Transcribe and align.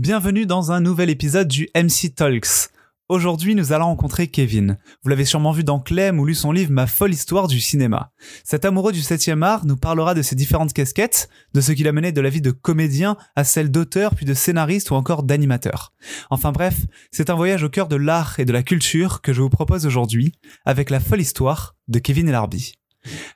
Bienvenue 0.00 0.46
dans 0.46 0.72
un 0.72 0.80
nouvel 0.80 1.10
épisode 1.10 1.46
du 1.46 1.68
MC 1.76 2.14
Talks. 2.14 2.70
Aujourd'hui, 3.10 3.54
nous 3.54 3.74
allons 3.74 3.84
rencontrer 3.84 4.28
Kevin. 4.28 4.78
Vous 5.02 5.10
l'avez 5.10 5.26
sûrement 5.26 5.52
vu 5.52 5.62
dans 5.62 5.78
Clem 5.78 6.18
ou 6.18 6.24
lu 6.24 6.34
son 6.34 6.52
livre 6.52 6.72
Ma 6.72 6.86
folle 6.86 7.12
histoire 7.12 7.48
du 7.48 7.60
cinéma. 7.60 8.10
Cet 8.42 8.64
amoureux 8.64 8.92
du 8.92 9.00
7e 9.00 9.42
art 9.42 9.66
nous 9.66 9.76
parlera 9.76 10.14
de 10.14 10.22
ses 10.22 10.36
différentes 10.36 10.72
casquettes, 10.72 11.28
de 11.52 11.60
ce 11.60 11.72
qu'il 11.72 11.86
a 11.86 11.92
mené 11.92 12.12
de 12.12 12.20
la 12.22 12.30
vie 12.30 12.40
de 12.40 12.50
comédien 12.50 13.18
à 13.36 13.44
celle 13.44 13.70
d'auteur, 13.70 14.14
puis 14.14 14.24
de 14.24 14.32
scénariste 14.32 14.90
ou 14.90 14.94
encore 14.94 15.22
d'animateur. 15.22 15.92
Enfin 16.30 16.50
bref, 16.50 16.78
c'est 17.10 17.28
un 17.28 17.34
voyage 17.34 17.62
au 17.62 17.68
cœur 17.68 17.86
de 17.86 17.96
l'art 17.96 18.40
et 18.40 18.46
de 18.46 18.54
la 18.54 18.62
culture 18.62 19.20
que 19.20 19.34
je 19.34 19.42
vous 19.42 19.50
propose 19.50 19.84
aujourd'hui, 19.84 20.32
avec 20.64 20.88
la 20.88 21.00
folle 21.00 21.20
histoire 21.20 21.76
de 21.88 21.98
Kevin 21.98 22.26
Elarbi. 22.26 22.79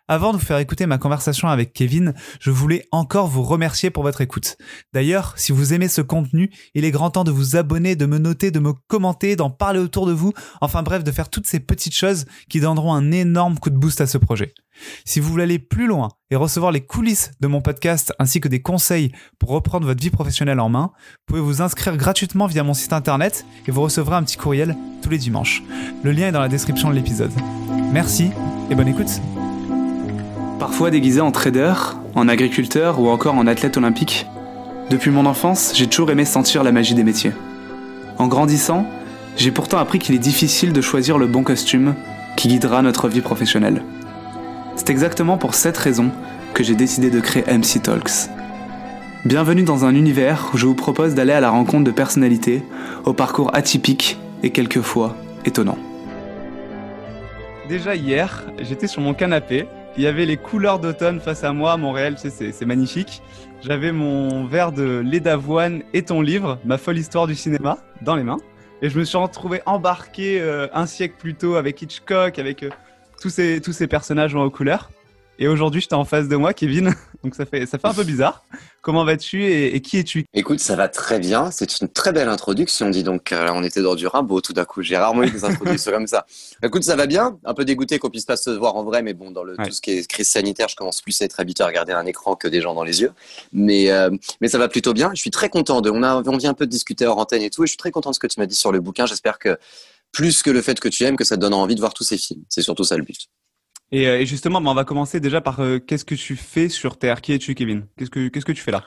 Avant 0.08 0.32
de 0.32 0.38
vous 0.38 0.44
faire 0.44 0.58
écouter 0.58 0.86
ma 0.86 0.98
conversation 0.98 1.48
avec 1.48 1.72
Kevin, 1.72 2.14
je 2.40 2.50
voulais 2.50 2.86
encore 2.92 3.28
vous 3.28 3.42
remercier 3.42 3.90
pour 3.90 4.02
votre 4.02 4.20
écoute. 4.20 4.56
D'ailleurs, 4.92 5.34
si 5.36 5.52
vous 5.52 5.72
aimez 5.72 5.88
ce 5.88 6.02
contenu, 6.02 6.50
il 6.74 6.84
est 6.84 6.90
grand 6.90 7.10
temps 7.10 7.24
de 7.24 7.30
vous 7.30 7.56
abonner, 7.56 7.96
de 7.96 8.06
me 8.06 8.18
noter, 8.18 8.50
de 8.50 8.60
me 8.60 8.72
commenter, 8.88 9.36
d'en 9.36 9.50
parler 9.50 9.80
autour 9.80 10.06
de 10.06 10.12
vous, 10.12 10.32
enfin 10.60 10.82
bref, 10.82 11.04
de 11.04 11.10
faire 11.10 11.30
toutes 11.30 11.46
ces 11.46 11.60
petites 11.60 11.94
choses 11.94 12.26
qui 12.48 12.60
donneront 12.60 12.92
un 12.92 13.10
énorme 13.12 13.58
coup 13.58 13.70
de 13.70 13.78
boost 13.78 14.00
à 14.00 14.06
ce 14.06 14.18
projet. 14.18 14.54
Si 15.04 15.20
vous 15.20 15.30
voulez 15.30 15.44
aller 15.44 15.58
plus 15.58 15.86
loin 15.86 16.08
et 16.30 16.36
recevoir 16.36 16.72
les 16.72 16.84
coulisses 16.84 17.30
de 17.40 17.46
mon 17.46 17.60
podcast 17.60 18.12
ainsi 18.18 18.40
que 18.40 18.48
des 18.48 18.60
conseils 18.60 19.12
pour 19.38 19.50
reprendre 19.50 19.86
votre 19.86 20.02
vie 20.02 20.10
professionnelle 20.10 20.60
en 20.60 20.68
main, 20.68 20.90
vous 20.94 21.24
pouvez 21.26 21.40
vous 21.40 21.62
inscrire 21.62 21.96
gratuitement 21.96 22.46
via 22.46 22.64
mon 22.64 22.74
site 22.74 22.92
internet 22.92 23.46
et 23.66 23.70
vous 23.70 23.82
recevrez 23.82 24.16
un 24.16 24.24
petit 24.24 24.36
courriel 24.36 24.76
tous 25.02 25.10
les 25.10 25.18
dimanches. 25.18 25.62
Le 26.02 26.12
lien 26.12 26.28
est 26.28 26.32
dans 26.32 26.40
la 26.40 26.48
description 26.48 26.90
de 26.90 26.94
l'épisode. 26.94 27.32
Merci 27.92 28.30
et 28.70 28.74
bonne 28.74 28.88
écoute. 28.88 29.20
Parfois 30.58 30.90
déguisé 30.90 31.20
en 31.20 31.32
trader, 31.32 31.74
en 32.14 32.28
agriculteur 32.28 33.00
ou 33.00 33.08
encore 33.08 33.34
en 33.34 33.46
athlète 33.46 33.76
olympique, 33.76 34.26
depuis 34.88 35.10
mon 35.10 35.26
enfance, 35.26 35.72
j'ai 35.74 35.88
toujours 35.88 36.10
aimé 36.10 36.24
sentir 36.24 36.62
la 36.62 36.70
magie 36.70 36.94
des 36.94 37.02
métiers. 37.02 37.32
En 38.18 38.28
grandissant, 38.28 38.86
j'ai 39.36 39.50
pourtant 39.50 39.78
appris 39.78 39.98
qu'il 39.98 40.14
est 40.14 40.18
difficile 40.18 40.72
de 40.72 40.80
choisir 40.80 41.18
le 41.18 41.26
bon 41.26 41.42
costume 41.42 41.94
qui 42.36 42.48
guidera 42.48 42.82
notre 42.82 43.08
vie 43.08 43.20
professionnelle. 43.20 43.82
C'est 44.76 44.90
exactement 44.90 45.38
pour 45.38 45.54
cette 45.54 45.76
raison 45.76 46.10
que 46.52 46.62
j'ai 46.62 46.76
décidé 46.76 47.10
de 47.10 47.18
créer 47.18 47.44
MC 47.46 47.82
Talks. 47.82 48.30
Bienvenue 49.24 49.64
dans 49.64 49.84
un 49.84 49.94
univers 49.94 50.50
où 50.52 50.56
je 50.56 50.66
vous 50.66 50.74
propose 50.74 51.14
d'aller 51.14 51.32
à 51.32 51.40
la 51.40 51.50
rencontre 51.50 51.84
de 51.84 51.90
personnalités 51.90 52.62
au 53.04 53.12
parcours 53.12 53.50
atypique 53.54 54.18
et 54.44 54.50
quelquefois 54.50 55.16
étonnant. 55.44 55.78
Déjà 57.68 57.96
hier, 57.96 58.44
j'étais 58.60 58.86
sur 58.86 59.00
mon 59.00 59.14
canapé 59.14 59.66
il 59.96 60.02
y 60.02 60.06
avait 60.06 60.26
les 60.26 60.36
couleurs 60.36 60.80
d'automne 60.80 61.20
face 61.20 61.44
à 61.44 61.52
moi 61.52 61.72
à 61.72 61.76
Montréal, 61.76 62.16
tu 62.20 62.28
sais, 62.28 62.52
c'est 62.52 62.64
magnifique. 62.64 63.22
J'avais 63.62 63.92
mon 63.92 64.46
verre 64.46 64.72
de 64.72 65.02
lait 65.04 65.20
d'avoine 65.20 65.82
et 65.92 66.02
ton 66.02 66.20
livre, 66.20 66.58
Ma 66.64 66.78
folle 66.78 66.98
histoire 66.98 67.26
du 67.26 67.34
cinéma, 67.34 67.78
dans 68.02 68.16
les 68.16 68.24
mains. 68.24 68.38
Et 68.82 68.90
je 68.90 68.98
me 68.98 69.04
suis 69.04 69.16
retrouvé 69.16 69.62
embarqué 69.66 70.40
euh, 70.40 70.66
un 70.74 70.86
siècle 70.86 71.14
plus 71.18 71.34
tôt 71.34 71.54
avec 71.54 71.80
Hitchcock, 71.80 72.38
avec 72.38 72.62
euh, 72.64 72.70
tous, 73.22 73.30
ces, 73.30 73.60
tous 73.60 73.72
ces 73.72 73.86
personnages 73.86 74.34
en 74.34 74.50
couleurs. 74.50 74.90
Et 75.38 75.48
aujourd'hui, 75.48 75.80
j'étais 75.80 75.94
en 75.94 76.04
face 76.04 76.28
de 76.28 76.36
moi, 76.36 76.54
Kevin. 76.54 76.94
Donc 77.24 77.34
ça 77.34 77.46
fait, 77.46 77.66
ça 77.66 77.78
fait 77.78 77.88
un 77.88 77.94
peu 77.94 78.04
bizarre. 78.04 78.44
Comment 78.82 79.04
vas-tu 79.04 79.46
et, 79.46 79.80
qui 79.80 79.98
es-tu? 79.98 80.26
Écoute, 80.34 80.60
ça 80.60 80.76
va 80.76 80.88
très 80.88 81.18
bien. 81.18 81.50
C'est 81.50 81.80
une 81.80 81.88
très 81.88 82.12
belle 82.12 82.28
introduction, 82.28 82.90
dis 82.90 83.02
donc. 83.02 83.32
Euh, 83.32 83.48
on 83.54 83.62
était 83.62 83.80
dans 83.80 83.94
du 83.94 84.06
Rimbaud 84.06 84.42
tout 84.42 84.52
d'un 84.52 84.66
coup. 84.66 84.82
J'ai 84.82 84.98
rarement 84.98 85.22
eu 85.22 85.30
des 85.30 85.44
introductions 85.44 85.90
comme 85.90 86.06
ça. 86.06 86.26
Écoute, 86.62 86.84
ça 86.84 86.94
va 86.94 87.06
bien. 87.06 87.38
Un 87.44 87.54
peu 87.54 87.64
dégoûté 87.64 87.98
qu'on 87.98 88.10
puisse 88.10 88.26
pas 88.26 88.36
se 88.36 88.50
voir 88.50 88.76
en 88.76 88.84
vrai, 88.84 89.02
mais 89.02 89.14
bon, 89.14 89.30
dans 89.30 89.42
le, 89.42 89.56
tout 89.56 89.70
ce 89.70 89.80
qui 89.80 89.92
est 89.92 90.06
crise 90.06 90.28
sanitaire, 90.28 90.68
je 90.68 90.76
commence 90.76 91.00
plus 91.00 91.20
à 91.22 91.24
être 91.24 91.40
habitué 91.40 91.64
à 91.64 91.66
regarder 91.66 91.92
un 91.92 92.04
écran 92.04 92.36
que 92.36 92.46
des 92.46 92.60
gens 92.60 92.74
dans 92.74 92.84
les 92.84 93.00
yeux. 93.00 93.12
Mais, 93.52 93.90
euh, 93.90 94.10
mais 94.42 94.48
ça 94.48 94.58
va 94.58 94.68
plutôt 94.68 94.92
bien. 94.92 95.10
Je 95.14 95.20
suis 95.20 95.30
très 95.30 95.48
content. 95.48 95.80
De, 95.80 95.88
on, 95.90 96.02
a, 96.02 96.22
on 96.22 96.36
vient 96.36 96.50
un 96.50 96.54
peu 96.54 96.66
de 96.66 96.70
discuter 96.70 97.06
hors 97.06 97.18
antenne 97.18 97.42
et 97.42 97.48
tout. 97.48 97.64
Et 97.64 97.66
je 97.66 97.70
suis 97.70 97.78
très 97.78 97.90
content 97.90 98.10
de 98.10 98.14
ce 98.14 98.20
que 98.20 98.26
tu 98.26 98.38
m'as 98.38 98.46
dit 98.46 98.54
sur 98.54 98.70
le 98.70 98.80
bouquin. 98.80 99.06
J'espère 99.06 99.38
que 99.38 99.56
plus 100.12 100.42
que 100.42 100.50
le 100.50 100.60
fait 100.60 100.78
que 100.78 100.88
tu 100.88 101.04
aimes, 101.04 101.16
que 101.16 101.24
ça 101.24 101.36
te 101.36 101.40
donnera 101.40 101.60
envie 101.60 101.74
de 101.74 101.80
voir 101.80 101.94
tous 101.94 102.04
ces 102.04 102.18
films. 102.18 102.42
C'est 102.48 102.62
surtout 102.62 102.84
ça 102.84 102.96
le 102.96 103.02
but. 103.02 103.28
Euh, 103.94 104.18
et, 104.18 104.26
justement, 104.26 104.60
bah, 104.60 104.70
on 104.70 104.74
va 104.74 104.84
commencer 104.84 105.20
déjà 105.20 105.40
par 105.40 105.60
euh, 105.60 105.78
qu'est-ce 105.78 106.04
que 106.04 106.14
tu 106.14 106.36
fais 106.36 106.68
sur 106.68 106.98
Terre? 106.98 107.20
Qui 107.20 107.32
es-tu, 107.32 107.54
Kevin? 107.54 107.86
Qu'est-ce 107.96 108.10
que 108.10 108.28
qu'est-ce 108.28 108.44
que 108.44 108.52
tu 108.52 108.62
fais 108.62 108.72
là? 108.72 108.84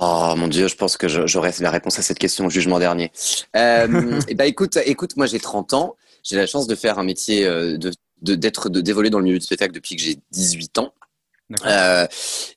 Oh 0.00 0.34
mon 0.36 0.48
Dieu, 0.48 0.66
je 0.66 0.74
pense 0.74 0.96
que 0.96 1.06
j'aurai 1.08 1.52
la 1.60 1.70
réponse 1.70 1.98
à 1.98 2.02
cette 2.02 2.18
question 2.18 2.46
au 2.46 2.50
jugement 2.50 2.78
dernier. 2.78 3.12
Euh, 3.56 4.18
et 4.20 4.24
eh 4.28 4.34
ben 4.34 4.44
écoute, 4.44 4.76
écoute, 4.84 5.16
moi 5.16 5.26
j'ai 5.26 5.38
30 5.38 5.72
ans, 5.74 5.96
j'ai 6.24 6.36
la 6.36 6.46
chance 6.46 6.66
de 6.66 6.74
faire 6.74 6.98
un 6.98 7.04
métier 7.04 7.46
euh, 7.46 7.78
de 7.78 7.92
d'être 8.22 8.68
de 8.68 8.80
d'évoluer 8.80 9.10
dans 9.10 9.18
le 9.18 9.24
milieu 9.24 9.38
du 9.38 9.44
spectacle 9.44 9.72
depuis 9.72 9.94
que 9.94 10.02
j'ai 10.02 10.16
18 10.32 10.78
ans. 10.78 10.92
Euh, 11.64 12.06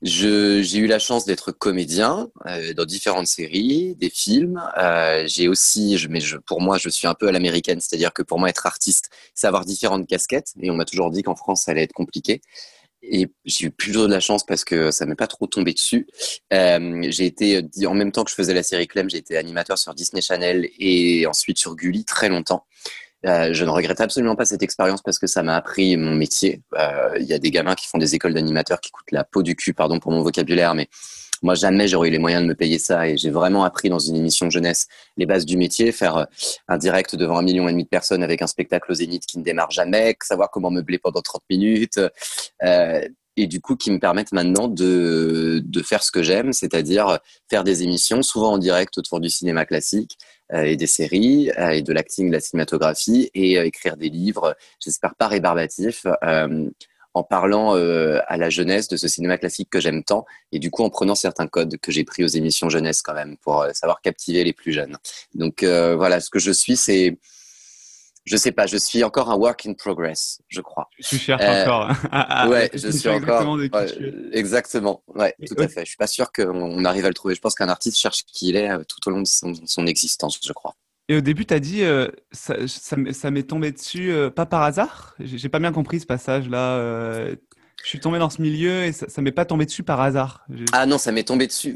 j'ai 0.01 0.77
eu 0.77 0.87
la 0.87 0.99
chance 0.99 1.25
d'être 1.25 1.51
comédien 1.51 2.29
euh, 2.45 2.73
dans 2.73 2.85
différentes 2.85 3.27
séries, 3.27 3.95
des 3.95 4.09
films. 4.09 4.61
Euh, 4.77 5.23
j'ai 5.27 5.47
aussi, 5.47 5.97
je, 5.97 6.07
mais 6.09 6.19
je, 6.19 6.37
pour 6.37 6.61
moi, 6.61 6.77
je 6.77 6.89
suis 6.89 7.07
un 7.07 7.13
peu 7.13 7.27
à 7.27 7.31
l'américaine, 7.31 7.79
c'est-à-dire 7.79 8.13
que 8.13 8.21
pour 8.21 8.39
moi, 8.39 8.49
être 8.49 8.65
artiste, 8.65 9.09
c'est 9.33 9.47
avoir 9.47 9.65
différentes 9.65 10.07
casquettes. 10.07 10.53
Et 10.61 10.69
on 10.71 10.75
m'a 10.75 10.85
toujours 10.85 11.09
dit 11.11 11.23
qu'en 11.23 11.35
France, 11.35 11.63
ça 11.63 11.71
allait 11.71 11.83
être 11.83 11.93
compliqué. 11.93 12.41
Et 13.03 13.27
j'ai 13.45 13.67
eu 13.67 13.71
plutôt 13.71 14.05
de 14.07 14.11
la 14.11 14.19
chance 14.19 14.45
parce 14.45 14.63
que 14.63 14.91
ça 14.91 15.05
m'est 15.05 15.15
pas 15.15 15.27
trop 15.27 15.47
tombé 15.47 15.73
dessus. 15.73 16.07
Euh, 16.53 17.01
j'ai 17.09 17.25
été, 17.25 17.63
en 17.85 17.95
même 17.95 18.11
temps 18.11 18.23
que 18.23 18.29
je 18.29 18.35
faisais 18.35 18.53
la 18.53 18.61
série 18.61 18.87
Clem, 18.87 19.09
j'ai 19.09 19.17
été 19.17 19.37
animateur 19.37 19.77
sur 19.77 19.95
Disney 19.95 20.21
Channel 20.21 20.69
et 20.77 21.25
ensuite 21.25 21.57
sur 21.57 21.75
Gulli 21.75 22.05
très 22.05 22.29
longtemps. 22.29 22.65
Euh, 23.25 23.53
je 23.53 23.65
ne 23.65 23.69
regrette 23.69 24.01
absolument 24.01 24.35
pas 24.35 24.45
cette 24.45 24.63
expérience 24.63 25.01
parce 25.01 25.19
que 25.19 25.27
ça 25.27 25.43
m'a 25.43 25.55
appris 25.55 25.95
mon 25.95 26.15
métier. 26.15 26.61
Euh, 26.77 27.13
il 27.19 27.25
y 27.25 27.33
a 27.33 27.39
des 27.39 27.51
gamins 27.51 27.75
qui 27.75 27.87
font 27.87 27.97
des 27.97 28.15
écoles 28.15 28.33
d'animateurs 28.33 28.81
qui 28.81 28.91
coûtent 28.91 29.11
la 29.11 29.23
peau 29.23 29.43
du 29.43 29.55
cul, 29.55 29.73
pardon 29.73 29.99
pour 29.99 30.11
mon 30.11 30.21
vocabulaire, 30.23 30.73
mais 30.73 30.89
moi 31.43 31.53
jamais 31.53 31.87
j'aurais 31.87 32.09
eu 32.09 32.11
les 32.11 32.19
moyens 32.19 32.43
de 32.43 32.47
me 32.47 32.55
payer 32.55 32.79
ça 32.79 33.07
et 33.07 33.17
j'ai 33.17 33.29
vraiment 33.29 33.63
appris 33.63 33.89
dans 33.89 33.99
une 33.99 34.15
émission 34.15 34.47
de 34.47 34.51
jeunesse 34.51 34.87
les 35.17 35.25
bases 35.25 35.45
du 35.45 35.57
métier, 35.57 35.91
faire 35.91 36.17
euh, 36.17 36.25
un 36.67 36.77
direct 36.77 37.15
devant 37.15 37.37
un 37.37 37.43
million 37.43 37.67
et 37.67 37.71
demi 37.71 37.83
de 37.83 37.89
personnes 37.89 38.23
avec 38.23 38.41
un 38.41 38.47
spectacle 38.47 38.91
au 38.91 38.95
Zénith 38.95 39.25
qui 39.27 39.37
ne 39.37 39.43
démarre 39.43 39.71
jamais, 39.71 40.15
savoir 40.23 40.49
comment 40.49 40.71
meubler 40.71 40.97
pendant 40.97 41.21
30 41.21 41.43
minutes. 41.49 41.99
Et 43.37 43.47
du 43.47 43.61
coup 43.61 43.77
qui 43.77 43.91
me 43.91 43.99
permettent 43.99 44.33
maintenant 44.33 44.67
de, 44.67 45.63
faire 45.85 46.03
ce 46.03 46.11
que 46.11 46.21
j'aime, 46.21 46.51
c'est-à-dire 46.51 47.19
faire 47.49 47.63
des 47.63 47.81
émissions, 47.81 48.21
souvent 48.23 48.53
en 48.53 48.57
direct 48.57 48.97
autour 48.97 49.21
du 49.21 49.29
cinéma 49.29 49.65
classique 49.65 50.17
et 50.51 50.75
des 50.75 50.87
séries, 50.87 51.51
euh, 51.57 51.69
et 51.69 51.81
de 51.81 51.93
l'acting, 51.93 52.27
de 52.27 52.33
la 52.33 52.39
cinématographie, 52.39 53.29
et 53.33 53.57
euh, 53.57 53.65
écrire 53.65 53.97
des 53.97 54.09
livres, 54.09 54.55
j'espère 54.79 55.15
pas 55.15 55.27
rébarbatifs, 55.27 56.05
en 57.13 57.23
parlant 57.23 57.73
à 57.73 58.37
la 58.37 58.49
jeunesse 58.49 58.87
de 58.87 58.95
ce 58.95 59.09
cinéma 59.09 59.37
classique 59.37 59.69
que 59.69 59.81
j'aime 59.81 60.01
tant, 60.01 60.25
et 60.53 60.59
du 60.59 60.71
coup 60.71 60.83
en 60.83 60.89
prenant 60.89 61.13
certains 61.13 61.47
codes 61.47 61.77
que 61.77 61.91
j'ai 61.91 62.05
pris 62.05 62.23
aux 62.23 62.27
émissions 62.27 62.69
jeunesse 62.69 63.01
quand 63.01 63.13
même, 63.13 63.35
pour 63.37 63.65
savoir 63.73 63.99
captiver 63.99 64.45
les 64.45 64.53
plus 64.53 64.71
jeunes. 64.71 64.95
Donc 65.35 65.61
voilà, 65.63 66.21
ce 66.21 66.29
que 66.29 66.39
je 66.39 66.51
suis, 66.51 66.77
c'est 66.77 67.17
je 68.25 68.37
sais 68.37 68.51
pas, 68.51 68.67
je 68.67 68.77
suis 68.77 69.03
encore 69.03 69.31
un 69.31 69.35
work 69.35 69.65
in 69.65 69.73
progress, 69.73 70.41
je 70.47 70.61
crois. 70.61 70.89
Tu 70.99 71.17
cherches 71.17 71.41
euh, 71.43 71.63
encore. 71.63 71.89
ouais, 72.49 72.69
je 72.73 72.89
suis 72.89 73.09
encore. 73.09 73.59
exactement. 74.31 75.03
Ouais, 75.07 75.35
tout 75.47 75.55
à 75.57 75.67
fait. 75.67 75.81
Je 75.81 75.89
suis 75.89 75.97
pas 75.97 76.07
sûr 76.07 76.31
qu'on 76.31 76.85
arrive 76.85 77.05
à 77.05 77.07
le 77.07 77.13
trouver. 77.13 77.33
Je 77.33 77.41
pense 77.41 77.55
qu'un 77.55 77.69
artiste 77.69 77.97
cherche 77.97 78.23
qui 78.25 78.49
il 78.49 78.55
est 78.55 78.69
euh, 78.69 78.83
tout 78.87 78.99
au 79.07 79.11
long 79.11 79.21
de 79.21 79.27
son, 79.27 79.87
existence, 79.87 80.39
je 80.43 80.53
crois. 80.53 80.75
Et 81.09 81.17
au 81.17 81.21
début, 81.21 81.45
tu 81.45 81.53
as 81.53 81.59
dit, 81.59 81.83
euh, 81.83 82.07
ça, 82.31 82.55
ça, 82.67 83.31
m'est 83.31 83.43
tombé 83.43 83.71
dessus, 83.71 84.13
pas 84.35 84.45
par 84.45 84.61
hasard? 84.61 85.15
J'ai 85.19 85.49
pas 85.49 85.59
bien 85.59 85.71
compris 85.71 85.99
ce 85.99 86.05
passage-là. 86.05 87.27
je 87.83 87.87
suis 87.87 87.99
tombé 87.99 88.19
dans 88.19 88.29
ce 88.29 88.41
milieu 88.41 88.83
et 88.83 88.91
ça, 88.91 89.09
ça 89.09 89.21
m'est 89.21 89.31
pas 89.31 89.45
tombé 89.45 89.65
dessus 89.65 89.83
par 89.83 89.99
hasard. 89.99 90.45
Ah 90.73 90.85
non, 90.85 90.99
ça 90.99 91.11
m'est 91.11 91.23
tombé 91.23 91.47
dessus. 91.47 91.75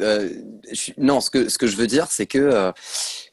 non, 0.98 1.22
ce 1.22 1.32
que, 1.32 1.50
ce 1.50 1.58
que 1.58 1.66
je 1.66 1.76
veux 1.76 1.88
dire, 1.88 2.06
c'est 2.12 2.28
que 2.28 2.72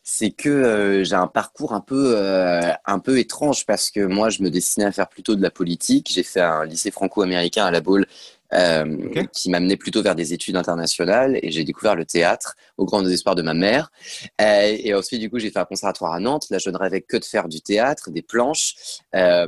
c'est 0.03 0.31
que 0.31 0.49
euh, 0.49 1.05
j'ai 1.05 1.15
un 1.15 1.29
parcours 1.29 1.75
un 1.75 1.81
peu 1.81 2.15
euh, 2.17 2.73
un 2.87 2.99
peu 2.99 3.19
étrange 3.19 3.67
parce 3.67 3.91
que 3.91 4.01
moi 4.01 4.31
je 4.31 4.43
me 4.43 4.51
destinais 4.51 4.87
à 4.87 4.93
faire 4.93 5.09
plutôt 5.09 5.37
de 5.37 5.43
la 5.43 5.51
politique. 5.51 6.11
J'ai 6.13 6.23
fait 6.23 6.41
un 6.41 6.65
lycée 6.65 6.91
franco-américain 6.91 7.67
à 7.67 7.71
la 7.71 7.81
Baule 7.81 8.07
euh, 8.55 9.27
qui 9.33 9.51
m'amenait 9.51 9.77
plutôt 9.77 10.03
vers 10.03 10.15
des 10.15 10.33
études 10.33 10.57
internationales 10.57 11.39
et 11.43 11.51
j'ai 11.51 11.65
découvert 11.65 11.95
le 11.95 12.05
théâtre 12.05 12.55
au 12.77 12.85
grand 12.85 13.03
désespoir 13.03 13.35
de 13.35 13.43
ma 13.43 13.55
mère. 13.55 13.91
Euh, 14.41 14.77
et 14.79 14.95
ensuite, 14.95 15.21
du 15.21 15.31
coup, 15.31 15.39
j'ai 15.39 15.51
fait 15.51 15.59
un 15.59 15.65
conservatoire 15.65 16.13
à 16.13 16.21
Nantes. 16.21 16.47
Là, 16.51 16.59
je 16.59 16.71
ne 16.71 16.77
rêvais 16.77 17.01
que 17.01 17.17
de 17.17 17.25
faire 17.25 17.49
du 17.49 17.61
théâtre, 17.61 18.11
des 18.11 18.23
planches. 18.23 18.75
Euh, 19.15 19.47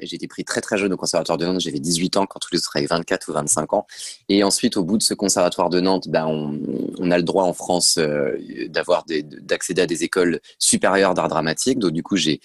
j'ai 0.00 0.16
été 0.16 0.28
pris 0.28 0.44
très 0.44 0.60
très 0.60 0.78
jeune 0.78 0.92
au 0.92 0.96
conservatoire 0.96 1.38
de 1.38 1.46
Nantes. 1.46 1.60
J'avais 1.60 1.80
18 1.80 2.16
ans 2.16 2.26
quand 2.26 2.38
tous 2.38 2.50
les 2.52 2.58
autres 2.58 2.76
avaient 2.76 2.86
24 2.86 3.28
ou 3.28 3.32
25 3.32 3.72
ans. 3.74 3.86
Et 4.28 4.42
ensuite, 4.42 4.76
au 4.76 4.84
bout 4.84 4.98
de 4.98 5.02
ce 5.02 5.14
conservatoire 5.14 5.68
de 5.68 5.80
Nantes, 5.80 6.08
ben, 6.08 6.26
on, 6.26 6.58
on 6.98 7.10
a 7.10 7.18
le 7.18 7.24
droit 7.24 7.44
en 7.44 7.52
France 7.52 7.98
euh, 7.98 8.36
d'avoir 8.68 9.04
d'accéder 9.06 9.82
à 9.82 9.86
des 9.86 10.04
écoles 10.04 10.40
supérieures 10.58 11.14
d'art 11.14 11.28
dramatique. 11.28 11.78
Donc, 11.78 11.92
du 11.92 12.02
coup, 12.02 12.16
j'ai 12.16 12.40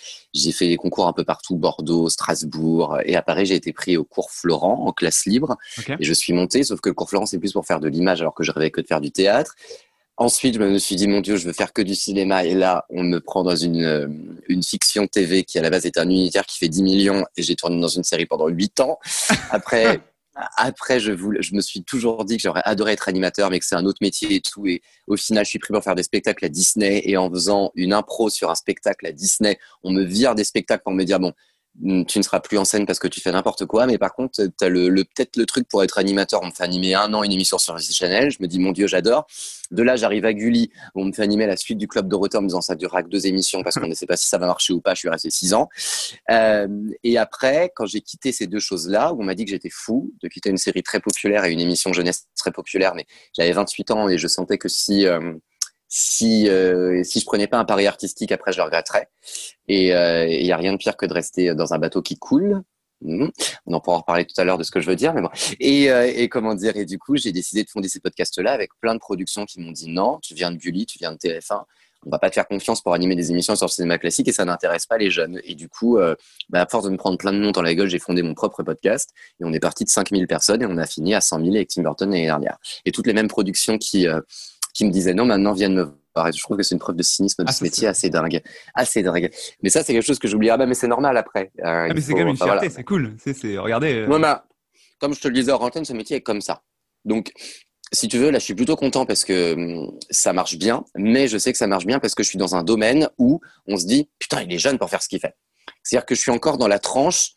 fait 0.51 0.67
des 0.67 0.77
concours 0.77 1.07
un 1.07 1.13
peu 1.13 1.23
partout, 1.23 1.55
Bordeaux, 1.55 2.09
Strasbourg. 2.09 2.97
Et 3.05 3.15
à 3.15 3.21
Paris, 3.21 3.45
j'ai 3.45 3.55
été 3.55 3.73
pris 3.73 3.97
au 3.97 4.03
cours 4.03 4.31
Florent 4.31 4.85
en 4.85 4.91
classe 4.91 5.25
libre. 5.25 5.57
Et 5.99 6.03
je 6.03 6.13
suis 6.13 6.33
monté, 6.33 6.63
sauf 6.63 6.79
que 6.81 6.89
le 6.89 6.95
cours 6.95 7.09
Florent, 7.09 7.25
c'est 7.25 7.39
plus 7.39 7.53
pour 7.53 7.65
faire 7.65 7.79
de 7.79 7.87
l'image 7.87 8.21
alors 8.21 8.33
que 8.33 8.43
je 8.43 8.51
rêvais 8.51 8.71
que 8.71 8.81
de 8.81 8.87
faire 8.87 9.01
du 9.01 9.11
théâtre. 9.11 9.55
Ensuite, 10.15 10.55
je 10.55 10.59
me 10.59 10.77
suis 10.77 10.95
dit, 10.95 11.07
mon 11.07 11.21
Dieu, 11.21 11.37
je 11.37 11.45
veux 11.47 11.53
faire 11.53 11.73
que 11.73 11.81
du 11.81 11.95
cinéma. 11.95 12.45
Et 12.45 12.53
là, 12.53 12.85
on 12.89 13.03
me 13.03 13.19
prend 13.19 13.43
dans 13.43 13.55
une, 13.55 13.83
euh, 13.83 14.07
une 14.47 14.61
fiction 14.61 15.07
TV 15.07 15.43
qui, 15.43 15.57
à 15.57 15.63
la 15.63 15.71
base, 15.71 15.87
est 15.87 15.97
un 15.97 16.07
unitaire 16.07 16.45
qui 16.45 16.59
fait 16.59 16.69
10 16.69 16.83
millions. 16.83 17.25
Et 17.35 17.41
j'ai 17.41 17.55
tourné 17.55 17.81
dans 17.81 17.87
une 17.87 18.03
série 18.03 18.27
pendant 18.27 18.47
8 18.47 18.79
ans. 18.81 18.99
Après, 19.51 20.01
après, 20.57 20.99
je, 20.99 21.13
je 21.41 21.55
me 21.55 21.61
suis 21.61 21.83
toujours 21.83 22.25
dit 22.25 22.37
que 22.37 22.43
j'aurais 22.43 22.63
adoré 22.65 22.93
être 22.93 23.07
animateur, 23.07 23.51
mais 23.51 23.59
que 23.59 23.65
c'est 23.65 23.75
un 23.75 23.85
autre 23.85 23.99
métier 24.01 24.35
et 24.35 24.41
tout. 24.41 24.65
Et 24.65 24.81
au 25.07 25.15
final, 25.15 25.45
je 25.45 25.49
suis 25.49 25.59
pris 25.59 25.73
pour 25.73 25.83
faire 25.83 25.93
des 25.95 26.03
spectacles 26.03 26.45
à 26.45 26.49
Disney. 26.49 27.03
Et 27.05 27.17
en 27.17 27.29
faisant 27.29 27.71
une 27.75 27.93
impro 27.93 28.29
sur 28.29 28.49
un 28.49 28.55
spectacle 28.55 29.05
à 29.05 29.11
Disney, 29.11 29.59
on 29.83 29.91
me 29.91 30.03
vire 30.03 30.33
des 30.33 30.43
spectacles 30.43 30.83
pour 30.83 30.93
me 30.93 31.03
dire, 31.03 31.19
bon, 31.19 31.33
tu 31.81 32.19
ne 32.19 32.23
seras 32.23 32.39
plus 32.39 32.57
en 32.57 32.65
scène 32.65 32.85
parce 32.85 32.99
que 32.99 33.07
tu 33.07 33.19
fais 33.19 33.31
n'importe 33.31 33.65
quoi, 33.65 33.87
mais 33.87 33.97
par 33.97 34.13
contre, 34.13 34.39
tu 34.43 34.65
as 34.65 34.69
le, 34.69 34.93
peut-être 35.03 35.37
le 35.37 35.45
truc 35.45 35.67
pour 35.67 35.83
être 35.83 35.97
animateur. 35.97 36.41
On 36.43 36.47
me 36.47 36.51
fait 36.51 36.63
animer 36.63 36.93
un 36.93 37.13
an 37.13 37.23
une 37.23 37.31
émission 37.31 37.57
sur 37.57 37.77
Channel. 37.79 38.29
Je 38.29 38.37
me 38.41 38.47
dis, 38.47 38.59
mon 38.59 38.71
Dieu, 38.71 38.87
j'adore. 38.87 39.25
De 39.71 39.81
là, 39.81 39.95
j'arrive 39.95 40.25
à 40.25 40.33
Gulli. 40.33 40.71
On 40.93 41.05
me 41.05 41.11
fait 41.11 41.23
animer 41.23 41.47
la 41.47 41.57
suite 41.57 41.79
du 41.79 41.87
Club 41.87 42.07
de 42.07 42.15
Rotterdam 42.15 42.41
en 42.41 42.43
me 42.43 42.47
disant, 42.49 42.61
ça 42.61 42.75
durera 42.75 43.01
que 43.01 43.09
deux 43.09 43.25
émissions 43.25 43.63
parce 43.63 43.77
qu'on 43.77 43.87
ne 43.87 43.95
sait 43.95 44.05
pas 44.05 44.17
si 44.17 44.27
ça 44.27 44.37
va 44.37 44.45
marcher 44.45 44.73
ou 44.73 44.81
pas. 44.81 44.93
Je 44.93 44.99
suis 44.99 45.09
resté 45.09 45.31
six 45.31 45.53
ans. 45.53 45.67
Euh, 46.29 46.67
et 47.03 47.17
après, 47.17 47.71
quand 47.75 47.87
j'ai 47.87 48.01
quitté 48.01 48.31
ces 48.31 48.45
deux 48.45 48.59
choses-là, 48.59 49.13
où 49.13 49.21
on 49.21 49.23
m'a 49.23 49.33
dit 49.33 49.45
que 49.45 49.51
j'étais 49.51 49.71
fou 49.71 50.13
de 50.21 50.27
quitter 50.27 50.51
une 50.51 50.57
série 50.57 50.83
très 50.83 50.99
populaire 50.99 51.45
et 51.45 51.51
une 51.51 51.59
émission 51.59 51.91
jeunesse 51.91 52.27
très 52.35 52.51
populaire, 52.51 52.93
mais 52.93 53.05
j'avais 53.35 53.51
28 53.51 53.91
ans 53.91 54.09
et 54.09 54.17
je 54.19 54.27
sentais 54.27 54.59
que 54.59 54.69
si, 54.69 55.07
euh, 55.07 55.33
si 55.95 56.49
euh, 56.49 57.03
si 57.03 57.19
je 57.19 57.25
prenais 57.25 57.45
pas 57.45 57.59
un 57.59 57.65
pari 57.65 57.85
artistique 57.85 58.31
après 58.31 58.51
je 58.51 58.57
le 58.57 58.63
regretterais 58.63 59.09
et 59.67 59.89
il 59.89 59.91
euh, 59.91 60.25
y 60.27 60.51
a 60.51 60.57
rien 60.57 60.71
de 60.71 60.77
pire 60.77 60.97
que 60.97 61.05
de 61.05 61.13
rester 61.13 61.53
dans 61.53 61.75
un 61.75 61.77
bateau 61.77 62.01
qui 62.01 62.17
coule 62.17 62.63
hmm. 63.01 63.27
on 63.67 63.73
en 63.73 63.79
pourra 63.79 63.97
reparler 63.97 64.25
tout 64.25 64.33
à 64.41 64.43
l'heure 64.43 64.57
de 64.57 64.63
ce 64.63 64.71
que 64.71 64.79
je 64.79 64.89
veux 64.89 64.95
dire 64.95 65.13
mais 65.13 65.21
bon 65.21 65.29
et, 65.59 65.91
euh, 65.91 66.11
et 66.11 66.29
comment 66.29 66.55
dire 66.55 66.75
et 66.77 66.85
du 66.85 66.97
coup 66.97 67.15
j'ai 67.15 67.31
décidé 67.31 67.63
de 67.63 67.69
fonder 67.69 67.89
ces 67.89 67.99
podcasts 67.99 68.39
là 68.39 68.53
avec 68.53 68.71
plein 68.81 68.95
de 68.95 68.99
productions 68.99 69.45
qui 69.45 69.59
m'ont 69.59 69.71
dit 69.71 69.87
non 69.87 70.17
tu 70.23 70.33
viens 70.33 70.49
de 70.49 70.57
Gulli 70.57 70.87
tu 70.87 70.97
viens 70.97 71.11
de 71.11 71.17
TF1 71.17 71.61
on 72.05 72.09
va 72.09 72.17
pas 72.17 72.29
te 72.29 72.33
faire 72.33 72.47
confiance 72.47 72.81
pour 72.81 72.95
animer 72.95 73.15
des 73.15 73.31
émissions 73.31 73.55
sur 73.55 73.67
le 73.67 73.71
cinéma 73.71 73.97
classique 73.97 74.27
et 74.27 74.33
ça 74.33 74.43
n'intéresse 74.43 74.85
pas 74.85 74.97
les 74.97 75.09
jeunes. 75.09 75.39
Et 75.45 75.55
du 75.55 75.69
coup, 75.69 75.99
euh, 75.99 76.15
bah, 76.49 76.61
à 76.63 76.67
force 76.67 76.83
de 76.83 76.89
me 76.89 76.97
prendre 76.97 77.17
plein 77.17 77.31
de 77.31 77.37
noms 77.37 77.51
dans 77.51 77.61
la 77.61 77.73
gueule, 77.73 77.87
j'ai 77.87 77.97
fondé 77.97 78.21
mon 78.23 78.33
propre 78.33 78.61
podcast 78.61 79.11
et 79.39 79.45
on 79.45 79.53
est 79.53 79.61
parti 79.61 79.85
de 79.85 79.89
5000 79.89 80.27
personnes 80.27 80.61
et 80.61 80.65
on 80.65 80.77
a 80.77 80.85
fini 80.85 81.15
à 81.15 81.21
100 81.21 81.39
000 81.39 81.55
avec 81.55 81.69
Tim 81.69 81.83
Burton 81.83 82.09
l'année 82.09 82.25
dernière. 82.25 82.57
Et 82.83 82.91
toutes 82.91 83.07
les 83.07 83.13
mêmes 83.13 83.29
productions 83.29 83.77
qui, 83.77 84.05
qui 84.73 84.85
me 84.85 84.91
disaient 84.91 85.13
non, 85.13 85.25
maintenant 85.25 85.53
viennent 85.53 85.75
me 85.75 85.83
voir. 86.15 86.31
je 86.31 86.41
trouve 86.41 86.57
que 86.57 86.63
c'est 86.63 86.75
une 86.75 86.79
preuve 86.79 86.95
de 86.95 87.03
cynisme 87.03 87.43
de 87.43 87.49
ah, 87.49 87.53
ce 87.53 87.63
métier 87.63 87.87
assez 87.87 88.09
dingue. 88.09 88.41
Assez 88.73 89.03
dingue. 89.03 89.29
Mais 89.61 89.69
ça, 89.69 89.83
c'est 89.83 89.93
quelque 89.93 90.05
chose 90.05 90.19
que 90.19 90.27
j'oublierai 90.27 90.57
pas, 90.57 90.65
mais 90.65 90.73
c'est 90.73 90.87
normal 90.87 91.17
après. 91.17 91.51
Euh, 91.59 91.87
ah, 91.89 91.93
mais 91.93 92.01
c'est 92.01 92.13
quand 92.13 92.19
même 92.19 92.29
une 92.29 92.37
fierté, 92.37 92.69
c'est 92.69 92.83
cool. 92.83 93.15
C'est, 93.17 93.57
regardez. 93.57 93.93
Euh... 93.93 94.19
Bah, 94.19 94.45
comme 94.99 95.13
je 95.13 95.19
te 95.19 95.27
le 95.27 95.33
disais 95.33 95.51
en 95.51 95.59
antenne, 95.59 95.85
ce 95.85 95.93
métier 95.93 96.17
est 96.17 96.21
comme 96.21 96.41
ça. 96.41 96.63
Donc, 97.05 97.31
si 97.91 98.07
tu 98.07 98.17
veux, 98.17 98.31
là, 98.31 98.39
je 98.39 98.43
suis 98.43 98.55
plutôt 98.55 98.75
content 98.75 99.05
parce 99.05 99.23
que 99.23 99.53
hum, 99.53 99.99
ça 100.09 100.33
marche 100.33 100.57
bien, 100.57 100.83
mais 100.95 101.27
je 101.27 101.37
sais 101.37 101.51
que 101.51 101.57
ça 101.57 101.67
marche 101.67 101.85
bien 101.85 101.99
parce 101.99 102.15
que 102.15 102.23
je 102.23 102.29
suis 102.29 102.37
dans 102.37 102.55
un 102.55 102.63
domaine 102.63 103.09
où 103.17 103.39
on 103.67 103.77
se 103.77 103.85
dit, 103.85 104.09
putain, 104.19 104.41
il 104.41 104.51
est 104.51 104.57
jeune 104.57 104.77
pour 104.77 104.89
faire 104.89 105.01
ce 105.01 105.09
qu'il 105.09 105.19
fait. 105.19 105.35
C'est-à-dire 105.83 106.05
que 106.05 106.15
je 106.15 106.21
suis 106.21 106.31
encore 106.31 106.57
dans 106.57 106.67
la 106.67 106.79
tranche. 106.79 107.33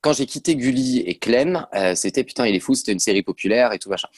Quand 0.00 0.12
j'ai 0.12 0.26
quitté 0.26 0.56
Gulli 0.56 1.00
et 1.00 1.18
Clem, 1.18 1.66
euh, 1.74 1.94
c'était 1.94 2.24
putain, 2.24 2.46
il 2.46 2.54
est 2.56 2.60
fou, 2.60 2.74
c'était 2.74 2.92
une 2.92 2.98
série 2.98 3.22
populaire 3.22 3.72
et 3.72 3.78
tout 3.78 3.88
machin. 3.88 4.08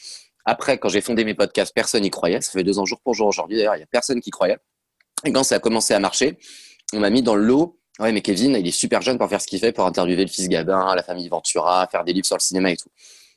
Après, 0.45 0.77
quand 0.77 0.89
j'ai 0.89 1.01
fondé 1.01 1.25
mes 1.25 1.33
podcasts, 1.33 1.73
personne 1.73 2.03
n'y 2.03 2.11
croyait. 2.11 2.41
Ça 2.41 2.51
fait 2.51 2.63
deux 2.63 2.79
ans 2.79 2.85
jour 2.85 2.99
pour 3.01 3.13
jour 3.13 3.27
aujourd'hui. 3.27 3.57
D'ailleurs, 3.57 3.75
il 3.75 3.79
n'y 3.79 3.83
a 3.83 3.87
personne 3.87 4.21
qui 4.21 4.29
croyait. 4.29 4.57
Et 5.25 5.31
quand 5.31 5.43
ça 5.43 5.55
a 5.55 5.59
commencé 5.59 5.93
à 5.93 5.99
marcher, 5.99 6.37
on 6.93 6.99
m'a 6.99 7.09
mis 7.09 7.23
dans 7.23 7.35
le 7.35 7.43
lot. 7.43 7.79
Ouais, 7.99 8.11
mais 8.11 8.21
Kevin, 8.21 8.55
il 8.55 8.67
est 8.67 8.71
super 8.71 9.01
jeune 9.01 9.17
pour 9.17 9.29
faire 9.29 9.41
ce 9.41 9.47
qu'il 9.47 9.59
fait, 9.59 9.71
pour 9.71 9.85
interviewer 9.85 10.23
le 10.23 10.29
fils 10.29 10.49
Gabin, 10.49 10.93
la 10.95 11.03
famille 11.03 11.29
Ventura, 11.29 11.87
faire 11.87 12.03
des 12.03 12.13
livres 12.13 12.25
sur 12.25 12.35
le 12.35 12.41
cinéma 12.41 12.71
et 12.71 12.77
tout. 12.77 12.89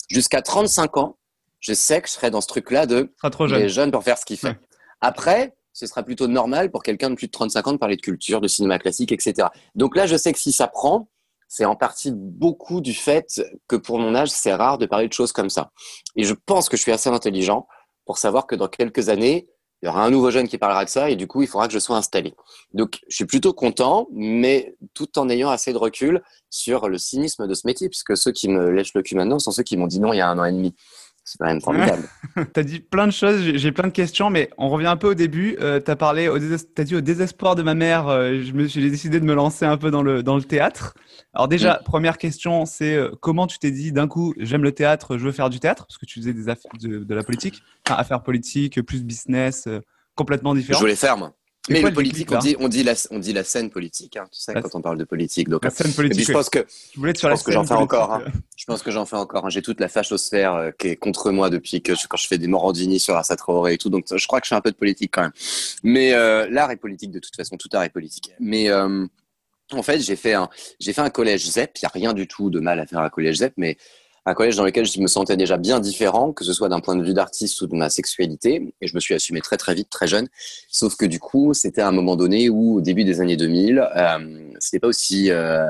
Jusqu'à 0.09 0.43
35 0.43 0.97
ans, 0.97 1.17
je 1.61 1.73
sais 1.73 2.01
que 2.03 2.09
je 2.09 2.15
serai 2.15 2.31
dans 2.31 2.41
ce 2.41 2.49
truc-là 2.49 2.87
de 2.87 3.13
trop 3.31 3.47
jeune. 3.47 3.61
il 3.61 3.65
est 3.67 3.69
jeune 3.69 3.91
pour 3.91 4.03
faire 4.03 4.19
ce 4.19 4.25
qu'il 4.25 4.37
fait. 4.37 4.57
Après, 5.01 5.55
ce 5.73 5.87
sera 5.87 6.03
plutôt 6.03 6.27
normal 6.27 6.71
pour 6.71 6.83
quelqu'un 6.83 7.11
de 7.11 7.15
plus 7.15 7.29
de 7.29 7.33
35 7.33 7.67
ans 7.69 7.73
de 7.73 7.77
parler 7.79 7.97
de 7.97 8.01
culture, 8.01 8.41
de 8.41 8.49
cinéma 8.49 8.79
classique, 8.79 9.13
etc. 9.13 9.49
Donc 9.77 9.97
là, 9.97 10.07
je 10.07 10.17
sais 10.17 10.33
que 10.33 10.39
si 10.39 10.51
ça 10.51 10.67
prend, 10.67 11.09
c'est 11.49 11.65
en 11.65 11.75
partie 11.75 12.13
beaucoup 12.15 12.81
du 12.81 12.95
fait 12.95 13.43
que 13.67 13.77
pour 13.77 13.99
mon 13.99 14.15
âge, 14.15 14.31
c'est 14.31 14.55
rare 14.55 14.79
de 14.79 14.87
parler 14.87 15.09
de 15.09 15.13
choses 15.13 15.33
comme 15.33 15.51
ça. 15.51 15.73
Et 16.15 16.25
je 16.25 16.35
pense 16.35 16.69
que 16.69 16.77
je 16.77 16.83
suis 16.83 16.93
assez 16.93 17.09
intelligent 17.09 17.67
pour 18.05 18.19
savoir 18.19 18.47
que 18.47 18.55
dans 18.55 18.69
quelques 18.69 19.09
années, 19.09 19.49
il 19.81 19.87
y 19.87 19.89
aura 19.89 20.05
un 20.05 20.11
nouveau 20.11 20.31
jeune 20.31 20.49
qui 20.49 20.59
parlera 20.59 20.85
de 20.85 20.91
ça 20.91 21.09
et 21.09 21.17
du 21.17 21.27
coup, 21.27 21.43
il 21.43 21.49
faudra 21.49 21.69
que 21.69 21.73
je 21.73 21.79
sois 21.79 21.97
installé. 21.97 22.35
Donc, 22.75 22.99
je 23.09 23.15
suis 23.15 23.27
plutôt 23.27 23.53
content, 23.53 24.09
mais 24.13 24.77
tout 24.93 25.19
en 25.19 25.29
ayant 25.29 25.51
assez 25.51 25.73
de 25.73 25.79
recul 25.79 26.23
sur 26.51 26.89
le 26.89 26.99
cynisme 26.99 27.47
de 27.47 27.55
ce 27.55 27.67
métier, 27.67 27.89
puisque 27.89 28.17
ceux 28.17 28.33
qui 28.33 28.49
me 28.49 28.71
lèchent 28.71 28.95
le 28.95 29.03
cul 29.03 29.15
maintenant 29.15 29.39
sont 29.39 29.53
ceux 29.53 29.63
qui 29.63 29.77
m'ont 29.77 29.87
dit 29.87 30.01
non 30.01 30.13
il 30.13 30.17
y 30.17 30.21
a 30.21 30.29
un 30.29 30.39
an 30.39 30.45
et 30.45 30.53
demi. 30.53 30.75
C'est 31.31 31.37
quand 31.37 31.45
même 31.45 31.61
formidable. 31.61 32.09
tu 32.55 32.59
as 32.61 32.63
dit 32.63 32.81
plein 32.81 33.07
de 33.07 33.13
choses, 33.13 33.43
j'ai 33.43 33.71
plein 33.71 33.87
de 33.87 33.93
questions, 33.93 34.31
mais 34.31 34.49
on 34.57 34.71
revient 34.71 34.87
un 34.87 34.97
peu 34.97 35.09
au 35.09 35.15
début. 35.15 35.59
Euh, 35.61 35.79
tu 35.79 35.91
as 35.91 35.97
parlé, 35.97 36.27
au 36.27 36.37
as 36.37 36.85
dit 36.85 36.97
au 36.97 37.03
désespoir 37.03 37.55
de 37.55 37.63
ma 37.63 37.75
mère, 37.75 38.09
euh, 38.09 38.41
j'ai 38.41 38.89
décidé 38.89 39.21
de 39.21 39.27
me 39.27 39.35
lancer 39.35 39.67
un 39.67 39.77
peu 39.77 39.91
dans 39.91 40.01
le, 40.01 40.23
dans 40.23 40.37
le 40.37 40.43
théâtre. 40.43 40.95
Alors 41.35 41.47
déjà, 41.47 41.83
première 41.85 42.17
question, 42.17 42.65
c'est 42.65 42.95
euh, 42.95 43.11
comment 43.21 43.47
tu 43.47 43.59
t'es 43.59 43.71
dit 43.71 43.93
d'un 43.93 44.09
coup, 44.09 44.33
j'aime 44.39 44.63
le 44.63 44.73
théâtre, 44.73 45.19
je 45.19 45.25
veux 45.25 45.33
faire 45.33 45.51
du 45.51 45.61
théâtre, 45.61 45.85
parce 45.87 45.99
que 45.99 46.07
tu 46.07 46.19
faisais 46.19 46.33
des 46.33 46.49
affaires 46.49 46.73
de, 46.81 47.05
de 47.05 47.15
la 47.15 47.23
politique, 47.23 47.63
enfin, 47.87 48.01
affaires 48.01 48.23
politiques, 48.23 48.81
plus 48.81 49.05
business, 49.05 49.69
complètement 50.15 50.55
différent. 50.55 50.79
Je 50.79 50.85
voulais 50.85 50.97
faire, 50.97 51.19
moi. 51.19 51.35
Mais 51.69 51.83
le 51.83 51.93
politique, 51.93 52.31
on 52.33 52.39
dit, 52.39 52.57
on, 52.59 52.69
dit 52.69 52.83
la, 52.83 52.95
on 53.11 53.19
dit 53.19 53.33
la 53.33 53.45
scène 53.45 53.71
politique, 53.71 54.17
hein, 54.17 54.27
tu 54.33 54.41
sais, 54.41 54.55
quand 54.55 54.75
on 54.75 54.81
parle 54.81 54.99
de 54.99 55.05
politique. 55.05 55.49
Donc, 55.49 55.65
la 55.65 55.71
scène 55.71 55.93
politique. 55.93 56.27
je 56.27 56.33
pense 56.33 56.51
que, 56.51 56.67
je, 56.95 57.29
pense 57.29 57.43
que 57.43 57.53
j'en 57.53 57.65
fais 57.65 57.75
encore. 57.75 58.15
Hein. 58.15 58.25
Je 58.57 58.65
pense 58.65 58.83
que 58.83 58.91
j'en 58.91 59.07
fais 59.07 59.17
encore. 59.17 59.47
Hein. 59.47 59.51
J'ai 59.51 59.63
toute 59.63 59.81
la 59.81 59.89
fachosphère 59.89 60.55
euh, 60.55 60.71
qui 60.79 60.89
est 60.89 60.97
contre 60.97 61.31
moi 61.31 61.51
depuis 61.51 61.83
que 61.83 61.95
je, 61.95 62.07
quand 62.07 62.17
je 62.17 62.27
fais 62.27 62.39
des 62.39 62.47
Morandini 62.47 63.01
sur 63.01 63.17
Assa 63.17 63.37
Traoré 63.37 63.75
et 63.75 63.79
tout. 63.79 63.91
Donc, 63.91 64.07
je 64.15 64.27
crois 64.27 64.41
que 64.41 64.47
je 64.47 64.51
fais 64.51 64.55
un 64.55 64.61
peu 64.61 64.71
de 64.71 64.77
politique 64.77 65.13
quand 65.15 65.23
même. 65.23 65.33
Mais 65.83 66.13
euh, 66.15 66.49
l'art 66.51 66.71
est 66.71 66.77
politique 66.77 67.11
de 67.11 67.19
toute 67.19 67.37
façon. 67.37 67.57
Tout 67.57 67.69
art 67.73 67.83
est 67.83 67.91
politique. 67.91 68.33
Mais 68.41 68.71
euh, 68.71 69.07
en 69.73 69.83
fait, 69.83 70.01
j'ai 70.01 70.17
fait 70.17 70.35
un, 70.35 70.49
j'ai 70.81 70.93
fait 70.93 71.03
un 71.03 71.11
collège 71.11 71.51
ZEP. 71.51 71.79
Il 71.79 71.83
y 71.83 71.87
a 71.87 71.91
rien 71.93 72.13
du 72.15 72.27
tout 72.27 72.51
de 72.51 72.61
mal 72.61 72.81
à 72.81 72.87
faire 72.87 73.01
un 73.01 73.11
collège 73.11 73.37
ZEP, 73.37 73.55
mais 73.57 73.77
un 74.29 74.35
collège 74.35 74.57
dans 74.57 74.65
lequel 74.65 74.87
je 74.87 75.01
me 75.01 75.07
sentais 75.07 75.37
déjà 75.37 75.57
bien 75.57 75.81
différent, 75.81 76.33
que 76.33 76.45
ce 76.45 76.53
soit 76.53 76.69
d'un 76.69 76.81
point 76.81 76.97
de 76.97 77.03
vue 77.03 77.15
d'artiste 77.15 77.61
ou 77.63 77.67
de 77.67 77.75
ma 77.75 77.91
sexualité, 77.91 78.75
et 78.81 78.87
je 78.87 78.95
me 78.95 79.01
suis 79.01 79.15
assumé 79.15 79.41
très 79.41 79.57
très 79.57 79.75
vite, 79.75 79.91
très 79.91 80.07
jeune. 80.07 80.29
Sauf 80.69 80.97
que 80.97 81.07
du 81.07 81.19
coup, 81.19 81.55
c'était 81.55 81.81
à 81.81 81.89
un 81.89 81.93
moment 81.93 82.17
donné 82.17 82.49
où, 82.49 82.77
au 82.77 82.81
début 82.81 83.05
des 83.05 83.21
années 83.21 83.37
2000, 83.37 83.79
euh, 83.97 84.51
c'était 84.59 84.81
pas 84.81 84.89
aussi 84.89 85.31
euh, 85.31 85.67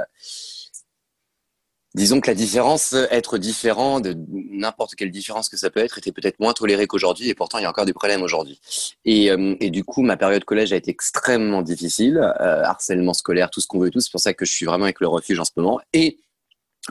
disons 1.95 2.21
que 2.21 2.31
la 2.31 2.35
différence, 2.35 2.93
être 3.11 3.39
différent 3.39 4.01
de 4.01 4.17
n'importe 4.29 4.95
quelle 4.95 5.11
différence 5.11 5.49
que 5.49 5.57
ça 5.57 5.71
peut 5.71 5.81
être, 5.81 5.99
était 5.99 6.13
peut-être 6.13 6.39
moins 6.39 6.53
tolérée 6.53 6.87
qu'aujourd'hui, 6.87 7.29
et 7.29 7.35
pourtant 7.35 7.59
il 7.59 7.63
y 7.63 7.65
a 7.65 7.71
encore 7.71 7.87
des 7.87 7.93
problèmes 7.93 8.23
aujourd'hui. 8.23 8.61
Et, 9.05 9.31
euh, 9.31 9.57
et, 9.61 9.71
du 9.71 9.85
coup, 9.85 10.03
ma 10.03 10.17
période 10.17 10.45
collège 10.45 10.73
a 10.73 10.77
été 10.77 10.91
extrêmement 10.91 11.63
difficile, 11.63 12.19
euh, 12.19 12.63
harcèlement 12.63 13.15
scolaire, 13.15 13.51
tout 13.51 13.61
ce 13.61 13.67
qu'on 13.67 13.79
veut, 13.79 13.91
tout. 13.91 14.01
C'est 14.01 14.13
pour 14.13 14.21
ça 14.21 14.35
que 14.35 14.45
je 14.45 14.53
suis 14.53 14.67
vraiment 14.67 14.85
avec 14.85 15.01
le 15.01 15.09
refuge 15.09 15.41
en 15.41 15.45
ce 15.45 15.53
moment. 15.57 15.81
Et 15.93 16.19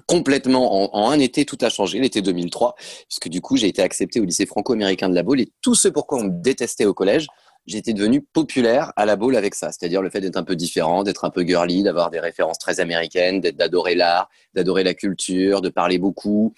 complètement 0.06 0.96
en, 0.96 1.10
un 1.12 1.20
été, 1.20 1.46
tout 1.46 1.58
a 1.62 1.70
changé, 1.70 2.00
l'été 2.00 2.22
2003, 2.22 2.76
puisque 3.08 3.30
du 3.30 3.42
coup, 3.42 3.58
j'ai 3.58 3.68
été 3.68 3.82
accepté 3.82 4.20
au 4.20 4.26
lycée 4.26 4.46
franco-américain 4.46 5.10
de 5.10 5.16
la 5.16 5.24
Baule 5.24 5.42
et 5.42 5.52
tout 5.62 5.76
ce 5.76 5.88
pourquoi 5.88 6.20
on 6.20 6.26
me 6.26 6.42
détestait 6.42 6.86
au 6.86 6.94
collège, 6.94 7.28
j'étais 7.68 7.94
devenu 7.94 8.22
populaire 8.22 8.94
à 8.96 9.06
la 9.06 9.16
Baule 9.16 9.36
avec 9.36 9.54
ça. 9.54 9.72
C'est-à-dire 9.72 10.02
le 10.02 10.10
fait 10.10 10.22
d'être 10.22 10.38
un 10.38 10.44
peu 10.44 10.56
différent, 10.56 11.04
d'être 11.04 11.26
un 11.26 11.30
peu 11.30 11.46
girly, 11.46 11.84
d'avoir 11.84 12.10
des 12.10 12.20
références 12.20 12.58
très 12.58 12.80
américaines, 12.80 13.42
d'adorer 13.42 13.96
l'art, 13.96 14.30
d'adorer 14.54 14.84
la 14.84 14.94
culture, 14.94 15.62
de 15.62 15.70
parler 15.70 15.98
beaucoup, 15.98 16.54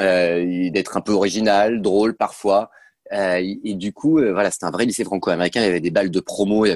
euh, 0.00 0.70
d'être 0.70 0.96
un 0.96 1.00
peu 1.00 1.12
original, 1.12 1.80
drôle 1.80 2.14
parfois. 2.14 2.70
Euh, 3.12 3.42
et 3.64 3.74
du 3.74 3.92
coup, 3.92 4.18
euh, 4.18 4.32
voilà, 4.32 4.50
c'était 4.50 4.66
un 4.66 4.70
vrai 4.70 4.84
lycée 4.84 5.04
franco-américain. 5.04 5.60
Il 5.62 5.64
y 5.64 5.68
avait 5.68 5.80
des 5.80 5.90
balles 5.90 6.10
de 6.10 6.20
promo. 6.20 6.66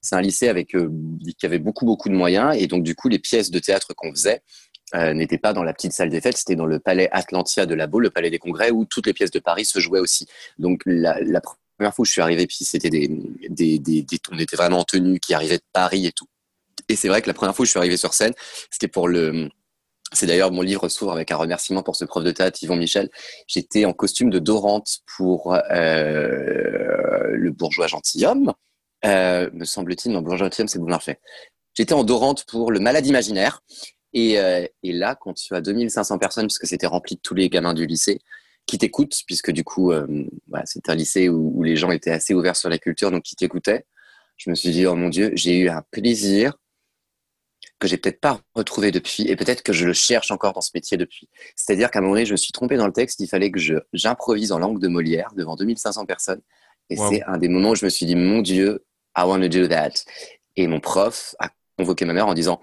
C'est 0.00 0.16
un 0.16 0.22
lycée 0.22 0.48
avec 0.48 0.68
qui 0.68 1.46
avait 1.46 1.58
beaucoup 1.58 1.84
beaucoup 1.84 2.08
de 2.08 2.14
moyens. 2.14 2.56
Et 2.58 2.66
donc 2.66 2.82
du 2.82 2.94
coup, 2.94 3.08
les 3.08 3.18
pièces 3.18 3.50
de 3.50 3.58
théâtre 3.58 3.92
qu'on 3.94 4.10
faisait, 4.10 4.42
euh, 4.94 5.14
n'était 5.14 5.38
pas 5.38 5.52
dans 5.52 5.62
la 5.62 5.72
petite 5.72 5.92
salle 5.92 6.10
des 6.10 6.20
fêtes, 6.20 6.36
c'était 6.36 6.56
dans 6.56 6.66
le 6.66 6.78
palais 6.78 7.08
Atlantia 7.12 7.66
de 7.66 7.74
la 7.74 7.86
Baule, 7.86 8.04
le 8.04 8.10
palais 8.10 8.30
des 8.30 8.38
congrès, 8.38 8.70
où 8.70 8.84
toutes 8.84 9.06
les 9.06 9.12
pièces 9.12 9.30
de 9.30 9.38
Paris 9.38 9.64
se 9.64 9.78
jouaient 9.78 10.00
aussi. 10.00 10.26
Donc 10.58 10.82
la, 10.86 11.14
première 11.76 11.94
fois 11.94 12.02
où 12.02 12.04
je 12.04 12.12
suis 12.12 12.20
arrivé, 12.20 12.46
puis 12.46 12.64
c'était 12.64 12.90
des, 12.90 13.08
des, 13.48 13.78
des, 13.78 14.06
on 14.30 14.38
était 14.38 14.56
vraiment 14.56 14.80
en 14.80 14.84
tenue, 14.84 15.18
qui 15.18 15.34
arrivaient 15.34 15.58
de 15.58 15.64
Paris 15.72 16.06
et 16.06 16.12
tout. 16.12 16.26
Et 16.88 16.96
c'est 16.96 17.08
vrai 17.08 17.22
que 17.22 17.28
la 17.28 17.34
première 17.34 17.54
fois 17.54 17.62
où 17.62 17.66
je 17.66 17.70
suis 17.70 17.78
arrivé 17.78 17.96
sur 17.96 18.12
scène, 18.12 18.34
c'était 18.70 18.88
pour 18.88 19.08
le, 19.08 19.48
c'est 20.12 20.26
d'ailleurs 20.26 20.52
mon 20.52 20.62
livre 20.62 20.88
s'ouvre 20.88 21.12
avec 21.12 21.30
un 21.30 21.36
remerciement 21.36 21.82
pour 21.82 21.96
ce 21.96 22.04
prof 22.04 22.22
de 22.22 22.30
théâtre, 22.30 22.62
Yvon 22.62 22.76
Michel. 22.76 23.08
J'étais 23.46 23.84
en 23.84 23.92
costume 23.92 24.30
de 24.30 24.38
Dorante 24.38 24.98
pour 25.16 25.54
euh, 25.54 27.30
le 27.32 27.50
bourgeois 27.50 27.86
gentilhomme. 27.86 28.52
Euh, 29.04 29.50
me 29.52 29.64
semble-t-il, 29.64 30.12
non, 30.12 30.20
bourgeois 30.20 30.46
gentilhomme, 30.46 30.68
c'est 30.68 30.78
Boulevardet. 30.78 31.18
J'étais 31.74 31.94
en 31.94 32.04
Dorante 32.04 32.44
pour 32.44 32.70
le 32.70 32.80
malade 32.80 33.06
imaginaire. 33.06 33.62
Et, 34.14 34.38
euh, 34.38 34.66
et, 34.82 34.92
là, 34.92 35.14
quand 35.14 35.34
tu 35.34 35.54
as 35.54 35.60
2500 35.60 36.18
personnes, 36.18 36.46
puisque 36.46 36.66
c'était 36.66 36.86
rempli 36.86 37.16
de 37.16 37.20
tous 37.20 37.34
les 37.34 37.48
gamins 37.48 37.74
du 37.74 37.86
lycée, 37.86 38.20
qui 38.66 38.78
t'écoutent, 38.78 39.22
puisque 39.26 39.50
du 39.50 39.64
coup, 39.64 39.90
euh, 39.92 40.06
c'est 40.64 40.88
un 40.88 40.94
lycée 40.94 41.28
où, 41.28 41.52
où, 41.54 41.62
les 41.62 41.76
gens 41.76 41.90
étaient 41.90 42.10
assez 42.10 42.34
ouverts 42.34 42.56
sur 42.56 42.68
la 42.68 42.78
culture, 42.78 43.10
donc 43.10 43.22
qui 43.22 43.36
t'écoutaient, 43.36 43.86
je 44.36 44.50
me 44.50 44.54
suis 44.54 44.70
dit, 44.70 44.86
oh 44.86 44.94
mon 44.94 45.08
Dieu, 45.08 45.32
j'ai 45.34 45.58
eu 45.58 45.68
un 45.68 45.82
plaisir 45.90 46.54
que 47.78 47.88
j'ai 47.88 47.96
peut-être 47.96 48.20
pas 48.20 48.40
retrouvé 48.54 48.92
depuis, 48.92 49.28
et 49.28 49.34
peut-être 49.34 49.62
que 49.62 49.72
je 49.72 49.86
le 49.86 49.92
cherche 49.92 50.30
encore 50.30 50.52
dans 50.52 50.60
ce 50.60 50.70
métier 50.74 50.96
depuis. 50.96 51.28
C'est-à-dire 51.56 51.90
qu'à 51.90 51.98
un 51.98 52.02
moment 52.02 52.14
donné, 52.14 52.26
je 52.26 52.32
me 52.32 52.36
suis 52.36 52.52
trompé 52.52 52.76
dans 52.76 52.86
le 52.86 52.92
texte, 52.92 53.18
il 53.20 53.26
fallait 53.26 53.50
que 53.50 53.58
j'improvise 53.92 54.52
en 54.52 54.58
langue 54.58 54.80
de 54.80 54.88
Molière 54.88 55.32
devant 55.36 55.56
2500 55.56 56.06
personnes. 56.06 56.40
Et 56.90 56.96
c'est 56.96 57.22
un 57.24 57.38
des 57.38 57.48
moments 57.48 57.70
où 57.70 57.74
je 57.74 57.84
me 57.84 57.90
suis 57.90 58.06
dit, 58.06 58.14
mon 58.14 58.40
Dieu, 58.40 58.84
I 59.16 59.22
want 59.22 59.40
to 59.40 59.48
do 59.48 59.66
that. 59.66 59.90
Et 60.56 60.66
mon 60.66 60.80
prof 60.80 61.34
a 61.38 61.50
convoqué 61.76 62.04
ma 62.04 62.12
mère 62.12 62.28
en 62.28 62.34
disant, 62.34 62.60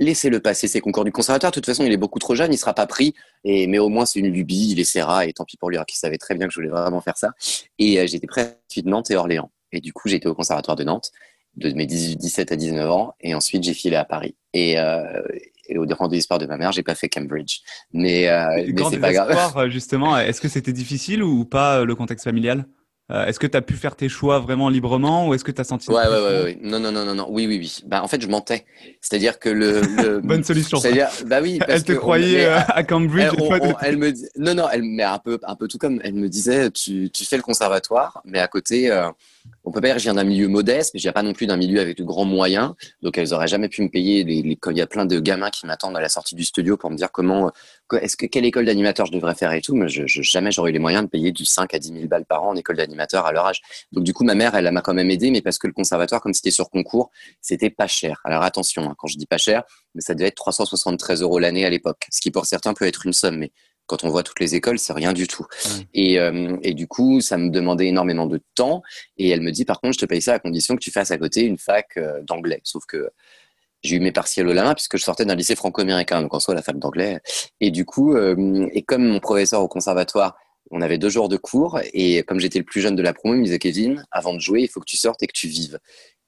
laissez-le 0.00 0.40
passer 0.40 0.66
ces 0.66 0.80
concours 0.80 1.04
du 1.04 1.12
conservatoire. 1.12 1.52
De 1.52 1.54
toute 1.54 1.66
façon, 1.66 1.84
il 1.84 1.92
est 1.92 1.96
beaucoup 1.96 2.18
trop 2.18 2.34
jeune, 2.34 2.52
il 2.52 2.58
sera 2.58 2.74
pas 2.74 2.86
pris. 2.86 3.14
Et, 3.44 3.68
mais 3.68 3.78
au 3.78 3.88
moins, 3.88 4.06
c'est 4.06 4.18
une 4.18 4.32
lubie, 4.32 4.70
il 4.72 4.80
essaiera. 4.80 5.26
Et 5.26 5.32
tant 5.32 5.44
pis 5.44 5.56
pour 5.56 5.70
lui, 5.70 5.76
alors 5.76 5.86
qu'il 5.86 5.98
savait 5.98 6.18
très 6.18 6.34
bien 6.34 6.48
que 6.48 6.52
je 6.52 6.58
voulais 6.58 6.70
vraiment 6.70 7.00
faire 7.00 7.16
ça. 7.16 7.30
Et 7.78 8.00
euh, 8.00 8.06
j'étais 8.08 8.26
prêt 8.26 8.58
de 8.76 8.88
Nantes 8.88 9.10
et 9.12 9.16
Orléans. 9.16 9.52
Et 9.72 9.80
du 9.80 9.92
coup, 9.92 10.08
j'étais 10.08 10.26
au 10.26 10.34
conservatoire 10.34 10.76
de 10.76 10.82
Nantes 10.82 11.12
de 11.56 11.70
mes 11.72 11.86
18, 11.86 12.16
17 12.16 12.52
à 12.52 12.56
19 12.56 12.90
ans. 12.90 13.14
Et 13.20 13.34
ensuite, 13.34 13.62
j'ai 13.62 13.74
filé 13.74 13.96
à 13.96 14.04
Paris. 14.04 14.34
Et, 14.52 14.78
euh, 14.78 15.22
et 15.68 15.78
au 15.78 15.86
grand 15.86 16.08
désespoir 16.08 16.38
de 16.38 16.46
ma 16.46 16.56
mère, 16.56 16.72
j'ai 16.72 16.82
pas 16.82 16.94
fait 16.94 17.08
Cambridge. 17.08 17.60
Mais, 17.92 18.28
euh, 18.28 18.66
mais 18.74 18.82
c'est 18.90 18.98
pas 18.98 19.12
grave. 19.12 19.56
Euh, 19.56 19.70
justement, 19.70 20.18
est-ce 20.18 20.40
que 20.40 20.48
c'était 20.48 20.72
difficile 20.72 21.22
ou 21.22 21.44
pas 21.44 21.84
le 21.84 21.94
contexte 21.94 22.24
familial? 22.24 22.66
Euh, 23.10 23.26
est-ce 23.26 23.40
que 23.40 23.46
tu 23.46 23.56
as 23.56 23.62
pu 23.62 23.74
faire 23.74 23.96
tes 23.96 24.08
choix 24.08 24.38
vraiment 24.38 24.68
librement 24.68 25.26
ou 25.26 25.34
est-ce 25.34 25.42
que 25.42 25.50
tu 25.50 25.60
as 25.60 25.64
senti 25.64 25.90
ouais, 25.90 25.96
ouais, 25.96 26.08
ouais, 26.08 26.42
ouais, 26.42 26.58
Non, 26.62 26.78
non, 26.78 26.92
non, 26.92 27.04
non, 27.04 27.14
non. 27.14 27.26
Oui, 27.28 27.46
oui, 27.46 27.58
oui. 27.58 27.78
Bah, 27.86 28.02
en 28.02 28.08
fait, 28.08 28.22
je 28.22 28.28
mentais. 28.28 28.64
C'est-à-dire 29.00 29.38
que 29.38 29.48
le. 29.48 29.80
le... 29.80 30.20
Bonne 30.22 30.44
solution. 30.44 30.78
C'est-à-dire, 30.78 31.08
bah 31.26 31.40
oui. 31.42 31.58
Parce 31.58 31.72
elle 31.72 31.84
te 31.84 31.92
croyait 31.92 32.46
euh, 32.46 32.58
à 32.68 32.84
Cambridge. 32.84 33.32
Elle, 33.38 33.76
elle 33.82 33.96
me 33.96 34.12
dit... 34.12 34.26
Non, 34.36 34.54
non, 34.54 34.66
elle, 34.72 34.82
mais 34.84 35.02
un 35.02 35.18
peu, 35.18 35.38
un 35.42 35.56
peu 35.56 35.66
tout 35.66 35.78
comme 35.78 36.00
elle 36.04 36.14
me 36.14 36.28
disait, 36.28 36.70
tu, 36.70 37.10
tu 37.10 37.24
fais 37.24 37.36
le 37.36 37.42
conservatoire, 37.42 38.20
mais 38.24 38.38
à 38.38 38.46
côté, 38.46 38.90
euh, 38.90 39.08
on 39.64 39.70
peut 39.70 39.80
dire 39.80 39.94
que 39.94 39.98
je 39.98 40.04
viens 40.04 40.14
d'un 40.14 40.24
milieu 40.24 40.48
modeste, 40.48 40.92
mais 40.94 41.00
je 41.00 41.04
viens 41.04 41.12
pas 41.12 41.22
non 41.22 41.32
plus 41.32 41.46
d'un 41.46 41.56
milieu 41.56 41.80
avec 41.80 41.96
de 41.96 42.04
grands 42.04 42.24
moyens. 42.24 42.74
Donc, 43.02 43.18
elles 43.18 43.34
auraient 43.34 43.48
jamais 43.48 43.68
pu 43.68 43.82
me 43.82 43.88
payer. 43.88 44.24
Les. 44.24 44.58
Il 44.70 44.76
y 44.76 44.80
a 44.80 44.86
plein 44.86 45.04
de 45.04 45.18
gamins 45.18 45.50
qui 45.50 45.66
m'attendent 45.66 45.96
à 45.96 46.00
la 46.00 46.08
sortie 46.08 46.34
du 46.34 46.44
studio 46.44 46.76
pour 46.76 46.90
me 46.90 46.96
dire 46.96 47.10
comment, 47.10 47.50
est-ce 48.00 48.16
que 48.16 48.26
quelle 48.26 48.44
école 48.44 48.66
d'animateur 48.66 49.06
je 49.06 49.12
devrais 49.12 49.34
faire 49.34 49.52
et 49.52 49.60
tout. 49.60 49.74
Mais 49.74 49.88
je 49.88 50.04
jamais 50.06 50.50
j'aurais 50.52 50.70
eu 50.70 50.72
les 50.72 50.78
moyens 50.78 51.04
de 51.04 51.08
payer 51.08 51.32
du 51.32 51.44
5 51.44 51.74
à 51.74 51.78
10 51.78 51.92
000 51.92 52.06
balles 52.06 52.24
par 52.24 52.44
an 52.44 52.50
en 52.50 52.56
école 52.56 52.76
d'animateur 52.76 53.26
à 53.26 53.32
leur 53.32 53.46
âge. 53.46 53.60
Donc 53.92 54.04
du 54.04 54.12
coup, 54.12 54.24
ma 54.24 54.34
mère, 54.34 54.54
elle 54.54 54.70
m'a 54.70 54.82
quand 54.82 54.94
même 54.94 55.10
aidé, 55.10 55.30
mais 55.30 55.42
parce 55.42 55.58
que 55.58 55.66
le 55.66 55.72
conservatoire, 55.72 56.20
comme 56.20 56.34
c'était 56.34 56.50
sur 56.50 56.70
concours, 56.70 57.10
c'était 57.40 57.70
pas 57.70 57.86
cher. 57.86 58.20
Alors 58.24 58.42
attention, 58.42 58.84
hein, 58.84 58.94
quand 58.96 59.08
je 59.08 59.16
dis 59.16 59.26
pas 59.26 59.38
cher, 59.38 59.64
mais 59.94 60.00
ça 60.00 60.14
devait 60.14 60.28
être 60.28 60.36
373 60.36 61.22
euros 61.22 61.38
l'année 61.38 61.64
à 61.64 61.70
l'époque, 61.70 62.06
ce 62.10 62.20
qui 62.20 62.30
pour 62.30 62.46
certains 62.46 62.74
peut 62.74 62.86
être 62.86 63.06
une 63.06 63.12
somme, 63.12 63.38
mais 63.38 63.52
quand 63.90 64.04
on 64.04 64.08
voit 64.08 64.22
toutes 64.22 64.38
les 64.38 64.54
écoles, 64.54 64.78
c'est 64.78 64.92
rien 64.92 65.12
du 65.12 65.26
tout. 65.26 65.46
Et, 65.94 66.20
euh, 66.20 66.56
et, 66.62 66.74
du 66.74 66.86
coup, 66.86 67.20
ça 67.20 67.36
me 67.36 67.50
demandait 67.50 67.88
énormément 67.88 68.26
de 68.26 68.40
temps. 68.54 68.82
Et 69.18 69.28
elle 69.30 69.40
me 69.40 69.50
dit, 69.50 69.64
par 69.64 69.80
contre, 69.80 69.94
je 69.94 69.98
te 69.98 70.06
paye 70.06 70.22
ça 70.22 70.34
à 70.34 70.38
condition 70.38 70.76
que 70.76 70.80
tu 70.80 70.92
fasses 70.92 71.10
à 71.10 71.18
côté 71.18 71.42
une 71.42 71.58
fac 71.58 71.96
euh, 71.96 72.22
d'anglais. 72.22 72.60
Sauf 72.62 72.86
que 72.86 73.10
j'ai 73.82 73.96
eu 73.96 74.00
mes 74.00 74.12
partiels 74.12 74.46
au 74.46 74.52
la 74.52 74.62
main 74.62 74.74
puisque 74.74 74.96
je 74.96 75.02
sortais 75.02 75.24
d'un 75.24 75.34
lycée 75.34 75.56
franco-américain, 75.56 76.22
donc 76.22 76.32
en 76.34 76.40
soi 76.40 76.54
la 76.54 76.62
fac 76.62 76.78
d'anglais. 76.78 77.18
Et 77.60 77.70
du 77.70 77.84
coup, 77.84 78.14
euh, 78.14 78.68
et 78.72 78.82
comme 78.82 79.04
mon 79.04 79.20
professeur 79.20 79.62
au 79.62 79.68
conservatoire 79.68 80.36
on 80.70 80.82
avait 80.82 80.98
deux 80.98 81.08
jours 81.08 81.28
de 81.28 81.36
cours 81.36 81.80
et 81.92 82.22
comme 82.22 82.38
j'étais 82.38 82.60
le 82.60 82.64
plus 82.64 82.80
jeune 82.80 82.94
de 82.94 83.02
la 83.02 83.12
promo, 83.12 83.34
il 83.34 83.40
me 83.40 83.44
disait 83.44 83.58
Kevin, 83.58 84.04
avant 84.12 84.34
de 84.34 84.38
jouer, 84.38 84.62
il 84.62 84.68
faut 84.68 84.78
que 84.78 84.84
tu 84.84 84.96
sortes 84.96 85.22
et 85.22 85.26
que 85.26 85.32
tu 85.32 85.48
vives. 85.48 85.80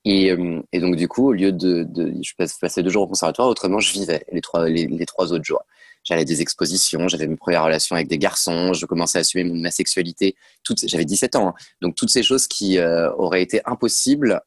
Et, 0.04 0.32
euh, 0.32 0.60
donc 0.74 0.96
du 0.96 1.06
coup, 1.06 1.28
au 1.28 1.32
lieu 1.32 1.52
de, 1.52 1.86
je 2.22 2.32
passais 2.60 2.82
deux 2.82 2.90
jours 2.90 3.04
au 3.04 3.06
conservatoire, 3.06 3.48
autrement 3.48 3.78
je 3.78 3.92
vivais 3.92 4.24
les 4.32 4.40
trois 4.40 4.68
les, 4.68 5.06
trois 5.06 5.32
autres 5.32 5.44
jours. 5.44 5.62
J'allais 6.04 6.22
à 6.22 6.24
des 6.24 6.42
expositions, 6.42 7.06
j'avais 7.08 7.26
mes 7.26 7.36
premières 7.36 7.64
relations 7.64 7.94
avec 7.94 8.08
des 8.08 8.18
garçons, 8.18 8.72
je 8.72 8.86
commençais 8.86 9.18
à 9.18 9.20
assumer 9.20 9.44
ma 9.44 9.70
sexualité. 9.70 10.34
J'avais 10.84 11.04
17 11.04 11.36
ans, 11.36 11.48
hein. 11.48 11.54
donc 11.80 11.94
toutes 11.94 12.10
ces 12.10 12.22
choses 12.22 12.46
qui 12.46 12.78
euh, 12.78 13.12
auraient 13.12 13.42
été 13.42 13.60
impossibles, 13.64 14.40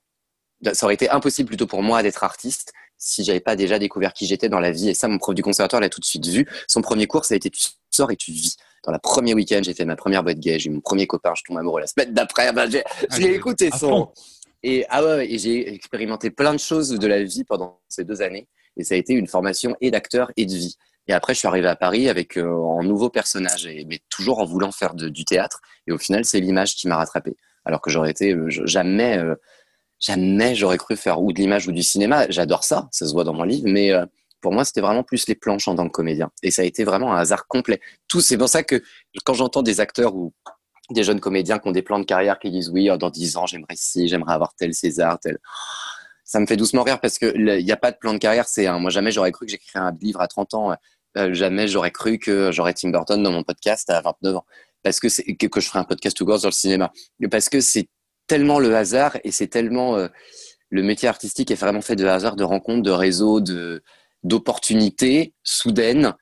ça 0.74 0.85
aurait 0.85 0.95
été 0.95 1.09
impossible 1.09 1.47
plutôt 1.47 1.67
pour 1.67 1.83
moi 1.83 2.03
d'être 2.03 2.24
artiste 2.24 2.74
si 2.97 3.24
j'avais 3.24 3.39
pas 3.39 3.55
déjà 3.55 3.77
découvert 3.77 4.13
qui 4.13 4.25
j'étais 4.25 4.50
dans 4.50 4.59
la 4.59 4.71
vie. 4.71 4.89
Et 4.89 4.93
ça, 4.93 5.07
mon 5.07 5.17
prof 5.17 5.35
du 5.35 5.43
conservatoire 5.43 5.81
l'a 5.81 5.89
tout 5.89 6.00
de 6.00 6.05
suite 6.05 6.25
vu. 6.25 6.47
Son 6.67 6.81
premier 6.81 7.07
cours, 7.07 7.25
ça 7.25 7.33
a 7.33 7.38
été 7.38 7.50
tu 7.50 7.67
sors 7.91 8.12
et 8.12 8.15
tu 8.15 8.31
vis. 8.31 8.55
Dans 8.83 8.91
la 8.91 9.00
premier 9.00 9.33
week-end, 9.33 9.62
j'ai 9.63 9.74
fait 9.74 9.85
ma 9.85 9.95
première 9.95 10.24
boîte 10.24 10.39
gay, 10.39 10.59
j'ai 10.59 10.69
eu 10.69 10.74
mon 10.74 10.81
premier 10.81 11.07
copain, 11.07 11.33
je 11.35 11.43
tombe 11.45 11.57
amoureux 11.57 11.81
la 11.81 11.88
semaine 11.88 12.13
d'après. 12.13 12.53
Ben, 12.53 12.69
j'ai 12.69 12.83
ah, 13.09 13.19
écouté 13.19 13.69
son. 13.77 14.12
Et, 14.63 14.85
ah 14.89 15.03
ouais, 15.03 15.31
et 15.31 15.38
j'ai 15.38 15.74
expérimenté 15.74 16.31
plein 16.31 16.53
de 16.53 16.59
choses 16.59 16.89
de 16.89 17.07
la 17.07 17.24
vie 17.24 17.43
pendant 17.43 17.79
ces 17.88 18.03
deux 18.03 18.21
années. 18.21 18.47
Et 18.77 18.83
ça 18.83 18.95
a 18.95 18.97
été 18.97 19.13
une 19.13 19.27
formation 19.27 19.75
et 19.81 19.91
d'acteur 19.91 20.31
et 20.38 20.45
de 20.45 20.53
vie. 20.53 20.75
Et 21.07 21.13
après, 21.13 21.33
je 21.33 21.39
suis 21.39 21.47
arrivé 21.47 21.67
à 21.67 21.75
Paris 21.75 22.09
avec 22.09 22.38
euh, 22.38 22.79
un 22.79 22.83
nouveau 22.83 23.09
personnage, 23.09 23.69
mais 23.88 24.00
toujours 24.09 24.39
en 24.39 24.45
voulant 24.45 24.71
faire 24.71 24.95
du 24.95 25.24
théâtre. 25.25 25.62
Et 25.88 25.91
au 25.91 25.97
final, 25.97 26.25
c'est 26.25 26.39
l'image 26.39 26.75
qui 26.75 26.88
m'a 26.88 26.97
rattrapé. 26.97 27.35
Alors 27.63 27.81
que 27.81 27.89
j'aurais 27.91 28.12
été 28.12 28.33
euh, 28.33 28.50
jamais, 28.50 29.17
euh, 29.17 29.35
jamais 30.00 30.55
j'aurais 30.55 30.77
cru 30.77 30.95
faire 30.95 31.21
ou 31.21 31.31
de 31.31 31.38
l'image 31.38 31.67
ou 31.67 31.71
du 31.71 31.83
cinéma. 31.83 32.25
J'adore 32.29 32.63
ça, 32.63 32.88
ça 32.91 33.05
se 33.05 33.12
voit 33.12 33.24
dans 33.24 33.33
mon 33.33 33.43
livre, 33.43 33.67
mais 33.67 33.91
pour 34.41 34.51
moi, 34.51 34.65
c'était 34.65 34.81
vraiment 34.81 35.03
plus 35.03 35.27
les 35.27 35.35
planches 35.35 35.67
en 35.67 35.75
tant 35.75 35.85
que 35.85 35.91
comédien. 35.91 36.31
Et 36.41 36.51
ça 36.51 36.63
a 36.63 36.65
été 36.65 36.83
vraiment 36.83 37.13
un 37.13 37.17
hasard 37.17 37.47
complet. 37.47 37.79
Tout, 38.07 38.21
c'est 38.21 38.38
pour 38.38 38.50
ça 38.50 38.63
que 38.63 38.81
quand 39.24 39.33
j'entends 39.33 39.63
des 39.63 39.79
acteurs 39.79 40.15
ou 40.15 40.33
des 40.91 41.03
jeunes 41.03 41.19
comédiens 41.19 41.59
qui 41.59 41.67
ont 41.67 41.71
des 41.71 41.81
plans 41.81 42.00
de 42.00 42.05
carrière 42.05 42.38
qui 42.39 42.51
disent 42.51 42.69
oui, 42.69 42.89
dans 43.00 43.09
10 43.09 43.38
ans, 43.38 43.45
j'aimerais 43.45 43.75
ci, 43.75 44.07
j'aimerais 44.07 44.33
avoir 44.33 44.53
tel 44.55 44.74
César, 44.74 45.19
tel. 45.19 45.38
Ça 46.24 46.39
me 46.39 46.47
fait 46.47 46.57
doucement 46.57 46.81
rire 46.81 47.00
parce 47.00 47.19
que 47.19 47.35
il 47.35 47.63
n'y 47.63 47.71
a 47.71 47.77
pas 47.77 47.91
de 47.91 47.97
plan 47.97 48.13
de 48.13 48.17
carrière. 48.17 48.47
C'est 48.47 48.67
moi 48.79 48.89
jamais 48.89 49.12
j'aurais 49.12 49.31
cru 49.31 49.45
que 49.45 49.51
j'écrirais 49.51 49.85
un 49.85 49.95
livre 50.01 50.21
à 50.21 50.27
30 50.27 50.53
ans. 50.55 50.75
Euh, 51.17 51.34
jamais 51.34 51.67
j'aurais 51.67 51.91
cru 51.91 52.17
que 52.19 52.51
j'aurais 52.51 52.74
Tim 52.74 52.89
Burton 52.89 53.22
dans 53.22 53.31
mon 53.31 53.43
podcast 53.43 53.89
à 53.89 54.01
29 54.01 54.38
ans. 54.38 54.45
Parce 54.84 55.00
que 55.00 55.10
c'est 55.10 55.24
que, 55.24 55.60
je 55.60 55.67
ferais 55.67 55.79
un 55.79 55.84
podcast 55.84 56.15
tout 56.15 56.25
court 56.25 56.39
sur 56.39 56.50
le 56.50 56.53
cinéma. 56.53 56.91
Parce 57.31 57.50
que 57.50 57.62
c'est 57.62 57.88
tellement 58.27 58.60
le 58.60 58.75
hasard 58.75 59.17
et 59.24 59.31
c'est 59.31 59.48
tellement 59.48 59.98
euh, 59.98 60.07
le 60.69 60.84
métier 60.84 61.07
artistique 61.07 61.51
est 61.51 61.55
vraiment 61.55 61.81
fait 61.81 61.95
de 61.95 62.05
hasard, 62.05 62.36
de 62.36 62.43
rencontres, 62.43 62.84
de 62.84 62.91
réseaux, 62.91 63.41
d'opportunités 64.24 65.34
soudaines 65.43 66.13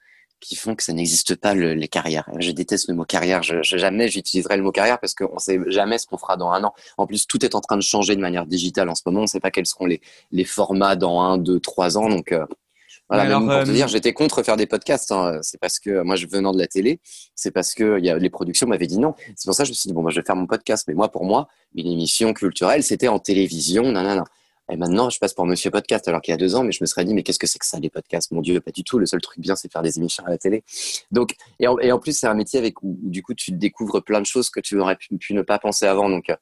qui 0.43 0.55
font 0.57 0.75
que 0.75 0.83
ça 0.83 0.91
n'existe 0.91 1.35
pas 1.35 1.55
les 1.55 1.87
carrières. 1.87 2.29
Je 2.37 2.51
déteste 2.51 2.89
le 2.89 2.95
mot 2.95 3.05
carrière. 3.05 3.41
Jamais 3.43 4.09
j'utiliserai 4.09 4.57
le 4.57 4.63
mot 4.63 4.73
carrière 4.73 4.99
parce 4.99 5.15
qu'on 5.15 5.35
ne 5.35 5.39
sait 5.39 5.59
jamais 5.67 5.97
ce 5.97 6.05
qu'on 6.05 6.17
fera 6.17 6.35
dans 6.35 6.51
un 6.51 6.63
an. 6.65 6.73
En 6.97 7.07
plus, 7.07 7.27
tout 7.27 7.45
est 7.45 7.55
en 7.55 7.61
train 7.61 7.77
de 7.77 7.81
changer 7.81 8.17
de 8.17 8.21
manière 8.21 8.45
digitale 8.45 8.89
en 8.89 8.95
ce 8.95 9.03
moment. 9.05 9.19
On 9.19 9.23
ne 9.23 9.27
sait 9.27 9.39
pas 9.39 9.51
quels 9.51 9.65
seront 9.65 9.85
les, 9.85 10.01
les 10.31 10.43
formats 10.43 10.97
dans 10.97 11.21
un, 11.21 11.37
deux, 11.37 11.61
trois 11.61 11.97
ans. 11.97 12.09
Donc 12.09 12.33
euh, 12.33 12.45
voilà, 13.09 13.25
même 13.25 13.47
pour 13.47 13.63
te 13.63 13.69
euh, 13.69 13.73
dire, 13.73 13.87
j'étais 13.87 14.13
contre 14.13 14.43
faire 14.43 14.57
des 14.57 14.65
podcasts. 14.65 15.11
Hein. 15.11 15.39
C'est 15.41 15.59
parce 15.59 15.79
que 15.79 16.01
moi, 16.01 16.15
je 16.15 16.25
venant 16.25 16.51
de 16.51 16.59
la 16.59 16.67
télé, 16.67 16.99
c'est 17.35 17.51
parce 17.51 17.73
que 17.73 17.99
y 17.99 18.09
a, 18.09 18.17
les 18.17 18.29
productions 18.29 18.67
m'avaient 18.67 18.87
dit 18.87 18.97
non. 18.97 19.13
C'est 19.35 19.45
pour 19.45 19.53
ça 19.53 19.63
que 19.63 19.67
je 19.67 19.71
me 19.71 19.75
suis 19.75 19.87
dit 19.87 19.93
bon, 19.93 20.09
je 20.09 20.19
vais 20.19 20.25
faire 20.25 20.35
mon 20.35 20.47
podcast. 20.47 20.85
Mais 20.87 20.93
moi, 20.93 21.11
pour 21.11 21.25
moi, 21.25 21.47
une 21.75 21.87
émission 21.87 22.33
culturelle, 22.33 22.83
c'était 22.83 23.09
en 23.09 23.19
télévision. 23.19 23.83
Non, 23.91 24.03
non, 24.03 24.15
non. 24.15 24.23
Et 24.71 24.77
maintenant, 24.77 25.09
je 25.09 25.19
passe 25.19 25.33
pour 25.33 25.45
Monsieur 25.45 25.71
Podcast, 25.71 26.07
alors 26.07 26.21
qu'il 26.21 26.31
y 26.31 26.35
a 26.35 26.37
deux 26.37 26.55
ans, 26.55 26.63
mais 26.63 26.71
je 26.71 26.81
me 26.81 26.85
serais 26.85 27.03
dit, 27.03 27.13
mais 27.13 27.21
qu'est-ce 27.21 27.39
que 27.39 27.47
c'est 27.47 27.59
que 27.59 27.65
ça, 27.65 27.79
les 27.79 27.89
podcasts? 27.89 28.31
Mon 28.31 28.41
Dieu, 28.41 28.61
pas 28.61 28.71
du 28.71 28.83
tout. 28.83 28.97
Le 28.97 29.05
seul 29.05 29.19
truc 29.19 29.39
bien, 29.39 29.57
c'est 29.57 29.69
faire 29.69 29.81
des 29.81 29.97
émissions 29.97 30.23
à 30.25 30.29
la 30.29 30.37
télé. 30.37 30.63
Donc, 31.11 31.35
et 31.59 31.67
en, 31.67 31.99
plus, 31.99 32.17
c'est 32.17 32.27
un 32.27 32.33
métier 32.33 32.59
avec 32.59 32.81
où, 32.81 32.97
du 33.03 33.21
coup, 33.21 33.33
tu 33.33 33.51
découvres 33.51 34.01
plein 34.01 34.21
de 34.21 34.25
choses 34.25 34.49
que 34.49 34.61
tu 34.61 34.79
aurais 34.79 34.95
pu, 34.95 35.33
ne 35.33 35.41
pas 35.41 35.59
penser 35.59 35.85
avant. 35.85 36.09
Donc, 36.09 36.29
euh, 36.29 36.35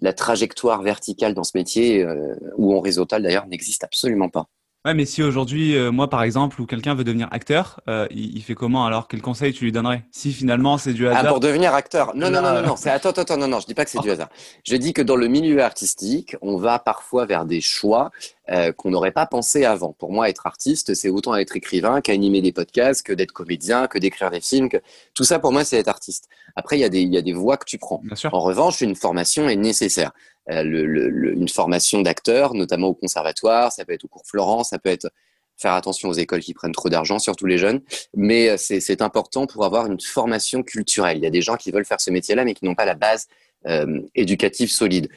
la 0.00 0.14
trajectoire 0.14 0.82
verticale 0.82 1.34
dans 1.34 1.44
ce 1.44 1.52
métier, 1.54 2.02
euh, 2.02 2.34
ou 2.56 2.74
en 2.74 2.82
d'ailleurs, 3.20 3.46
n'existe 3.46 3.84
absolument 3.84 4.30
pas. 4.30 4.48
Ouais, 4.86 4.94
mais 4.94 5.04
si 5.04 5.20
aujourd'hui, 5.20 5.76
euh, 5.76 5.90
moi 5.90 6.08
par 6.08 6.22
exemple, 6.22 6.60
ou 6.60 6.64
quelqu'un 6.64 6.94
veut 6.94 7.02
devenir 7.02 7.26
acteur, 7.32 7.80
euh, 7.88 8.06
il, 8.12 8.40
fait 8.44 8.54
comment 8.54 8.86
alors? 8.86 9.08
Quel 9.08 9.20
conseil 9.20 9.52
tu 9.52 9.64
lui 9.64 9.72
donnerais? 9.72 10.04
Si 10.12 10.32
finalement 10.32 10.78
c'est 10.78 10.92
du 10.92 11.08
ah, 11.08 11.10
hasard? 11.10 11.24
Ah, 11.26 11.28
pour 11.28 11.40
devenir 11.40 11.74
acteur 11.74 12.14
Non, 12.14 12.30
non, 12.30 12.40
non, 12.40 12.54
non, 12.54 12.62
non. 12.62 12.76
C'est 12.76 12.90
attends, 12.90 13.10
attends, 13.10 13.36
non, 13.36 13.48
non. 13.48 13.58
Je 13.58 13.66
dis 13.66 13.74
pas 13.74 13.84
que 13.84 13.90
c'est 13.90 13.98
du 13.98 14.12
hasard. 14.12 14.28
Je 14.62 14.76
dis 14.76 14.92
que 14.92 15.02
dans 15.02 15.16
le 15.16 15.26
milieu 15.26 15.60
artistique, 15.60 16.36
on 16.40 16.56
va 16.56 16.78
parfois 16.78 17.26
vers 17.26 17.46
des 17.46 17.60
choix 17.60 18.12
euh, 18.50 18.72
qu'on 18.72 18.90
n'aurait 18.90 19.12
pas 19.12 19.26
pensé 19.26 19.64
avant. 19.64 19.92
Pour 19.92 20.12
moi, 20.12 20.28
être 20.28 20.46
artiste, 20.46 20.94
c'est 20.94 21.08
autant 21.08 21.34
être 21.34 21.56
écrivain 21.56 22.00
qu'animer 22.00 22.42
des 22.42 22.52
podcasts, 22.52 23.04
que 23.04 23.12
d'être 23.12 23.32
comédien, 23.32 23.88
que 23.88 23.98
d'écrire 23.98 24.30
des 24.30 24.40
films. 24.40 24.68
Que... 24.68 24.78
Tout 25.14 25.24
ça, 25.24 25.38
pour 25.38 25.52
moi, 25.52 25.64
c'est 25.64 25.78
être 25.78 25.88
artiste. 25.88 26.28
Après, 26.54 26.76
il 26.78 26.80
y 26.80 26.84
a 26.84 26.88
des, 26.88 27.02
y 27.02 27.16
a 27.16 27.22
des 27.22 27.32
voies 27.32 27.56
que 27.56 27.64
tu 27.64 27.78
prends. 27.78 28.02
En 28.32 28.40
revanche, 28.40 28.80
une 28.80 28.94
formation 28.94 29.48
est 29.48 29.56
nécessaire. 29.56 30.12
Euh, 30.50 30.62
le, 30.62 31.32
une 31.32 31.48
formation 31.48 32.02
d'acteur, 32.02 32.54
notamment 32.54 32.88
au 32.88 32.94
conservatoire, 32.94 33.72
ça 33.72 33.84
peut 33.84 33.92
être 33.92 34.04
au 34.04 34.08
cours 34.08 34.22
Florent, 34.24 34.62
ça 34.62 34.78
peut 34.78 34.90
être 34.90 35.10
faire 35.56 35.72
attention 35.72 36.08
aux 36.08 36.12
écoles 36.12 36.40
qui 36.40 36.54
prennent 36.54 36.72
trop 36.72 36.88
d'argent, 36.88 37.18
surtout 37.18 37.46
les 37.46 37.58
jeunes. 37.58 37.80
Mais 38.14 38.50
euh, 38.50 38.56
c'est 38.56 39.02
important 39.02 39.46
pour 39.46 39.64
avoir 39.64 39.86
une 39.86 40.00
formation 40.00 40.62
culturelle. 40.62 41.16
Il 41.18 41.24
y 41.24 41.26
a 41.26 41.30
des 41.30 41.42
gens 41.42 41.56
qui 41.56 41.70
veulent 41.70 41.84
faire 41.84 42.00
ce 42.00 42.10
métier-là, 42.10 42.44
mais 42.44 42.54
qui 42.54 42.64
n'ont 42.64 42.74
pas 42.74 42.84
la 42.84 42.94
base 42.94 43.26
euh, 43.66 44.00
éducative 44.14 44.70
solide. 44.70 45.08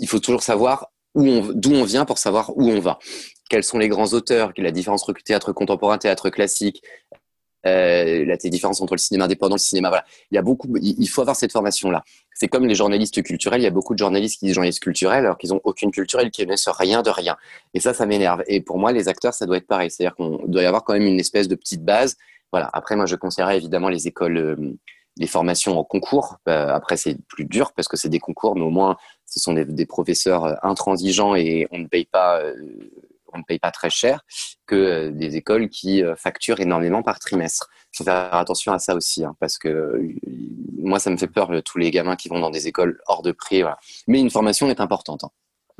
Il 0.00 0.08
faut 0.08 0.20
toujours 0.20 0.42
savoir 0.42 0.90
d'où 1.14 1.72
on, 1.74 1.84
vient 1.84 2.04
pour 2.04 2.18
savoir 2.18 2.56
où 2.56 2.70
on 2.70 2.80
va. 2.80 2.98
Quels 3.48 3.64
sont 3.64 3.78
les 3.78 3.88
grands 3.88 4.12
auteurs, 4.12 4.52
la 4.56 4.70
différence 4.70 5.02
entre 5.02 5.14
théâtre 5.22 5.52
contemporain, 5.52 5.98
théâtre 5.98 6.30
classique, 6.30 6.82
euh, 7.66 8.24
la 8.24 8.36
différence 8.36 8.80
entre 8.80 8.94
le 8.94 8.98
cinéma 8.98 9.26
indépendant 9.26 9.56
et 9.56 9.58
le 9.58 9.62
cinéma. 9.62 9.88
Voilà. 9.88 10.04
Il 10.30 10.36
y 10.36 10.38
a 10.38 10.42
beaucoup, 10.42 10.68
il 10.80 11.08
faut 11.08 11.20
avoir 11.20 11.36
cette 11.36 11.52
formation-là. 11.52 12.02
C'est 12.34 12.48
comme 12.48 12.66
les 12.66 12.74
journalistes 12.74 13.22
culturels. 13.22 13.60
Il 13.60 13.64
y 13.64 13.66
a 13.66 13.70
beaucoup 13.70 13.92
de 13.92 13.98
journalistes 13.98 14.38
qui 14.38 14.46
disent 14.46 14.54
journalistes 14.54 14.82
culturels 14.82 15.24
alors 15.24 15.36
qu'ils 15.36 15.50
n'ont 15.50 15.60
aucune 15.64 15.90
culture 15.90 16.20
et 16.20 16.30
qui 16.30 16.44
connaissent 16.44 16.68
rien 16.68 17.02
de 17.02 17.10
rien. 17.10 17.36
Et 17.74 17.80
ça, 17.80 17.92
ça 17.92 18.06
m'énerve. 18.06 18.42
Et 18.46 18.62
pour 18.62 18.78
moi, 18.78 18.92
les 18.92 19.08
acteurs, 19.08 19.34
ça 19.34 19.44
doit 19.44 19.58
être 19.58 19.66
pareil. 19.66 19.90
C'est-à-dire 19.90 20.14
qu'on 20.14 20.40
doit 20.46 20.62
y 20.62 20.66
avoir 20.66 20.84
quand 20.84 20.94
même 20.94 21.06
une 21.06 21.20
espèce 21.20 21.48
de 21.48 21.54
petite 21.54 21.84
base. 21.84 22.16
Voilà. 22.50 22.70
Après, 22.72 22.96
moi, 22.96 23.06
je 23.06 23.16
conseillerais 23.16 23.58
évidemment 23.58 23.88
les 23.88 24.06
écoles, 24.08 24.38
euh, 24.38 24.56
les 25.20 25.28
formations 25.28 25.78
en 25.78 25.84
concours. 25.84 26.38
Euh, 26.48 26.74
après, 26.74 26.96
c'est 26.96 27.16
plus 27.28 27.44
dur 27.44 27.72
parce 27.72 27.86
que 27.86 27.96
c'est 27.96 28.08
des 28.08 28.18
concours, 28.18 28.56
mais 28.56 28.62
au 28.62 28.70
moins, 28.70 28.96
ce 29.26 29.38
sont 29.38 29.52
des, 29.52 29.86
professeurs 29.86 30.44
euh, 30.44 30.54
intransigeants 30.64 31.36
et 31.36 31.68
on 31.70 31.78
ne 31.78 31.86
paye 31.86 32.06
pas 32.06 32.42
on 33.32 33.38
ne 33.38 33.42
paye 33.42 33.58
pas 33.58 33.70
très 33.70 33.90
cher 33.90 34.24
que 34.66 34.74
euh, 34.74 35.10
des 35.10 35.36
écoles 35.36 35.68
qui 35.68 36.02
euh, 36.02 36.16
facturent 36.16 36.60
énormément 36.60 37.02
par 37.02 37.18
trimestre. 37.18 37.68
Il 37.92 37.98
faut 37.98 38.04
faire 38.04 38.34
attention 38.34 38.72
à 38.72 38.78
ça 38.78 38.94
aussi, 38.94 39.24
hein, 39.24 39.34
parce 39.40 39.58
que 39.58 39.68
euh, 39.68 40.14
moi, 40.78 40.98
ça 40.98 41.10
me 41.10 41.16
fait 41.16 41.26
peur, 41.26 41.50
tous 41.64 41.78
les 41.78 41.90
gamins 41.90 42.16
qui 42.16 42.28
vont 42.28 42.40
dans 42.40 42.50
des 42.50 42.68
écoles 42.68 43.00
hors 43.06 43.22
de 43.22 43.32
prix. 43.32 43.62
Mais 44.06 44.20
une 44.20 44.30
formation 44.30 44.68
est 44.68 44.80
importante. 44.80 45.24
Hein. 45.24 45.30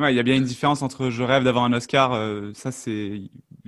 Il 0.09 0.17
y 0.17 0.21
a 0.21 0.23
bien 0.23 0.37
une 0.37 0.45
différence 0.45 0.81
entre 0.81 1.11
je 1.11 1.23
rêve 1.23 1.45
d'avoir 1.45 1.65
un 1.65 1.75
Oscar, 1.75 2.13
ça 2.55 2.73
c'est, 2.73 3.21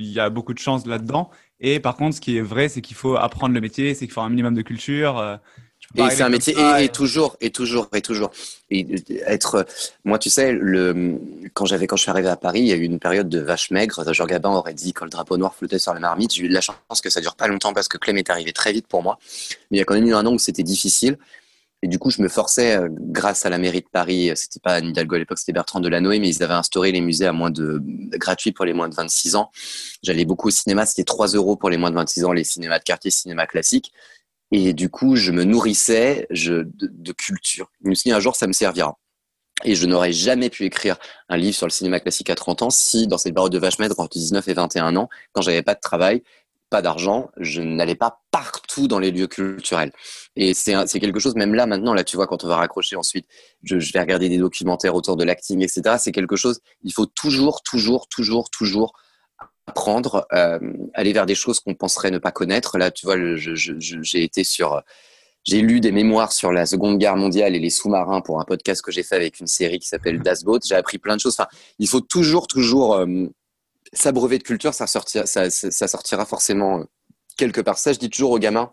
il 0.02 0.12
y 0.12 0.20
a 0.20 0.30
beaucoup 0.30 0.54
de 0.54 0.58
chance 0.58 0.86
là-dedans. 0.86 1.30
Et 1.60 1.80
par 1.80 1.96
contre, 1.96 2.16
ce 2.16 2.20
qui 2.20 2.36
est 2.36 2.42
vrai, 2.42 2.68
c'est 2.68 2.80
qu'il 2.80 2.96
faut 2.96 3.16
apprendre 3.16 3.54
le 3.54 3.60
métier, 3.60 3.94
c'est 3.94 4.06
qu'il 4.06 4.12
faut 4.12 4.20
un 4.20 4.28
minimum 4.28 4.54
de 4.54 4.62
culture. 4.62 5.18
Euh, 5.18 5.36
et 5.96 6.10
c'est 6.10 6.22
un 6.22 6.28
métier, 6.28 6.54
et, 6.78 6.88
toujours, 6.88 7.36
et 7.40 7.50
toujours, 7.50 7.88
et 7.92 8.00
toujours. 8.00 8.30
Et 8.70 8.86
être, 9.26 9.66
moi, 10.04 10.18
tu 10.18 10.30
sais, 10.30 10.52
le, 10.52 11.18
quand 11.52 11.66
j'avais, 11.66 11.86
quand 11.86 11.96
je 11.96 12.02
suis 12.02 12.10
arrivé 12.10 12.28
à 12.28 12.36
Paris, 12.36 12.60
il 12.60 12.66
y 12.66 12.72
a 12.72 12.76
eu 12.76 12.84
une 12.84 12.98
période 12.98 13.28
de 13.28 13.40
vache 13.40 13.70
maigre. 13.70 14.10
Jean 14.12 14.24
Gabin 14.24 14.50
aurait 14.50 14.74
dit 14.74 14.94
quand 14.94 15.04
le 15.04 15.10
drapeau 15.10 15.36
noir 15.36 15.54
flottait 15.54 15.78
sur 15.78 15.92
la 15.92 16.00
marmite. 16.00 16.32
J'ai 16.32 16.44
eu 16.44 16.48
de 16.48 16.54
la 16.54 16.62
chance 16.62 16.76
que 17.02 17.10
ça 17.10 17.20
dure 17.20 17.34
pas 17.34 17.46
longtemps 17.46 17.74
parce 17.74 17.88
que 17.88 17.98
Clem 17.98 18.16
est 18.16 18.30
arrivé 18.30 18.52
très 18.52 18.72
vite 18.72 18.86
pour 18.86 19.02
moi. 19.02 19.18
Mais 19.70 19.76
il 19.76 19.80
y 19.80 19.82
a 19.82 19.84
quand 19.84 19.94
même 19.94 20.06
eu 20.06 20.14
un 20.14 20.24
an 20.24 20.32
où 20.32 20.38
c'était 20.38 20.62
difficile. 20.62 21.18
Et 21.82 21.88
du 21.88 21.98
coup, 21.98 22.10
je 22.10 22.22
me 22.22 22.28
forçais, 22.28 22.76
euh, 22.76 22.88
grâce 22.90 23.44
à 23.44 23.50
la 23.50 23.58
mairie 23.58 23.80
de 23.80 23.88
Paris, 23.90 24.30
euh, 24.30 24.34
c'était 24.36 24.60
pas 24.60 24.74
Anne 24.74 24.86
Hidalgo 24.86 25.16
à 25.16 25.18
l'époque, 25.18 25.38
c'était 25.38 25.52
Bertrand 25.52 25.80
Delanoë, 25.80 26.20
mais 26.20 26.28
ils 26.28 26.42
avaient 26.42 26.54
instauré 26.54 26.92
les 26.92 27.00
musées 27.00 27.26
à 27.26 27.32
moins 27.32 27.50
de, 27.50 27.82
gratuits 28.16 28.52
pour 28.52 28.64
les 28.64 28.72
moins 28.72 28.88
de 28.88 28.94
26 28.94 29.34
ans. 29.34 29.50
J'allais 30.02 30.24
beaucoup 30.24 30.48
au 30.48 30.52
cinéma, 30.52 30.86
c'était 30.86 31.02
3 31.02 31.28
euros 31.28 31.56
pour 31.56 31.70
les 31.70 31.76
moins 31.76 31.90
de 31.90 31.96
26 31.96 32.24
ans, 32.24 32.32
les 32.32 32.44
cinémas 32.44 32.78
de 32.78 32.84
quartier, 32.84 33.10
cinéma 33.10 33.46
classique. 33.48 33.92
Et 34.52 34.74
du 34.74 34.90
coup, 34.90 35.16
je 35.16 35.32
me 35.32 35.44
nourrissais 35.44 36.28
de, 36.30 37.12
culture. 37.12 37.72
Je 37.84 37.90
me 37.90 37.94
suis 37.94 38.10
dit, 38.10 38.14
un 38.14 38.20
jour, 38.20 38.36
ça 38.36 38.46
me 38.46 38.52
servira. 38.52 38.96
Et 39.64 39.74
je 39.74 39.86
n'aurais 39.86 40.12
jamais 40.12 40.50
pu 40.50 40.64
écrire 40.64 40.98
un 41.28 41.36
livre 41.36 41.56
sur 41.56 41.66
le 41.66 41.72
cinéma 41.72 42.00
classique 42.00 42.30
à 42.30 42.34
30 42.34 42.62
ans 42.62 42.70
si, 42.70 43.06
dans 43.06 43.18
cette 43.18 43.34
période 43.34 43.52
de 43.52 43.58
vache 43.58 43.78
maître, 43.78 43.98
entre 43.98 44.18
19 44.18 44.46
et 44.48 44.54
21 44.54 44.96
ans, 44.96 45.08
quand 45.32 45.42
j'avais 45.42 45.62
pas 45.62 45.74
de 45.74 45.80
travail, 45.80 46.22
pas 46.72 46.82
d'argent, 46.82 47.30
je 47.36 47.60
n'allais 47.60 47.94
pas 47.94 48.22
partout 48.30 48.88
dans 48.88 48.98
les 48.98 49.10
lieux 49.10 49.26
culturels. 49.26 49.92
Et 50.36 50.54
c'est 50.54 51.00
quelque 51.00 51.20
chose, 51.20 51.34
même 51.34 51.54
là, 51.54 51.66
maintenant, 51.66 51.92
là, 51.92 52.02
tu 52.02 52.16
vois, 52.16 52.26
quand 52.26 52.44
on 52.44 52.48
va 52.48 52.56
raccrocher 52.56 52.96
ensuite, 52.96 53.26
je, 53.62 53.76
vais 53.76 54.00
regarder 54.00 54.30
des 54.30 54.38
documentaires 54.38 54.94
autour 54.94 55.18
de 55.18 55.24
l'acting, 55.24 55.60
etc. 55.60 55.96
C'est 55.98 56.12
quelque 56.12 56.34
chose, 56.34 56.60
il 56.82 56.92
faut 56.94 57.04
toujours, 57.04 57.62
toujours, 57.62 58.08
toujours, 58.08 58.48
toujours 58.48 58.94
apprendre, 59.66 60.26
euh, 60.32 60.58
aller 60.94 61.12
vers 61.12 61.26
des 61.26 61.34
choses 61.34 61.60
qu'on 61.60 61.74
penserait 61.74 62.10
ne 62.10 62.18
pas 62.18 62.32
connaître. 62.32 62.78
Là, 62.78 62.90
tu 62.90 63.04
vois, 63.04 63.16
j'ai 63.36 64.24
été 64.24 64.44
sur, 64.44 64.82
j'ai 65.44 65.60
lu 65.60 65.80
des 65.80 65.92
mémoires 65.92 66.32
sur 66.32 66.52
la 66.52 66.64
Seconde 66.64 66.98
Guerre 66.98 67.16
mondiale 67.16 67.54
et 67.54 67.58
les 67.58 67.70
sous-marins 67.70 68.22
pour 68.22 68.40
un 68.40 68.44
podcast 68.44 68.80
que 68.80 68.90
j'ai 68.90 69.02
fait 69.02 69.16
avec 69.16 69.40
une 69.40 69.46
série 69.46 69.78
qui 69.78 69.88
s'appelle. 69.88 70.20
Das 70.22 70.42
Boat. 70.42 70.60
J'ai 70.64 70.74
appris 70.74 70.96
plein 70.96 71.16
de 71.16 71.20
choses. 71.20 71.34
Enfin, 71.38 71.48
il 71.78 71.86
faut 71.86 72.00
toujours, 72.00 72.46
toujours 72.46 72.94
euh, 72.94 73.26
s'abreuver 73.92 74.38
de 74.38 74.42
culture. 74.42 74.74
Ça 74.74 74.86
sortira, 74.86 75.26
ça, 75.26 75.50
ça 75.50 75.88
sortira 75.88 76.24
forcément 76.26 76.80
euh, 76.80 76.84
quelque 77.36 77.60
part. 77.60 77.78
Ça, 77.78 77.92
je 77.92 77.98
dis 77.98 78.10
toujours 78.10 78.32
aux 78.32 78.38
gamins 78.38 78.70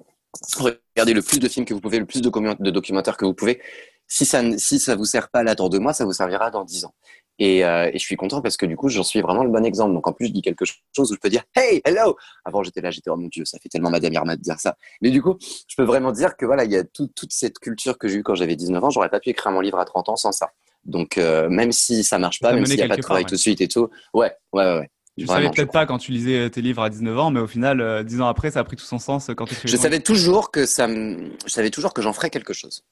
regardez 0.60 1.14
le 1.14 1.22
plus 1.22 1.40
de 1.40 1.48
films 1.48 1.66
que 1.66 1.74
vous 1.74 1.82
pouvez, 1.82 2.00
le 2.00 2.06
plus 2.06 2.22
de, 2.22 2.30
de 2.30 2.72
documentaires 2.72 3.18
que 3.18 3.26
vous 3.26 3.34
pouvez. 3.34 3.62
Si 4.08 4.26
ça 4.26 4.42
ne 4.42 4.58
si 4.58 4.80
ça 4.80 4.96
vous 4.96 5.06
sert 5.06 5.30
pas 5.30 5.44
là 5.44 5.56
dans 5.56 5.70
deux 5.70 5.80
mois, 5.80 5.94
ça 5.94 6.04
vous 6.06 6.14
servira 6.14 6.50
dans 6.50 6.64
dix 6.64 6.86
ans. 6.86 6.94
Et, 7.42 7.64
euh, 7.64 7.90
et, 7.94 7.98
je 7.98 8.04
suis 8.04 8.18
content 8.18 8.42
parce 8.42 8.58
que 8.58 8.66
du 8.66 8.76
coup, 8.76 8.90
j'en 8.90 9.04
suis 9.04 9.22
vraiment 9.22 9.44
le 9.44 9.50
bon 9.50 9.64
exemple. 9.64 9.94
Donc 9.94 10.08
en 10.08 10.14
plus, 10.14 10.28
je 10.28 10.34
dis 10.34 10.42
quelque 10.42 10.66
chose 10.66 11.12
où 11.12 11.14
je 11.14 11.20
peux 11.20 11.30
dire 11.30 11.44
Hey, 11.56 11.82
hello 11.86 12.18
Avant, 12.44 12.64
j'étais 12.64 12.82
là, 12.82 12.92
j'étais 12.92 13.10
Oh 13.10 13.16
mon 13.16 13.28
Dieu, 13.28 13.46
ça 13.46 13.60
fait 13.60 13.70
tellement 13.70 13.90
Madame 13.90 14.12
Irma 14.12 14.36
de 14.36 14.42
dire 14.42 14.60
ça. 14.60 14.76
Mais 15.02 15.10
du 15.10 15.22
coup, 15.22 15.38
je 15.40 15.76
peux 15.78 15.84
vraiment 15.84 16.12
dire 16.12 16.36
que 16.36 16.46
voilà, 16.46 16.66
il 16.66 16.72
y 16.72 16.76
a 16.76 16.84
toute 16.84 17.14
cette 17.30 17.60
culture 17.60 17.98
que 17.98 18.08
j'ai 18.10 18.18
eue 18.18 18.24
quand 18.24 18.36
j'avais 18.36 18.56
19 18.56 18.84
ans. 18.84 18.90
J'aurais 18.90 19.10
pas 19.10 19.20
pu 19.20 19.30
écrire 19.30 19.52
mon 19.52 19.62
livre 19.62 19.80
à 19.80 19.86
30 19.86 20.10
ans 20.10 20.16
sans 20.18 20.32
ça. 20.34 20.52
Donc 20.84 21.18
euh, 21.18 21.50
même 21.50 21.72
si 21.72 22.04
ça 22.04 22.20
marche 22.20 22.40
pas, 22.40 22.52
même 22.52 22.66
s'il 22.66 22.78
n'y 22.78 22.82
a 22.82 22.88
pas 22.88 22.98
de 22.98 23.02
travail 23.02 23.26
tout 23.26 23.36
de 23.36 23.40
suite 23.40 23.62
et 23.62 23.68
tout, 23.68 23.90
ouais, 24.14 24.34
ouais, 24.54 24.66
ouais. 24.66 24.80
ouais. 24.80 24.90
Tu 25.20 25.28
savais 25.28 25.50
peut-être 25.50 25.72
pas 25.72 25.86
quand 25.86 25.98
tu 25.98 26.12
lisais 26.12 26.40
euh, 26.40 26.50
tes 26.50 26.62
livres 26.62 26.82
à 26.82 26.90
19 26.90 27.18
ans, 27.20 27.32
mais 27.32 27.40
au 27.40 27.48
final, 27.48 28.04
10 28.04 28.22
ans 28.22 28.28
après, 28.28 28.52
ça 28.52 28.60
a 28.60 28.64
pris 28.64 28.76
tout 28.76 28.86
son 28.86 29.00
sens 29.00 29.30
quand 29.36 29.46
tu 29.46 29.56
Je 29.64 29.78
savais 29.78 30.00
toujours 30.00 30.52
que 30.52 30.66
ça, 30.66 30.88
je 30.88 31.30
savais 31.52 31.70
toujours 31.70 31.94
que 31.94 32.02
j'en 32.02 32.14
ferais 32.14 32.30
quelque 32.30 32.54
chose. 32.54 32.84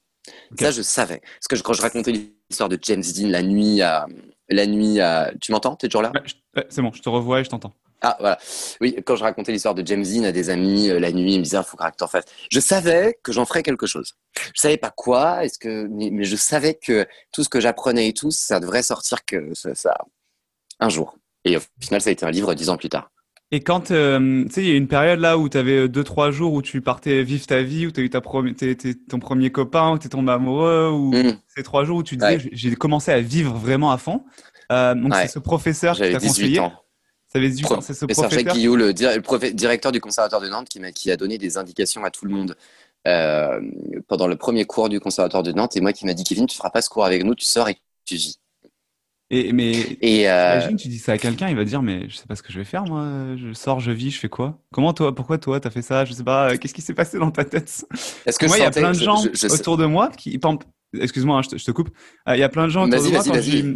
Ça, 0.59 0.71
je 0.71 0.81
savais. 0.81 1.21
Parce 1.21 1.47
que 1.47 1.63
quand 1.63 1.73
je 1.73 1.81
racontais 1.81 2.11
l'histoire 2.49 2.69
de 2.69 2.77
James 2.81 3.03
Dean 3.15 3.29
la 3.29 3.41
nuit 3.41 3.81
à, 3.81 4.05
la 4.49 4.65
nuit 4.65 4.99
à... 4.99 5.31
Tu 5.41 5.51
m'entends? 5.51 5.75
T'es 5.75 5.87
toujours 5.87 6.03
là? 6.03 6.11
C'est 6.69 6.81
bon, 6.81 6.91
je 6.93 7.01
te 7.01 7.09
revois 7.09 7.39
et 7.39 7.43
je 7.43 7.49
t'entends. 7.49 7.73
Ah, 8.01 8.15
voilà. 8.19 8.37
Oui, 8.79 8.95
quand 9.05 9.15
je 9.15 9.23
racontais 9.23 9.51
l'histoire 9.51 9.73
de 9.73 9.85
James 9.85 10.03
Dean 10.03 10.23
à 10.23 10.31
des 10.31 10.51
amis 10.51 10.89
euh, 10.89 10.99
la 10.99 11.11
nuit, 11.11 11.33
ils 11.33 11.39
me 11.39 11.43
disaient, 11.43 11.57
il 11.57 11.63
faut 11.63 11.77
que 11.77 12.03
en 12.03 12.07
fasses. 12.07 12.25
Je 12.51 12.59
savais 12.59 13.17
que 13.23 13.31
j'en 13.31 13.45
ferais 13.45 13.63
quelque 13.63 13.87
chose. 13.87 14.15
Je 14.53 14.61
savais 14.61 14.77
pas 14.77 14.91
quoi, 14.91 15.43
est-ce 15.43 15.57
que, 15.57 15.87
mais, 15.87 16.23
je 16.23 16.35
savais 16.35 16.75
que 16.75 17.07
tout 17.31 17.43
ce 17.43 17.49
que 17.49 17.59
j'apprenais 17.59 18.09
et 18.09 18.13
tout, 18.13 18.29
ça 18.29 18.59
devrait 18.59 18.83
sortir 18.83 19.25
que 19.25 19.51
ça, 19.55 19.97
un 20.79 20.89
jour. 20.89 21.17
Et 21.47 21.57
au 21.57 21.61
final, 21.79 22.01
ça 22.01 22.09
a 22.09 22.13
été 22.13 22.25
un 22.25 22.31
livre 22.31 22.53
dix 22.53 22.69
ans 22.69 22.77
plus 22.77 22.89
tard. 22.89 23.09
Et 23.51 23.61
quand, 23.61 23.91
euh, 23.91 24.43
tu 24.45 24.51
sais, 24.51 24.61
il 24.61 24.67
y 24.67 24.73
a 24.73 24.75
une 24.75 24.89
période 24.89 25.19
là 25.21 25.37
où 25.37 25.47
tu 25.47 25.57
avais 25.57 25.87
deux, 25.87 26.03
trois 26.03 26.31
jours 26.31 26.51
où 26.51 26.61
tu 26.61 26.81
partais 26.81 27.23
vivre 27.23 27.45
ta 27.45 27.61
vie, 27.61 27.87
où 27.87 27.91
tu 27.91 28.01
as 28.01 28.03
eu 28.03 28.09
ta 28.09 28.19
ton 28.19 29.19
premier 29.19 29.51
copain, 29.51 29.91
où 29.91 29.97
tu 29.97 30.07
es 30.07 30.09
tombé 30.09 30.33
amoureux, 30.33 30.89
ou 30.91 31.13
mmh. 31.13 31.39
ces 31.55 31.63
trois 31.63 31.85
jours 31.85 31.97
où 31.97 32.03
tu 32.03 32.17
disais, 32.17 32.49
j'ai 32.51 32.75
commencé 32.75 33.11
à 33.11 33.21
vivre 33.21 33.55
vraiment 33.55 33.91
à 33.91 33.97
fond. 33.97 34.25
Euh, 34.71 34.93
donc, 34.95 35.15
c'est 35.15 35.27
ce 35.27 35.39
professeur 35.39 35.95
qui 35.95 36.11
t'a 36.11 36.19
conseillé. 36.19 36.59
Ans. 36.59 36.73
Ça 37.27 37.39
avait 37.39 37.49
18 37.49 37.71
ans, 37.71 37.81
c'est 37.81 37.93
ce 37.93 38.05
professeur. 38.05 38.29
Jacques 38.31 38.53
Guillot, 38.53 38.75
le, 38.75 38.93
directeur 38.93 39.91
du 39.91 39.99
conservatoire 39.99 40.41
de 40.41 40.47
Nantes, 40.47 40.69
qui, 40.69 40.83
a, 40.83 40.91
qui 40.91 41.11
a 41.11 41.17
donné 41.17 41.37
des 41.37 41.57
indications 41.57 42.03
à 42.03 42.11
tout 42.11 42.25
le 42.25 42.31
monde 42.31 42.55
euh, 43.05 43.61
pendant 44.07 44.27
le 44.27 44.35
premier 44.35 44.65
cours 44.65 44.89
du 44.89 44.99
conservatoire 44.99 45.43
de 45.43 45.51
Nantes, 45.51 45.75
et 45.75 45.81
moi 45.81 45.93
qui 45.93 46.05
m'a 46.05 46.13
dit, 46.13 46.23
Kevin, 46.23 46.47
tu 46.47 46.57
feras 46.57 46.69
pas 46.69 46.81
ce 46.81 46.89
cours 46.89 47.05
avec 47.05 47.23
nous, 47.23 47.35
tu 47.35 47.45
sors 47.45 47.67
et 47.69 47.77
tu 48.05 48.15
vis. 48.15 48.39
Et, 49.29 49.51
mais 49.51 49.73
et 50.01 50.29
euh, 50.29 50.55
imagine, 50.55 50.77
tu 50.77 50.87
dis 50.87 50.99
ça 50.99 51.13
à 51.13 51.17
quelqu'un, 51.17 51.49
il 51.49 51.55
va 51.55 51.65
dire 51.65 51.81
mais 51.81 52.07
je 52.09 52.15
sais 52.15 52.25
pas 52.27 52.35
ce 52.35 52.43
que 52.43 52.53
je 52.53 52.59
vais 52.59 52.65
faire 52.65 52.85
moi. 52.85 53.35
Je 53.35 53.51
sors, 53.51 53.81
je 53.81 53.91
vis, 53.91 54.11
je 54.11 54.19
fais 54.19 54.29
quoi? 54.29 54.57
Comment 54.71 54.93
toi 54.93 55.13
Pourquoi 55.13 55.37
toi 55.37 55.59
t'as 55.59 55.69
fait 55.69 55.81
ça? 55.81 56.05
Je 56.05 56.13
sais 56.13 56.23
pas. 56.23 56.57
Qu'est-ce 56.57 56.73
qui 56.73 56.81
s'est 56.81 56.93
passé 56.93 57.19
dans 57.19 57.31
ta 57.31 57.43
tête? 57.43 57.85
Est-ce 58.25 58.39
que 58.39 58.45
moi 58.45 58.57
il 58.57 58.61
y 58.61 58.65
a 58.65 58.71
plein 58.71 58.91
de 58.91 58.99
gens 58.99 59.21
autour 59.51 59.77
de 59.77 59.85
moi 59.85 60.09
qui 60.09 60.39
Excuse-moi, 60.97 61.41
je, 61.41 61.65
te, 61.65 61.71
coupe. 61.71 61.89
Euh, 62.29 62.35
il 62.35 62.37
y 62.37 62.39
y 62.39 62.43
a 62.43 62.49
plein 62.49 62.63
de 62.63 62.69
gens 62.69 62.87
autour 62.87 63.03
de 63.03 63.09
moi 63.09 63.21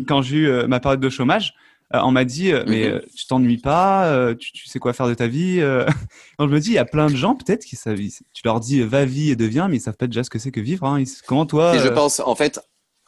quand 0.07 0.21
j'ai 0.21 0.37
eu 0.37 0.47
euh, 0.47 0.67
ma 0.67 0.79
période 0.79 1.01
de 1.01 1.09
chômage. 1.09 1.53
on 1.91 2.11
m'a 2.11 2.23
dit 2.23 2.53
mais 2.67 2.87
mm-hmm. 2.87 3.01
tu 3.13 3.27
t'ennuies 3.27 3.57
pas, 3.57 4.33
tu, 4.39 4.53
tu, 4.53 4.69
sais 4.69 4.79
quoi 4.79 4.93
faire 4.93 5.09
de 5.09 5.13
ta 5.13 5.27
vie. 5.27 5.59
Donc 6.39 6.47
je 6.47 6.53
me 6.53 6.59
dis 6.61 6.69
il 6.69 6.75
y 6.75 6.77
a 6.77 6.85
plein 6.85 7.07
de 7.07 7.15
gens 7.17 7.35
peut-être 7.35 7.65
qui 7.65 7.75
savent. 7.75 7.97
Tu 7.97 8.41
leur 8.45 8.61
dis 8.61 8.81
va 8.83 9.03
vie 9.03 9.31
et 9.31 9.35
deviens, 9.35 9.67
mais 9.67 9.75
ils 9.75 9.81
savent 9.81 9.97
pas 9.97 10.07
déjà 10.07 10.23
ce 10.23 10.29
que 10.29 10.39
c'est 10.39 10.51
que 10.51 10.61
vivre. 10.61 10.85
Hein. 10.85 11.03
Comment 11.27 11.45
toi 11.45 11.75
Et 11.75 11.79
je 11.79 11.89
pense 11.89 12.21
en 12.21 12.35
fait 12.35 12.61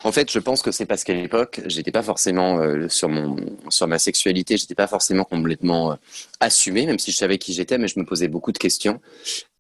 en 0.04 0.12
fait, 0.12 0.32
je 0.32 0.40
pense 0.40 0.62
que 0.62 0.72
c'est 0.72 0.86
parce 0.86 1.04
qu'à 1.04 1.14
l'époque, 1.14 1.62
j'étais 1.66 1.92
pas 1.92 2.04
forcément 2.04 2.60
euh, 2.60 2.90
sur 2.90 3.08
mon 3.10 3.38
sur 3.70 3.88
ma 3.88 4.00
sexualité, 4.00 4.58
j'étais 4.58 4.76
pas 4.76 4.88
forcément 4.88 5.24
complètement 5.24 5.94
euh, 5.94 5.96
assumé, 6.42 6.86
même 6.86 7.00
si 7.00 7.12
je 7.12 7.18
savais 7.18 7.38
qui 7.38 7.54
j'étais, 7.54 7.78
mais 7.78 7.88
je 7.88 7.98
me 7.98 8.06
posais 8.06 8.28
beaucoup 8.28 8.52
de 8.52 8.58
questions. 8.58 9.00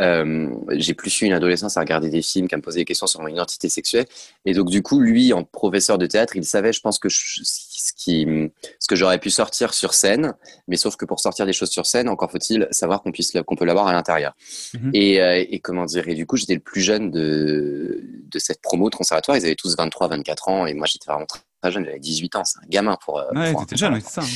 Euh, 0.01 0.49
j'ai 0.71 0.93
plus 0.93 1.21
eu 1.21 1.25
une 1.25 1.33
adolescence 1.33 1.77
à 1.77 1.79
regarder 1.79 2.09
des 2.09 2.21
films 2.21 2.47
qu'à 2.47 2.57
me 2.57 2.61
poser 2.61 2.81
des 2.81 2.85
questions 2.85 3.07
sur 3.07 3.21
mon 3.21 3.27
identité 3.27 3.69
sexuelle. 3.69 4.05
Et 4.45 4.53
donc, 4.53 4.69
du 4.69 4.81
coup, 4.81 4.99
lui, 4.99 5.31
en 5.31 5.43
professeur 5.43 5.97
de 5.97 6.05
théâtre, 6.07 6.35
il 6.35 6.43
savait, 6.43 6.73
je 6.73 6.81
pense 6.81 6.99
que 6.99 7.07
je, 7.07 7.41
ce 7.79 7.93
qui 7.93 8.27
ce 8.79 8.87
que 8.87 8.95
j'aurais 8.95 9.19
pu 9.19 9.29
sortir 9.29 9.73
sur 9.73 9.93
scène, 9.93 10.33
mais 10.67 10.77
sauf 10.77 10.95
que 10.95 11.05
pour 11.05 11.19
sortir 11.19 11.45
des 11.45 11.53
choses 11.53 11.69
sur 11.69 11.85
scène, 11.85 12.09
encore 12.09 12.31
faut-il 12.31 12.67
savoir 12.71 13.01
qu'on 13.01 13.11
puisse 13.11 13.31
qu'on 13.45 13.55
peut 13.55 13.65
l'avoir 13.65 13.87
à 13.87 13.93
l'intérieur. 13.93 14.33
Mhm. 14.73 14.91
Et, 14.93 15.15
et 15.15 15.59
comment 15.59 15.85
dire 15.85 16.07
Et 16.07 16.15
du 16.15 16.25
coup, 16.25 16.37
j'étais 16.37 16.55
le 16.55 16.59
plus 16.59 16.81
jeune 16.81 17.11
de 17.11 18.03
de 18.03 18.39
cette 18.39 18.61
promo 18.61 18.89
de 18.89 18.95
conservatoire. 18.95 19.37
Ils 19.37 19.45
avaient 19.45 19.55
tous 19.55 19.75
23, 19.75 20.07
24 20.07 20.49
ans 20.49 20.65
et 20.65 20.73
moi 20.73 20.87
j'étais 20.87 21.09
vraiment 21.09 21.25
très 21.25 21.71
jeune, 21.71 21.85
j'avais 21.85 21.99
18 21.99 22.35
ans, 22.35 22.43
c'est 22.43 22.59
un 22.59 22.67
gamin 22.67 22.97
pour. 23.03 23.19
Euh, 23.19 23.31
ouais, 23.33 23.53
t'étais 23.55 23.77
jeune, 23.77 23.99
c'est 24.01 24.09
ça. 24.09 24.21
Hein. 24.21 24.27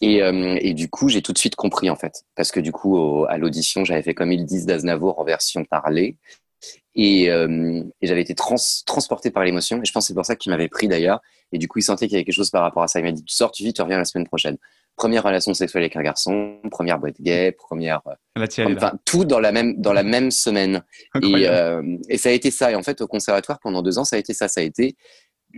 Et, 0.00 0.22
euh, 0.22 0.58
et, 0.60 0.74
du 0.74 0.90
coup, 0.90 1.08
j'ai 1.08 1.22
tout 1.22 1.32
de 1.32 1.38
suite 1.38 1.56
compris 1.56 1.88
en 1.88 1.96
fait, 1.96 2.24
parce 2.34 2.50
que 2.50 2.60
du 2.60 2.72
coup, 2.72 3.24
à 3.28 3.38
l'audition, 3.38 3.84
j'avais 3.84 4.02
fait 4.02 4.12
comme 4.12 4.32
ils 4.32 4.44
disent 4.44 4.66
d'Aznavour 4.66 5.18
en 5.18 5.24
version 5.24 5.64
parlée, 5.64 6.16
et, 6.96 7.30
euh, 7.30 7.82
et 8.00 8.06
j'avais 8.06 8.22
été 8.22 8.34
trans, 8.34 8.56
transporté 8.86 9.30
par 9.30 9.44
l'émotion. 9.44 9.80
Et 9.82 9.84
je 9.84 9.92
pense 9.92 10.04
que 10.04 10.08
c'est 10.08 10.14
pour 10.14 10.26
ça 10.26 10.36
qu'il 10.36 10.50
m'avait 10.50 10.68
pris 10.68 10.88
d'ailleurs. 10.88 11.20
Et 11.52 11.58
du 11.58 11.68
coup, 11.68 11.78
il 11.78 11.82
sentait 11.82 12.06
qu'il 12.06 12.14
y 12.14 12.16
avait 12.16 12.24
quelque 12.24 12.34
chose 12.34 12.50
par 12.50 12.62
rapport 12.62 12.82
à 12.82 12.88
ça. 12.88 13.00
Il 13.00 13.04
m'a 13.04 13.12
dit 13.12 13.24
Tu 13.24 13.34
sors, 13.34 13.50
tu 13.52 13.64
vis, 13.64 13.72
tu 13.72 13.82
reviens 13.82 13.98
la 13.98 14.04
semaine 14.04 14.26
prochaine. 14.26 14.56
Première 14.96 15.24
relation 15.24 15.52
sexuelle 15.54 15.82
avec 15.82 15.96
un 15.96 16.02
garçon, 16.02 16.60
première 16.70 17.00
boîte 17.00 17.20
gay, 17.20 17.50
première. 17.50 18.00
enfin, 18.76 18.92
tout 19.04 19.24
dans 19.24 19.40
la 19.40 19.50
même, 19.50 19.80
dans 19.80 19.92
la 19.92 20.04
même 20.04 20.30
semaine. 20.30 20.84
Et, 21.20 21.48
et, 22.08 22.16
ça 22.16 22.28
a 22.28 22.32
été 22.32 22.52
ça. 22.52 22.70
Et 22.70 22.76
en 22.76 22.82
fait, 22.84 23.00
au 23.00 23.08
conservatoire, 23.08 23.58
pendant 23.58 23.82
deux 23.82 23.98
ans, 23.98 24.04
ça 24.04 24.14
a 24.14 24.18
été 24.20 24.32
ça. 24.34 24.46
Ça 24.46 24.60
a 24.60 24.64
été 24.64 24.96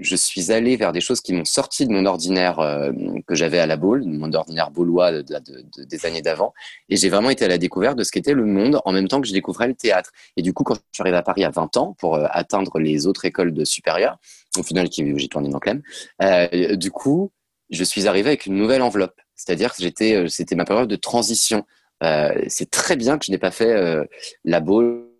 je 0.00 0.16
suis 0.16 0.52
allé 0.52 0.76
vers 0.76 0.92
des 0.92 1.00
choses 1.00 1.20
qui 1.20 1.32
m'ont 1.32 1.44
sorti 1.44 1.86
de 1.86 1.92
mon 1.92 2.04
ordinaire 2.06 2.58
euh, 2.60 2.92
que 3.26 3.34
j'avais 3.34 3.58
à 3.58 3.66
la 3.66 3.76
boule, 3.76 4.04
mon 4.04 4.32
ordinaire 4.32 4.70
baulois 4.70 5.22
de, 5.22 5.40
des 5.84 6.06
années 6.06 6.22
d'avant. 6.22 6.52
Et 6.88 6.96
j'ai 6.96 7.08
vraiment 7.08 7.30
été 7.30 7.44
à 7.44 7.48
la 7.48 7.58
découverte 7.58 7.96
de 7.96 8.04
ce 8.04 8.12
qu'était 8.12 8.34
le 8.34 8.44
monde 8.44 8.80
en 8.84 8.92
même 8.92 9.08
temps 9.08 9.20
que 9.20 9.26
je 9.26 9.32
découvrais 9.32 9.68
le 9.68 9.74
théâtre. 9.74 10.10
Et 10.36 10.42
du 10.42 10.52
coup, 10.52 10.64
quand 10.64 10.74
je 10.74 10.80
suis 10.92 11.02
arrivé 11.02 11.16
à 11.16 11.22
Paris 11.22 11.44
à 11.44 11.50
20 11.50 11.76
ans 11.76 11.96
pour 11.98 12.16
euh, 12.16 12.26
atteindre 12.30 12.78
les 12.78 13.06
autres 13.06 13.24
écoles 13.24 13.52
de 13.52 13.64
supérieures, 13.64 14.18
au 14.56 14.62
final, 14.62 14.88
j'ai 14.90 15.28
tourné 15.28 15.48
dans 15.48 15.58
Clem, 15.58 15.82
euh, 16.22 16.76
du 16.76 16.90
coup, 16.90 17.32
je 17.70 17.84
suis 17.84 18.06
arrivé 18.06 18.28
avec 18.30 18.46
une 18.46 18.54
nouvelle 18.54 18.82
enveloppe. 18.82 19.20
C'est-à-dire 19.34 19.74
que 19.74 19.82
j'étais, 19.82 20.28
c'était 20.28 20.54
ma 20.54 20.64
période 20.64 20.88
de 20.88 20.96
transition. 20.96 21.66
c'est 22.00 22.70
très 22.70 22.96
bien 22.96 23.18
que 23.18 23.26
je 23.26 23.32
n'ai 23.32 23.38
pas 23.38 23.50
fait 23.50 24.06
la 24.44 24.60
boule 24.60 25.10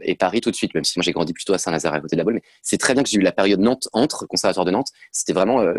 et 0.00 0.14
Paris 0.14 0.40
tout 0.40 0.50
de 0.50 0.56
suite, 0.56 0.74
même 0.74 0.84
si 0.84 0.98
moi 0.98 1.02
j'ai 1.02 1.12
grandi 1.12 1.32
plutôt 1.32 1.54
à 1.54 1.58
Saint-Nazaire 1.58 1.92
à 1.92 2.00
côté 2.00 2.16
de 2.16 2.18
la 2.18 2.24
Baule. 2.24 2.34
Mais 2.34 2.42
c'est 2.62 2.78
très 2.78 2.94
bien 2.94 3.02
que 3.02 3.08
j'ai 3.08 3.18
eu 3.18 3.22
la 3.22 3.32
période 3.32 3.60
Nantes 3.60 3.88
entre 3.92 4.26
conservatoire 4.26 4.66
de 4.66 4.70
Nantes. 4.70 4.90
C'était 5.12 5.32
vraiment 5.32 5.60
euh, 5.60 5.74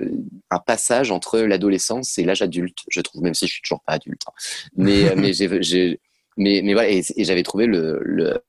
un 0.50 0.60
passage 0.60 1.12
entre 1.12 1.40
l'adolescence 1.40 2.18
et 2.18 2.24
l'âge 2.24 2.42
adulte, 2.42 2.80
je 2.90 3.02
trouve, 3.02 3.22
même 3.22 3.34
si 3.34 3.48
je 3.48 3.54
suis 3.54 3.62
toujours 3.62 3.82
pas 3.82 3.94
adulte. 3.94 4.22
Hein. 4.28 4.32
Mais, 4.76 5.10
euh, 5.10 5.16
mais 5.16 5.34
j'ai, 5.62 6.00
mais, 6.38 6.62
mais 6.64 6.74
voilà, 6.74 6.90
et, 6.90 7.04
j'avais 7.18 7.44
trouvé 7.44 7.66
le, 7.66 8.00
le, 8.04 8.40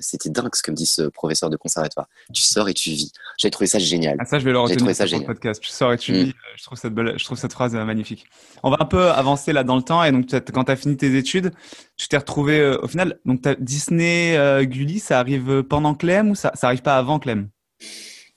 c'était 0.00 0.30
dingue 0.30 0.54
ce 0.54 0.62
que 0.62 0.70
me 0.70 0.76
dit 0.76 0.86
ce 0.86 1.02
professeur 1.02 1.50
de 1.50 1.56
conservatoire. 1.56 2.08
Tu 2.32 2.42
sors 2.42 2.68
et 2.68 2.74
tu 2.74 2.90
vis. 2.90 3.12
J'ai 3.38 3.50
trouvé 3.50 3.66
ça 3.66 3.78
génial. 3.78 4.16
Ah, 4.18 4.24
ça, 4.24 4.38
je 4.38 4.44
vais 4.44 4.52
le 4.52 4.58
retenir 4.58 4.94
ça 4.94 5.06
le 5.06 5.24
podcast. 5.24 5.60
Tu 5.62 5.70
sors 5.70 5.92
et 5.92 5.98
tu 5.98 6.12
mm. 6.12 6.16
vis. 6.16 6.34
Je 6.56 6.64
trouve 6.64 6.78
cette 6.78 6.94
belle, 6.94 7.14
je 7.16 7.24
trouve 7.24 7.38
cette 7.38 7.52
phrase 7.52 7.74
magnifique. 7.74 8.26
On 8.62 8.70
va 8.70 8.78
un 8.80 8.86
peu 8.86 9.10
avancer 9.10 9.52
là 9.52 9.64
dans 9.64 9.76
le 9.76 9.82
temps. 9.82 10.02
Et 10.04 10.12
donc, 10.12 10.26
quand 10.52 10.64
tu 10.64 10.72
as 10.72 10.76
fini 10.76 10.96
tes 10.96 11.16
études, 11.16 11.52
tu 11.96 12.08
t'es 12.08 12.16
retrouvé 12.16 12.76
au 12.82 12.88
final. 12.88 13.18
Donc, 13.24 13.40
Disney, 13.60 14.36
Gulli, 14.66 14.98
ça 14.98 15.18
arrive 15.18 15.62
pendant 15.62 15.94
Clem 15.94 16.30
ou 16.30 16.34
ça, 16.34 16.52
ça 16.54 16.68
arrive 16.68 16.82
pas 16.82 16.96
avant 16.96 17.18
Clem? 17.18 17.48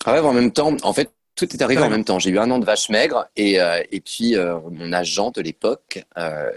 Ah 0.05 0.13
ouais, 0.13 0.19
en 0.19 0.33
même 0.33 0.51
temps, 0.51 0.75
en 0.83 0.93
fait, 0.93 1.11
tout 1.35 1.53
est 1.53 1.61
arrivé 1.61 1.81
en 1.81 1.89
même 1.89 2.05
temps. 2.05 2.19
J'ai 2.19 2.29
eu 2.29 2.39
un 2.39 2.49
an 2.49 2.59
de 2.59 2.65
vache 2.65 2.89
maigre 2.89 3.27
et, 3.35 3.59
euh, 3.59 3.83
et 3.91 3.99
puis 3.99 4.35
euh, 4.35 4.57
mon 4.71 4.93
agent 4.93 5.31
de 5.31 5.41
l'époque 5.41 6.03
euh, 6.17 6.49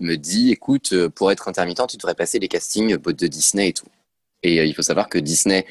me 0.00 0.16
dit 0.16 0.50
écoute, 0.50 0.92
pour 1.14 1.30
être 1.30 1.48
intermittent, 1.48 1.86
tu 1.88 1.96
devrais 1.96 2.14
passer 2.14 2.38
les 2.38 2.48
castings 2.48 2.96
de 2.96 3.26
Disney 3.26 3.68
et 3.68 3.72
tout. 3.72 3.86
Et 4.44 4.64
il 4.64 4.74
faut 4.74 4.82
savoir 4.82 5.08
que 5.08 5.18
Disney, 5.18 5.66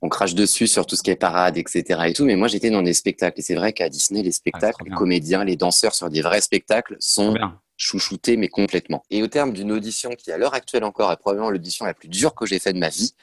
on 0.00 0.08
crache 0.08 0.34
dessus 0.34 0.66
sur 0.66 0.86
tout 0.86 0.96
ce 0.96 1.02
qui 1.02 1.10
est 1.10 1.16
parade, 1.16 1.56
etc. 1.56 2.00
et 2.06 2.12
tout, 2.12 2.24
mais 2.24 2.36
moi 2.36 2.48
j'étais 2.48 2.70
dans 2.70 2.82
des 2.82 2.94
spectacles 2.94 3.40
et 3.40 3.42
c'est 3.42 3.54
vrai 3.54 3.72
qu'à 3.72 3.88
Disney, 3.88 4.22
les 4.22 4.30
ah, 4.30 4.32
spectacles, 4.32 4.84
les 4.84 4.94
comédiens, 4.94 5.44
les 5.44 5.56
danseurs 5.56 5.94
sur 5.94 6.10
des 6.10 6.22
vrais 6.22 6.40
spectacles 6.40 6.96
sont 7.00 7.36
chouchoutés, 7.76 8.36
mais 8.36 8.48
complètement. 8.48 9.02
Et 9.10 9.22
au 9.22 9.26
terme 9.26 9.52
d'une 9.52 9.72
audition 9.72 10.10
qui, 10.10 10.30
à 10.30 10.38
l'heure 10.38 10.54
actuelle 10.54 10.84
encore, 10.84 11.10
est 11.10 11.16
probablement 11.16 11.50
l'audition 11.50 11.84
la 11.84 11.94
plus 11.94 12.08
dure 12.08 12.34
que 12.34 12.46
j'ai 12.46 12.58
faite 12.58 12.74
de 12.74 12.80
ma 12.80 12.88
vie, 12.88 13.14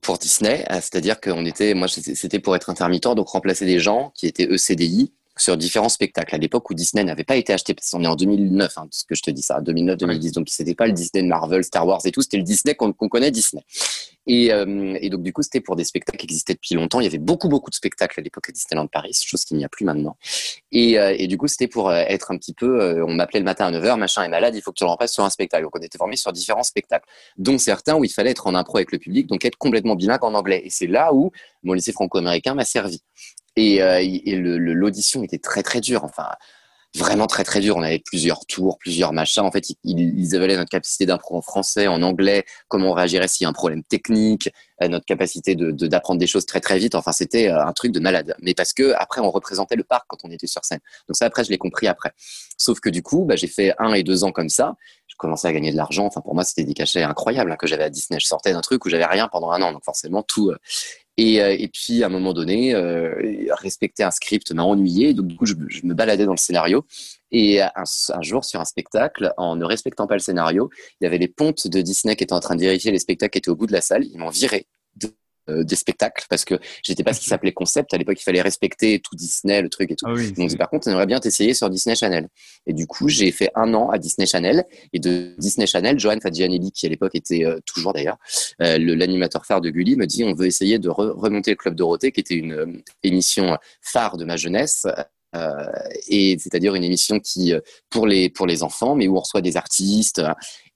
pour 0.00 0.18
Disney, 0.18 0.64
euh, 0.70 0.74
c'est-à-dire 0.74 1.20
qu'on 1.20 1.44
était, 1.44 1.74
moi 1.74 1.88
c'était 1.88 2.38
pour 2.38 2.56
être 2.56 2.70
intermittent, 2.70 3.14
donc 3.14 3.28
remplacer 3.28 3.66
des 3.66 3.80
gens 3.80 4.12
qui 4.14 4.26
étaient 4.26 4.46
ECDI 4.46 5.12
sur 5.40 5.56
différents 5.56 5.88
spectacles. 5.88 6.34
À 6.34 6.38
l'époque 6.38 6.68
où 6.70 6.74
Disney 6.74 7.04
n'avait 7.04 7.24
pas 7.24 7.36
été 7.36 7.52
acheté, 7.52 7.74
parce 7.74 7.90
qu'on 7.90 8.02
est 8.04 8.06
en 8.06 8.16
2009, 8.16 8.78
hein, 8.78 8.88
ce 8.90 9.04
que 9.04 9.14
je 9.14 9.22
te 9.22 9.30
dis 9.30 9.42
ça, 9.42 9.60
2009-2010, 9.60 10.32
donc 10.32 10.48
c'était 10.48 10.74
pas 10.74 10.86
le 10.86 10.92
Disney 10.92 11.22
de 11.22 11.28
Marvel, 11.28 11.64
Star 11.64 11.86
Wars 11.86 12.00
et 12.04 12.12
tout, 12.12 12.22
c'était 12.22 12.36
le 12.36 12.42
Disney 12.42 12.74
qu'on 12.74 12.92
connaît 12.92 13.30
Disney. 13.30 13.62
Et, 14.26 14.52
euh, 14.52 14.96
et 15.00 15.08
donc 15.08 15.22
du 15.22 15.32
coup, 15.32 15.42
c'était 15.42 15.60
pour 15.60 15.76
des 15.76 15.84
spectacles 15.84 16.18
qui 16.18 16.26
existaient 16.26 16.54
depuis 16.54 16.74
longtemps. 16.74 17.00
Il 17.00 17.04
y 17.04 17.06
avait 17.06 17.18
beaucoup 17.18 17.48
beaucoup 17.48 17.70
de 17.70 17.74
spectacles 17.74 18.20
à 18.20 18.22
l'époque 18.22 18.48
à 18.48 18.52
Disneyland 18.52 18.86
Paris, 18.86 19.18
chose 19.24 19.44
qu'il 19.44 19.56
n'y 19.56 19.64
a 19.64 19.68
plus 19.68 19.84
maintenant. 19.84 20.16
Et, 20.72 20.98
euh, 20.98 21.14
et 21.18 21.26
du 21.26 21.36
coup, 21.38 21.48
c'était 21.48 21.68
pour 21.68 21.88
euh, 21.88 22.04
être 22.06 22.30
un 22.30 22.36
petit 22.36 22.52
peu, 22.52 23.02
on 23.02 23.14
m'appelait 23.14 23.40
le 23.40 23.44
matin 23.44 23.66
à 23.66 23.72
9h, 23.72 23.98
machin 23.98 24.22
est 24.22 24.28
malade, 24.28 24.54
il 24.54 24.62
faut 24.62 24.72
que 24.72 24.76
tu 24.76 24.84
le 24.84 24.90
remplaces 24.90 25.12
sur 25.12 25.24
un 25.24 25.30
spectacle. 25.30 25.64
Donc 25.64 25.76
on 25.76 25.80
était 25.80 25.98
formés 25.98 26.16
sur 26.16 26.32
différents 26.32 26.62
spectacles, 26.62 27.06
dont 27.38 27.58
certains 27.58 27.96
où 27.96 28.04
il 28.04 28.12
fallait 28.12 28.30
être 28.30 28.46
en 28.46 28.54
impro 28.54 28.76
avec 28.76 28.92
le 28.92 28.98
public, 28.98 29.26
donc 29.26 29.44
être 29.44 29.56
complètement 29.56 29.96
bilingue 29.96 30.24
en 30.24 30.34
anglais. 30.34 30.62
Et 30.64 30.70
c'est 30.70 30.86
là 30.86 31.14
où 31.14 31.32
mon 31.62 31.72
lycée 31.72 31.92
franco-américain 31.92 32.54
m'a 32.54 32.64
servi. 32.64 33.02
Et, 33.60 33.82
euh, 33.82 34.58
l'audition 34.58 35.22
était 35.22 35.38
très 35.38 35.62
très 35.62 35.80
dure. 35.80 36.04
Enfin, 36.04 36.28
vraiment 36.96 37.26
très 37.26 37.44
très 37.44 37.60
dur. 37.60 37.76
On 37.76 37.82
avait 37.82 38.02
plusieurs 38.04 38.46
tours, 38.46 38.78
plusieurs 38.78 39.12
machins. 39.12 39.42
En 39.42 39.50
fait, 39.50 39.70
ils, 39.70 39.76
ils 39.84 40.34
évaluaient 40.34 40.56
notre 40.56 40.70
capacité 40.70 41.06
d'impro 41.06 41.36
en 41.36 41.42
français, 41.42 41.86
en 41.86 42.02
anglais, 42.02 42.44
comment 42.68 42.90
on 42.90 42.92
réagirait 42.92 43.28
s'il 43.28 43.44
y 43.44 43.46
a 43.46 43.50
un 43.50 43.52
problème 43.52 43.84
technique, 43.84 44.50
euh, 44.82 44.88
notre 44.88 45.06
capacité 45.06 45.54
d'apprendre 45.54 46.18
des 46.18 46.26
choses 46.26 46.46
très 46.46 46.60
très 46.60 46.78
vite. 46.78 46.94
Enfin, 46.94 47.12
c'était 47.12 47.48
euh, 47.48 47.64
un 47.64 47.72
truc 47.72 47.92
de 47.92 48.00
malade. 48.00 48.34
Mais 48.40 48.54
parce 48.54 48.72
que 48.72 48.92
après, 48.96 49.20
on 49.20 49.30
représentait 49.30 49.76
le 49.76 49.84
parc 49.84 50.06
quand 50.08 50.18
on 50.24 50.30
était 50.30 50.46
sur 50.46 50.64
scène. 50.64 50.80
Donc 51.08 51.16
ça, 51.16 51.26
après, 51.26 51.44
je 51.44 51.50
l'ai 51.50 51.58
compris 51.58 51.86
après. 51.86 52.12
Sauf 52.56 52.80
que 52.80 52.88
du 52.88 53.02
coup, 53.02 53.24
bah, 53.24 53.36
j'ai 53.36 53.48
fait 53.48 53.74
un 53.78 53.92
et 53.92 54.02
deux 54.02 54.24
ans 54.24 54.32
comme 54.32 54.48
ça. 54.48 54.74
Je 55.06 55.14
commençais 55.16 55.48
à 55.48 55.52
gagner 55.52 55.70
de 55.70 55.76
l'argent. 55.76 56.06
Enfin, 56.06 56.20
pour 56.20 56.34
moi, 56.34 56.44
c'était 56.44 56.64
des 56.64 56.74
cachets 56.74 57.02
incroyables 57.02 57.52
hein, 57.52 57.56
que 57.56 57.66
j'avais 57.66 57.84
à 57.84 57.90
Disney. 57.90 58.18
Je 58.20 58.26
sortais 58.26 58.52
d'un 58.52 58.62
truc 58.62 58.84
où 58.84 58.88
j'avais 58.88 59.06
rien 59.06 59.28
pendant 59.28 59.50
un 59.52 59.62
an. 59.62 59.72
Donc 59.72 59.84
forcément, 59.84 60.22
tout 60.22 60.52
et, 61.16 61.68
puis, 61.68 62.02
à 62.02 62.06
un 62.06 62.08
moment 62.08 62.32
donné, 62.32 62.74
euh, 62.74 63.14
respecter 63.50 64.02
un 64.02 64.10
script 64.10 64.52
m'a 64.52 64.62
ennuyé. 64.62 65.12
Donc, 65.12 65.26
du 65.26 65.36
coup, 65.36 65.44
je, 65.44 65.54
me 65.84 65.92
baladais 65.92 66.24
dans 66.24 66.32
le 66.32 66.38
scénario. 66.38 66.86
Et 67.30 67.60
un, 67.60 67.70
un, 67.76 68.22
jour, 68.22 68.44
sur 68.44 68.60
un 68.60 68.64
spectacle, 68.64 69.32
en 69.36 69.56
ne 69.56 69.64
respectant 69.64 70.06
pas 70.06 70.14
le 70.14 70.20
scénario, 70.20 70.70
il 71.00 71.04
y 71.04 71.06
avait 71.06 71.18
les 71.18 71.28
pontes 71.28 71.68
de 71.68 71.80
Disney 71.82 72.16
qui 72.16 72.24
étaient 72.24 72.32
en 72.32 72.40
train 72.40 72.56
de 72.56 72.60
vérifier 72.60 72.90
les 72.90 72.98
spectacles 72.98 73.32
qui 73.32 73.38
étaient 73.38 73.50
au 73.50 73.56
bout 73.56 73.66
de 73.66 73.72
la 73.72 73.82
salle. 73.82 74.04
Ils 74.04 74.18
m'ont 74.18 74.30
viré 74.30 74.66
euh, 74.66 74.79
des 75.48 75.76
spectacles 75.76 76.26
parce 76.28 76.44
que 76.44 76.54
j'étais 76.82 77.02
pas 77.02 77.12
ce 77.12 77.20
qui 77.20 77.26
s'appelait 77.26 77.52
concept. 77.52 77.92
À 77.94 77.98
l'époque, 77.98 78.20
il 78.20 78.22
fallait 78.22 78.42
respecter 78.42 79.00
tout 79.00 79.16
Disney, 79.16 79.62
le 79.62 79.68
truc 79.68 79.90
et 79.90 79.96
tout. 79.96 80.06
Ah 80.08 80.14
Donc, 80.36 80.56
par 80.56 80.70
contre, 80.70 80.88
on 80.88 80.92
aimerait 80.92 81.06
bien 81.06 81.18
t'essayer 81.18 81.54
sur 81.54 81.68
Disney 81.70 81.96
Channel. 81.96 82.28
Et 82.66 82.72
du 82.72 82.86
coup, 82.86 83.08
j'ai 83.08 83.30
fait 83.32 83.50
un 83.54 83.72
an 83.74 83.90
à 83.90 83.98
Disney 83.98 84.26
Channel. 84.26 84.64
Et 84.92 84.98
de 84.98 85.34
Disney 85.38 85.66
Channel, 85.66 85.98
Johan 85.98 86.18
Fadjianelli, 86.20 86.72
qui 86.72 86.86
à 86.86 86.88
l'époque 86.88 87.14
était 87.14 87.44
euh, 87.44 87.58
toujours 87.66 87.92
d'ailleurs 87.92 88.18
euh, 88.62 88.78
l'animateur 88.78 89.46
phare 89.46 89.60
de 89.60 89.70
Gulli, 89.70 89.96
me 89.96 90.06
dit 90.06 90.24
on 90.24 90.34
veut 90.34 90.46
essayer 90.46 90.78
de 90.78 90.88
remonter 90.88 91.52
le 91.52 91.56
Club 91.56 91.74
Dorothée, 91.74 92.12
qui 92.12 92.20
était 92.20 92.34
une 92.34 92.82
émission 93.02 93.56
phare 93.82 94.16
de 94.16 94.24
ma 94.24 94.36
jeunesse. 94.36 94.86
et 96.08 96.36
c'est-à-dire 96.38 96.74
une 96.74 96.84
émission 96.84 97.20
qui 97.20 97.54
pour 97.88 98.06
les 98.06 98.28
pour 98.30 98.46
les 98.46 98.62
enfants, 98.62 98.96
mais 98.96 99.06
où 99.08 99.16
on 99.16 99.20
reçoit 99.20 99.42
des 99.42 99.56
artistes. 99.56 100.20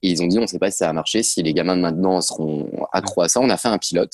Et 0.03 0.11
ils 0.11 0.23
ont 0.23 0.27
dit 0.27 0.39
on 0.39 0.43
ne 0.43 0.47
sait 0.47 0.59
pas 0.59 0.71
si 0.71 0.79
ça 0.79 0.87
va 0.87 0.93
marcher, 0.93 1.23
si 1.23 1.43
les 1.43 1.55
gamins 1.55 1.77
de 1.77 1.83
maintenant 1.83 2.21
seront 2.21 2.71
accro 2.93 3.23
à 3.23 3.29
ça. 3.29 3.41
On 3.41 3.51
a 3.51 3.57
fait 3.57 3.69
un 3.69 3.79
pilote 3.79 4.13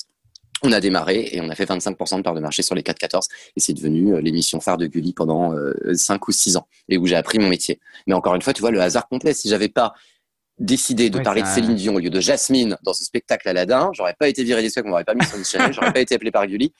on 0.63 0.73
a 0.73 0.81
démarré 0.81 1.29
et 1.33 1.41
on 1.41 1.49
a 1.49 1.55
fait 1.55 1.65
25% 1.65 2.19
de 2.19 2.23
part 2.23 2.35
de 2.35 2.41
marché 2.41 2.63
sur 2.63 2.75
les 2.75 2.83
4-14 2.83 3.27
et 3.57 3.61
c'est 3.61 3.73
devenu 3.73 4.15
euh, 4.15 4.21
l'émission 4.21 4.61
phare 4.61 4.77
de 4.77 4.87
Gulli 4.87 5.13
pendant 5.13 5.55
euh, 5.55 5.73
5 5.95 6.27
ou 6.29 6.33
6 6.33 6.57
ans 6.57 6.67
et 6.89 6.99
où 6.99 7.07
j'ai 7.07 7.17
appris 7.17 7.39
mon 7.39 7.49
métier. 7.49 7.81
Mais 8.07 8.15
encore 8.15 8.35
une 8.35 8.43
fois, 8.43 8.53
tu 8.53 8.61
vois, 8.61 8.71
le 8.71 8.81
hasard 8.81 9.09
complet. 9.09 9.33
Si 9.33 9.49
j'avais 9.49 9.69
pas 9.69 9.95
décidé 10.59 11.09
de 11.09 11.19
parler 11.19 11.43
de 11.43 11.47
Céline 11.47 11.75
Dion 11.75 11.95
au 11.95 11.99
lieu 11.99 12.11
de 12.11 12.21
Jasmine 12.21 12.77
dans 12.83 12.93
ce 12.93 13.05
spectacle 13.05 13.49
Aladdin, 13.49 13.91
j'aurais 13.95 14.15
pas 14.19 14.29
été 14.29 14.45
viré 14.45 14.63
des 14.63 14.71
on 14.85 14.89
m'aurait 14.89 15.05
pas 15.05 15.15
mis 15.15 15.25
sur 15.25 15.39
une 15.39 15.45
chaîne, 15.45 15.73
j'aurais 15.73 15.93
pas 15.93 16.01
été 16.01 16.15
appelé 16.15 16.31
par 16.31 16.47
Gulli. 16.47 16.73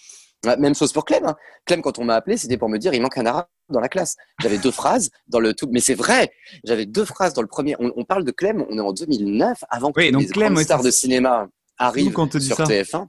Même 0.45 0.75
chose 0.75 0.93
pour 0.93 1.05
Clem. 1.05 1.27
Hein. 1.27 1.37
Clem, 1.67 1.83
quand 1.83 1.99
on 1.99 2.05
m'a 2.05 2.15
appelé, 2.15 2.39
c'était 2.39 2.57
pour 2.57 2.71
me 2.71 2.79
dire 2.79 2.95
il 2.95 3.03
manque 3.03 3.19
un 3.19 3.27
arabe 3.27 3.47
dans 3.69 3.81
la 3.81 3.89
classe. 3.89 4.17
J'avais 4.41 4.57
deux 4.57 4.71
phrases 4.71 5.11
dans 5.29 5.41
le 5.41 5.53
tout, 5.53 5.69
mais 5.71 5.81
c'est 5.81 5.95
vrai. 5.95 6.33
J'avais 6.65 6.87
deux 6.87 7.05
phrases 7.05 7.35
dans 7.35 7.43
le 7.43 7.49
premier. 7.49 7.77
On, 7.79 8.05
parle 8.05 8.25
de 8.25 8.31
Clem, 8.31 8.65
on 8.71 8.79
est 8.79 8.81
en 8.81 8.93
2009, 8.93 9.65
avant 9.69 9.93
que 9.93 10.01
les 10.01 10.27
Clem, 10.27 10.57
stars 10.57 10.83
de 10.83 10.91
cinéma 10.91 11.49
arrivent 11.77 12.15
sur 12.39 12.57
TF1. 12.57 13.07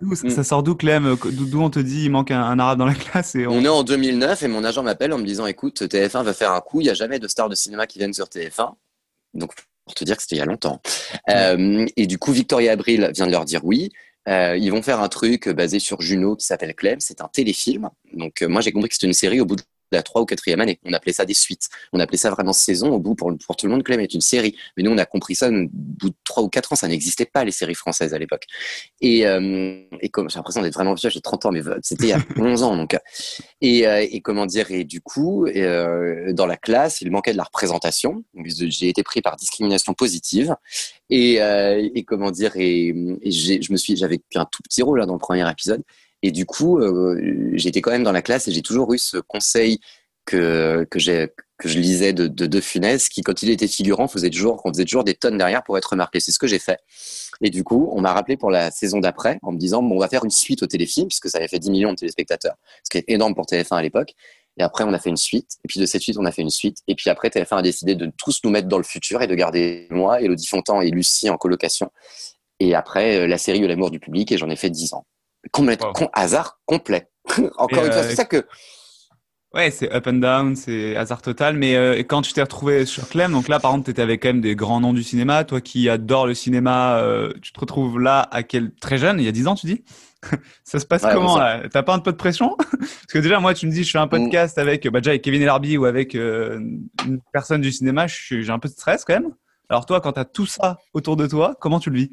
Bah, 0.00 0.14
ça, 0.14 0.26
mm. 0.26 0.44
sort 0.44 0.62
d'où, 0.62 0.74
Clem 0.74 1.16
D'où 1.24 1.60
on 1.60 1.70
te 1.70 1.78
dit 1.78 2.04
il 2.04 2.10
manque 2.10 2.30
un, 2.30 2.58
arabe 2.58 2.78
dans 2.78 2.86
la 2.86 2.94
classe 2.94 3.34
et 3.34 3.46
on... 3.46 3.64
est 3.64 3.68
en 3.68 3.82
2009 3.82 4.42
et 4.42 4.48
mon 4.48 4.64
agent 4.64 4.82
m'appelle 4.82 5.12
en 5.12 5.18
me 5.18 5.24
disant 5.24 5.46
écoute, 5.46 5.82
TF1 5.82 6.22
va 6.22 6.32
faire 6.32 6.52
un 6.52 6.60
coup, 6.60 6.80
il 6.80 6.84
n'y 6.84 6.90
a 6.90 6.94
jamais 6.94 7.18
de 7.18 7.28
stars 7.28 7.48
de 7.48 7.54
cinéma 7.54 7.86
qui 7.86 7.98
viennent 7.98 8.14
sur 8.14 8.26
TF1. 8.26 8.74
Donc, 9.34 9.52
pour 9.84 9.94
te 9.94 10.04
dire 10.04 10.16
que 10.16 10.22
c'était 10.22 10.36
il 10.36 10.38
y 10.38 10.42
a 10.42 10.46
longtemps. 10.46 10.80
Euh, 11.28 11.86
et 11.96 12.06
du 12.06 12.18
coup, 12.18 12.32
Victoria 12.32 12.72
Abril 12.72 13.10
vient 13.14 13.26
de 13.26 13.32
leur 13.32 13.44
dire 13.44 13.64
oui. 13.64 13.90
Euh, 14.28 14.56
ils 14.56 14.70
vont 14.70 14.82
faire 14.82 15.00
un 15.00 15.08
truc 15.08 15.48
basé 15.48 15.80
sur 15.80 16.00
Juno 16.00 16.36
qui 16.36 16.46
s'appelle 16.46 16.74
Clem. 16.74 17.00
C'est 17.00 17.20
un 17.20 17.28
téléfilm. 17.28 17.90
Donc, 18.12 18.42
euh, 18.42 18.48
moi, 18.48 18.60
j'ai 18.60 18.70
compris 18.70 18.88
que 18.88 18.94
c'était 18.94 19.08
une 19.08 19.12
série 19.12 19.40
au 19.40 19.44
bout 19.44 19.56
de 19.56 19.62
la 19.96 20.02
trois 20.02 20.22
ou 20.22 20.26
quatrième 20.26 20.60
année. 20.60 20.78
On 20.84 20.92
appelait 20.92 21.12
ça 21.12 21.24
des 21.24 21.34
suites. 21.34 21.68
On 21.92 22.00
appelait 22.00 22.18
ça 22.18 22.30
vraiment 22.30 22.52
saison. 22.52 22.92
Au 22.92 22.98
bout, 22.98 23.14
pour, 23.14 23.32
pour 23.44 23.56
tout 23.56 23.66
le 23.66 23.72
monde, 23.72 23.82
Clem 23.82 24.00
est 24.00 24.14
une 24.14 24.20
série. 24.20 24.56
Mais 24.76 24.82
nous, 24.82 24.90
on 24.90 24.98
a 24.98 25.06
compris 25.06 25.34
ça 25.34 25.48
au 25.48 25.68
bout 25.72 26.10
de 26.10 26.14
trois 26.24 26.42
ou 26.42 26.48
quatre 26.48 26.72
ans. 26.72 26.76
Ça 26.76 26.88
n'existait 26.88 27.26
pas, 27.26 27.44
les 27.44 27.52
séries 27.52 27.74
françaises 27.74 28.14
à 28.14 28.18
l'époque. 28.18 28.44
Et, 29.00 29.26
euh, 29.26 29.82
et 30.00 30.08
comme 30.08 30.30
j'ai 30.30 30.36
l'impression 30.36 30.62
d'être 30.62 30.74
vraiment 30.74 30.94
vieux, 30.94 31.10
j'ai 31.10 31.20
30 31.20 31.46
ans, 31.46 31.52
mais 31.52 31.62
c'était 31.82 32.04
il 32.04 32.10
y 32.10 32.12
a 32.12 32.18
11 32.36 32.62
ans. 32.62 32.76
Donc, 32.76 32.96
et, 33.60 33.86
euh, 33.86 34.06
et 34.10 34.20
comment 34.20 34.46
dire, 34.46 34.70
et 34.70 34.84
du 34.84 35.00
coup, 35.00 35.46
euh, 35.46 36.32
dans 36.32 36.46
la 36.46 36.56
classe, 36.56 37.00
il 37.00 37.10
manquait 37.10 37.32
de 37.32 37.36
la 37.38 37.44
représentation. 37.44 38.24
J'ai 38.44 38.88
été 38.88 39.02
pris 39.02 39.20
par 39.22 39.36
discrimination 39.36 39.94
positive. 39.94 40.54
Et, 41.10 41.34
et 41.36 42.04
comment 42.04 42.30
dire, 42.30 42.52
et, 42.56 42.88
et 43.20 43.30
je 43.30 43.70
me 43.70 43.76
suis, 43.76 43.96
j'avais 43.96 44.20
un 44.34 44.46
tout 44.46 44.62
petit 44.62 44.82
rôle 44.82 45.00
là, 45.00 45.06
dans 45.06 45.12
le 45.12 45.18
premier 45.18 45.48
épisode. 45.50 45.82
Et 46.22 46.30
du 46.30 46.46
coup, 46.46 46.78
euh, 46.78 47.50
j'étais 47.54 47.80
quand 47.80 47.90
même 47.90 48.04
dans 48.04 48.12
la 48.12 48.22
classe 48.22 48.48
et 48.48 48.52
j'ai 48.52 48.62
toujours 48.62 48.92
eu 48.94 48.98
ce 48.98 49.18
conseil 49.18 49.80
que, 50.24 50.86
que, 50.90 50.98
que 51.58 51.68
je 51.68 51.78
lisais 51.78 52.12
de, 52.12 52.26
de 52.26 52.46
De 52.46 52.60
Funès, 52.60 53.08
qui, 53.08 53.22
quand 53.22 53.42
il 53.42 53.50
était 53.50 53.68
figurant, 53.68 54.08
faisait 54.08 54.30
toujours, 54.30 54.60
on 54.64 54.72
faisait 54.72 54.84
toujours 54.84 55.04
des 55.04 55.14
tonnes 55.14 55.38
derrière 55.38 55.62
pour 55.62 55.76
être 55.78 55.90
remarqué. 55.90 56.20
C'est 56.20 56.32
ce 56.32 56.38
que 56.38 56.46
j'ai 56.46 56.58
fait. 56.58 56.78
Et 57.40 57.50
du 57.50 57.64
coup, 57.64 57.90
on 57.92 58.00
m'a 58.00 58.12
rappelé 58.12 58.36
pour 58.36 58.50
la 58.50 58.70
saison 58.70 59.00
d'après 59.00 59.38
en 59.42 59.52
me 59.52 59.58
disant, 59.58 59.82
bon, 59.82 59.96
on 59.96 60.00
va 60.00 60.08
faire 60.08 60.24
une 60.24 60.30
suite 60.30 60.62
au 60.62 60.66
téléfilm, 60.66 61.08
puisque 61.08 61.28
ça 61.28 61.38
avait 61.38 61.48
fait 61.48 61.58
10 61.58 61.70
millions 61.70 61.90
de 61.90 61.96
téléspectateurs, 61.96 62.54
ce 62.84 62.90
qui 62.90 62.98
est 62.98 63.04
énorme 63.08 63.34
pour 63.34 63.46
TF1 63.46 63.76
à 63.76 63.82
l'époque. 63.82 64.14
Et 64.58 64.62
après, 64.62 64.84
on 64.84 64.92
a 64.92 64.98
fait 64.98 65.10
une 65.10 65.16
suite. 65.16 65.56
Et 65.64 65.68
puis 65.68 65.80
de 65.80 65.86
cette 65.86 66.02
suite, 66.02 66.18
on 66.18 66.24
a 66.24 66.32
fait 66.32 66.42
une 66.42 66.50
suite. 66.50 66.78
Et 66.86 66.94
puis 66.94 67.10
après, 67.10 67.28
TF1 67.28 67.58
a 67.58 67.62
décidé 67.62 67.94
de 67.94 68.12
tous 68.18 68.40
nous 68.44 68.50
mettre 68.50 68.68
dans 68.68 68.76
le 68.76 68.84
futur 68.84 69.22
et 69.22 69.26
de 69.26 69.34
garder 69.34 69.88
moi, 69.90 70.20
Elodie 70.20 70.46
Fontan 70.46 70.82
et 70.82 70.90
Lucie 70.90 71.30
en 71.30 71.36
colocation. 71.36 71.90
Et 72.60 72.74
après, 72.74 73.16
euh, 73.16 73.26
la 73.26 73.38
série 73.38 73.60
de 73.60 73.66
l'amour 73.66 73.90
du 73.90 73.98
public, 73.98 74.30
et 74.30 74.38
j'en 74.38 74.50
ai 74.50 74.56
fait 74.56 74.70
10 74.70 74.92
ans. 74.94 75.06
Complètement, 75.50 75.92
hasard 76.12 76.60
complet. 76.66 77.08
Encore 77.56 77.84
une 77.84 77.92
fois, 77.92 78.02
c'est 78.02 78.12
euh, 78.12 78.14
ça 78.14 78.24
que. 78.24 78.44
Ouais, 79.54 79.70
c'est 79.70 79.92
up 79.92 80.06
and 80.06 80.14
down, 80.14 80.56
c'est 80.56 80.96
hasard 80.96 81.20
total. 81.20 81.56
Mais 81.56 81.76
euh, 81.76 81.98
quand 81.98 82.22
tu 82.22 82.32
t'es 82.32 82.40
retrouvé 82.40 82.86
sur 82.86 83.08
Clem, 83.08 83.32
donc 83.32 83.48
là, 83.48 83.60
par 83.60 83.72
exemple, 83.72 83.84
tu 83.86 83.90
étais 83.90 84.02
avec 84.02 84.22
quand 84.22 84.30
même 84.30 84.40
des 84.40 84.56
grands 84.56 84.80
noms 84.80 84.94
du 84.94 85.02
cinéma. 85.02 85.44
Toi 85.44 85.60
qui 85.60 85.88
adore 85.88 86.26
le 86.26 86.34
cinéma, 86.34 86.96
euh, 86.98 87.32
tu 87.42 87.52
te 87.52 87.60
retrouves 87.60 88.00
là 88.00 88.28
à 88.30 88.42
quel 88.42 88.74
très 88.76 88.98
jeune, 88.98 89.18
il 89.18 89.24
y 89.24 89.28
a 89.28 89.32
10 89.32 89.48
ans, 89.48 89.54
tu 89.54 89.66
dis? 89.66 89.84
Ça 90.64 90.78
se 90.78 90.86
passe 90.86 91.02
comment 91.02 91.38
T'as 91.70 91.82
pas 91.82 91.94
un 91.94 91.98
peu 91.98 92.12
de 92.12 92.16
pression? 92.16 92.56
Parce 92.78 93.12
que 93.12 93.18
déjà, 93.18 93.40
moi, 93.40 93.52
tu 93.52 93.66
me 93.66 93.72
dis, 93.72 93.84
je 93.84 93.90
fais 93.90 93.98
un 93.98 94.06
mm. 94.06 94.10
podcast 94.10 94.58
avec, 94.58 94.88
bah, 94.88 95.00
déjà 95.00 95.10
avec 95.10 95.22
Kevin 95.22 95.42
Elarbi 95.42 95.76
ou 95.76 95.84
avec 95.84 96.14
une 96.14 96.80
personne 97.32 97.60
du 97.60 97.72
cinéma, 97.72 98.06
j'ai 98.06 98.48
un 98.50 98.58
peu 98.58 98.68
de 98.68 98.74
stress 98.74 99.04
quand 99.04 99.14
même. 99.14 99.34
Alors 99.68 99.86
toi, 99.86 100.00
quand 100.00 100.12
tu 100.12 100.20
as 100.20 100.24
tout 100.24 100.46
ça 100.46 100.78
autour 100.92 101.16
de 101.16 101.26
toi, 101.26 101.56
comment 101.60 101.80
tu 101.80 101.90
le 101.90 101.96
vis? 101.96 102.12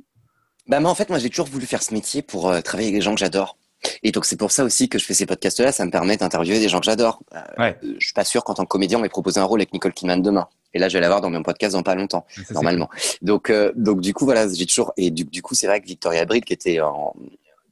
Bah, 0.69 0.79
moi, 0.79 0.91
en 0.91 0.95
fait, 0.95 1.09
moi, 1.09 1.19
j'ai 1.19 1.29
toujours 1.29 1.47
voulu 1.47 1.65
faire 1.65 1.83
ce 1.83 1.93
métier 1.93 2.21
pour 2.21 2.49
euh, 2.49 2.61
travailler 2.61 2.89
avec 2.89 2.99
des 2.99 3.01
gens 3.01 3.13
que 3.13 3.19
j'adore. 3.19 3.57
Et 4.03 4.11
donc, 4.11 4.25
c'est 4.25 4.37
pour 4.37 4.51
ça 4.51 4.63
aussi 4.63 4.87
que 4.87 4.99
je 4.99 5.05
fais 5.05 5.13
ces 5.13 5.25
podcasts-là. 5.25 5.71
Ça 5.71 5.85
me 5.85 5.91
permet 5.91 6.15
d'interviewer 6.15 6.59
des 6.59 6.69
gens 6.69 6.79
que 6.79 6.85
j'adore. 6.85 7.21
Euh, 7.33 7.41
ouais. 7.57 7.77
Je 7.81 8.05
suis 8.05 8.13
pas 8.13 8.23
sûr 8.23 8.43
qu'en 8.43 8.53
tant 8.53 8.63
que 8.63 8.69
comédien, 8.69 8.99
on 8.99 9.01
m'ait 9.01 9.09
proposé 9.09 9.39
un 9.39 9.45
rôle 9.45 9.59
avec 9.59 9.73
Nicole 9.73 9.93
Kidman 9.93 10.21
demain. 10.21 10.47
Et 10.73 10.79
là, 10.79 10.87
je 10.87 10.93
vais 10.93 11.01
l'avoir 11.01 11.21
dans 11.21 11.29
mon 11.29 11.41
podcast 11.41 11.73
dans 11.73 11.81
pas 11.81 11.95
longtemps, 11.95 12.25
normalement. 12.51 12.89
Donc, 13.23 13.49
euh, 13.49 13.71
donc 13.75 14.01
du 14.01 14.13
coup, 14.13 14.25
voilà, 14.25 14.47
j'ai 14.47 14.67
toujours. 14.67 14.93
Et 14.97 15.09
du, 15.09 15.23
du 15.23 15.41
coup, 15.41 15.55
c'est 15.55 15.65
vrai 15.65 15.81
que 15.81 15.87
Victoria 15.87 16.21
Abril, 16.21 16.45
qui 16.45 16.53
était 16.53 16.79
en, 16.79 17.15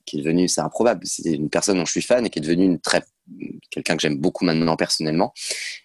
qui 0.08 0.18
est 0.18 0.22
devenue, 0.22 0.48
c'est 0.48 0.62
improbable, 0.62 1.06
c'est 1.06 1.34
une 1.34 1.50
personne 1.50 1.78
dont 1.78 1.86
je 1.86 1.92
suis 1.92 2.02
fan 2.02 2.26
et 2.26 2.32
qui 2.32 2.40
est 2.40 2.42
devenue 2.42 2.66
une 2.66 2.80
très 2.80 3.04
quelqu'un 3.70 3.96
que 3.98 4.02
j'aime 4.02 4.18
beaucoup 4.18 4.46
maintenant 4.46 4.78
personnellement 4.78 5.34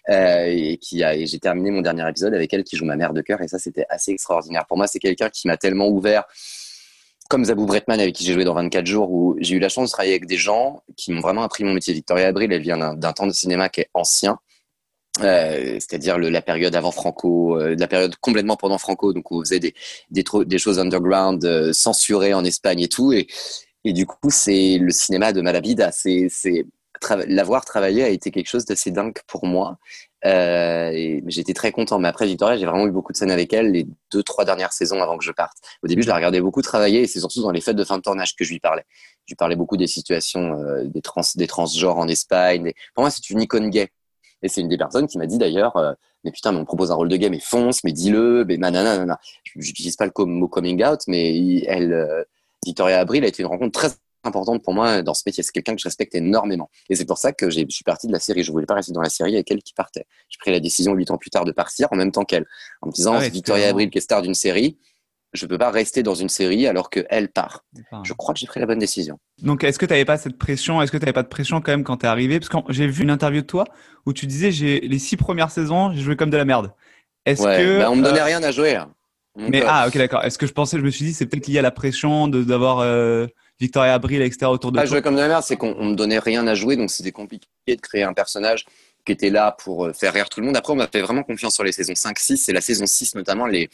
euh, 0.09 0.45
et 0.47 0.77
qui 0.77 1.03
a 1.03 1.13
et 1.13 1.27
j'ai 1.27 1.39
terminé 1.39 1.71
mon 1.71 1.81
dernier 1.81 2.07
épisode 2.07 2.33
avec 2.33 2.53
elle 2.53 2.63
qui 2.63 2.77
joue 2.77 2.85
ma 2.85 2.95
mère 2.95 3.11
de 3.11 3.21
cœur 3.21 3.41
et 3.41 3.49
ça 3.49 3.59
c'était 3.59 3.85
assez 3.89 4.11
extraordinaire 4.11 4.65
pour 4.65 4.77
moi 4.77 4.87
c'est 4.87 4.99
quelqu'un 4.99 5.29
qui 5.29 5.47
m'a 5.47 5.57
tellement 5.57 5.89
ouvert 5.89 6.23
comme 7.29 7.45
Zabou 7.45 7.65
Bretman 7.65 7.99
avec 7.99 8.15
qui 8.15 8.25
j'ai 8.25 8.33
joué 8.33 8.43
dans 8.43 8.53
24 8.53 8.85
jours 8.85 9.11
où 9.11 9.35
j'ai 9.39 9.55
eu 9.55 9.59
la 9.59 9.69
chance 9.69 9.89
de 9.89 9.93
travailler 9.93 10.13
avec 10.13 10.25
des 10.25 10.37
gens 10.37 10.83
qui 10.97 11.11
m'ont 11.11 11.21
vraiment 11.21 11.43
appris 11.43 11.63
mon 11.63 11.73
métier 11.73 11.93
Victoria 11.93 12.27
Abril 12.27 12.51
elle 12.51 12.61
vient 12.61 12.95
d'un 12.95 13.13
temps 13.13 13.27
de 13.27 13.31
cinéma 13.31 13.69
qui 13.69 13.81
est 13.81 13.89
ancien 13.93 14.39
euh, 15.21 15.75
c'est-à-dire 15.75 16.17
la 16.17 16.41
période 16.41 16.75
avant 16.75 16.91
Franco, 16.91 17.59
euh, 17.59 17.75
la 17.77 17.87
période 17.87 18.15
complètement 18.17 18.55
pendant 18.55 18.79
Franco, 18.79 19.13
donc 19.13 19.29
où 19.29 19.39
on 19.39 19.41
faisait 19.41 19.59
des, 19.59 19.73
des, 20.09 20.57
choses 20.57 20.79
underground, 20.79 21.45
euh, 21.45 21.71
censurées 21.71 22.33
en 22.33 22.43
Espagne 22.43 22.81
et 22.81 22.87
tout. 22.87 23.13
Et, 23.13 23.27
du 23.85 24.05
coup, 24.07 24.29
c'est 24.29 24.77
le 24.79 24.91
cinéma 24.91 25.31
de 25.31 25.41
Malabida. 25.41 25.91
C'est 25.91 26.29
l'avoir 27.27 27.65
travaillé 27.65 28.03
a 28.03 28.07
été 28.07 28.31
quelque 28.31 28.47
chose 28.47 28.65
d'assez 28.65 28.91
dingue 28.91 29.17
pour 29.27 29.45
moi. 29.45 29.77
Euh, 30.25 31.19
j'étais 31.27 31.53
très 31.53 31.71
content. 31.71 31.99
Mais 31.99 32.07
après 32.07 32.25
Victoria, 32.25 32.57
j'ai 32.57 32.65
vraiment 32.65 32.87
eu 32.87 32.91
beaucoup 32.91 33.11
de 33.11 33.17
scènes 33.17 33.31
avec 33.31 33.53
elle 33.53 33.71
les 33.71 33.85
deux, 34.11 34.23
trois 34.23 34.45
dernières 34.45 34.73
saisons 34.73 35.01
avant 35.01 35.17
que 35.17 35.23
je 35.23 35.31
parte. 35.31 35.57
Au 35.83 35.87
début, 35.87 36.03
je 36.03 36.07
la 36.07 36.15
regardais 36.15 36.41
beaucoup 36.41 36.61
travailler 36.61 37.01
et 37.01 37.07
c'est 37.07 37.19
surtout 37.19 37.41
dans 37.41 37.51
les 37.51 37.61
fêtes 37.61 37.75
de 37.75 37.83
fin 37.83 37.97
de 37.97 38.01
tournage 38.01 38.35
que 38.35 38.43
je 38.43 38.51
lui 38.51 38.59
parlais. 38.59 38.85
Je 39.25 39.31
lui 39.31 39.35
parlais 39.35 39.55
beaucoup 39.55 39.77
des 39.77 39.87
situations 39.87 40.59
euh, 40.59 40.85
des, 40.85 41.01
trans, 41.01 41.21
des 41.35 41.47
transgenres 41.47 41.97
en 41.97 42.07
Espagne. 42.07 42.73
Pour 42.93 43.03
moi, 43.03 43.11
c'est 43.11 43.29
une 43.29 43.41
icône 43.41 43.69
gay. 43.69 43.89
Et 44.41 44.49
c'est 44.49 44.61
une 44.61 44.69
des 44.69 44.77
personnes 44.77 45.07
qui 45.07 45.17
m'a 45.17 45.25
dit 45.25 45.37
d'ailleurs, 45.37 45.77
euh, 45.77 45.93
mais 46.23 46.31
putain, 46.31 46.51
mais 46.51 46.59
on 46.59 46.65
propose 46.65 46.91
un 46.91 46.95
rôle 46.95 47.09
de 47.09 47.15
gay, 47.15 47.29
mais 47.29 47.39
fonce, 47.39 47.83
mais 47.83 47.93
dis-le, 47.93 48.43
mais 48.45 48.57
nanana. 48.57 49.17
J'utilise 49.55 49.95
pas 49.95 50.05
le 50.05 50.25
mot 50.25 50.47
coming 50.47 50.83
out, 50.83 50.99
mais 51.07 51.59
elle, 51.65 51.93
euh, 51.93 52.23
Victoria 52.65 52.99
Abril 52.99 53.23
a 53.23 53.27
été 53.27 53.43
une 53.43 53.49
rencontre 53.49 53.79
très 53.79 53.89
importante 54.23 54.63
pour 54.63 54.73
moi 54.73 55.01
dans 55.01 55.13
ce 55.13 55.23
métier. 55.25 55.43
C'est 55.43 55.51
quelqu'un 55.51 55.75
que 55.75 55.81
je 55.81 55.87
respecte 55.87 56.15
énormément. 56.15 56.69
Et 56.89 56.95
c'est 56.95 57.05
pour 57.05 57.17
ça 57.17 57.33
que 57.33 57.49
je 57.49 57.65
suis 57.69 57.83
parti 57.83 58.07
de 58.07 58.11
la 58.11 58.19
série. 58.19 58.43
Je 58.43 58.51
voulais 58.51 58.65
pas 58.65 58.75
rester 58.75 58.93
dans 58.93 59.01
la 59.01 59.09
série 59.09 59.35
avec 59.35 59.49
elle 59.51 59.61
qui 59.61 59.73
partait. 59.73 60.05
J'ai 60.29 60.37
pris 60.39 60.51
la 60.51 60.59
décision 60.59 60.93
huit 60.93 61.11
ans 61.11 61.17
plus 61.17 61.29
tard 61.29 61.45
de 61.45 61.51
partir 61.51 61.87
en 61.91 61.95
même 61.95 62.11
temps 62.11 62.23
qu'elle. 62.23 62.45
En 62.81 62.87
me 62.87 62.91
disant, 62.91 63.13
ah 63.15 63.29
Victoria 63.29 63.69
Abril 63.69 63.89
qui 63.89 63.97
est 63.97 64.01
star 64.01 64.21
d'une 64.21 64.33
série, 64.33 64.77
je 65.33 65.45
peux 65.47 65.57
pas 65.57 65.71
rester 65.71 66.03
dans 66.03 66.13
une 66.15 66.29
série 66.29 66.67
alors 66.67 66.89
qu'elle 66.89 67.29
part. 67.29 67.65
Je 68.03 68.13
crois 68.13 68.33
que 68.33 68.39
j'ai 68.39 68.47
pris 68.47 68.59
la 68.59 68.65
bonne 68.65 68.79
décision. 68.79 69.19
Donc, 69.41 69.63
est-ce 69.63 69.79
que 69.79 69.85
tu 69.85 69.93
n'avais 69.93 70.05
pas 70.05 70.17
cette 70.17 70.37
pression? 70.37 70.81
Est-ce 70.81 70.91
que 70.91 70.97
tu 70.97 71.03
n'avais 71.03 71.13
pas 71.13 71.23
de 71.23 71.27
pression 71.27 71.59
quand 71.59 71.71
même 71.71 71.83
quand 71.83 71.97
tu 71.97 72.05
es 72.05 72.09
arrivé? 72.09 72.39
Parce 72.39 72.49
que 72.49 72.57
j'ai 72.71 72.87
vu 72.87 73.03
une 73.03 73.09
interview 73.09 73.41
de 73.41 73.47
toi 73.47 73.65
où 74.05 74.13
tu 74.13 74.27
disais 74.27 74.51
j'ai 74.51 74.79
les 74.81 74.99
six 74.99 75.17
premières 75.17 75.51
saisons, 75.51 75.91
j'ai 75.91 76.01
joué 76.01 76.15
comme 76.15 76.29
de 76.29 76.37
la 76.37 76.45
merde. 76.45 76.71
Est-ce 77.25 77.43
que 77.43 77.79
bah, 77.79 77.89
on 77.89 77.95
me 77.95 78.03
donnait 78.03 78.19
euh, 78.19 78.25
rien 78.25 78.43
à 78.43 78.51
jouer. 78.51 78.79
Mais 79.35 79.63
ah 79.65 79.87
ok 79.87 79.97
d'accord. 79.97 80.23
Est-ce 80.23 80.37
que 80.37 80.45
je 80.45 80.53
pensais, 80.53 80.77
je 80.77 80.83
me 80.83 80.91
suis 80.91 81.05
dit 81.05 81.13
c'est 81.13 81.25
peut-être 81.25 81.47
lié 81.47 81.59
à 81.59 81.63
la 81.63 81.71
pression 81.71 82.27
d'avoir 82.27 82.79
euh, 82.79 83.25
Victoria 83.63 83.93
Abril 83.93 84.21
etc 84.21 84.45
autour 84.45 84.71
de 84.71 84.77
pas 84.77 84.85
jouer 84.85 85.01
comme 85.01 85.15
de 85.15 85.21
la 85.21 85.27
merde, 85.27 85.43
c'est 85.43 85.57
qu'on 85.57 85.85
me 85.85 85.95
donnait 85.95 86.19
rien 86.19 86.45
à 86.47 86.55
jouer, 86.55 86.75
donc 86.75 86.91
c'était 86.91 87.11
compliqué 87.11 87.47
de 87.67 87.81
créer 87.81 88.03
un 88.03 88.13
personnage 88.13 88.65
qui 89.05 89.11
était 89.11 89.29
là 89.29 89.55
pour 89.63 89.85
euh, 89.85 89.93
faire 89.93 90.13
rire 90.13 90.29
tout 90.29 90.39
le 90.39 90.45
monde. 90.45 90.55
Après, 90.55 90.71
on 90.71 90.77
m'a 90.77 90.87
fait 90.87 91.01
vraiment 91.01 91.23
confiance 91.23 91.55
sur 91.55 91.63
les 91.63 91.73
saisons 91.73 91.93
5, 91.93 92.17
6. 92.17 92.37
C'est 92.37 92.53
la 92.53 92.61
saison 92.61 92.85
6 92.85 93.15
notamment 93.15 93.47
les 93.47 93.69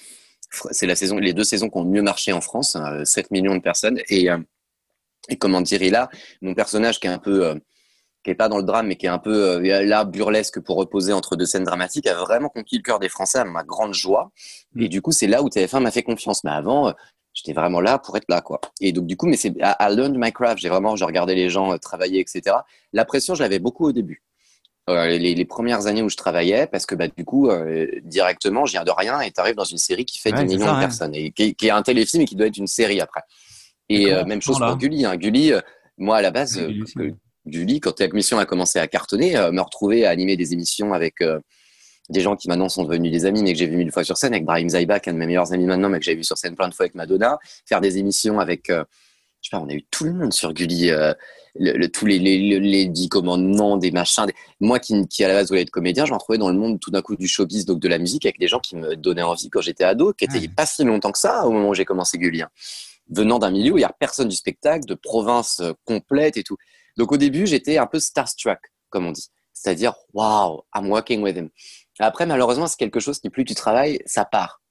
c'est 0.72 0.88
la 0.88 0.96
saison, 0.96 1.18
les 1.18 1.34
deux 1.34 1.44
saisons 1.44 1.70
qui 1.70 1.78
ont 1.78 1.86
mieux 1.86 2.02
marché 2.02 2.34
en 2.34 2.42
France, 2.42 2.78
7 3.04 3.26
hein, 3.26 3.28
millions 3.32 3.56
de 3.56 3.62
personnes. 3.62 4.00
Et, 4.10 4.30
euh, 4.30 4.38
et 5.30 5.38
comment 5.38 5.62
dire, 5.62 5.82
et 5.82 5.90
là, 5.90 6.10
mon 6.42 6.54
personnage 6.54 7.00
qui 7.00 7.08
est 7.08 7.12
un 7.12 7.20
peu, 7.20 7.46
euh, 7.46 7.56
qui 8.24 8.32
est 8.32 8.36
pas 8.36 8.50
dans 8.50 8.58
le 8.58 8.64
drame, 8.64 8.88
mais 8.88 8.96
qui 8.96 9.06
est 9.06 9.10
un 9.10 9.20
peu 9.20 9.60
euh, 9.60 9.86
là 9.86 10.04
burlesque 10.06 10.60
pour 10.60 10.78
reposer 10.78 11.14
entre 11.14 11.36
deux 11.36 11.46
scènes 11.46 11.64
dramatiques, 11.64 12.08
a 12.08 12.16
vraiment 12.16 12.50
conquis 12.50 12.78
le 12.78 12.84
cœur 12.84 13.00
des 13.00 13.10
Français 13.10 13.40
à 13.40 13.46
ma 13.46 13.64
grande 13.64 13.94
joie. 13.94 14.32
Et 14.78 14.86
mm. 14.86 14.90
du 14.90 15.02
coup, 15.02 15.12
c'est 15.12 15.28
là 15.28 15.44
où 15.44 15.50
TF1 15.50 15.82
m'a 15.82 15.92
fait 15.92 16.04
confiance. 16.04 16.44
Mais 16.44 16.52
avant, 16.52 16.94
j'étais 17.34 17.54
vraiment 17.54 17.82
là 17.82 18.00
pour 18.00 18.18
être 18.18 18.30
là, 18.30 18.42
quoi. 18.42 18.60
Et 18.82 18.92
donc, 18.92 19.06
du 19.06 19.18
coup, 19.18 19.28
mais 19.28 19.38
c'est, 19.38 19.50
I 19.50 19.96
learned 19.96 20.18
my 20.18 20.32
craft. 20.32 20.60
J'ai 20.60 20.70
vraiment, 20.70 20.96
j'ai 20.96 21.06
regardé 21.06 21.36
les 21.36 21.50
gens 21.50 21.78
travailler, 21.78 22.20
etc. 22.20 22.58
La 22.94 23.06
pression, 23.06 23.36
je 23.36 23.44
l'avais 23.44 23.60
beaucoup 23.60 23.86
au 23.86 23.92
début. 23.92 24.24
Euh, 24.90 25.18
les, 25.18 25.46
premières 25.46 25.86
années 25.86 26.02
où 26.02 26.10
je 26.10 26.18
travaillais, 26.18 26.66
parce 26.66 26.86
que 26.88 26.96
bah, 26.96 27.08
du 27.08 27.24
coup, 27.24 27.50
euh, 27.50 27.88
directement, 28.04 28.66
je 28.66 28.72
viens 28.72 28.84
de 28.84 28.92
rien 28.92 29.22
et 29.22 29.30
tu 29.30 29.40
arrives 29.40 29.56
dans 29.56 29.64
une 29.64 29.78
série 29.78 30.04
qui 30.04 30.18
fait 30.18 30.32
des 30.32 30.46
millions 30.46 30.74
de 30.74 30.80
personnes 30.80 31.14
et 31.14 31.32
qui, 31.32 31.56
est 31.62 31.70
un 31.70 31.84
téléfilm 31.84 32.24
et 32.24 32.26
qui 32.26 32.36
doit 32.36 32.48
être 32.48 32.58
une 32.58 32.68
série 32.68 33.00
après. 33.00 33.22
Et 33.88 34.12
euh, 34.12 34.26
même 34.26 34.42
chose 34.42 34.58
pour 34.58 34.78
Gulli. 34.78 35.06
Hein. 35.06 35.16
Gulli, 35.18 35.52
moi 35.98 36.18
à 36.18 36.22
la 36.22 36.32
base, 36.32 36.60
Gulli, 37.46 37.80
quand 37.80 38.00
l'émission 38.00 38.40
a 38.40 38.46
commencé 38.46 38.80
à 38.80 38.88
cartonner, 38.88 39.34
me 39.52 39.62
retrouver 39.62 40.06
à 40.06 40.10
animer 40.10 40.38
des 40.38 40.54
émissions 40.54 40.94
avec 40.94 41.18
des 42.10 42.22
gens 42.22 42.36
qui 42.36 42.48
maintenant 42.48 42.70
sont 42.70 42.84
devenus 42.84 43.12
des 43.12 43.26
amis, 43.26 43.44
mais 43.44 43.54
que 43.54 43.60
j'ai 43.60 43.68
vu 43.68 43.78
mille 43.78 43.92
fois 43.92 44.04
sur 44.04 44.18
scène, 44.18 44.34
avec 44.34 44.46
Brahim 44.46 44.70
Zaibak, 44.70 45.08
un 45.08 45.14
de 45.14 45.18
mes 45.18 45.28
meilleurs 45.28 45.54
amis 45.54 45.66
maintenant, 45.66 45.90
mais 45.90 46.00
que 46.00 46.06
j'ai 46.06 46.16
vu 46.16 46.24
sur 46.24 46.38
scène 46.38 46.56
plein 46.56 46.70
de 46.70 46.74
fois 46.74 46.86
avec 46.86 46.96
Madonna, 46.96 47.40
faire 47.66 47.82
des 47.82 47.98
émissions 47.98 48.40
avec, 48.40 48.68
je 48.70 48.76
sais 49.42 49.50
pas, 49.52 49.60
on 49.60 49.70
a 49.70 49.74
eu 49.74 49.84
tout 49.92 50.06
le 50.06 50.14
monde 50.14 50.34
sur 50.34 50.54
Gulli 50.54 50.92
le, 51.56 51.88
tous 51.88 52.06
les, 52.06 52.20
les, 52.20 52.60
les, 52.60 52.86
dix 52.86 53.10
commandements, 53.10 53.78
des 53.78 53.92
machins. 53.92 54.26
Moi 54.60 54.80
qui, 54.80 55.08
qui, 55.08 55.24
à 55.24 55.28
la 55.28 55.36
base 55.36 55.50
voulais 55.50 55.62
être 55.62 55.70
comédien, 55.70 56.06
je 56.06 56.12
me 56.12 56.18
retrouvais 56.18 56.38
dans 56.38 56.50
le 56.50 56.58
monde 56.58 56.80
tout 56.80 56.92
d'un 56.92 57.02
coup 57.02 57.16
du 57.16 57.28
showbiz, 57.28 57.66
donc 57.66 57.80
de 57.80 57.88
la 57.88 57.98
musique, 57.98 58.26
avec 58.26 58.40
des 58.40 58.48
gens 58.48 58.60
qui 58.60 58.76
me 58.76 58.96
donnaient 58.96 59.24
envie 59.24 59.50
quand 59.50 59.62
j'étais 59.62 59.84
ado, 59.84 60.14
qui 60.14 60.26
étaient 60.26 60.48
pas 60.48 60.66
si 60.66 60.84
longtemps 60.84 61.12
que 61.12 61.20
ça 61.20 61.46
au 61.46 61.52
moment 61.52 61.70
où 61.70 61.74
j'ai 61.74 61.86
commencé 61.86 62.18
Gulien. 62.18 62.50
Venant 63.10 63.40
d'un 63.40 63.52
milieu 63.52 63.74
où 63.74 63.78
il 63.78 63.82
n'y 63.82 63.86
a 63.86 63.96
personne 63.98 64.28
du 64.28 64.36
spectacle, 64.36 64.86
de 64.86 64.94
province 64.94 65.62
euh, 65.62 65.74
complète 65.86 66.38
et 66.38 66.44
tout. 66.44 66.58
Donc 66.96 67.12
au 67.12 67.18
début, 67.18 67.48
j'étais 67.48 67.78
un 67.78 67.88
peu 67.88 68.00
starstruck, 68.00 68.60
comme 68.90 69.08
on 69.08 69.12
dit. 69.12 69.30
C'est-à-dire, 69.52 69.96
wow, 70.14 70.64
I'm 70.76 70.90
working 70.90 71.22
with 71.22 71.36
him. 71.36 71.50
Après, 72.00 72.26
malheureusement, 72.26 72.68
c'est 72.68 72.78
quelque 72.78 73.00
chose 73.00 73.20
qui, 73.20 73.30
plus 73.30 73.46
tu 73.46 73.56
travailles, 73.56 74.00
ça 74.06 74.26
part. 74.26 74.62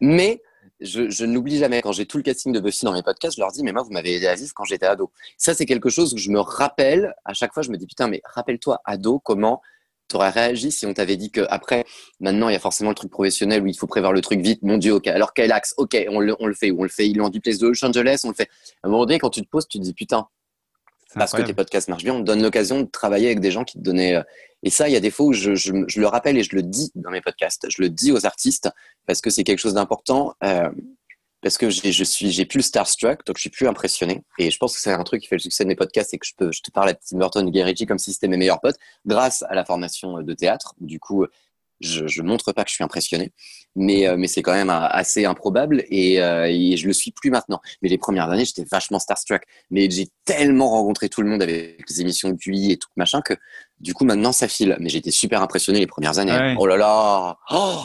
Mais 0.00 0.42
je, 0.80 1.24
l'oublie 1.24 1.58
jamais. 1.58 1.82
Quand 1.82 1.92
j'ai 1.92 2.06
tout 2.06 2.16
le 2.16 2.22
casting 2.22 2.52
de 2.52 2.60
Buffy 2.60 2.84
dans 2.84 2.92
mes 2.92 3.02
podcasts, 3.02 3.36
je 3.36 3.40
leur 3.40 3.52
dis, 3.52 3.62
mais 3.62 3.72
moi, 3.72 3.82
vous 3.82 3.90
m'avez 3.90 4.14
aidé 4.14 4.26
à 4.26 4.34
vivre 4.34 4.52
quand 4.54 4.64
j'étais 4.64 4.86
ado. 4.86 5.10
Ça, 5.36 5.54
c'est 5.54 5.66
quelque 5.66 5.88
chose 5.88 6.14
que 6.14 6.20
je 6.20 6.30
me 6.30 6.40
rappelle. 6.40 7.14
À 7.24 7.34
chaque 7.34 7.52
fois, 7.52 7.62
je 7.62 7.70
me 7.70 7.76
dis, 7.76 7.86
putain, 7.86 8.08
mais 8.08 8.20
rappelle-toi, 8.24 8.80
ado, 8.84 9.18
comment 9.20 9.60
tu 10.08 10.16
aurais 10.16 10.30
réagi 10.30 10.72
si 10.72 10.84
on 10.84 10.92
t'avait 10.92 11.16
dit 11.16 11.30
que 11.30 11.46
après, 11.48 11.84
maintenant, 12.20 12.48
il 12.48 12.52
y 12.52 12.56
a 12.56 12.60
forcément 12.60 12.90
le 12.90 12.96
truc 12.96 13.10
professionnel 13.10 13.62
où 13.62 13.66
il 13.66 13.76
faut 13.76 13.86
prévoir 13.86 14.12
le 14.12 14.20
truc 14.20 14.40
vite. 14.40 14.62
Mon 14.62 14.76
Dieu, 14.76 14.92
ok. 14.92 15.06
Alors, 15.06 15.32
quel 15.32 15.52
axe? 15.52 15.74
Ok, 15.78 15.96
on 16.08 16.20
le, 16.20 16.36
on 16.40 16.46
le 16.46 16.54
fait. 16.54 16.70
Ou 16.70 16.80
on 16.80 16.82
le 16.82 16.88
fait. 16.88 17.08
Il 17.08 17.18
est 17.18 17.22
en 17.22 17.30
duplex 17.30 17.58
de 17.58 17.68
Los 17.68 17.84
Angeles, 17.84 18.20
on 18.24 18.28
le 18.28 18.34
fait. 18.34 18.48
À 18.82 18.88
un 18.88 18.90
moment 18.90 19.06
donné, 19.06 19.18
quand 19.18 19.30
tu 19.30 19.42
te 19.42 19.48
poses, 19.48 19.66
tu 19.68 19.78
te 19.78 19.82
dis, 19.84 19.94
putain, 19.94 20.26
parce 21.14 21.32
que 21.32 21.42
tes 21.42 21.54
podcasts 21.54 21.88
marchent 21.88 22.04
bien, 22.04 22.14
on 22.14 22.20
te 22.20 22.26
donne 22.26 22.42
l'occasion 22.42 22.80
de 22.80 22.86
travailler 22.86 23.26
avec 23.26 23.40
des 23.40 23.50
gens 23.50 23.64
qui 23.64 23.78
te 23.78 23.82
donnaient. 23.82 24.16
Euh, 24.16 24.22
et 24.62 24.70
ça, 24.70 24.88
il 24.88 24.92
y 24.92 24.96
a 24.96 25.00
des 25.00 25.10
fois 25.10 25.26
où 25.26 25.32
je, 25.32 25.54
je, 25.54 25.72
je, 25.86 26.00
le 26.00 26.06
rappelle 26.06 26.36
et 26.38 26.42
je 26.42 26.54
le 26.54 26.62
dis 26.62 26.92
dans 26.94 27.10
mes 27.10 27.20
podcasts. 27.20 27.66
Je 27.68 27.82
le 27.82 27.90
dis 27.90 28.12
aux 28.12 28.26
artistes 28.26 28.70
parce 29.06 29.20
que 29.20 29.30
c'est 29.30 29.44
quelque 29.44 29.58
chose 29.58 29.74
d'important. 29.74 30.34
Euh, 30.44 30.70
parce 31.42 31.58
que 31.58 31.70
je 31.70 32.04
suis, 32.04 32.30
j'ai 32.30 32.44
plus 32.46 32.58
le 32.58 32.62
starstruck, 32.62 33.26
donc 33.26 33.36
je 33.36 33.40
suis 33.40 33.50
plus 33.50 33.66
impressionné. 33.66 34.22
Et 34.38 34.52
je 34.52 34.58
pense 34.58 34.76
que 34.76 34.80
c'est 34.80 34.92
un 34.92 35.02
truc 35.02 35.22
qui 35.22 35.28
fait 35.28 35.34
le 35.34 35.40
succès 35.40 35.64
de 35.64 35.68
mes 35.68 35.74
podcasts, 35.74 36.10
c'est 36.10 36.18
que 36.18 36.26
je 36.26 36.34
peux, 36.36 36.52
je 36.52 36.62
te 36.62 36.70
parle 36.70 36.90
à 36.90 36.94
Tim 36.94 37.18
Burton, 37.18 37.50
Guy 37.50 37.84
comme 37.84 37.98
si 37.98 38.12
c'était 38.12 38.28
mes 38.28 38.36
meilleurs 38.36 38.60
potes, 38.60 38.76
grâce 39.06 39.42
à 39.48 39.56
la 39.56 39.64
formation 39.64 40.22
de 40.22 40.34
théâtre. 40.34 40.76
Du 40.80 41.00
coup, 41.00 41.26
je, 41.82 42.06
je 42.06 42.22
montre 42.22 42.52
pas 42.52 42.64
que 42.64 42.70
je 42.70 42.74
suis 42.74 42.84
impressionné, 42.84 43.32
mais, 43.74 44.06
euh, 44.06 44.16
mais 44.16 44.26
c'est 44.26 44.42
quand 44.42 44.52
même 44.52 44.70
assez 44.70 45.24
improbable 45.24 45.84
et, 45.88 46.20
euh, 46.20 46.46
et, 46.48 46.76
je 46.76 46.86
le 46.86 46.92
suis 46.92 47.10
plus 47.10 47.30
maintenant. 47.30 47.60
Mais 47.82 47.88
les 47.88 47.98
premières 47.98 48.30
années, 48.30 48.44
j'étais 48.44 48.64
vachement 48.70 48.98
starstruck. 48.98 49.42
Mais 49.70 49.90
j'ai 49.90 50.08
tellement 50.24 50.70
rencontré 50.70 51.08
tout 51.08 51.22
le 51.22 51.28
monde 51.28 51.42
avec 51.42 51.82
les 51.88 52.00
émissions 52.00 52.30
de 52.30 52.36
QI 52.36 52.72
et 52.72 52.76
tout 52.76 52.88
machin 52.96 53.20
que 53.22 53.34
du 53.80 53.94
coup 53.94 54.04
maintenant 54.04 54.32
ça 54.32 54.48
file. 54.48 54.76
Mais 54.80 54.88
j'étais 54.88 55.10
super 55.10 55.42
impressionné 55.42 55.80
les 55.80 55.86
premières 55.86 56.18
années. 56.18 56.56
Oh 56.58 56.66
là 56.66 56.76
là 56.76 57.36
oh 57.50 57.80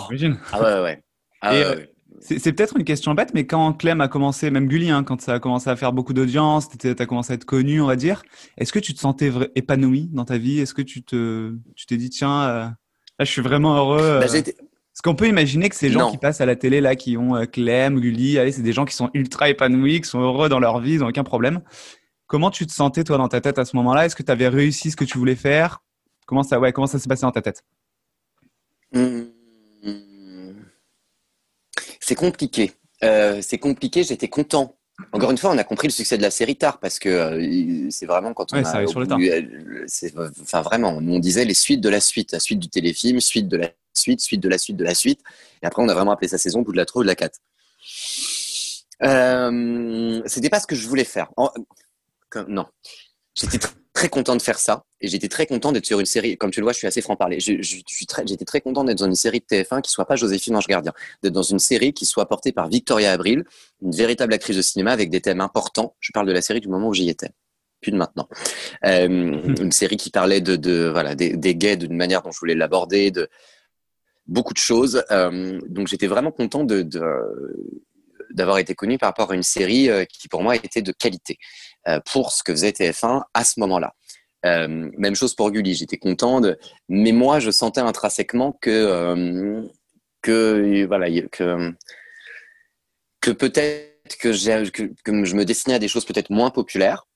Ah 0.51 0.61
ouais 0.61 0.81
ouais. 0.81 1.03
Ah 1.41 1.53
ouais, 1.53 1.65
ouais. 1.67 1.93
C'est 2.19 2.51
peut-être 2.51 2.75
une 2.77 2.83
question 2.83 3.13
bête, 3.13 3.33
mais 3.35 3.45
quand 3.45 3.73
Clem 3.73 4.01
a 4.01 4.07
commencé, 4.07 4.49
même 4.49 4.67
Gulli, 4.67 4.89
hein, 4.89 5.03
quand 5.03 5.21
ça 5.21 5.35
a 5.35 5.39
commencé 5.39 5.69
à 5.69 5.75
faire 5.75 5.93
beaucoup 5.93 6.13
d'audience, 6.13 6.67
tu 6.77 6.89
as 6.89 7.05
commencé 7.05 7.31
à 7.31 7.35
être 7.35 7.45
connu, 7.45 7.79
on 7.79 7.85
va 7.85 7.95
dire, 7.95 8.23
est-ce 8.57 8.73
que 8.73 8.79
tu 8.79 8.95
te 8.95 8.99
sentais 8.99 9.31
épanoui 9.55 10.09
dans 10.11 10.25
ta 10.25 10.37
vie? 10.39 10.59
Est-ce 10.59 10.73
que 10.73 10.81
tu 10.81 11.03
te, 11.03 11.55
tu 11.75 11.85
t'es 11.85 11.95
dit, 11.95 12.09
tiens, 12.09 12.41
euh, 12.41 12.67
là, 13.19 13.25
je 13.25 13.31
suis 13.31 13.41
vraiment 13.41 13.75
heureux 13.75 14.01
euh... 14.01 14.19
bah, 14.19 14.27
Parce 14.27 15.01
qu'on 15.03 15.15
peut 15.15 15.27
imaginer 15.27 15.69
que 15.69 15.75
ces 15.75 15.89
gens 15.89 16.11
qui 16.11 16.17
passent 16.17 16.41
à 16.41 16.45
la 16.45 16.55
télé, 16.55 16.81
là, 16.81 16.95
qui 16.95 17.17
ont 17.17 17.35
euh, 17.35 17.45
Clem, 17.45 17.99
Gulli, 17.99 18.39
allez, 18.39 18.51
c'est 18.51 18.61
des 18.61 18.73
gens 18.73 18.85
qui 18.85 18.95
sont 18.95 19.09
ultra 19.13 19.49
épanouis, 19.49 20.01
qui 20.01 20.09
sont 20.09 20.19
heureux 20.19 20.49
dans 20.49 20.59
leur 20.59 20.79
vie, 20.79 20.93
ils 20.93 20.99
n'ont 20.99 21.09
aucun 21.09 21.23
problème. 21.23 21.61
Comment 22.27 22.51
tu 22.51 22.65
te 22.67 22.73
sentais, 22.73 23.03
toi, 23.03 23.17
dans 23.17 23.29
ta 23.29 23.41
tête 23.41 23.57
à 23.59 23.65
ce 23.65 23.75
moment-là? 23.77 24.05
Est-ce 24.05 24.15
que 24.15 24.23
tu 24.23 24.31
avais 24.31 24.47
réussi 24.47 24.91
ce 24.91 24.95
que 24.95 25.05
tu 25.05 25.17
voulais 25.17 25.35
faire? 25.35 25.81
Comment 26.25 26.43
ça, 26.43 26.59
ouais, 26.59 26.73
comment 26.73 26.87
ça 26.87 26.99
s'est 26.99 27.07
passé 27.07 27.21
dans 27.21 27.31
ta 27.31 27.41
tête? 27.41 27.63
Mmh. 28.91 29.21
C'est 31.99 32.15
compliqué. 32.15 32.71
Euh, 33.03 33.41
c'est 33.41 33.57
compliqué, 33.57 34.03
j'étais 34.03 34.29
content. 34.29 34.76
Encore 35.11 35.31
une 35.31 35.37
fois, 35.37 35.51
on 35.51 35.57
a 35.57 35.63
compris 35.63 35.87
le 35.87 35.93
succès 35.93 36.17
de 36.17 36.23
la 36.23 36.31
série 36.31 36.55
tard 36.55 36.79
parce 36.79 36.97
que 36.97 37.09
euh, 37.09 37.87
c'est 37.91 38.07
vraiment 38.07 38.33
quand 38.33 38.51
on 38.53 38.63
a. 38.63 38.87
sur 38.87 38.99
le. 38.99 39.05
Enfin, 40.41 40.61
vraiment, 40.61 40.97
on 40.97 41.19
disait 41.19 41.45
les 41.45 41.53
suites 41.53 41.81
de 41.81 41.89
la 41.89 41.99
suite, 41.99 42.31
la 42.31 42.39
suite 42.39 42.59
du 42.59 42.67
téléfilm, 42.67 43.21
suite 43.21 43.47
de 43.47 43.57
la 43.57 43.69
suite, 43.93 44.21
suite 44.21 44.41
de 44.41 44.49
la 44.49 44.57
suite 44.57 44.75
de 44.75 44.83
la 44.83 44.95
suite. 44.95 45.21
Et 45.61 45.67
après, 45.67 45.83
on 45.83 45.89
a 45.89 45.93
vraiment 45.93 46.11
appelé 46.11 46.27
sa 46.27 46.37
saison 46.37 46.61
bout 46.61 46.71
de 46.71 46.77
la 46.77 46.85
3 46.85 47.01
ou 47.01 47.03
de 47.03 47.07
la 47.07 47.15
4. 47.15 47.39
Euh, 49.03 50.21
c'était 50.25 50.49
pas 50.49 50.59
ce 50.59 50.67
que 50.67 50.75
je 50.75 50.87
voulais 50.87 51.03
faire. 51.03 51.29
non. 52.47 52.65
J'étais 53.35 53.59
très 53.59 53.76
content 54.07 54.35
de 54.35 54.41
faire 54.41 54.59
ça. 54.59 54.85
Et 55.01 55.07
j'étais 55.07 55.27
très 55.27 55.45
content 55.45 55.71
d'être 55.71 55.85
sur 55.85 55.99
une 55.99 56.05
série. 56.05 56.37
Comme 56.37 56.51
tu 56.51 56.59
le 56.59 56.65
vois, 56.65 56.73
je 56.73 56.77
suis 56.77 56.87
assez 56.87 57.01
franc-parler. 57.01 57.39
J'étais 57.39 58.45
très, 58.45 58.61
content 58.61 58.83
d'être 58.83 58.99
dans 58.99 59.05
une 59.05 59.15
série 59.15 59.39
de 59.39 59.45
TF1 59.45 59.81
qui 59.81 59.91
soit 59.91 60.05
pas 60.05 60.15
Joséphine 60.15 60.55
Ange 60.55 60.67
Gardien. 60.67 60.93
D'être 61.23 61.33
dans 61.33 61.41
une 61.41 61.59
série 61.59 61.93
qui 61.93 62.05
soit 62.05 62.27
portée 62.27 62.51
par 62.51 62.67
Victoria 62.69 63.11
Abril, 63.11 63.43
une 63.81 63.91
véritable 63.91 64.33
actrice 64.33 64.55
de 64.55 64.61
cinéma 64.61 64.91
avec 64.91 65.09
des 65.09 65.21
thèmes 65.21 65.41
importants. 65.41 65.95
Je 65.99 66.11
parle 66.11 66.27
de 66.27 66.31
la 66.31 66.41
série 66.41 66.61
du 66.61 66.67
moment 66.67 66.87
où 66.87 66.93
j'y 66.93 67.09
étais. 67.09 67.29
Plus 67.81 67.91
de 67.91 67.97
maintenant. 67.97 68.27
Euh, 68.85 69.07
une 69.07 69.71
série 69.71 69.97
qui 69.97 70.09
parlait 70.09 70.41
de, 70.41 70.89
voilà, 70.89 71.15
des, 71.15 71.55
gays 71.55 71.77
d'une 71.77 71.95
manière 71.95 72.21
dont 72.21 72.31
je 72.31 72.39
voulais 72.39 72.55
l'aborder, 72.55 73.11
de 73.11 73.27
beaucoup 74.27 74.53
de 74.53 74.59
choses. 74.59 75.03
Euh, 75.11 75.59
donc 75.67 75.87
j'étais 75.87 76.07
vraiment 76.07 76.31
content 76.31 76.63
de 76.63 76.83
d'avoir 78.31 78.57
été 78.59 78.75
connu 78.75 78.97
par 78.97 79.09
rapport 79.09 79.31
à 79.31 79.35
une 79.35 79.43
série 79.43 79.89
euh, 79.89 80.05
qui 80.05 80.27
pour 80.27 80.43
moi 80.43 80.55
était 80.55 80.81
de 80.81 80.91
qualité 80.91 81.37
euh, 81.87 81.99
pour 82.11 82.31
ce 82.31 82.43
que 82.43 82.51
faisait 82.51 82.71
TF1 82.71 83.23
à 83.33 83.43
ce 83.43 83.59
moment-là. 83.59 83.93
Euh, 84.45 84.89
même 84.97 85.15
chose 85.15 85.35
pour 85.35 85.51
Gulli, 85.51 85.73
j'étais 85.73 85.97
content 85.97 86.41
de, 86.41 86.57
mais 86.89 87.11
moi 87.11 87.39
je 87.39 87.51
sentais 87.51 87.81
intrinsèquement 87.81 88.53
que 88.61 89.67
que 90.21 90.85
voilà 90.85 91.09
que 91.31 91.73
que 93.21 93.31
peut-être 93.31 94.17
que, 94.19 94.31
je 94.31 95.35
me 95.35 95.43
destinais 95.43 95.75
à 95.75 95.79
des 95.79 95.87
choses 95.87 96.05
peut-être 96.05 96.29
moins 96.29 96.51
populaires, 96.51 97.07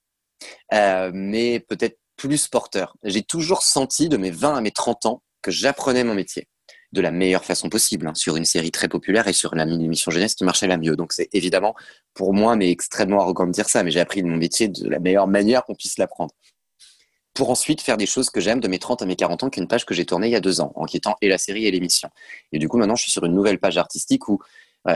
mais 0.72 1.60
peut-être 1.60 2.00
plus 2.18 2.48
porteurs. 2.48 2.96
J'ai 3.04 3.24
toujours 3.24 3.64
senti 3.64 4.10
de 4.10 4.18
mes 4.18 4.32
20 4.32 4.56
à 4.56 4.62
mes 4.62 4.72
30 4.72 5.06
ans 5.06 5.24
que 5.42 5.52
j'apprenais 5.52 6.04
mon 6.04 6.16
métier 6.16 6.48
de 6.92 7.02
la 7.02 7.12
meilleure 7.12 7.46
façon 7.46 7.70
possible 7.70 8.08
hein, 8.08 8.14
sur 8.16 8.36
une 8.36 8.46
série 8.46 8.72
très 8.72 8.90
populaire 8.90 9.28
et 9.28 9.34
sur 9.34 9.56
la 9.56 9.64
émission 9.64 10.12
jeunesse 10.12 10.36
qui 10.36 10.44
marchait 10.44 10.68
la 10.68 10.78
mieux. 10.78 10.96
Donc 10.96 11.14
c'est 11.14 11.30
évidemment 11.34 11.76
pour 12.14 12.34
moi, 12.34 12.56
mais 12.56 12.70
extrêmement 12.70 13.22
arrogant 13.22 13.48
de 13.48 13.52
dire 13.52 13.70
ça, 13.70 13.84
mais 13.84 13.92
j'ai 13.92 14.00
appris 14.00 14.22
de 14.22 14.28
mon 14.28 14.38
métier 14.38 14.68
de 14.68 14.90
la 14.90 15.00
meilleure 15.00 15.28
manière 15.28 15.64
qu'on 15.64 15.76
puisse 15.76 15.98
l'apprendre. 15.98 16.34
Pour 17.34 17.50
ensuite 17.50 17.82
faire 17.82 17.96
des 17.96 18.06
choses 18.06 18.30
que 18.30 18.42
j'aime 18.42 18.60
de 18.60 18.68
mes 18.68 18.80
30 18.80 19.02
à 19.02 19.06
mes 19.06 19.16
40 19.16 19.44
ans, 19.44 19.50
qu'une 19.50 19.68
page 19.68 19.86
que 19.86 19.94
j'ai 19.94 20.06
tournée 20.06 20.28
il 20.28 20.32
y 20.32 20.36
a 20.36 20.42
deux 20.42 20.60
ans, 20.60 20.74
en 20.76 20.86
quittant 20.86 21.16
et 21.22 21.30
la 21.30 21.38
série 21.38 21.66
et 21.66 21.72
l'émission. 21.72 22.10
Et 22.52 22.60
du 22.60 22.68
coup, 22.68 22.78
maintenant, 22.78 22.96
je 22.96 23.04
suis 23.04 23.12
sur 23.12 23.24
une 23.24 23.34
nouvelle 23.34 23.58
page 23.58 23.78
artistique 23.78 24.28
où, 24.28 24.40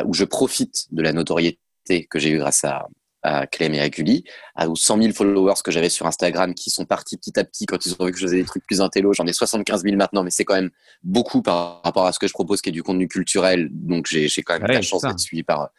où 0.05 0.13
je 0.13 0.25
profite 0.25 0.87
de 0.91 1.01
la 1.01 1.13
notoriété 1.13 2.07
que 2.09 2.19
j'ai 2.19 2.31
eue 2.31 2.39
grâce 2.39 2.65
à, 2.65 2.87
à 3.25 3.47
Clem 3.47 3.73
et 3.73 3.79
à 3.79 3.89
Gulli, 3.89 4.23
aux 4.67 4.75
100 4.75 5.01
000 5.01 5.13
followers 5.13 5.61
que 5.63 5.71
j'avais 5.71 5.89
sur 5.89 6.05
Instagram 6.05 6.53
qui 6.53 6.69
sont 6.69 6.85
partis 6.85 7.17
petit 7.17 7.37
à 7.39 7.43
petit 7.43 7.65
quand 7.65 7.85
ils 7.85 7.95
ont 7.99 8.05
vu 8.05 8.11
que 8.11 8.17
je 8.17 8.25
faisais 8.25 8.37
des 8.37 8.45
trucs 8.45 8.65
plus 8.65 8.81
intello. 8.81 9.13
J'en 9.13 9.25
ai 9.25 9.33
75 9.33 9.83
000 9.83 9.95
maintenant, 9.95 10.23
mais 10.23 10.29
c'est 10.29 10.45
quand 10.45 10.55
même 10.55 10.69
beaucoup 11.03 11.41
par 11.41 11.81
rapport 11.83 12.05
à 12.05 12.11
ce 12.11 12.19
que 12.19 12.27
je 12.27 12.33
propose 12.33 12.61
qui 12.61 12.69
est 12.69 12.71
du 12.71 12.83
contenu 12.83 13.07
culturel. 13.07 13.69
Donc 13.71 14.07
j'ai 14.07 14.29
quand 14.43 14.59
même 14.59 14.67
la 14.67 14.81
chance 14.81 15.01
d'être 15.01 15.19
suivi 15.19 15.43
par. 15.43 15.69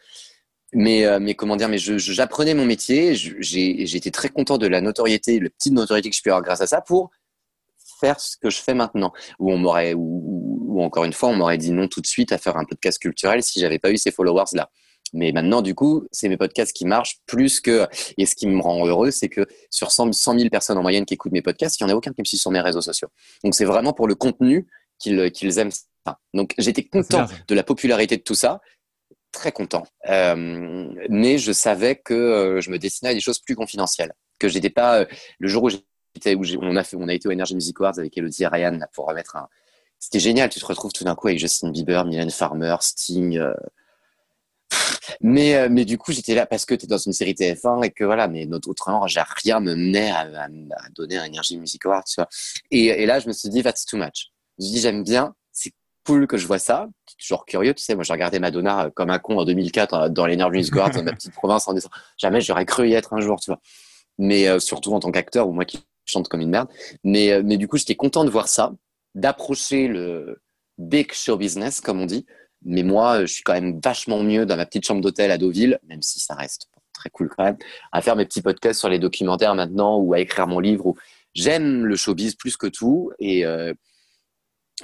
Mais, 0.73 1.05
euh, 1.05 1.19
mais 1.19 1.33
comment 1.33 1.55
dire, 1.55 1.69
mais 1.69 1.77
j'apprenais 1.77 2.53
mon 2.53 2.65
métier, 2.65 3.15
j'étais 3.15 4.11
très 4.11 4.27
content 4.27 4.57
de 4.57 4.67
la 4.67 4.81
notoriété, 4.81 5.39
le 5.39 5.49
petit 5.49 5.71
notoriété 5.71 6.09
que 6.09 6.15
je 6.15 6.21
peux 6.21 6.29
avoir 6.29 6.43
grâce 6.43 6.59
à 6.59 6.67
ça 6.67 6.81
pour 6.81 7.09
faire 8.01 8.19
ce 8.19 8.35
que 8.37 8.49
je 8.49 8.57
fais 8.57 8.73
maintenant. 8.73 9.13
Ou 9.39 9.53
on 9.53 9.57
m'aurait, 9.57 9.93
ou, 9.93 10.65
ou, 10.67 10.81
encore 10.83 11.05
une 11.05 11.13
fois, 11.13 11.29
on 11.29 11.35
m'aurait 11.35 11.57
dit 11.57 11.71
non 11.71 11.87
tout 11.87 12.01
de 12.01 12.05
suite 12.05 12.33
à 12.33 12.37
faire 12.37 12.57
un 12.57 12.65
podcast 12.65 12.99
culturel 12.99 13.41
si 13.43 13.61
j'avais 13.61 13.79
pas 13.79 13.91
eu 13.91 13.97
ces 13.97 14.11
followers 14.11 14.51
là. 14.53 14.69
Mais 15.13 15.31
maintenant, 15.31 15.61
du 15.61 15.75
coup, 15.75 16.05
c'est 16.11 16.29
mes 16.29 16.37
podcasts 16.37 16.73
qui 16.73 16.85
marchent 16.85 17.19
plus 17.25 17.59
que. 17.59 17.87
Et 18.17 18.25
ce 18.25 18.35
qui 18.35 18.47
me 18.47 18.61
rend 18.61 18.85
heureux, 18.85 19.11
c'est 19.11 19.29
que 19.29 19.45
sur 19.69 19.91
100, 19.91 20.11
000 20.13 20.49
personnes 20.49 20.77
en 20.77 20.81
moyenne 20.81 21.05
qui 21.05 21.13
écoutent 21.13 21.31
mes 21.31 21.41
podcasts, 21.41 21.79
il 21.79 21.85
n'y 21.85 21.91
en 21.91 21.93
a 21.93 21.97
aucun 21.97 22.11
qui 22.11 22.21
me 22.21 22.25
suit 22.25 22.37
sur 22.37 22.51
mes 22.51 22.61
réseaux 22.61 22.81
sociaux. 22.81 23.07
Donc, 23.43 23.55
c'est 23.55 23.65
vraiment 23.65 23.93
pour 23.93 24.07
le 24.07 24.15
contenu 24.15 24.67
qu'ils 24.99 25.59
aiment 25.59 25.71
ça. 25.71 26.19
Donc, 26.33 26.53
j'étais 26.57 26.83
content 26.83 27.25
de 27.47 27.55
la 27.55 27.63
popularité 27.63 28.17
de 28.17 28.23
tout 28.23 28.35
ça. 28.35 28.61
Très 29.31 29.51
content. 29.51 29.85
Euh, 30.09 30.89
mais 31.09 31.37
je 31.37 31.51
savais 31.51 31.95
que 31.95 32.13
euh, 32.13 32.61
je 32.61 32.71
me 32.71 32.79
destinais 32.79 33.11
à 33.11 33.13
des 33.13 33.19
choses 33.19 33.39
plus 33.39 33.55
confidentielles. 33.55 34.13
Que 34.39 34.47
j'étais 34.47 34.69
pas. 34.69 35.01
Euh, 35.01 35.05
le 35.39 35.47
jour 35.47 35.63
où, 35.63 35.69
on, 36.61 36.75
a 36.75 36.83
fait, 36.83 36.97
on 36.97 37.07
a 37.07 37.13
été 37.13 37.27
au 37.27 37.31
Energy 37.31 37.55
Music 37.55 37.79
Awards 37.79 37.99
avec 37.99 38.17
Elodie 38.17 38.43
et 38.43 38.47
Ryan 38.47 38.79
pour 38.93 39.05
remettre 39.07 39.35
un. 39.35 39.47
C'était 39.99 40.19
génial. 40.19 40.49
Tu 40.49 40.59
te 40.59 40.65
retrouves 40.65 40.93
tout 40.93 41.03
d'un 41.03 41.15
coup 41.15 41.27
avec 41.27 41.39
Justin 41.39 41.71
Bieber, 41.71 42.05
Mylène 42.05 42.29
Farmer, 42.29 42.75
Sting. 42.81 43.37
Euh, 43.37 43.53
mais 45.21 45.85
du 45.85 45.97
coup, 45.97 46.11
j'étais 46.11 46.35
là 46.35 46.45
parce 46.45 46.65
que 46.65 46.75
tu 46.75 46.85
es 46.85 46.87
dans 46.87 46.97
une 46.97 47.13
série 47.13 47.33
TF1 47.33 47.85
et 47.85 47.91
que 47.91 48.03
voilà, 48.03 48.27
mais 48.27 48.45
notre 48.45 48.69
autre 48.69 48.87
j'ai 49.07 49.21
rien 49.43 49.59
me 49.59 49.75
menait 49.75 50.11
à, 50.11 50.21
à, 50.41 50.47
donner 50.95 51.17
un 51.17 51.25
énergie 51.25 51.57
Music 51.57 51.85
Award, 51.85 52.05
tu 52.05 52.15
vois. 52.17 52.29
Et, 52.71 52.85
et, 52.85 53.05
là, 53.05 53.19
je 53.19 53.27
me 53.27 53.33
suis 53.33 53.49
dit, 53.49 53.63
that's 53.63 53.85
too 53.85 53.97
much. 53.97 54.31
Je 54.59 54.65
me 54.65 54.71
dit, 54.71 54.79
j'aime 54.79 55.03
bien, 55.03 55.33
c'est 55.51 55.73
cool 56.05 56.27
que 56.27 56.37
je 56.37 56.47
vois 56.47 56.59
ça. 56.59 56.87
toujours 57.19 57.45
curieux, 57.45 57.73
tu 57.73 57.83
sais. 57.83 57.95
Moi, 57.95 58.03
j'ai 58.03 58.13
regardé 58.13 58.39
Madonna 58.39 58.85
euh, 58.85 58.89
comme 58.89 59.09
un 59.09 59.19
con 59.19 59.37
en 59.37 59.45
2004 59.45 59.93
euh, 59.93 60.09
dans 60.09 60.25
l'Energy 60.25 60.57
Music 60.57 60.75
Awards 60.75 60.91
dans 60.91 61.03
ma 61.03 61.13
petite 61.13 61.33
province 61.33 61.67
en 61.67 61.73
disant, 61.73 61.89
jamais 62.17 62.41
j'aurais 62.41 62.65
cru 62.65 62.89
y 62.89 62.93
être 62.93 63.13
un 63.13 63.21
jour, 63.21 63.39
tu 63.39 63.51
vois. 63.51 63.59
Mais 64.17 64.59
surtout 64.59 64.93
en 64.93 64.99
tant 64.99 65.11
qu'acteur 65.11 65.47
ou 65.47 65.51
moi 65.51 65.63
qui 65.63 65.79
chante 66.05 66.27
comme 66.27 66.41
une 66.41 66.49
merde. 66.49 66.69
Mais, 67.03 67.43
mais 67.43 67.57
du 67.57 67.67
coup, 67.67 67.77
j'étais 67.77 67.95
content 67.95 68.25
de 68.25 68.31
voir 68.31 68.47
ça, 68.47 68.73
d'approcher 69.13 69.87
le 69.87 70.41
big 70.79 71.13
show 71.13 71.37
business, 71.37 71.81
comme 71.81 72.01
on 72.01 72.07
dit, 72.07 72.25
mais 72.63 72.83
moi, 72.83 73.21
je 73.21 73.25
suis 73.27 73.43
quand 73.43 73.53
même 73.53 73.79
vachement 73.83 74.23
mieux 74.23 74.45
dans 74.45 74.57
ma 74.57 74.65
petite 74.65 74.85
chambre 74.85 75.01
d'hôtel 75.01 75.31
à 75.31 75.37
Deauville, 75.37 75.79
même 75.87 76.01
si 76.01 76.19
ça 76.19 76.35
reste 76.35 76.69
très 76.93 77.09
cool 77.09 77.29
quand 77.29 77.43
même, 77.43 77.57
à 77.91 78.01
faire 78.01 78.15
mes 78.15 78.25
petits 78.25 78.41
podcasts 78.41 78.79
sur 78.79 78.89
les 78.89 78.99
documentaires 78.99 79.55
maintenant 79.55 79.97
ou 79.97 80.13
à 80.13 80.19
écrire 80.19 80.47
mon 80.47 80.59
livre. 80.59 80.95
J'aime 81.33 81.85
le 81.85 81.95
showbiz 81.95 82.35
plus 82.35 82.57
que 82.57 82.67
tout, 82.67 83.11
et 83.19 83.45
euh, 83.45 83.73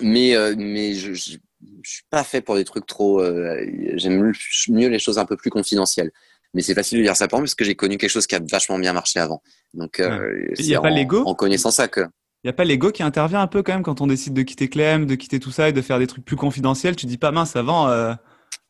mais 0.02 0.36
euh, 0.36 0.54
mais 0.56 0.94
je, 0.94 1.14
je, 1.14 1.38
suis 1.84 2.04
pas 2.10 2.24
fait 2.24 2.42
pour 2.42 2.56
des 2.56 2.64
trucs 2.64 2.86
trop. 2.86 3.22
Euh, 3.22 3.66
j'aime 3.96 4.34
mieux 4.70 4.88
les 4.88 5.00
choses 5.00 5.18
un 5.18 5.26
peu 5.26 5.38
plus 5.38 5.50
confidentielles. 5.50 6.12
Mais 6.54 6.62
c'est 6.62 6.76
facile 6.76 7.00
de 7.00 7.04
dire 7.04 7.16
ça 7.16 7.28
pour 7.28 7.40
moi 7.40 7.46
parce 7.46 7.56
que 7.56 7.66
j'ai 7.66 7.74
connu 7.74 7.98
quelque 7.98 8.12
chose 8.12 8.28
qui 8.28 8.36
a 8.36 8.42
vachement 8.48 8.78
bien 8.78 8.94
marché 8.94 9.20
avant. 9.20 9.42
Donc, 9.74 10.00
il 10.00 10.66
n'y 10.66 10.76
a 10.76 10.82
pas 10.82 10.92
l'ego? 10.92 11.24
en 11.26 11.34
connaissant 11.34 11.72
ça 11.72 11.88
que. 11.88 12.02
Il 12.43 12.47
n'y 12.47 12.49
a 12.49 12.53
pas 12.53 12.65
l'ego 12.65 12.91
qui 12.91 13.03
intervient 13.03 13.39
un 13.39 13.47
peu 13.47 13.63
quand 13.63 13.71
même 13.71 13.84
quand 13.84 14.01
on 14.01 14.08
décide 14.08 14.34
de 14.34 14.41
quitter 14.41 14.67
Clem, 14.67 15.06
de 15.06 15.15
quitter 15.15 15.39
tout 15.39 15.51
ça 15.51 15.69
et 15.69 15.73
de 15.73 15.82
faire 15.82 15.97
des 15.97 16.08
trucs 16.08 16.25
plus 16.25 16.36
confidentiels? 16.36 16.97
Tu 16.97 17.06
dis 17.06 17.17
pas 17.17 17.32
mince 17.32 17.56
avant, 17.56 17.88
euh, 17.88 18.13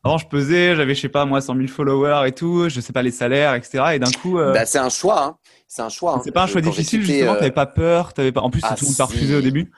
avant 0.04 0.16
je 0.16 0.28
pesais, 0.28 0.76
j'avais 0.76 0.94
je 0.94 1.00
sais 1.00 1.08
pas 1.08 1.24
moi 1.24 1.40
100 1.40 1.56
000 1.56 1.66
followers 1.66 2.28
et 2.28 2.32
tout, 2.32 2.68
je 2.68 2.80
sais 2.80 2.92
pas 2.92 3.02
les 3.02 3.10
salaires, 3.10 3.54
etc. 3.54 3.84
Et 3.94 3.98
d'un 3.98 4.12
coup, 4.12 4.38
euh, 4.38 4.52
bah, 4.52 4.64
c'est 4.64 4.78
un 4.78 4.90
choix. 4.90 5.24
Hein. 5.24 5.36
C'est 5.66 5.82
un 5.82 5.88
choix. 5.88 6.20
C'est 6.22 6.30
pas 6.30 6.44
un 6.44 6.46
choix 6.46 6.60
difficile 6.60 7.02
justement. 7.02 7.32
Euh... 7.32 7.38
T'avais 7.38 7.50
pas 7.50 7.66
peur, 7.66 8.12
t'avais 8.12 8.30
pas. 8.30 8.42
En 8.42 8.50
plus, 8.50 8.60
ah, 8.62 8.76
tout 8.76 8.84
le 8.84 8.90
monde 8.90 8.96
t'a 8.96 9.06
refusé 9.06 9.34
au 9.34 9.40
début. 9.40 9.72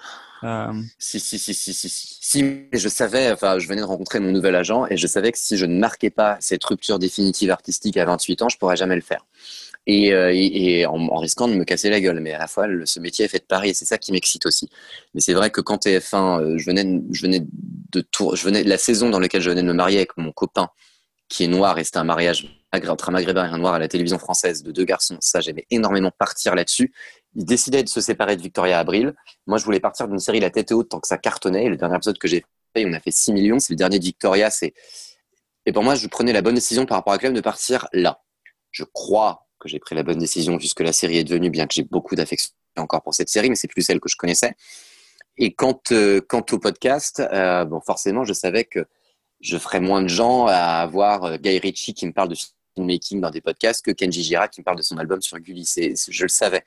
Euh... 0.44 0.66
Si 0.98 1.18
si 1.18 1.38
si 1.38 1.54
si 1.54 1.72
si 1.72 1.88
si. 1.88 2.16
Si, 2.20 2.66
je 2.70 2.88
savais, 2.88 3.32
enfin, 3.32 3.58
je 3.58 3.66
venais 3.66 3.80
de 3.80 3.86
rencontrer 3.86 4.20
mon 4.20 4.30
nouvel 4.30 4.56
agent 4.56 4.84
et 4.90 4.98
je 4.98 5.06
savais 5.06 5.32
que 5.32 5.38
si 5.38 5.56
je 5.56 5.64
ne 5.64 5.78
marquais 5.78 6.10
pas 6.10 6.36
cette 6.40 6.62
rupture 6.64 6.98
définitive 6.98 7.50
artistique 7.50 7.96
à 7.96 8.04
28 8.04 8.42
ans, 8.42 8.48
je 8.50 8.58
pourrais 8.58 8.76
jamais 8.76 8.96
le 8.96 9.00
faire 9.00 9.24
et, 9.86 10.12
euh, 10.12 10.88
en, 10.88 11.16
risquant 11.18 11.48
de 11.48 11.54
me 11.54 11.64
casser 11.64 11.90
la 11.90 12.00
gueule. 12.00 12.20
Mais 12.20 12.32
à 12.32 12.38
la 12.38 12.46
fois, 12.46 12.66
ce 12.84 13.00
métier 13.00 13.24
est 13.24 13.28
fait 13.28 13.38
de 13.38 13.44
Paris 13.44 13.70
et 13.70 13.74
c'est 13.74 13.84
ça 13.84 13.98
qui 13.98 14.12
m'excite 14.12 14.46
aussi. 14.46 14.68
Mais 15.14 15.20
c'est 15.20 15.34
vrai 15.34 15.50
que 15.50 15.60
quand 15.60 15.84
TF1, 15.86 16.40
euh, 16.40 16.58
je 16.58 16.66
venais, 16.66 17.00
je 17.10 17.22
venais 17.22 17.42
de 17.42 18.00
tour, 18.00 18.36
je 18.36 18.44
venais 18.44 18.64
la 18.64 18.78
saison 18.78 19.10
dans 19.10 19.20
laquelle 19.20 19.42
je 19.42 19.50
venais 19.50 19.62
de 19.62 19.68
me 19.68 19.72
marier 19.72 19.98
avec 19.98 20.16
mon 20.16 20.32
copain 20.32 20.70
qui 21.28 21.44
est 21.44 21.48
noir 21.48 21.78
et 21.78 21.84
c'était 21.84 21.98
un 21.98 22.04
mariage 22.04 22.46
entre 22.88 23.08
un 23.08 23.12
maghrébin 23.12 23.48
et 23.48 23.52
un 23.52 23.58
noir 23.58 23.74
à 23.74 23.78
la 23.78 23.88
télévision 23.88 24.18
française 24.18 24.62
de 24.62 24.70
deux 24.70 24.84
garçons. 24.84 25.16
Ça, 25.20 25.40
j'aimais 25.40 25.66
énormément 25.70 26.10
partir 26.10 26.54
là-dessus. 26.54 26.92
Il 27.34 27.44
décidait 27.44 27.82
de 27.82 27.88
se 27.88 28.00
séparer 28.00 28.36
de 28.36 28.42
Victoria 28.42 28.78
Abril. 28.78 29.14
Moi, 29.46 29.58
je 29.58 29.64
voulais 29.64 29.80
partir 29.80 30.08
d'une 30.08 30.18
série 30.18 30.40
La 30.40 30.50
tête 30.50 30.72
haute 30.72 30.90
tant 30.90 31.00
que 31.00 31.08
ça 31.08 31.18
cartonnait. 31.18 31.68
Le 31.68 31.76
dernier 31.76 31.96
épisode 31.96 32.18
que 32.18 32.28
j'ai 32.28 32.44
fait, 32.74 32.84
on 32.86 32.92
a 32.92 33.00
fait 33.00 33.10
6 33.10 33.32
millions. 33.32 33.58
C'est 33.58 33.72
le 33.72 33.76
dernier 33.76 33.98
de 33.98 34.04
Victoria. 34.04 34.50
Et 35.64 35.72
pour 35.72 35.82
moi, 35.82 35.94
je 35.94 36.06
prenais 36.06 36.32
la 36.32 36.42
bonne 36.42 36.54
décision 36.54 36.86
par 36.86 36.98
rapport 36.98 37.12
à 37.12 37.18
Clem 37.18 37.32
de 37.32 37.40
partir 37.40 37.88
là. 37.92 38.22
Je 38.70 38.84
crois 38.84 39.45
j'ai 39.66 39.78
pris 39.78 39.94
la 39.94 40.02
bonne 40.02 40.18
décision 40.18 40.58
puisque 40.58 40.80
la 40.80 40.92
série 40.92 41.18
est 41.18 41.24
devenue, 41.24 41.50
bien 41.50 41.66
que 41.66 41.74
j'ai 41.74 41.82
beaucoup 41.82 42.14
d'affection 42.14 42.52
encore 42.76 43.02
pour 43.02 43.14
cette 43.14 43.28
série, 43.28 43.48
mais 43.48 43.56
c'est 43.56 43.68
plus 43.68 43.82
celle 43.82 44.00
que 44.00 44.08
je 44.08 44.16
connaissais. 44.16 44.54
Et 45.38 45.52
quant, 45.52 45.80
euh, 45.92 46.20
au 46.30 46.58
podcast, 46.58 47.20
euh, 47.20 47.64
bon, 47.64 47.80
forcément, 47.80 48.24
je 48.24 48.32
savais 48.32 48.64
que 48.64 48.86
je 49.40 49.58
ferais 49.58 49.80
moins 49.80 50.02
de 50.02 50.08
gens 50.08 50.46
à 50.46 50.80
avoir 50.80 51.24
euh, 51.24 51.36
Guy 51.36 51.58
Ritchie 51.58 51.94
qui 51.94 52.06
me 52.06 52.12
parle 52.12 52.30
de 52.30 52.36
filmmaking 52.74 53.20
dans 53.20 53.30
des 53.30 53.42
podcasts 53.42 53.84
que 53.84 53.90
Kenji 53.90 54.22
Gira 54.22 54.48
qui 54.48 54.60
me 54.60 54.64
parle 54.64 54.78
de 54.78 54.82
son 54.82 54.96
album 54.96 55.20
sur 55.20 55.38
Gulli. 55.38 55.66
Je 55.66 56.22
le 56.22 56.28
savais. 56.28 56.64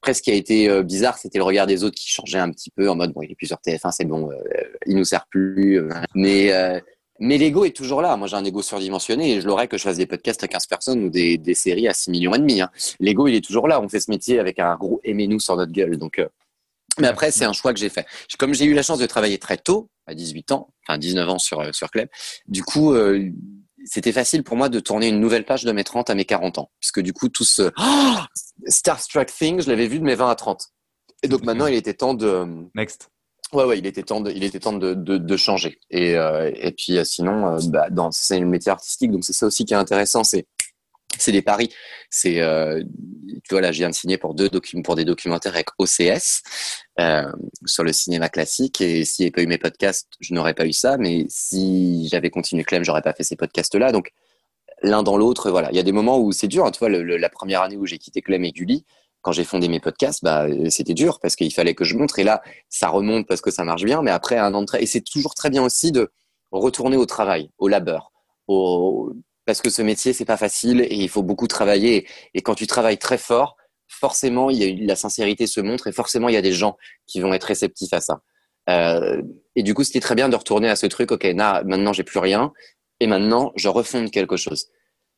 Après, 0.00 0.14
ce 0.14 0.22
qui 0.22 0.30
a 0.30 0.34
été 0.34 0.68
euh, 0.68 0.82
bizarre, 0.82 1.18
c'était 1.18 1.38
le 1.38 1.44
regard 1.44 1.66
des 1.66 1.84
autres 1.84 1.96
qui 1.96 2.10
changeait 2.10 2.38
un 2.38 2.50
petit 2.50 2.70
peu 2.70 2.88
en 2.88 2.96
mode, 2.96 3.12
bon, 3.12 3.22
il 3.22 3.30
est 3.30 3.34
plus 3.34 3.46
sur 3.46 3.58
TF1, 3.58 3.92
c'est 3.92 4.06
bon, 4.06 4.30
il 4.86 4.96
nous 4.96 5.04
sert 5.04 5.26
plus. 5.26 5.80
mais 6.14 6.50
mais 7.20 7.36
l'ego 7.36 7.66
est 7.66 7.76
toujours 7.76 8.00
là. 8.00 8.16
Moi, 8.16 8.26
j'ai 8.26 8.36
un 8.36 8.44
ego 8.44 8.62
surdimensionné 8.62 9.34
et 9.34 9.40
je 9.42 9.46
l'aurais 9.46 9.68
que 9.68 9.76
je 9.76 9.82
fasse 9.82 9.98
des 9.98 10.06
podcasts 10.06 10.42
à 10.42 10.48
15 10.48 10.66
personnes 10.66 11.04
ou 11.04 11.10
des, 11.10 11.36
des 11.36 11.54
séries 11.54 11.86
à 11.86 11.92
6 11.92 12.10
millions 12.10 12.34
et 12.34 12.38
demi. 12.38 12.62
Hein. 12.62 12.70
L'ego, 12.98 13.28
il 13.28 13.34
est 13.34 13.44
toujours 13.44 13.68
là. 13.68 13.80
On 13.80 13.88
fait 13.88 14.00
ce 14.00 14.10
métier 14.10 14.38
avec 14.38 14.58
un 14.58 14.74
gros 14.76 15.00
aimez-nous 15.04 15.38
sur 15.38 15.54
notre 15.56 15.72
gueule. 15.72 15.98
Donc, 15.98 16.18
euh... 16.18 16.28
Mais 16.98 17.08
après, 17.08 17.30
c'est 17.30 17.44
un 17.44 17.52
choix 17.52 17.74
que 17.74 17.78
j'ai 17.78 17.90
fait. 17.90 18.06
Comme 18.38 18.54
j'ai 18.54 18.64
eu 18.64 18.72
la 18.72 18.82
chance 18.82 18.98
de 18.98 19.06
travailler 19.06 19.38
très 19.38 19.58
tôt, 19.58 19.90
à 20.06 20.14
18 20.14 20.52
ans, 20.52 20.72
enfin 20.86 20.98
19 20.98 21.28
ans 21.28 21.38
sur, 21.38 21.60
euh, 21.60 21.72
sur 21.72 21.90
Club, 21.90 22.08
du 22.48 22.64
coup, 22.64 22.94
euh, 22.94 23.30
c'était 23.84 24.12
facile 24.12 24.42
pour 24.42 24.56
moi 24.56 24.68
de 24.68 24.80
tourner 24.80 25.08
une 25.08 25.20
nouvelle 25.20 25.44
page 25.44 25.64
de 25.64 25.72
mes 25.72 25.84
30 25.84 26.10
à 26.10 26.14
mes 26.14 26.24
40 26.24 26.58
ans. 26.58 26.70
Puisque 26.80 27.00
du 27.00 27.12
coup, 27.12 27.28
tout 27.28 27.44
ce 27.44 27.70
oh 27.78 28.16
Starstruck 28.66 29.26
Thing, 29.26 29.60
je 29.60 29.68
l'avais 29.68 29.86
vu 29.86 29.98
de 29.98 30.04
mes 30.04 30.14
20 30.14 30.30
à 30.30 30.34
30. 30.34 30.68
Et 31.22 31.28
donc 31.28 31.42
maintenant, 31.44 31.66
il 31.66 31.74
était 31.74 31.94
temps 31.94 32.14
de... 32.14 32.46
Next 32.74 33.10
Ouais, 33.52 33.64
ouais, 33.64 33.78
il 33.78 33.86
était 33.86 34.04
temps 34.04 34.20
de, 34.20 34.30
il 34.30 34.44
était 34.44 34.60
temps 34.60 34.72
de, 34.72 34.94
de, 34.94 35.36
changer. 35.36 35.80
Et, 35.90 36.16
euh, 36.16 36.52
et 36.54 36.70
puis 36.70 36.98
euh, 36.98 37.04
sinon, 37.04 37.56
euh, 37.56 37.58
bah, 37.68 37.88
c'est 38.12 38.38
le 38.38 38.46
métier 38.46 38.70
artistique, 38.70 39.10
donc 39.10 39.24
c'est 39.24 39.32
ça 39.32 39.46
aussi 39.46 39.64
qui 39.64 39.74
est 39.74 39.76
intéressant, 39.76 40.22
c'est 40.22 40.46
c'est 41.18 41.32
des 41.32 41.42
paris. 41.42 41.70
C'est, 42.08 42.36
tu 42.36 43.48
vois, 43.50 43.60
là, 43.60 43.72
je 43.72 43.78
viens 43.78 43.90
de 43.90 43.94
signer 43.94 44.16
pour 44.16 44.32
deux 44.34 44.48
pour 44.84 44.94
des 44.94 45.04
documentaires 45.04 45.54
avec 45.54 45.66
OCS 45.78 46.42
sur 47.66 47.82
le 47.82 47.92
cinéma 47.92 48.28
classique. 48.28 48.80
Et 48.80 49.04
s'il 49.04 49.24
n'y 49.24 49.26
avait 49.26 49.32
pas 49.32 49.42
eu 49.42 49.46
mes 49.48 49.58
podcasts, 49.58 50.08
je 50.20 50.32
n'aurais 50.32 50.54
pas 50.54 50.66
eu 50.66 50.72
ça. 50.72 50.96
Mais 50.98 51.26
si 51.28 52.08
j'avais 52.08 52.30
continué 52.30 52.62
Clem, 52.62 52.84
j'aurais 52.84 53.02
pas 53.02 53.12
fait 53.12 53.24
ces 53.24 53.34
podcasts-là. 53.34 53.90
Donc, 53.90 54.12
l'un 54.82 55.02
dans 55.02 55.16
l'autre, 55.16 55.50
voilà. 55.50 55.68
Il 55.72 55.76
y 55.76 55.80
a 55.80 55.82
des 55.82 55.92
moments 55.92 56.20
où 56.20 56.30
c'est 56.30 56.48
dur. 56.48 56.70
Tu 56.70 56.78
vois, 56.78 56.88
la 56.88 57.28
première 57.28 57.62
année 57.62 57.76
où 57.76 57.86
j'ai 57.86 57.98
quitté 57.98 58.22
Clem 58.22 58.44
et 58.44 58.52
Gulli, 58.52 58.86
quand 59.22 59.32
j'ai 59.32 59.44
fondé 59.44 59.68
mes 59.68 59.80
podcasts, 59.80 60.22
bah, 60.22 60.46
c'était 60.70 60.94
dur 60.94 61.18
parce 61.20 61.36
qu'il 61.36 61.52
fallait 61.52 61.74
que 61.74 61.84
je 61.84 61.96
montre. 61.96 62.18
Et 62.18 62.24
là, 62.24 62.42
ça 62.68 62.88
remonte 62.88 63.26
parce 63.26 63.40
que 63.40 63.50
ça 63.50 63.64
marche 63.64 63.84
bien. 63.84 64.02
Mais 64.02 64.10
après, 64.10 64.38
un 64.38 64.54
an 64.54 64.62
de 64.62 64.76
et 64.78 64.86
c'est 64.86 65.02
toujours 65.02 65.34
très 65.34 65.50
bien 65.50 65.62
aussi 65.62 65.92
de 65.92 66.10
retourner 66.50 66.96
au 66.96 67.06
travail, 67.06 67.50
au 67.58 67.68
labeur, 67.68 68.12
parce 69.46 69.60
que 69.60 69.70
ce 69.70 69.82
métier 69.82 70.12
c'est 70.12 70.24
pas 70.24 70.36
facile 70.36 70.80
et 70.80 70.94
il 70.94 71.08
faut 71.08 71.22
beaucoup 71.22 71.46
travailler. 71.46 72.06
Et 72.34 72.42
quand 72.42 72.54
tu 72.54 72.66
travailles 72.66 72.98
très 72.98 73.18
fort, 73.18 73.56
forcément 73.88 74.50
il 74.50 74.58
y 74.58 74.82
a 74.82 74.86
la 74.86 74.96
sincérité 74.96 75.46
se 75.46 75.60
montre 75.60 75.86
et 75.86 75.92
forcément 75.92 76.28
il 76.28 76.34
y 76.34 76.38
a 76.38 76.42
des 76.42 76.52
gens 76.52 76.76
qui 77.06 77.20
vont 77.20 77.32
être 77.32 77.44
réceptifs 77.44 77.92
à 77.92 78.00
ça. 78.00 78.20
Euh, 78.68 79.22
et 79.56 79.62
du 79.62 79.74
coup, 79.74 79.84
c'était 79.84 80.00
très 80.00 80.14
bien 80.14 80.28
de 80.28 80.36
retourner 80.36 80.68
à 80.68 80.76
ce 80.76 80.86
truc. 80.86 81.12
Ok, 81.12 81.24
là, 81.24 81.62
maintenant 81.64 81.92
j'ai 81.92 82.04
plus 82.04 82.18
rien 82.18 82.52
et 83.00 83.06
maintenant 83.06 83.52
je 83.56 83.68
refonde 83.68 84.10
quelque 84.10 84.36
chose. 84.36 84.66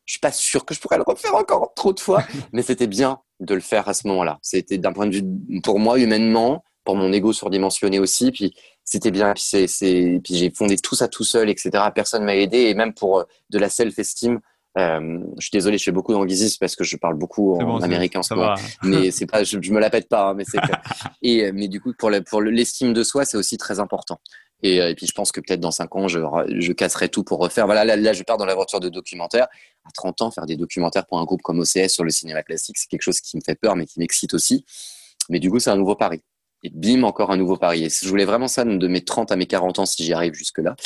Je 0.05 0.14
suis 0.14 0.20
pas 0.20 0.32
sûr 0.32 0.64
que 0.64 0.74
je 0.74 0.80
pourrais 0.80 0.96
le 0.96 1.05
refaire 1.07 1.34
encore 1.34 1.72
trop 1.74 1.92
de 1.92 2.00
fois, 2.00 2.22
mais 2.53 2.62
c'était 2.62 2.86
bien 2.86 3.20
de 3.40 3.55
le 3.55 3.61
faire 3.61 3.88
à 3.88 3.94
ce 3.94 4.07
moment-là. 4.09 4.38
C'était 4.42 4.78
d'un 4.78 4.92
point 4.92 5.07
de 5.07 5.14
vue 5.16 5.24
pour 5.62 5.78
moi 5.78 5.98
humainement, 5.98 6.64
pour 6.84 6.96
mon 6.96 7.12
ego 7.12 7.32
surdimensionné 7.32 7.98
aussi. 7.98 8.30
Puis 8.32 8.55
c'était 8.84 9.11
bien. 9.11 9.32
Puis, 9.34 9.44
c'est, 9.46 9.66
c'est, 9.66 10.20
puis 10.22 10.34
j'ai 10.34 10.50
fondé 10.50 10.76
tout 10.76 10.94
ça 10.94 11.09
tout 11.09 11.24
seul, 11.24 11.48
etc. 11.50 11.70
Personne 11.94 12.24
m'a 12.24 12.36
aidé. 12.36 12.59
Et 12.59 12.74
même 12.74 12.94
pour 12.94 13.20
euh, 13.20 13.24
de 13.50 13.59
la 13.59 13.68
self-esteem, 13.68 14.40
euh, 14.78 15.18
je 15.36 15.42
suis 15.42 15.50
désolé, 15.53 15.76
je 15.76 15.84
fais 15.84 15.92
beaucoup 15.92 16.12
d'anglicisme 16.12 16.57
parce 16.59 16.76
que 16.76 16.84
je 16.84 16.96
parle 16.96 17.14
beaucoup 17.14 17.57
en 17.57 17.82
américain 17.82 18.20
en 18.20 18.22
ce 18.22 18.34
moment. 18.34 18.55
Mais 18.82 19.11
c'est 19.11 19.26
pas, 19.26 19.44
je, 19.44 19.59
je, 19.61 19.72
me 19.72 19.78
la 19.78 19.90
pète 19.90 20.09
pas, 20.09 20.30
hein, 20.30 20.34
mais 20.34 20.44
c'est 20.44 20.59
et 21.22 21.44
euh, 21.44 21.53
mais 21.55 21.68
du 21.68 21.80
coup 21.80 21.92
pour 21.98 22.09
le, 22.09 22.22
pour 22.22 22.40
l'estime 22.40 22.94
de 22.94 23.03
soi, 23.03 23.24
c'est 23.24 23.36
aussi 23.36 23.59
très 23.59 23.80
important. 23.80 24.18
Et, 24.62 24.80
euh, 24.80 24.90
et, 24.90 24.94
puis 24.94 25.06
je 25.06 25.12
pense 25.12 25.32
que 25.32 25.40
peut-être 25.40 25.60
dans 25.60 25.70
cinq 25.70 25.94
ans, 25.96 26.08
je, 26.08 26.20
je 26.58 26.72
casserai 26.72 27.08
tout 27.08 27.24
pour 27.24 27.38
refaire. 27.38 27.66
Voilà, 27.66 27.84
là, 27.84 27.96
là 27.96 28.12
je 28.12 28.22
pars 28.22 28.36
dans 28.36 28.44
l'aventure 28.44 28.80
de 28.80 28.88
documentaire. 28.88 29.48
À 29.84 29.90
30 29.92 30.22
ans, 30.22 30.30
faire 30.30 30.46
des 30.46 30.56
documentaires 30.56 31.06
pour 31.06 31.18
un 31.18 31.24
groupe 31.24 31.42
comme 31.42 31.58
OCS 31.58 31.88
sur 31.88 32.04
le 32.04 32.10
cinéma 32.10 32.42
classique, 32.42 32.78
c'est 32.78 32.88
quelque 32.88 33.02
chose 33.02 33.20
qui 33.20 33.36
me 33.36 33.42
fait 33.44 33.56
peur, 33.56 33.74
mais 33.74 33.86
qui 33.86 33.98
m'excite 33.98 34.34
aussi. 34.34 34.64
Mais 35.28 35.40
du 35.40 35.50
coup, 35.50 35.58
c'est 35.58 35.70
un 35.70 35.76
nouveau 35.76 35.96
pari 35.96 36.22
et 36.62 36.70
bim, 36.70 37.02
encore 37.02 37.30
un 37.30 37.36
nouveau 37.36 37.56
pari. 37.56 37.84
Et 37.84 37.88
je 37.88 38.08
voulais 38.08 38.24
vraiment 38.24 38.48
ça 38.48 38.64
de 38.64 38.88
mes 38.88 39.04
30 39.04 39.32
à 39.32 39.36
mes 39.36 39.46
40 39.46 39.80
ans, 39.80 39.86
si 39.86 40.04
j'y 40.04 40.12
arrive 40.12 40.34
jusque-là, 40.34 40.76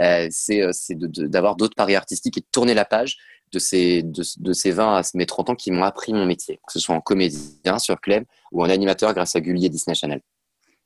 euh, 0.00 0.28
c'est 0.30 0.62
euh, 0.62 0.70
d'avoir 0.90 1.56
d'autres 1.56 1.74
paris 1.74 1.96
artistiques 1.96 2.38
et 2.38 2.40
de 2.40 2.46
tourner 2.50 2.74
la 2.74 2.84
page 2.84 3.16
de 3.52 3.58
ces, 3.58 4.02
de, 4.02 4.22
de, 4.38 4.52
ces 4.52 4.70
20 4.70 4.96
à 4.96 5.02
mes 5.14 5.26
30 5.26 5.50
ans 5.50 5.54
qui 5.54 5.70
m'ont 5.70 5.84
appris 5.84 6.12
mon 6.12 6.26
métier, 6.26 6.60
que 6.66 6.72
ce 6.72 6.78
soit 6.78 6.94
en 6.94 7.00
comédien 7.00 7.78
sur 7.78 8.00
Clem 8.00 8.24
ou 8.52 8.62
en 8.62 8.68
animateur 8.68 9.12
grâce 9.14 9.36
à 9.36 9.40
Gulli 9.40 9.66
et 9.66 9.68
Disney 9.68 9.94
Channel. 9.94 10.20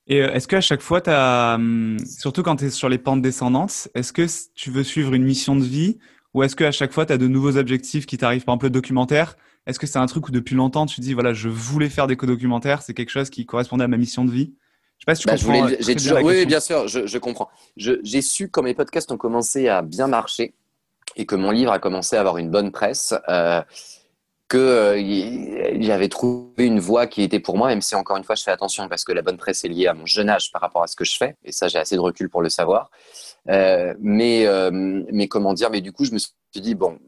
Et 0.09 0.23
euh, 0.23 0.33
est-ce 0.33 0.49
qu'à 0.49 0.61
chaque 0.61 0.81
fois, 0.81 1.01
as, 1.07 1.55
hum, 1.57 1.99
surtout 2.05 2.43
quand 2.43 2.57
tu 2.57 2.67
es 2.67 2.71
sur 2.71 2.89
les 2.89 2.99
pentes 2.99 3.23
descendantes, 3.23 3.89
est-ce 3.95 4.13
que 4.13 4.27
tu 4.55 4.71
veux 4.71 4.85
suivre 4.85 5.15
une 5.15 5.25
mission 5.25 5.55
de 5.57 5.65
vie 5.65 5.99
ou 6.35 6.43
est-ce 6.43 6.57
qu'à 6.57 6.73
chaque 6.73 6.93
fois, 6.93 7.07
tu 7.07 7.13
as 7.13 7.19
de 7.19 7.27
nouveaux 7.27 7.57
objectifs 7.57 8.05
qui 8.07 8.19
t'arrivent, 8.19 8.45
par 8.45 8.55
exemple 8.55 8.67
le 8.67 8.71
documentaire 8.71 9.37
est-ce 9.69 9.79
que 9.79 9.87
c'est 9.87 9.99
un 9.99 10.07
truc 10.07 10.27
où 10.29 10.33
depuis 10.33 10.55
longtemps 10.55 10.87
tu 10.87 11.03
dis 11.03 11.13
voilà, 11.13 11.35
je 11.35 11.51
voulais 11.51 11.91
faire 11.91 12.07
des 12.07 12.17
co-documentaires, 12.17 12.81
c'est 12.81 12.95
quelque 12.95 13.11
chose 13.11 13.29
qui 13.29 13.45
correspondait 13.45 13.85
à 13.85 13.89
ma 13.89 13.99
mission 13.99 14.25
de 14.25 14.31
vie? 14.31 14.55
Je 14.97 15.03
sais 15.03 15.07
pas 15.07 15.15
si 15.15 15.23
tu 15.23 15.29
bah, 15.29 15.37
comprends. 15.37 15.69
Euh, 15.69 15.77
j'ai 15.79 15.95
toujours, 15.95 16.23
oui, 16.23 16.47
bien 16.47 16.59
sûr, 16.59 16.89
je, 16.89 17.07
je 17.07 17.19
comprends. 17.19 17.51
J'ai 17.77 18.23
su 18.23 18.49
quand 18.49 18.63
mes 18.63 18.75
podcasts 18.75 19.13
ont 19.13 19.19
commencé 19.19 19.69
à 19.69 19.83
bien 19.83 20.07
marcher 20.07 20.55
et 21.17 21.27
que 21.27 21.37
mon 21.37 21.51
livre 21.51 21.71
a 21.71 21.79
commencé 21.79 22.17
à 22.17 22.21
avoir 22.21 22.39
une 22.39 22.51
bonne 22.51 22.73
presse. 22.73 23.15
Euh, 23.29 23.61
que 24.49 24.57
euh, 24.57 25.81
j'avais 25.81 26.09
trouvé 26.09 26.65
une 26.65 26.81
voie 26.81 27.07
qui 27.07 27.23
était 27.23 27.41
pour 27.41 27.57
moi, 27.57 27.69
même 27.69 27.83
si 27.83 27.95
encore 27.95 28.17
une 28.17 28.25
fois 28.25 28.35
je 28.35 28.43
fais 28.43 28.51
attention 28.51 28.89
parce 28.89 29.05
que 29.05 29.13
la 29.13 29.23
bonne 29.23 29.37
presse 29.37 29.65
est 29.65 29.69
liée 29.69 29.87
à 29.87 29.95
mon 29.95 30.07
jeune 30.07 30.31
âge 30.31 30.51
par 30.53 30.63
rapport 30.63 30.83
à 30.83 30.87
ce 30.87 30.97
que 30.97 31.05
je 31.05 31.17
fais, 31.17 31.37
et 31.45 31.53
ça 31.53 31.69
j'ai 31.69 31.79
assez 31.79 31.97
de 31.97 32.01
recul 32.01 32.29
pour 32.31 32.43
le 32.43 32.49
savoir. 32.49 32.91
Euh, 33.51 33.95
mais, 34.01 34.47
euh, 34.47 34.71
mais 34.73 35.29
comment 35.29 35.53
dire, 35.53 35.71
mais 35.71 35.81
du 35.81 35.93
coup 35.93 36.05
je 36.05 36.13
me 36.13 36.19
suis 36.19 36.33
dit 36.57 36.75
bon, 36.75 36.99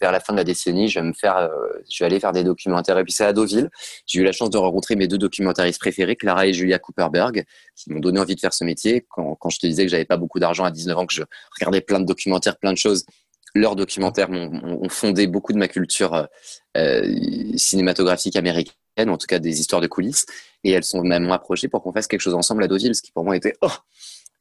vers 0.00 0.12
la 0.12 0.20
fin 0.20 0.32
de 0.32 0.38
la 0.38 0.44
décennie, 0.44 0.88
je 0.88 1.00
vais 1.00 1.06
me 1.06 1.12
faire, 1.12 1.36
euh, 1.36 1.48
je 1.90 2.02
vais 2.02 2.06
aller 2.06 2.20
faire 2.20 2.32
des 2.32 2.44
documentaires. 2.44 2.98
Et 2.98 3.04
puis 3.04 3.12
c'est 3.12 3.24
à 3.24 3.32
Deauville. 3.32 3.70
J'ai 4.06 4.20
eu 4.20 4.24
la 4.24 4.32
chance 4.32 4.50
de 4.50 4.58
rencontrer 4.58 4.96
mes 4.96 5.08
deux 5.08 5.18
documentaristes 5.18 5.80
préférés, 5.80 6.16
Clara 6.16 6.46
et 6.46 6.52
Julia 6.52 6.78
Cooperberg, 6.78 7.44
qui 7.76 7.92
m'ont 7.92 8.00
donné 8.00 8.20
envie 8.20 8.34
de 8.34 8.40
faire 8.40 8.54
ce 8.54 8.64
métier. 8.64 9.06
Quand, 9.08 9.36
quand 9.36 9.50
je 9.50 9.58
te 9.58 9.66
disais 9.66 9.84
que 9.84 9.90
j'avais 9.90 10.04
pas 10.04 10.16
beaucoup 10.16 10.38
d'argent 10.38 10.64
à 10.64 10.70
19 10.70 10.98
ans, 10.98 11.06
que 11.06 11.14
je 11.14 11.22
regardais 11.58 11.80
plein 11.80 12.00
de 12.00 12.06
documentaires, 12.06 12.58
plein 12.58 12.72
de 12.72 12.78
choses, 12.78 13.04
leurs 13.54 13.76
documentaires 13.76 14.30
ont 14.30 14.88
fondé 14.88 15.26
beaucoup 15.26 15.52
de 15.52 15.58
ma 15.58 15.68
culture 15.68 16.26
euh, 16.76 17.02
euh, 17.02 17.56
cinématographique 17.56 18.36
américaine, 18.36 18.74
en 19.08 19.18
tout 19.18 19.26
cas 19.26 19.38
des 19.38 19.60
histoires 19.60 19.80
de 19.80 19.86
coulisses. 19.86 20.26
Et 20.64 20.70
elles 20.70 20.84
sont 20.84 21.02
même 21.02 21.30
approchées 21.30 21.68
pour 21.68 21.82
qu'on 21.82 21.92
fasse 21.92 22.06
quelque 22.06 22.20
chose 22.20 22.34
ensemble 22.34 22.62
à 22.64 22.68
Deauville, 22.68 22.94
ce 22.94 23.02
qui 23.02 23.12
pour 23.12 23.24
moi 23.24 23.36
était 23.36 23.54
oh 23.62 23.70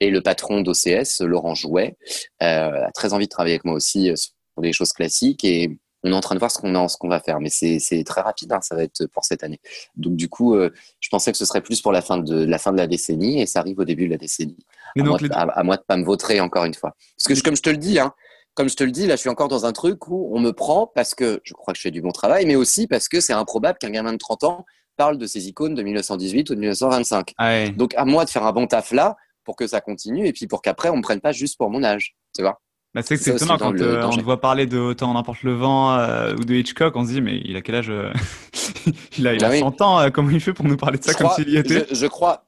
et 0.04 0.10
le 0.10 0.22
patron 0.22 0.62
d'OCS, 0.62 1.22
Laurent 1.22 1.54
Jouet, 1.54 1.96
euh, 2.42 2.86
a 2.88 2.92
très 2.92 3.14
envie 3.14 3.26
de 3.26 3.30
travailler 3.30 3.54
avec 3.54 3.66
moi 3.66 3.76
aussi 3.76 4.12
pour 4.56 4.64
des 4.64 4.74
choses 4.74 4.94
classiques 4.94 5.44
et 5.44 5.78
on 6.04 6.12
est 6.12 6.16
en 6.16 6.22
train 6.22 6.36
de 6.36 6.40
voir 6.40 6.52
ce 6.52 6.58
qu'on 6.58 6.88
ce 6.88 6.98
qu'on 6.98 7.08
va 7.08 7.20
faire, 7.20 7.40
mais 7.40 7.50
c'est 7.50 8.04
très 8.06 8.22
rapide, 8.22 8.52
hein, 8.52 8.60
ça 8.62 8.76
va 8.76 8.84
être 8.84 9.06
pour 9.08 9.24
cette 9.24 9.44
année. 9.44 9.60
Donc 9.96 10.16
du 10.16 10.30
coup, 10.30 10.56
euh, 10.56 10.72
je 11.00 11.10
pensais 11.10 11.32
que 11.32 11.38
ce 11.38 11.46
serait 11.46 11.62
plus 11.62 11.82
pour 11.82 11.92
la 11.92 12.02
fin 12.02 12.18
de 12.18 12.44
la 12.44 12.58
fin 12.58 12.72
de 12.72 12.78
la 12.78 12.88
décennie, 12.88 13.42
et 13.42 13.46
ça 13.46 13.60
arrive 13.60 13.80
au 13.80 13.86
début 13.86 14.06
de 14.06 14.12
la 14.12 14.18
décennie. 14.18 14.58
À, 14.98 15.04
moi, 15.04 15.18
à, 15.32 15.64
moi, 15.64 15.78
de 15.78 15.84
pas 15.84 15.98
me 15.98 16.04
vautrer 16.04 16.40
encore 16.40 16.66
une 16.66 16.74
fois, 16.74 16.96
parce 17.18 17.40
que 17.40 17.44
comme 17.44 17.56
je 17.56 17.62
te 17.62 17.70
le 17.70 17.78
dis, 17.78 18.00
hein, 18.00 18.14
comme 18.54 18.70
je 18.70 18.76
te 18.76 18.84
le 18.84 18.92
dis, 18.92 19.08
là, 19.08 19.16
je 19.16 19.22
suis 19.22 19.30
encore 19.30 19.48
dans 19.48 19.66
un 19.66 19.72
truc 19.72 20.08
où 20.08 20.30
on 20.36 20.40
me 20.40 20.52
prend 20.52 20.88
parce 20.88 21.16
que 21.16 21.40
je 21.44 21.54
crois 21.54 21.74
que 21.74 21.78
je 21.78 21.84
fais 21.84 21.92
du 21.92 22.02
bon 22.02 22.12
travail, 22.12 22.46
mais 22.46 22.56
aussi 22.56 22.88
parce 22.88 23.08
que 23.08 23.20
c'est 23.20 23.34
improbable 23.34 23.78
qu'un 23.80 23.90
gamin 23.90 24.14
de 24.14 24.18
30 24.18 24.44
ans 24.44 24.66
parle 24.98 25.18
de 25.18 25.26
ces 25.26 25.48
icônes 25.48 25.74
de 25.74 25.82
1918 25.84 26.50
ou 26.50 26.56
de 26.56 26.60
1925. 26.60 27.34
Ah 27.38 27.70
Donc 27.70 27.94
à 27.96 28.06
moi 28.06 28.26
de 28.26 28.30
faire 28.30 28.46
un 28.46 28.52
bon 28.52 28.68
taf 28.68 28.92
là 28.92 29.16
pour 29.46 29.56
que 29.56 29.68
ça 29.68 29.82
continue 29.82 30.28
et 30.28 30.34
puis 30.34 30.48
pour 30.48 30.62
qu'apraprès 30.62 30.90
on 30.90 30.98
me 30.98 31.02
prenne 31.02 31.22
pas 31.22 31.32
juste 31.32 31.58
pour 31.58 31.70
mon 31.70 31.84
âge, 31.84 32.16
tu 32.36 32.42
vois. 32.42 32.62
Bah, 32.94 33.02
c'est 33.04 33.26
étonnant 33.26 33.58
quand 33.58 33.74
euh, 33.80 34.04
on 34.04 34.18
te 34.18 34.22
voit 34.22 34.42
parler 34.42 34.66
de 34.66 34.78
Autant 34.78 35.14
n'importe 35.14 35.44
le 35.44 35.54
vent 35.54 35.98
euh, 35.98 36.36
ou 36.36 36.44
de 36.44 36.56
Hitchcock, 36.56 36.94
on 36.98 37.06
se 37.06 37.12
dit 37.12 37.22
mais 37.22 37.42
il 37.46 37.56
a 37.56 37.62
quel 37.62 37.76
âge 37.76 37.90
euh, 37.90 38.12
Il 39.18 39.28
a, 39.28 39.34
il 39.34 39.46
a 39.46 39.58
100 39.58 39.78
bah 39.78 39.86
ans, 39.86 40.12
comment 40.12 40.30
il 40.32 40.42
fait 40.42 40.54
pour 40.54 40.66
nous 40.66 40.76
parler 40.76 40.98
de 40.98 41.04
ça 41.04 41.14
comme 41.14 41.30
s'il 41.30 41.50
y 41.50 41.58
était 41.58 41.86
je, 41.90 42.08
crois, 42.08 42.46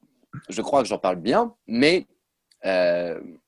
je 0.50 0.62
crois 0.62 0.82
que 0.82 0.88
j'en 0.88 0.98
parle 0.98 1.18
bien, 1.18 1.54
mais, 1.68 2.08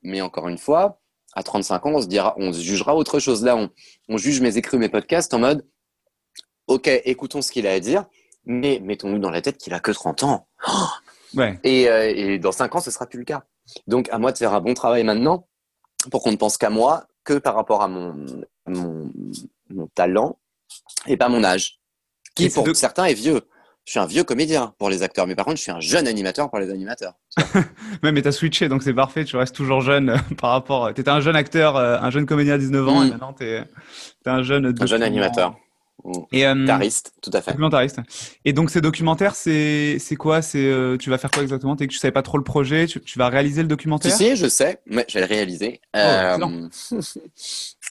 mais 0.04 0.22
encore 0.22 0.48
une 0.48 0.58
fois, 0.58 1.02
à 1.36 1.44
35 1.44 1.86
ans, 1.86 1.92
on 1.96 2.02
se, 2.02 2.08
dira, 2.08 2.34
on 2.38 2.52
se 2.54 2.62
jugera 2.62 2.96
autre 2.96 3.20
chose. 3.20 3.44
Là, 3.44 3.56
on, 3.56 3.70
on 4.10 4.18
juge 4.18 4.42
mes 4.42 4.58
écrits, 4.58 4.78
mes 4.78 4.90
podcasts 4.90 5.34
en 5.34 5.40
mode 5.40 5.66
Ok, 6.68 6.88
écoutons 6.88 7.44
ce 7.44 7.52
qu'il 7.52 7.68
a 7.68 7.74
à 7.74 7.80
dire, 7.80 8.06
mais 8.46 8.80
mettons-nous 8.82 9.20
dans 9.20 9.30
la 9.30 9.42
tête 9.42 9.58
qu'il 9.58 9.74
a 9.74 9.80
que 9.80 9.92
30 9.92 10.24
ans. 10.24 10.48
ouais. 11.36 11.60
et, 11.64 11.84
et 11.84 12.40
dans 12.40 12.52
5 12.52 12.76
ans, 12.76 12.80
ce 12.80 12.90
sera 12.90 13.06
plus 13.06 13.20
le 13.20 13.26
cas. 13.26 13.44
Donc, 13.88 14.10
à 14.12 14.18
moi 14.18 14.32
de 14.32 14.38
faire 14.38 14.54
un 14.54 14.62
bon 14.62 14.74
travail 14.74 15.04
maintenant 15.04 15.48
pour 16.12 16.24
qu'on 16.24 16.32
ne 16.32 16.38
pense 16.38 16.58
qu'à 16.58 16.70
moi 16.70 17.08
que 17.24 17.34
par 17.34 17.56
rapport 17.56 17.82
à 17.82 17.88
mon, 17.88 18.16
mon, 18.68 19.88
talent 19.96 20.40
et 21.08 21.18
pas 21.18 21.30
mon 21.30 21.44
âge, 21.44 21.80
qui 22.36 22.50
pour 22.50 22.68
certains 22.76 23.06
est 23.06 23.14
vieux. 23.14 23.42
Je 23.86 23.92
suis 23.92 24.00
un 24.00 24.06
vieux 24.06 24.24
comédien 24.24 24.74
pour 24.80 24.90
les 24.90 25.04
acteurs, 25.04 25.28
mais 25.28 25.36
par 25.36 25.46
contre, 25.46 25.58
je 25.58 25.62
suis 25.62 25.72
un 25.72 25.80
jeune 25.80 26.08
animateur 26.08 26.50
pour 26.50 26.60
les 26.60 26.72
animateurs. 26.72 27.14
ouais, 28.04 28.12
mais 28.12 28.22
t'as 28.22 28.32
switché, 28.32 28.68
donc 28.68 28.82
c'est 28.82 28.94
parfait. 28.94 29.26
Tu 29.26 29.38
restes 29.38 29.56
toujours 29.56 29.82
jeune 29.82 30.10
euh, 30.10 30.18
par 30.38 30.52
rapport. 30.52 30.94
T'étais 30.94 31.10
un 31.10 31.22
jeune 31.22 31.36
acteur, 31.36 31.76
euh, 31.76 31.98
un 32.00 32.10
jeune 32.10 32.26
comédien 32.26 32.56
à 32.56 32.58
19 32.58 32.88
ans, 32.88 33.04
et 33.04 33.08
mm. 33.08 33.10
maintenant 33.10 33.34
t'es 33.34 33.64
es 34.26 34.30
un 34.30 34.44
jeune. 34.44 34.76
Un 34.80 34.86
jeune 34.86 35.04
animateur. 35.04 35.56
Et 36.32 36.46
euh, 36.46 36.54
tout 37.22 37.32
à 37.34 37.42
fait. 37.42 37.52
Documentariste. 37.52 38.00
Et 38.44 38.54
donc 38.54 38.70
ces 38.70 38.82
documentaires, 38.82 39.36
c'est 39.36 39.98
quoi? 40.18 40.42
C'est 40.42 40.64
euh, 40.64 40.98
tu 40.98 41.10
vas 41.10 41.18
faire 41.18 41.32
quoi 41.32 41.44
exactement? 41.44 41.76
Tu 41.76 41.90
savais 41.92 42.12
pas 42.12 42.22
trop 42.22 42.38
le 42.38 42.44
projet, 42.44 42.86
tu, 42.86 43.02
tu 43.02 43.18
vas 43.18 43.30
réaliser 43.30 43.62
le 43.62 43.68
documentaire? 43.68 44.12
Si, 44.12 44.30
si 44.32 44.36
je 44.36 44.48
sais, 44.48 44.82
mais 44.86 45.06
je 45.10 45.16
vais 45.16 45.22
le 45.22 45.34
réaliser. 45.34 45.82
Oh, 45.96 45.98
euh, 45.98 46.70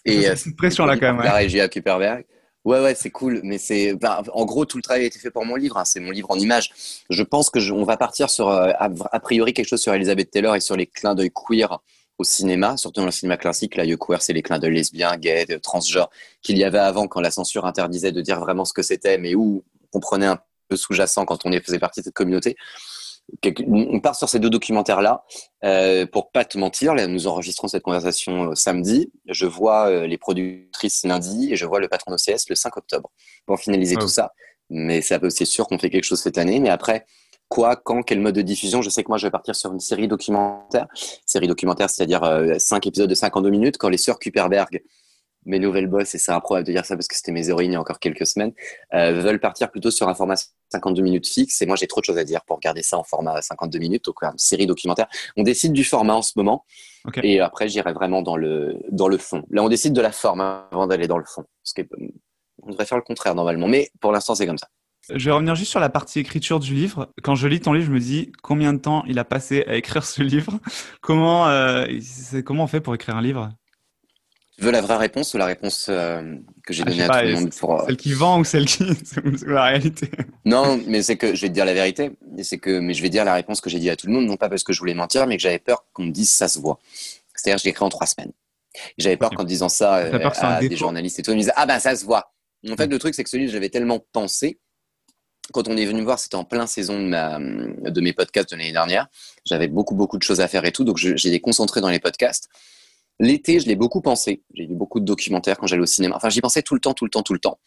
et 0.05 0.29
euh, 0.29 0.37
une 0.47 0.55
pression 0.55 0.87
là 0.87 0.97
quand 0.97 1.13
même. 1.13 1.25
La 1.25 1.35
régie 1.35 1.61
à 1.61 1.69
Kuperberg. 1.69 2.25
Ouais, 2.65 2.81
ouais, 2.81 2.95
c'est 2.95 3.11
cool, 3.11 3.41
mais 3.45 3.59
c'est, 3.59 3.95
en 4.33 4.45
gros, 4.47 4.65
tout 4.65 4.79
le 4.79 4.83
travail 4.83 5.03
a 5.03 5.07
été 5.07 5.19
fait 5.19 5.31
pour 5.31 5.45
mon 5.45 5.55
livre. 5.55 5.77
Hein, 5.77 5.85
c'est 5.85 6.01
mon 6.01 6.11
livre 6.11 6.31
en 6.31 6.39
images. 6.39 6.71
Je 7.11 7.23
pense 7.23 7.51
que 7.51 7.71
on 7.71 7.85
va 7.85 7.99
partir 7.99 8.31
sur, 8.31 8.49
euh, 8.49 8.73
a, 8.79 9.21
priori, 9.21 9.53
quelque 9.53 9.69
chose 9.69 9.83
sur 9.83 9.93
Elizabeth 9.93 10.31
Taylor 10.31 10.57
et 10.57 10.61
sur 10.61 10.75
les 10.75 10.87
clins 10.87 11.15
d'œil 11.15 11.31
queer 11.31 11.79
au 12.17 12.25
cinéma, 12.25 12.79
surtout 12.79 13.01
dans 13.01 13.07
le 13.07 13.13
cinéma 13.13 13.37
classique. 13.37 13.77
Là, 13.77 13.85
queer, 13.97 14.23
c'est 14.23 14.33
les 14.33 14.43
clins 14.43 14.59
de 14.59 14.69
lesbiens, 14.69 15.17
gays, 15.19 15.59
transgenres 15.63 16.09
qu'il 16.41 16.57
y 16.57 16.65
avait 16.65 16.79
avant 16.79 17.07
quand 17.07 17.21
la 17.21 17.31
censure 17.31 17.67
interdisait 17.67 18.13
de 18.13 18.23
dire 18.23 18.41
vraiment 18.41 18.65
ce 18.65 18.73
que 18.73 18.83
c'était, 18.83 19.19
mais 19.19 19.35
où 19.35 19.63
on 19.83 19.99
comprenait 19.99 20.27
un 20.27 20.39
peu 20.69 20.77
sous-jacent 20.77 21.27
quand 21.27 21.45
on 21.45 21.53
faisait 21.61 21.79
partie 21.79 22.01
de 22.01 22.05
cette 22.05 22.15
communauté. 22.15 22.57
On 23.67 24.01
part 24.01 24.17
sur 24.17 24.29
ces 24.29 24.39
deux 24.39 24.51
documentaires-là. 24.51 25.25
Euh, 25.65 26.07
pour 26.07 26.31
pas 26.31 26.45
te 26.45 26.59
mentir, 26.59 26.95
là, 26.95 27.07
nous 27.07 27.27
enregistrons 27.27 27.69
cette 27.69 27.83
conversation 27.83 28.51
euh, 28.51 28.55
samedi. 28.55 29.13
Je 29.27 29.47
vois 29.47 29.89
euh, 29.89 30.07
les 30.07 30.19
productrices 30.19 31.05
lundi 31.05 31.53
et 31.53 31.57
je 31.57 31.67
vois 31.67 31.81
le 31.81 31.89
patron 31.89 32.11
d'OCS 32.13 32.49
le 32.49 32.55
5 32.55 32.77
octobre 32.77 33.11
pour 33.47 33.59
finaliser 33.59 33.97
ah 33.99 34.01
tout 34.01 34.09
ça. 34.09 34.33
Mais 34.71 35.03
c'est 35.03 35.45
sûr 35.45 35.67
qu'on 35.67 35.79
fait 35.79 35.91
quelque 35.91 36.05
chose 36.05 36.21
cette 36.21 36.39
année. 36.39 36.61
Mais 36.61 36.71
après, 36.71 37.07
quoi, 37.49 37.77
quand, 37.77 38.03
quel 38.03 38.21
mode 38.21 38.35
de 38.35 38.43
diffusion? 38.43 38.83
Je 38.83 38.91
sais 38.91 39.03
que 39.03 39.09
moi, 39.09 39.19
je 39.19 39.27
vais 39.27 39.31
partir 39.31 39.55
sur 39.55 39.73
une 39.73 39.81
série 39.81 40.09
documentaire. 40.09 40.87
Série 41.27 41.47
documentaire, 41.47 41.91
c'est-à-dire 41.91 42.25
euh, 42.25 42.55
cinq 42.59 42.87
épisodes 42.87 43.09
de 43.09 43.15
52 43.15 43.51
minutes. 43.51 43.79
Quand 43.79 43.89
les 43.89 43.99
sœurs 43.99 44.19
Kuperberg 44.19 44.83
mes 45.47 45.59
nouvelles 45.59 45.87
boss, 45.87 46.15
et 46.15 46.19
c'est 46.19 46.33
improbable 46.33 46.67
de 46.67 46.73
dire 46.73 46.85
ça 46.85 46.97
parce 46.97 47.09
que 47.09 47.17
c'était 47.17 47.33
mes 47.33 47.49
héroïnes 47.49 47.73
il 47.73 47.75
y 47.75 47.77
a 47.77 47.81
encore 47.81 47.99
quelques 47.99 48.27
semaines, 48.27 48.53
euh, 48.95 49.21
veulent 49.21 49.41
partir 49.41 49.71
plutôt 49.71 49.91
sur 49.91 50.09
un 50.09 50.15
format 50.15 50.37
52 50.71 51.03
minutes 51.03 51.27
fixe. 51.27 51.61
Et 51.63 51.67
moi, 51.67 51.77
j'ai 51.77 51.87
trop 51.87 52.01
de 52.01 52.05
choses 52.05 52.19
à 52.19 52.25
dire 52.25 52.43
pour 52.47 52.61
garder 52.61 52.83
ça 52.83 52.99
en 52.99 53.05
format 53.05 53.41
52 53.41 53.79
minutes, 53.79 54.05
donc 54.05 54.23
une 54.23 54.39
série 54.39 54.67
documentaire. 54.67 55.07
On 55.37 55.43
décide 55.43 55.73
du 55.73 55.85
format 55.85 56.15
en 56.15 56.23
ce 56.23 56.33
moment. 56.37 56.65
Et 57.23 57.41
après, 57.41 57.69
j'irai 57.69 57.93
vraiment 57.93 58.23
dans 58.23 58.37
le, 58.37 58.77
dans 58.91 59.09
le 59.09 59.19
fond. 59.19 59.45
Là, 59.51 59.63
on 59.63 59.69
décide 59.69 59.93
de 59.93 60.01
la 60.01 60.13
forme 60.13 60.41
avant 60.41 60.87
d'aller 60.87 61.07
dans 61.07 61.19
le 61.19 61.25
fond. 61.25 61.45
on 62.63 62.71
devrait 62.71 62.87
faire 62.87 62.99
le 62.99 63.05
contraire 63.05 63.35
normalement. 63.35 63.69
Mais 63.69 63.91
pour 64.01 64.11
l'instant, 64.11 64.35
c'est 64.35 64.47
comme 64.47 64.59
ça. 64.59 64.69
Je 65.13 65.27
vais 65.27 65.33
revenir 65.33 65.55
juste 65.55 65.71
sur 65.71 65.81
la 65.81 65.91
partie 65.91 66.21
écriture 66.21 66.61
du 66.61 66.75
livre. 66.75 67.13
Quand 67.23 67.35
je 67.35 67.47
lis 67.47 67.61
ton 67.61 67.75
livre, 67.75 67.87
je 67.87 67.93
me 67.93 68.01
dis 68.01 68.33
combien 68.43 68.73
de 68.73 68.79
temps 68.79 69.05
il 69.07 69.19
a 69.19 69.25
passé 69.25 69.63
à 69.67 69.75
écrire 69.77 70.05
ce 70.05 70.23
livre? 70.23 70.59
Comment, 71.03 71.47
euh, 71.49 71.87
comment 72.45 72.65
on 72.65 72.67
fait 72.67 72.81
pour 72.81 72.95
écrire 72.95 73.17
un 73.17 73.23
livre? 73.23 73.51
Tu 74.57 74.65
veux 74.65 74.71
la 74.71 74.81
vraie 74.81 74.97
réponse 74.97 75.35
ou 75.35 75.39
la 75.39 75.47
réponse 75.47 75.87
euh, 75.89 76.37
que 76.65 76.73
j'ai 76.73 76.85
ah, 76.87 76.91
donnée 76.91 77.03
à 77.03 77.09
tout 77.09 77.27
le 77.27 77.35
monde 77.35 77.55
pour... 77.55 77.81
Euh, 77.81 77.87
celle 77.87 77.97
qui 77.97 78.13
vend 78.13 78.39
ou 78.39 78.45
celle 78.45 78.67
qui 78.67 78.85
la 79.47 79.65
réalité 79.65 80.09
Non, 80.45 80.81
mais 80.87 81.03
c'est 81.03 81.17
que 81.17 81.35
je 81.35 81.43
vais 81.43 81.49
te 81.49 81.55
dire 81.55 81.65
la 81.65 81.75
vérité. 81.75 82.13
C'est 82.43 82.59
que 82.59 82.79
mais 82.79 82.95
je 82.95 83.03
vais 83.03 83.09
dire 83.09 83.25
la 83.25 83.35
réponse 83.35 83.61
que 83.61 83.69
j'ai 83.69 83.81
dit 83.81 83.91
à 83.91 83.97
tout 83.97 84.07
le 84.07 84.13
monde, 84.13 84.27
non 84.27 84.37
pas 84.37 84.49
parce 84.49 84.63
que 84.63 84.73
je 84.73 84.79
voulais 84.79 84.95
mentir, 84.95 85.27
mais 85.27 85.37
que 85.37 85.43
j'avais 85.43 85.59
peur 85.59 85.85
qu'on 85.93 86.05
me 86.05 86.13
dise 86.13 86.31
ça 86.31 86.47
se 86.47 86.61
voit. 86.61 86.79
C'est-à-dire 87.35 87.59
je 87.59 87.65
l'ai 87.65 87.71
écrit 87.71 87.85
en 87.85 87.89
trois 87.89 88.07
semaines. 88.07 88.33
J'avais 88.97 89.17
peur 89.17 89.31
qu'en 89.31 89.45
disant 89.45 89.69
ça 89.69 89.97
euh, 89.97 90.31
à 90.41 90.61
des 90.61 90.77
journalistes 90.77 91.19
et 91.19 91.23
tout, 91.23 91.33
ils 91.33 91.37
me 91.37 91.41
disaient 91.41 91.53
ah 91.57 91.67
ben 91.67 91.81
ça 91.81 91.97
se 91.97 92.05
voit. 92.05 92.33
En 92.69 92.77
fait, 92.77 92.87
le 92.87 92.99
truc 92.99 93.15
c'est 93.15 93.25
que 93.25 93.31
ce 93.31 93.37
livre 93.37 93.53
j'avais 93.53 93.71
tellement 93.71 94.05
pensé. 94.13 94.61
Quand 95.53 95.67
on 95.69 95.77
est 95.77 95.85
venu 95.85 96.01
me 96.01 96.05
voir, 96.05 96.19
c'était 96.21 96.37
en 96.37 96.45
plein 96.45 96.67
saison 96.67 96.99
de, 96.99 97.07
ma, 97.07 97.39
de 97.39 98.01
mes 98.01 98.15
podcasts 98.15 98.51
de 98.51 98.57
l'année 98.57 98.73
dernière. 98.73 99.09
J'avais 99.45 99.69
beaucoup 99.69 99.95
beaucoup 99.95 100.17
de 100.17 100.23
choses 100.23 100.41
à 100.41 100.49
faire 100.49 100.65
et 100.65 100.73
tout, 100.73 100.85
donc 100.85 100.97
j'ai 100.97 101.41
concentré 101.41 101.81
dans 101.81 101.91
les 101.91 101.99
podcasts. 101.99 102.49
L'été, 103.21 103.61
je 103.61 103.67
l'ai 103.67 103.77
beaucoup 103.77 104.01
pensé. 104.01 104.43
J'ai 104.55 104.67
vu 104.67 104.75
beaucoup 104.75 105.01
de 105.01 105.05
documentaires 105.05 105.59
quand 105.59 105.67
j'allais 105.67 105.83
au 105.83 105.87
cinéma. 105.87 106.17
Enfin, 106.17 106.31
j'y 106.31 106.41
pensais 106.41 106.63
tout 106.63 106.75
le 106.75 106.81
temps, 106.81 106.95
tout 106.95 107.05
le 107.05 107.11
temps, 107.11 107.23
tout 107.23 107.33
le 107.33 107.39
temps. 107.39 107.59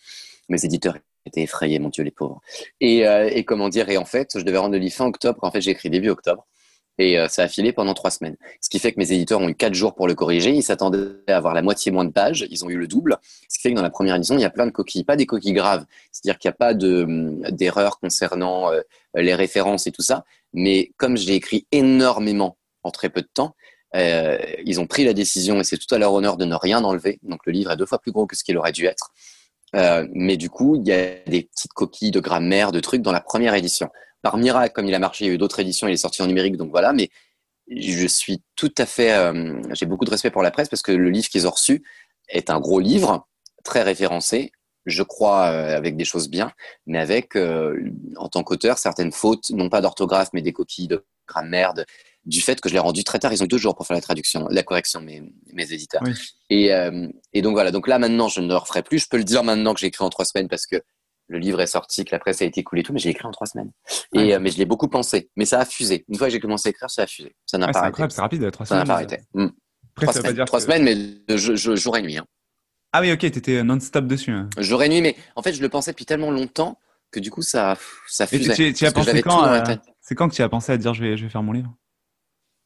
Mes 0.49 0.63
éditeurs 0.65 0.97
étaient 1.25 1.41
effrayés, 1.41 1.79
mon 1.79 1.89
Dieu, 1.89 2.03
les 2.03 2.11
pauvres. 2.11 2.41
Et, 2.79 3.07
euh, 3.07 3.41
comment 3.45 3.69
dire 3.69 3.89
Et 3.89 3.97
en 3.97 4.05
fait, 4.05 4.37
je 4.37 4.43
devais 4.43 4.57
rendre 4.57 4.73
le 4.73 4.79
livre 4.79 4.95
fin 4.95 5.05
octobre. 5.05 5.39
En 5.41 5.51
fait, 5.51 5.61
j'ai 5.61 5.71
écrit 5.71 5.89
début 5.89 6.09
octobre. 6.09 6.45
Et 6.99 7.19
euh, 7.19 7.27
ça 7.27 7.43
a 7.43 7.47
filé 7.47 7.73
pendant 7.73 7.93
trois 7.93 8.09
semaines. 8.09 8.37
Ce 8.59 8.69
qui 8.69 8.79
fait 8.79 8.91
que 8.91 8.99
mes 8.99 9.11
éditeurs 9.11 9.39
ont 9.39 9.49
eu 9.49 9.55
quatre 9.55 9.75
jours 9.75 9.93
pour 9.93 10.07
le 10.07 10.15
corriger. 10.15 10.51
Ils 10.51 10.63
s'attendaient 10.63 11.19
à 11.27 11.37
avoir 11.37 11.53
la 11.53 11.61
moitié 11.61 11.91
moins 11.91 12.05
de 12.05 12.11
pages. 12.11 12.45
Ils 12.49 12.65
ont 12.65 12.69
eu 12.69 12.77
le 12.77 12.87
double. 12.87 13.17
Ce 13.49 13.57
qui 13.57 13.61
fait 13.61 13.69
que 13.71 13.75
dans 13.75 13.83
la 13.83 13.91
première 13.91 14.15
édition, 14.15 14.35
il 14.35 14.41
y 14.41 14.45
a 14.45 14.49
plein 14.49 14.65
de 14.65 14.71
coquilles. 14.71 15.03
Pas 15.03 15.15
des 15.15 15.27
coquilles 15.27 15.53
graves. 15.53 15.85
C'est-à-dire 16.11 16.39
qu'il 16.39 16.49
n'y 16.49 16.53
a 16.53 16.57
pas 16.57 16.73
d'erreurs 16.73 17.99
concernant 17.99 18.71
euh, 18.71 18.81
les 19.15 19.35
références 19.35 19.85
et 19.85 19.91
tout 19.91 20.01
ça. 20.01 20.25
Mais 20.53 20.91
comme 20.97 21.17
j'ai 21.17 21.35
écrit 21.35 21.67
énormément 21.71 22.57
en 22.83 22.89
très 22.89 23.09
peu 23.09 23.21
de 23.21 23.29
temps, 23.31 23.55
euh, 23.95 24.37
ils 24.65 24.79
ont 24.79 24.87
pris 24.87 25.05
la 25.05 25.13
décision, 25.13 25.59
et 25.59 25.63
c'est 25.63 25.77
tout 25.77 25.93
à 25.93 25.97
leur 25.97 26.13
honneur, 26.13 26.37
de 26.37 26.45
ne 26.45 26.55
rien 26.55 26.83
enlever. 26.83 27.19
Donc 27.23 27.45
le 27.45 27.53
livre 27.53 27.71
est 27.71 27.77
deux 27.77 27.85
fois 27.85 27.99
plus 27.99 28.11
gros 28.11 28.27
que 28.27 28.35
ce 28.35 28.43
qu'il 28.43 28.57
aurait 28.57 28.71
dû 28.71 28.85
être. 28.85 29.11
Euh, 29.75 30.07
mais 30.13 30.37
du 30.37 30.49
coup, 30.49 30.75
il 30.75 30.87
y 30.87 30.93
a 30.93 31.15
des 31.27 31.43
petites 31.43 31.73
coquilles 31.73 32.11
de 32.11 32.19
grammaire, 32.19 32.71
de 32.71 32.79
trucs 32.79 33.01
dans 33.01 33.11
la 33.11 33.21
première 33.21 33.53
édition. 33.53 33.89
Par 34.21 34.37
miracle, 34.37 34.73
comme 34.73 34.87
il 34.87 34.95
a 34.95 34.99
marché, 34.99 35.25
il 35.25 35.27
y 35.29 35.31
a 35.31 35.33
eu 35.33 35.37
d'autres 35.37 35.59
éditions, 35.59 35.87
il 35.87 35.93
est 35.93 35.97
sorti 35.97 36.21
en 36.21 36.27
numérique, 36.27 36.57
donc 36.57 36.71
voilà. 36.71 36.93
Mais 36.93 37.09
je 37.69 38.07
suis 38.07 38.41
tout 38.55 38.73
à 38.77 38.85
fait, 38.85 39.13
euh, 39.13 39.61
j'ai 39.73 39.85
beaucoup 39.85 40.05
de 40.05 40.09
respect 40.09 40.31
pour 40.31 40.41
la 40.41 40.51
presse 40.51 40.69
parce 40.69 40.81
que 40.81 40.91
le 40.91 41.09
livre 41.09 41.27
qu'ils 41.27 41.47
ont 41.47 41.51
reçu 41.51 41.83
est 42.29 42.49
un 42.49 42.59
gros 42.59 42.79
livre, 42.79 43.27
très 43.63 43.83
référencé, 43.83 44.51
je 44.85 45.03
crois 45.03 45.47
avec 45.47 45.97
des 45.97 46.05
choses 46.05 46.29
bien, 46.29 46.53
mais 46.85 46.97
avec, 46.97 47.35
en 47.35 48.29
tant 48.29 48.43
qu'auteur, 48.43 48.77
certaines 48.77 49.11
fautes, 49.11 49.49
non 49.49 49.67
pas 49.67 49.81
d'orthographe, 49.81 50.29
mais 50.31 50.41
des 50.41 50.53
coquilles 50.53 50.87
de 50.87 51.05
grammaire, 51.27 51.73
de, 51.73 51.85
du 52.27 52.41
fait 52.41 52.59
que 52.59 52.69
je 52.69 52.73
l'ai 52.73 52.79
rendu 52.79 53.03
très 53.03 53.19
tard. 53.19 53.33
Ils 53.33 53.41
ont 53.41 53.45
eu 53.45 53.49
deux 53.49 53.57
jours 53.57 53.75
pour 53.75 53.87
faire 53.87 53.95
la 53.95 54.01
traduction, 54.01 54.47
la 54.51 54.61
correction, 54.61 55.01
mes, 55.01 55.23
mes 55.53 55.73
éditeurs. 55.73 56.03
Et, 56.49 56.73
euh, 56.73 57.07
et, 57.33 57.41
donc 57.41 57.53
voilà. 57.53 57.71
Donc 57.71 57.87
là, 57.87 57.97
maintenant, 57.97 58.27
je 58.27 58.41
ne 58.41 58.47
le 58.47 58.55
referai 58.55 58.83
plus. 58.83 58.99
Je 58.99 59.07
peux 59.09 59.17
le 59.17 59.23
dire 59.23 59.43
maintenant 59.43 59.73
que 59.73 59.79
j'ai 59.79 59.87
écrit 59.87 60.03
en 60.03 60.09
trois 60.09 60.25
semaines 60.25 60.49
parce 60.49 60.67
que 60.67 60.75
le 61.29 61.39
livre 61.39 61.59
est 61.61 61.67
sorti, 61.67 62.05
que 62.05 62.13
la 62.13 62.19
presse 62.19 62.41
a 62.41 62.45
été 62.45 62.63
coulée, 62.63 62.83
tout, 62.83 62.93
mais 62.93 62.99
j'ai 62.99 63.09
écrit 63.09 63.25
en 63.25 63.31
trois 63.31 63.47
semaines. 63.47 63.71
Et 64.13 64.35
euh, 64.35 64.39
mais 64.39 64.49
je 64.49 64.57
l'ai 64.57 64.65
beaucoup 64.65 64.87
pensé. 64.87 65.29
Mais 65.35 65.45
ça 65.45 65.59
a 65.59 65.65
fusé. 65.65 66.05
Une 66.09 66.17
fois 66.17 66.27
que 66.27 66.33
j'ai 66.33 66.39
commencé 66.39 66.69
à 66.69 66.71
écrire, 66.71 66.89
ça 66.89 67.03
a 67.03 67.07
fusé. 67.07 67.33
Ça 67.45 67.57
n'a 67.57 67.69
pas 67.69 67.79
arrêté. 67.79 68.03
C'est 68.09 68.21
rapide, 68.21 68.51
trois 68.51 68.65
semaines. 68.65 68.79
Ça 68.79 68.85
n'a 68.85 68.85
pas 68.85 68.93
arrêté. 68.93 69.19
Hmm. 69.33 69.47
trois, 69.95 70.13
semaines, 70.13 70.45
trois 70.45 70.61
semaines, 70.61 70.83
mais 70.83 71.37
jour 71.37 71.97
et 71.97 72.01
nuit. 72.01 72.17
Hein. 72.17 72.25
Ah 72.91 73.01
oui, 73.01 73.11
ok, 73.11 73.19
t'étais 73.19 73.63
non-stop 73.63 74.05
dessus. 74.05 74.31
Hein. 74.31 74.49
Jour 74.57 74.83
et 74.83 74.89
nuit, 74.89 75.01
mais 75.01 75.15
en 75.35 75.41
fait, 75.41 75.53
je 75.53 75.61
le 75.61 75.69
pensais 75.69 75.91
depuis 75.91 76.05
tellement 76.05 76.31
longtemps 76.31 76.79
que 77.11 77.19
du 77.19 77.31
coup, 77.31 77.41
ça, 77.41 77.77
ça 78.07 78.27
fusait. 78.27 78.73
tu, 78.73 78.85
as 78.85 78.91
pensé 78.91 79.21
quand 79.21 79.45
euh, 79.47 79.75
C'est 80.01 80.15
quand 80.15 80.29
que 80.29 80.35
tu 80.35 80.41
as 80.41 80.49
pensé 80.49 80.71
à 80.71 80.77
dire 80.77 80.93
je 80.93 81.03
vais, 81.03 81.17
je 81.17 81.23
vais 81.23 81.29
faire 81.29 81.43
mon 81.43 81.51
livre? 81.51 81.73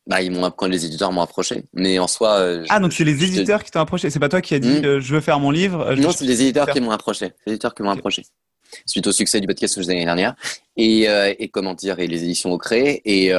Bah, 0.07 0.21
ils 0.21 0.31
m'ont 0.31 0.49
quand 0.51 0.67
les 0.67 0.85
éditeurs 0.85 1.11
m'ont 1.11 1.21
approché. 1.21 1.63
Mais 1.73 1.99
en 1.99 2.07
soi. 2.07 2.37
Euh, 2.39 2.65
ah, 2.69 2.79
donc 2.79 2.93
c'est 2.93 3.03
les 3.03 3.23
éditeurs 3.23 3.63
qui 3.63 3.71
t'ont 3.71 3.81
approché. 3.81 4.09
C'est 4.09 4.19
pas 4.19 4.29
toi 4.29 4.41
qui 4.41 4.55
as 4.55 4.59
dit 4.59 4.81
hmm. 4.81 4.85
euh, 4.85 4.99
je 4.99 5.13
veux 5.13 5.21
faire 5.21 5.39
mon 5.39 5.51
livre. 5.51 5.81
Euh, 5.81 5.95
non, 5.95 6.11
c'est 6.11 6.25
les 6.25 6.41
éditeurs 6.41 6.69
qui 6.69 6.81
m'ont 6.81 6.91
approché. 6.91 7.33
Les 7.45 7.53
éditeurs 7.53 7.75
qui 7.75 7.83
m'ont 7.83 7.91
approché. 7.91 8.23
Suite 8.85 9.05
au 9.05 9.11
succès 9.11 9.41
du 9.41 9.47
podcast 9.47 9.75
que 9.75 9.81
l'année 9.81 10.05
dernière. 10.05 10.33
Et, 10.77 11.01
et, 11.03 11.49
comment 11.49 11.73
dire, 11.73 11.99
et 11.99 12.07
les 12.07 12.23
éditions 12.23 12.51
au 12.51 12.57
créé. 12.57 13.01
Et, 13.05 13.33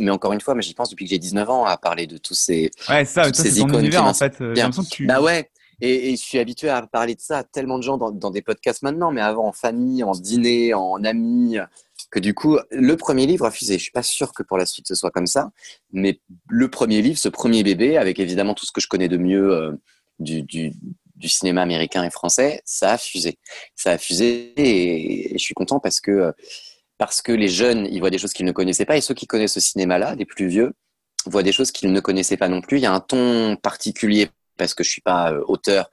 mais 0.00 0.10
encore 0.10 0.32
une 0.32 0.40
fois, 0.40 0.54
mais 0.54 0.62
j'y 0.62 0.74
pense 0.74 0.90
depuis 0.90 1.04
que 1.04 1.10
j'ai 1.10 1.18
19 1.18 1.48
ans 1.48 1.64
à 1.64 1.76
parler 1.76 2.06
de 2.06 2.18
tous 2.18 2.34
ces. 2.34 2.70
Ouais, 2.88 3.04
ça, 3.04 3.32
c'est 3.32 3.50
ton 3.60 3.78
univers 3.78 4.04
en 4.04 4.14
fait. 4.14 4.34
J'ai 4.38 4.62
l'impression 4.62 4.82
que 4.82 4.88
tu. 4.88 5.06
Bah 5.06 5.20
ouais. 5.20 5.50
Et, 5.80 6.10
et, 6.10 6.16
je 6.16 6.22
suis 6.22 6.38
habitué 6.38 6.70
à 6.70 6.80
parler 6.86 7.14
de 7.14 7.20
ça 7.20 7.38
à 7.38 7.44
tellement 7.44 7.76
de 7.76 7.82
gens 7.82 7.98
dans, 7.98 8.10
dans, 8.10 8.30
des 8.30 8.40
podcasts 8.40 8.82
maintenant, 8.82 9.12
mais 9.12 9.20
avant 9.20 9.46
en 9.46 9.52
famille, 9.52 10.02
en 10.02 10.12
dîner, 10.12 10.72
en 10.72 11.04
amis, 11.04 11.58
que 12.10 12.18
du 12.18 12.34
coup, 12.34 12.58
le 12.70 12.96
premier 12.96 13.26
livre 13.26 13.44
a 13.46 13.50
fusé. 13.50 13.78
Je 13.78 13.82
suis 13.82 13.92
pas 13.92 14.02
sûr 14.02 14.32
que 14.32 14.42
pour 14.42 14.58
la 14.58 14.66
suite 14.66 14.86
ce 14.88 14.94
soit 14.94 15.10
comme 15.10 15.26
ça, 15.26 15.50
mais 15.92 16.20
le 16.48 16.68
premier 16.68 17.02
livre, 17.02 17.18
ce 17.18 17.28
premier 17.28 17.62
bébé, 17.62 17.96
avec 17.96 18.18
évidemment 18.18 18.54
tout 18.54 18.66
ce 18.66 18.72
que 18.72 18.80
je 18.80 18.88
connais 18.88 19.08
de 19.08 19.16
mieux 19.16 19.52
euh, 19.52 19.72
du, 20.18 20.42
du, 20.42 20.72
du, 21.16 21.28
cinéma 21.28 21.62
américain 21.62 22.04
et 22.04 22.10
français, 22.10 22.62
ça 22.64 22.92
a 22.92 22.98
fusé. 22.98 23.38
Ça 23.74 23.92
a 23.92 23.98
fusé 23.98 24.52
et, 24.56 25.32
je 25.32 25.42
suis 25.42 25.54
content 25.54 25.80
parce 25.80 26.00
que 26.00 26.32
parce 26.98 27.20
que 27.20 27.32
les 27.32 27.48
jeunes, 27.48 27.86
ils 27.90 28.00
voient 28.00 28.10
des 28.10 28.18
choses 28.18 28.32
qu'ils 28.32 28.46
ne 28.46 28.52
connaissaient 28.52 28.86
pas 28.86 28.96
et 28.96 29.02
ceux 29.02 29.14
qui 29.14 29.26
connaissent 29.26 29.54
ce 29.54 29.60
cinéma-là, 29.60 30.14
les 30.14 30.24
plus 30.24 30.48
vieux, 30.48 30.72
voient 31.26 31.42
des 31.42 31.52
choses 31.52 31.70
qu'ils 31.70 31.92
ne 31.92 32.00
connaissaient 32.00 32.38
pas 32.38 32.48
non 32.48 32.62
plus. 32.62 32.78
Il 32.78 32.82
y 32.82 32.86
a 32.86 32.92
un 32.92 33.00
ton 33.00 33.56
particulier 33.56 34.30
parce 34.56 34.74
que 34.74 34.82
je 34.82 34.90
suis 34.90 35.02
pas 35.02 35.32
euh, 35.32 35.42
auteur 35.46 35.90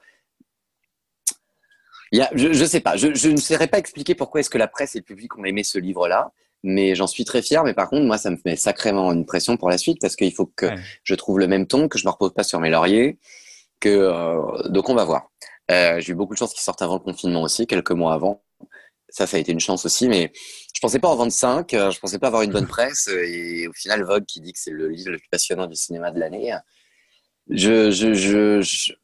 je 2.12 2.48
ne 2.48 2.66
sais 2.66 2.80
pas, 2.80 2.96
je, 2.96 3.28
ne 3.28 3.36
saurais 3.36 3.66
pas 3.66 3.78
expliquer 3.78 4.14
pourquoi 4.14 4.40
est-ce 4.40 4.50
que 4.50 4.58
la 4.58 4.68
presse 4.68 4.94
et 4.94 4.98
le 4.98 5.04
public 5.04 5.36
ont 5.38 5.44
aimé 5.44 5.64
ce 5.64 5.78
livre-là, 5.78 6.32
mais 6.62 6.94
j'en 6.94 7.06
suis 7.06 7.24
très 7.24 7.42
fier. 7.42 7.62
Mais 7.64 7.74
par 7.74 7.88
contre, 7.88 8.04
moi, 8.04 8.18
ça 8.18 8.30
me 8.30 8.36
met 8.44 8.56
sacrément 8.56 9.12
une 9.12 9.26
pression 9.26 9.56
pour 9.56 9.68
la 9.68 9.78
suite 9.78 10.00
parce 10.00 10.16
qu'il 10.16 10.32
faut 10.32 10.46
que 10.46 10.66
je 11.02 11.14
trouve 11.14 11.38
le 11.38 11.46
même 11.46 11.66
ton, 11.66 11.88
que 11.88 11.98
je 11.98 12.06
me 12.06 12.10
repose 12.10 12.34
pas 12.34 12.42
sur 12.42 12.60
mes 12.60 12.70
lauriers. 12.70 13.18
Que, 13.80 13.88
euh, 13.88 14.68
donc, 14.68 14.88
on 14.88 14.94
va 14.94 15.04
voir. 15.04 15.30
Euh, 15.70 16.00
j'ai 16.00 16.12
eu 16.12 16.14
beaucoup 16.14 16.34
de 16.34 16.38
chance 16.38 16.52
qu'il 16.52 16.62
sorte 16.62 16.82
avant 16.82 16.94
le 16.94 17.00
confinement 17.00 17.42
aussi, 17.42 17.66
quelques 17.66 17.90
mois 17.92 18.14
avant. 18.14 18.42
Ça, 19.08 19.26
ça 19.26 19.36
a 19.36 19.40
été 19.40 19.52
une 19.52 19.60
chance 19.60 19.84
aussi, 19.84 20.08
mais 20.08 20.32
je 20.74 20.80
pensais 20.80 20.98
pas 20.98 21.08
en 21.08 21.16
vendre 21.16 21.32
5, 21.32 21.72
euh, 21.74 21.90
je 21.90 22.00
pensais 22.00 22.18
pas 22.18 22.28
avoir 22.28 22.42
une 22.42 22.50
bonne 22.50 22.66
presse. 22.68 23.08
Et 23.08 23.68
au 23.68 23.72
final, 23.72 24.02
Vogue 24.04 24.24
qui 24.24 24.40
dit 24.40 24.52
que 24.52 24.58
c'est 24.58 24.70
le 24.70 24.88
livre 24.88 25.10
le 25.10 25.18
plus 25.18 25.28
passionnant 25.28 25.66
du 25.66 25.76
cinéma 25.76 26.10
de 26.10 26.18
l'année. 26.18 26.54
je, 27.48 27.90
je, 27.90 28.14
je, 28.14 28.94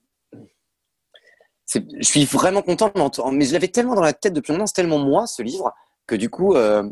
je 1.74 2.06
suis 2.06 2.24
vraiment 2.24 2.62
content, 2.62 2.92
mais 3.32 3.44
je 3.44 3.52
l'avais 3.52 3.68
tellement 3.68 3.94
dans 3.94 4.02
la 4.02 4.12
tête 4.12 4.32
depuis 4.32 4.52
longtemps, 4.52 4.66
c'est 4.66 4.74
tellement 4.74 4.98
moi 4.98 5.26
ce 5.26 5.42
livre 5.42 5.72
que 6.06 6.16
du 6.16 6.28
coup, 6.28 6.54
euh, 6.54 6.82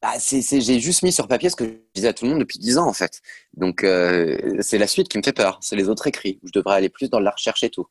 bah, 0.00 0.12
j'ai 0.20 0.80
juste 0.80 1.02
mis 1.02 1.12
sur 1.12 1.26
papier 1.26 1.50
ce 1.50 1.56
que 1.56 1.64
je 1.64 1.70
disais 1.94 2.08
à 2.08 2.12
tout 2.12 2.24
le 2.24 2.30
monde 2.32 2.40
depuis 2.40 2.58
dix 2.58 2.78
ans 2.78 2.86
en 2.86 2.92
fait. 2.92 3.20
Donc 3.56 3.82
euh, 3.82 4.58
c'est 4.60 4.78
la 4.78 4.86
suite 4.86 5.08
qui 5.08 5.18
me 5.18 5.22
fait 5.22 5.32
peur, 5.32 5.58
c'est 5.60 5.76
les 5.76 5.88
autres 5.88 6.06
écrits 6.06 6.38
où 6.42 6.48
je 6.48 6.52
devrais 6.52 6.76
aller 6.76 6.88
plus 6.88 7.10
dans 7.10 7.18
la 7.18 7.30
recherche 7.30 7.64
et 7.64 7.70
tout. 7.70 7.86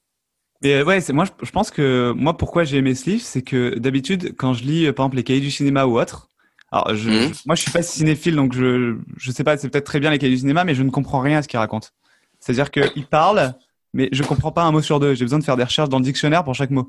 Mais 0.61 0.76
euh, 0.76 0.86
ouais, 0.86 1.01
c'est 1.01 1.11
moi 1.11 1.26
je, 1.26 1.51
pense 1.51 1.70
que 1.70 2.13
moi 2.16 2.38
pourquoi 2.38 2.63
j'ai 2.63 2.78
aimé 2.78 2.95
ce 2.95 3.09
livre, 3.09 3.24
c'est 3.24 3.41
que 3.41 3.78
d'habitude 3.78 4.36
quand 4.38 4.53
je 4.53 4.63
lis 4.63 4.91
par 4.93 5.05
exemple 5.05 5.18
les 5.18 5.24
cahiers 5.24 5.41
du 5.41 5.51
cinéma 5.51 5.86
ou 5.86 5.99
autre, 5.99 6.30
alors 6.72 6.95
je, 6.95 7.09
mmh. 7.09 7.34
moi 7.45 7.55
je 7.55 7.61
suis 7.61 7.72
pas 7.72 7.84
cinéphile 7.84 8.36
donc 8.36 8.53
je 8.53 8.95
je 9.18 9.32
sais 9.32 9.43
pas, 9.43 9.57
c'est 9.57 9.70
peut-être 9.70 9.86
très 9.86 9.99
bien 9.99 10.11
les 10.11 10.18
cahiers 10.18 10.34
du 10.34 10.39
cinéma, 10.39 10.63
mais 10.63 10.76
je 10.76 10.84
ne 10.84 10.91
comprends 10.91 11.20
rien 11.20 11.39
à 11.39 11.41
ce 11.41 11.49
qu'il 11.49 11.59
raconte. 11.59 11.93
C'est-à-dire 12.39 12.72
qu'il 12.72 13.07
parle 13.07 13.55
mais 13.96 14.10
je 14.12 14.22
comprends 14.22 14.52
pas 14.52 14.64
un 14.64 14.72
mot 14.72 14.82
sur 14.82 15.00
deux. 15.00 15.16
J'ai 15.16 15.24
besoin 15.24 15.39
de 15.39 15.43
faire 15.43 15.58
des 15.58 15.64
recherches 15.64 15.89
dans 15.89 16.00
le 16.00 16.04
dictionnaire 16.04 16.43
pour 16.43 16.54
chaque 16.54 16.70
mot. 16.70 16.86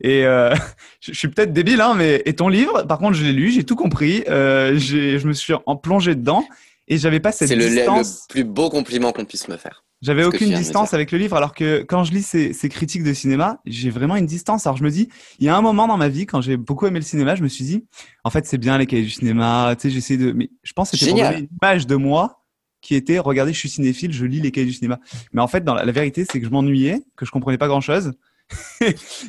Et 0.00 0.24
euh, 0.24 0.54
je 1.00 1.12
suis 1.12 1.28
peut-être 1.28 1.52
débile, 1.52 1.80
hein, 1.80 1.94
mais 1.96 2.22
et 2.24 2.34
ton 2.34 2.48
livre, 2.48 2.82
par 2.82 2.98
contre, 2.98 3.12
je 3.12 3.24
l'ai 3.24 3.32
lu, 3.32 3.50
j'ai 3.50 3.62
tout 3.62 3.76
compris, 3.76 4.24
euh, 4.28 4.76
je 4.78 5.26
me 5.26 5.32
suis 5.32 5.54
en 5.66 5.76
plongé 5.76 6.14
dedans 6.14 6.44
et 6.88 6.98
j'avais 6.98 7.20
pas 7.20 7.30
cette 7.30 7.52
distance. 7.52 8.26
C'est 8.28 8.38
le, 8.38 8.44
plus 8.44 8.44
beau 8.44 8.70
compliment 8.70 9.12
qu'on 9.12 9.24
puisse 9.24 9.48
me 9.48 9.56
faire. 9.56 9.84
J'avais 10.02 10.24
aucune 10.24 10.52
distance 10.52 10.92
avec 10.92 11.10
le 11.10 11.18
livre, 11.18 11.36
alors 11.36 11.54
que 11.54 11.82
quand 11.82 12.04
je 12.04 12.12
lis 12.12 12.22
ces, 12.22 12.52
ces 12.52 12.68
critiques 12.68 13.02
de 13.02 13.14
cinéma, 13.14 13.60
j'ai 13.64 13.90
vraiment 13.90 14.16
une 14.16 14.26
distance. 14.26 14.66
Alors 14.66 14.76
je 14.76 14.84
me 14.84 14.90
dis, 14.90 15.08
il 15.38 15.46
y 15.46 15.48
a 15.48 15.56
un 15.56 15.62
moment 15.62 15.88
dans 15.88 15.96
ma 15.96 16.08
vie 16.08 16.26
quand 16.26 16.40
j'ai 16.42 16.56
beaucoup 16.56 16.86
aimé 16.86 16.98
le 16.98 17.04
cinéma, 17.04 17.34
je 17.34 17.42
me 17.42 17.48
suis 17.48 17.64
dit, 17.64 17.84
en 18.22 18.30
fait, 18.30 18.46
c'est 18.46 18.58
bien 18.58 18.76
les 18.78 18.86
cahiers 18.86 19.04
du 19.04 19.10
cinéma. 19.10 19.74
Tu 19.76 19.88
sais, 19.88 19.94
j'essaie 19.94 20.16
de, 20.16 20.32
mais 20.32 20.50
je 20.62 20.72
pense 20.74 20.90
que 20.90 20.96
c'était 20.96 21.12
pour 21.12 21.20
donner 21.20 21.38
une 21.38 21.48
image 21.62 21.86
de 21.86 21.96
moi 21.96 22.45
qui 22.86 22.94
était 22.94 23.18
regardez, 23.18 23.52
je 23.52 23.58
suis 23.58 23.68
cinéphile, 23.68 24.12
je 24.12 24.24
lis 24.24 24.40
les 24.40 24.52
cahiers 24.52 24.68
du 24.68 24.72
cinéma. 24.72 25.00
Mais 25.32 25.42
en 25.42 25.48
fait, 25.48 25.64
dans 25.64 25.74
la, 25.74 25.84
vérité, 25.90 26.24
c'est 26.24 26.38
que 26.38 26.46
je 26.46 26.50
m'ennuyais, 26.52 27.02
que 27.16 27.26
je 27.26 27.32
comprenais 27.32 27.58
pas 27.58 27.66
grand 27.66 27.80
chose. 27.80 28.12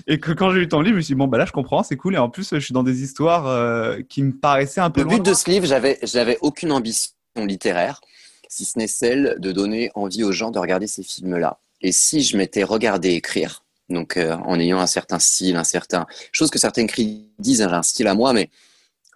et 0.08 0.20
que 0.20 0.32
quand 0.32 0.52
j'ai 0.52 0.60
lu 0.60 0.68
ton 0.68 0.82
livre, 0.82 0.94
je 0.94 0.98
me 0.98 1.02
suis 1.02 1.16
dit, 1.16 1.18
bon, 1.18 1.26
bah 1.26 1.40
là, 1.40 1.46
je 1.46 1.52
comprends, 1.52 1.82
c'est 1.82 1.98
cool. 1.98 2.14
Et 2.14 2.20
en 2.20 2.30
plus, 2.30 2.50
je 2.52 2.60
suis 2.60 2.74
dans 2.76 2.84
des 2.84 3.02
histoires 3.02 3.48
euh, 3.48 4.00
qui 4.08 4.22
me 4.22 4.32
paraissaient 4.32 4.80
un 4.80 4.92
peu. 4.92 5.02
Le 5.02 5.08
but 5.08 5.26
de 5.26 5.34
ce 5.34 5.50
livre, 5.50 5.66
j'avais, 5.66 5.98
j'avais 6.04 6.38
aucune 6.42 6.72
ambition 6.72 7.14
littéraire, 7.36 8.00
si 8.48 8.64
ce 8.64 8.78
n'est 8.78 8.88
celle 8.88 9.38
de 9.40 9.52
donner 9.52 9.90
envie 9.96 10.24
aux 10.24 10.32
gens 10.32 10.52
de 10.52 10.60
regarder 10.60 10.86
ces 10.86 11.02
films-là. 11.02 11.60
Et 11.82 11.92
si 11.92 12.22
je 12.22 12.38
m'étais 12.38 12.64
regardé 12.64 13.10
écrire, 13.14 13.64
Donc, 13.90 14.18
euh, 14.18 14.36
en 14.46 14.60
ayant 14.60 14.80
un 14.80 14.88
certain 14.88 15.18
style, 15.18 15.56
un 15.56 15.64
certain 15.64 16.06
chose 16.32 16.52
que 16.52 16.60
certaines 16.60 16.88
critiques 16.88 17.32
disent, 17.40 17.64
hein, 17.64 17.70
j'ai 17.70 17.76
un 17.76 17.84
style 17.84 18.08
à 18.08 18.14
moi, 18.14 18.34
mais 18.34 18.52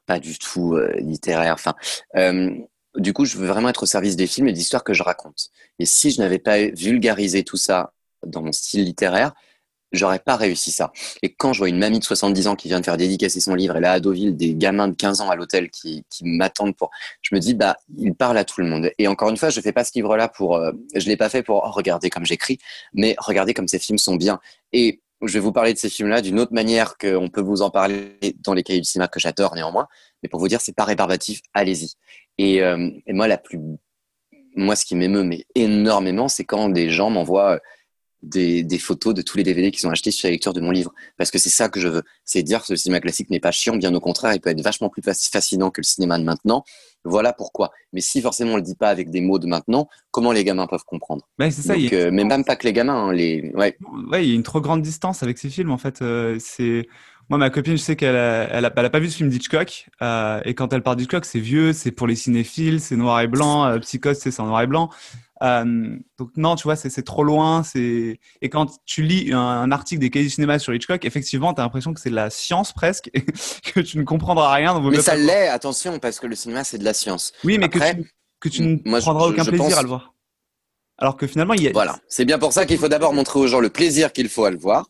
pas 0.07 0.19
du 0.19 0.37
tout 0.37 0.73
euh, 0.73 0.93
littéraire. 0.97 1.53
Enfin, 1.53 1.75
euh, 2.15 2.51
du 2.95 3.13
coup, 3.13 3.25
je 3.25 3.37
veux 3.37 3.47
vraiment 3.47 3.69
être 3.69 3.83
au 3.83 3.85
service 3.85 4.15
des 4.15 4.27
films 4.27 4.47
et 4.47 4.53
des 4.53 4.61
histoires 4.61 4.83
que 4.83 4.93
je 4.93 5.03
raconte. 5.03 5.49
Et 5.79 5.85
si 5.85 6.11
je 6.11 6.19
n'avais 6.19 6.39
pas 6.39 6.57
vulgarisé 6.67 7.43
tout 7.43 7.57
ça 7.57 7.93
dans 8.25 8.41
mon 8.41 8.51
style 8.51 8.83
littéraire, 8.83 9.33
j'aurais 9.91 10.19
pas 10.19 10.35
réussi 10.35 10.71
ça. 10.71 10.91
Et 11.21 11.33
quand 11.33 11.53
je 11.53 11.59
vois 11.59 11.69
une 11.69 11.77
mamie 11.77 11.99
de 11.99 12.03
70 12.03 12.47
ans 12.47 12.55
qui 12.55 12.67
vient 12.67 12.79
de 12.79 12.85
faire 12.85 12.97
dédicacer 12.97 13.39
son 13.39 13.55
livre, 13.55 13.77
et 13.77 13.79
là 13.79 13.93
à 13.93 13.99
Deauville, 13.99 14.35
des 14.35 14.55
gamins 14.55 14.87
de 14.87 14.95
15 14.95 15.21
ans 15.21 15.29
à 15.29 15.35
l'hôtel 15.35 15.69
qui, 15.69 16.03
qui 16.09 16.25
m'attendent 16.25 16.75
pour, 16.75 16.91
je 17.21 17.35
me 17.35 17.39
dis 17.39 17.53
bah 17.53 17.77
il 17.97 18.15
parle 18.15 18.37
à 18.37 18.45
tout 18.45 18.61
le 18.61 18.67
monde. 18.67 18.91
Et 18.97 19.07
encore 19.07 19.29
une 19.29 19.37
fois, 19.37 19.49
je 19.49 19.59
fais 19.61 19.73
pas 19.73 19.83
ce 19.83 19.91
livre-là 19.95 20.27
pour, 20.29 20.55
euh, 20.55 20.71
je 20.95 21.07
l'ai 21.07 21.17
pas 21.17 21.29
fait 21.29 21.43
pour 21.43 21.63
oh, 21.65 21.71
regarder 21.71 22.09
comme 22.09 22.25
j'écris, 22.25 22.59
mais 22.93 23.15
regarder 23.17 23.53
comme 23.53 23.67
ces 23.67 23.79
films 23.79 23.97
sont 23.97 24.15
bien. 24.15 24.39
Et 24.73 25.01
je 25.21 25.33
vais 25.33 25.39
vous 25.39 25.51
parler 25.51 25.73
de 25.73 25.77
ces 25.77 25.89
films-là 25.89 26.21
d'une 26.21 26.39
autre 26.39 26.53
manière 26.53 26.97
qu'on 26.97 27.29
peut 27.29 27.41
vous 27.41 27.61
en 27.61 27.69
parler 27.69 28.17
dans 28.43 28.53
les 28.53 28.63
cahiers 28.63 28.79
du 28.79 28.87
cinéma 28.87 29.07
que 29.07 29.19
j'adore 29.19 29.55
néanmoins, 29.55 29.87
mais 30.23 30.29
pour 30.29 30.39
vous 30.39 30.47
dire 30.47 30.61
c'est 30.61 30.75
pas 30.75 30.85
rébarbatif, 30.85 31.41
allez-y. 31.53 31.91
Et, 32.41 32.63
euh, 32.63 32.89
et 33.05 33.13
moi 33.13 33.27
la 33.27 33.37
plus, 33.37 33.59
moi 34.55 34.75
ce 34.75 34.83
qui 34.83 34.95
m'émeut 34.95 35.23
mais 35.23 35.45
énormément, 35.53 36.27
c'est 36.27 36.43
quand 36.43 36.69
des 36.69 36.89
gens 36.89 37.11
m'envoient 37.11 37.59
des, 38.23 38.63
des, 38.63 38.79
photos 38.79 39.13
de 39.13 39.21
tous 39.21 39.37
les 39.37 39.43
DVD 39.43 39.69
qu'ils 39.69 39.87
ont 39.87 39.91
achetés 39.91 40.11
sur 40.11 40.27
la 40.27 40.31
lecture 40.31 40.53
de 40.53 40.61
mon 40.61 40.71
livre. 40.71 40.91
Parce 41.17 41.29
que 41.31 41.37
c'est 41.37 41.49
ça 41.49 41.69
que 41.69 41.79
je 41.79 41.87
veux. 41.87 42.03
C'est 42.25 42.43
dire 42.43 42.63
que 42.63 42.73
le 42.73 42.77
cinéma 42.77 42.99
classique 42.99 43.29
n'est 43.29 43.39
pas 43.39 43.51
chiant, 43.51 43.75
bien 43.75 43.93
au 43.93 43.99
contraire, 43.99 44.33
il 44.33 44.41
peut 44.41 44.49
être 44.49 44.61
vachement 44.61 44.89
plus 44.89 45.03
fascinant 45.03 45.69
que 45.69 45.81
le 45.81 45.85
cinéma 45.85 46.17
de 46.17 46.23
maintenant. 46.23 46.63
Voilà 47.03 47.33
pourquoi. 47.33 47.71
Mais 47.93 48.01
si 48.01 48.21
forcément 48.21 48.53
on 48.53 48.55
le 48.57 48.61
dit 48.61 48.75
pas 48.75 48.89
avec 48.89 49.09
des 49.09 49.21
mots 49.21 49.39
de 49.39 49.47
maintenant, 49.47 49.87
comment 50.11 50.31
les 50.31 50.43
gamins 50.43 50.67
peuvent 50.67 50.85
comprendre? 50.85 51.27
Mais 51.37 51.51
c'est 51.51 51.61
ça. 51.63 51.75
Donc, 51.75 51.93
euh, 51.93 52.09
mais 52.11 52.23
même 52.23 52.45
pas 52.45 52.55
que 52.55 52.65
les 52.65 52.73
gamins. 52.73 53.07
Hein, 53.07 53.13
les... 53.13 53.51
Ouais. 53.55 53.77
ouais, 54.11 54.23
il 54.25 54.29
y 54.29 54.31
a 54.33 54.35
une 54.35 54.43
trop 54.43 54.61
grande 54.61 54.81
distance 54.81 55.23
avec 55.23 55.37
ces 55.37 55.49
films. 55.49 55.71
En 55.71 55.77
fait, 55.77 56.01
euh, 56.01 56.37
c'est 56.39 56.87
moi, 57.31 57.37
ma 57.37 57.49
copine, 57.49 57.77
je 57.77 57.81
sais 57.81 57.95
qu'elle 57.95 58.17
a, 58.17 58.49
elle 58.51 58.65
a, 58.65 58.73
elle 58.75 58.85
a, 58.85 58.89
pas 58.89 58.99
vu 58.99 59.09
ce 59.09 59.15
film 59.15 59.29
d'Hitchcock. 59.29 59.87
Euh, 60.01 60.41
et 60.43 60.53
quand 60.53 60.73
elle 60.73 60.83
parle 60.83 60.97
d'Hitchcock, 60.97 61.23
c'est 61.23 61.39
vieux, 61.39 61.71
c'est 61.71 61.91
pour 61.91 62.05
les 62.05 62.17
cinéphiles, 62.17 62.81
c'est 62.81 62.97
noir 62.97 63.21
et 63.21 63.27
blanc. 63.27 63.63
Euh, 63.63 63.79
Psychose, 63.79 64.19
c'est 64.19 64.37
en 64.41 64.47
noir 64.47 64.61
et 64.63 64.67
blanc. 64.67 64.89
Euh, 65.41 65.95
donc 66.17 66.31
non, 66.35 66.57
tu 66.57 66.63
vois, 66.63 66.75
c'est 66.75 67.03
trop 67.03 67.23
loin. 67.23 67.63
C'est 67.63 68.19
et 68.41 68.49
quand 68.49 68.77
tu 68.85 69.03
lis 69.03 69.31
un, 69.31 69.39
un 69.39 69.71
article 69.71 70.01
des 70.01 70.09
cahiers 70.09 70.25
du 70.25 70.29
cinéma 70.29 70.59
sur 70.59 70.73
Hitchcock, 70.73 71.05
effectivement, 71.05 71.53
tu 71.53 71.61
as 71.61 71.63
l'impression 71.63 71.93
que 71.93 72.01
c'est 72.01 72.09
de 72.09 72.15
la 72.15 72.29
science 72.29 72.73
presque, 72.73 73.09
que 73.73 73.79
tu 73.79 73.97
ne 73.97 74.03
comprendras 74.03 74.53
rien. 74.53 74.77
mais 74.81 75.01
ça 75.01 75.15
l'est, 75.15 75.47
attention, 75.47 75.99
parce 75.99 76.19
que 76.19 76.27
le 76.27 76.35
cinéma 76.35 76.65
c'est 76.65 76.79
de 76.79 76.83
la 76.83 76.93
science. 76.93 77.31
Oui, 77.45 77.57
mais 77.57 77.67
Après, 77.67 77.95
que 77.95 78.01
tu, 78.01 78.09
que 78.41 78.49
tu 78.49 78.61
ne 78.61 78.77
moi, 78.83 78.99
prendras 78.99 79.27
je, 79.27 79.31
aucun 79.31 79.43
je 79.43 79.51
plaisir 79.51 79.67
pense... 79.69 79.77
à 79.77 79.81
le 79.83 79.87
voir. 79.87 80.13
Alors 80.97 81.15
que 81.15 81.27
finalement, 81.27 81.53
il 81.53 81.63
y 81.63 81.69
a... 81.69 81.71
Voilà, 81.71 81.97
c'est 82.09 82.25
bien 82.25 82.39
pour 82.39 82.51
ça 82.51 82.65
qu'il 82.65 82.77
faut 82.77 82.89
d'abord 82.89 83.13
montrer 83.13 83.39
aux 83.39 83.47
gens 83.47 83.61
le 83.61 83.69
plaisir 83.69 84.11
qu'il 84.11 84.27
faut 84.27 84.43
à 84.43 84.51
le 84.51 84.57
voir. 84.57 84.85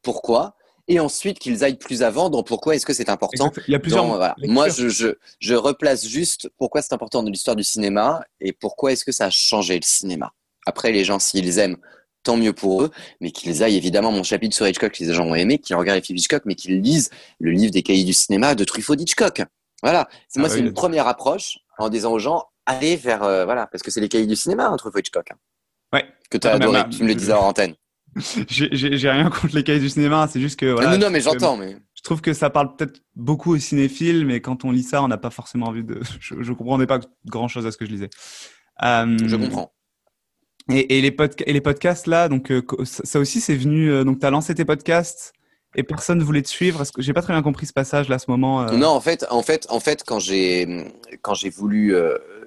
Pourquoi? 0.00 0.56
Et 0.88 1.00
ensuite 1.00 1.38
qu'ils 1.38 1.64
aillent 1.64 1.78
plus 1.78 2.02
avant 2.02 2.30
dans 2.30 2.42
pourquoi 2.42 2.74
est-ce 2.74 2.86
que 2.86 2.92
c'est 2.92 3.08
important. 3.08 3.52
Il 3.68 3.72
y 3.72 3.74
a 3.74 3.78
plusieurs. 3.78 4.04
Voilà. 4.06 4.34
Moi, 4.44 4.68
je, 4.68 4.88
je, 4.88 5.14
je, 5.38 5.54
replace 5.54 6.06
juste 6.06 6.50
pourquoi 6.58 6.82
c'est 6.82 6.92
important 6.92 7.22
dans 7.22 7.30
l'histoire 7.30 7.56
du 7.56 7.64
cinéma 7.64 8.24
et 8.40 8.52
pourquoi 8.52 8.92
est-ce 8.92 9.04
que 9.04 9.12
ça 9.12 9.26
a 9.26 9.30
changé 9.30 9.76
le 9.76 9.84
cinéma. 9.84 10.32
Après, 10.66 10.92
les 10.92 11.04
gens, 11.04 11.18
s'ils 11.18 11.58
aiment, 11.58 11.76
tant 12.22 12.36
mieux 12.36 12.52
pour 12.52 12.82
eux, 12.82 12.90
mais 13.20 13.30
qu'ils 13.30 13.62
aillent 13.62 13.76
évidemment 13.76 14.12
mon 14.12 14.22
chapitre 14.22 14.54
sur 14.54 14.66
Hitchcock, 14.66 14.98
les 14.98 15.12
gens 15.12 15.26
ont 15.26 15.34
aimé, 15.34 15.58
qu'ils 15.58 15.76
regardent 15.76 15.98
les 15.98 16.04
films 16.04 16.18
Hitchcock, 16.18 16.42
mais 16.44 16.54
qu'ils 16.54 16.80
lisent 16.80 17.10
le 17.40 17.50
livre 17.50 17.72
des 17.72 17.82
cahiers 17.82 18.04
du 18.04 18.12
cinéma 18.12 18.54
de 18.54 18.64
Truffaut 18.64 18.96
d'Hitchcock. 18.96 19.42
Voilà. 19.82 20.08
Ah 20.10 20.14
moi, 20.36 20.48
oui, 20.48 20.54
c'est 20.54 20.60
une 20.60 20.72
première 20.72 21.08
approche 21.08 21.58
en 21.78 21.88
disant 21.88 22.12
aux 22.12 22.18
gens, 22.18 22.44
allez 22.66 22.96
vers, 22.96 23.22
euh, 23.22 23.44
voilà, 23.44 23.66
parce 23.66 23.82
que 23.82 23.90
c'est 23.90 24.00
les 24.00 24.08
cahiers 24.08 24.26
du 24.26 24.36
cinéma, 24.36 24.68
hein, 24.68 24.76
Truffaut 24.76 24.98
Hitchcock. 24.98 25.30
Hein, 25.32 25.36
ouais. 25.92 26.06
Que 26.30 26.38
tu 26.38 26.46
as 26.46 26.52
adoré, 26.52 26.82
même, 26.82 26.90
tu 26.90 27.02
me 27.02 27.08
le 27.08 27.14
disais 27.14 27.32
en 27.32 27.48
antenne. 27.48 27.74
J'ai 28.48 29.10
rien 29.10 29.30
contre 29.30 29.54
les 29.54 29.64
cahiers 29.64 29.80
du 29.80 29.88
cinéma, 29.88 30.28
c'est 30.30 30.40
juste 30.40 30.58
que 30.58 30.66
voilà. 30.66 30.92
Non, 30.92 31.06
non, 31.06 31.10
mais 31.10 31.20
j'entends, 31.20 31.56
mais. 31.56 31.76
Je 31.94 32.02
trouve 32.02 32.20
que 32.20 32.32
ça 32.32 32.50
parle 32.50 32.74
peut-être 32.74 33.00
beaucoup 33.14 33.54
aux 33.54 33.58
cinéphiles, 33.58 34.26
mais 34.26 34.40
quand 34.40 34.64
on 34.64 34.72
lit 34.72 34.82
ça, 34.82 35.02
on 35.02 35.08
n'a 35.08 35.18
pas 35.18 35.30
forcément 35.30 35.66
envie 35.66 35.84
de. 35.84 36.00
Je, 36.20 36.34
je 36.40 36.52
comprenais 36.52 36.86
pas 36.86 37.00
grand 37.26 37.48
chose 37.48 37.66
à 37.66 37.72
ce 37.72 37.76
que 37.76 37.86
je 37.86 37.90
lisais. 37.90 38.10
Euh... 38.82 39.16
Je 39.24 39.36
comprends. 39.36 39.72
Et, 40.70 40.98
et, 40.98 41.00
les 41.00 41.16
et, 41.46 41.52
les 41.52 41.60
podcasts 41.60 42.06
là, 42.06 42.28
donc 42.28 42.52
euh, 42.52 42.62
ça 42.84 43.18
aussi 43.18 43.40
c'est 43.40 43.56
venu. 43.56 43.90
Euh, 43.90 44.04
donc 44.04 44.20
tu 44.20 44.26
as 44.26 44.30
lancé 44.30 44.54
tes 44.54 44.64
podcasts 44.64 45.32
et 45.74 45.82
personne 45.82 46.18
ne 46.18 46.24
voulait 46.24 46.42
te 46.42 46.48
suivre. 46.48 46.82
Est-ce 46.82 46.92
que 46.92 47.02
j'ai 47.02 47.12
pas 47.12 47.22
très 47.22 47.32
bien 47.32 47.42
compris 47.42 47.66
ce 47.66 47.72
passage 47.72 48.08
là, 48.08 48.16
à 48.16 48.18
ce 48.18 48.30
moment. 48.30 48.64
Non, 48.72 48.88
en 48.88 49.00
fait, 49.00 49.24
en 49.30 49.42
fait, 49.42 49.66
en 49.70 49.80
fait, 49.80 50.04
quand 50.04 50.20
j'ai 50.20 50.86
quand 51.22 51.34
j'ai 51.34 51.50
voulu 51.50 51.96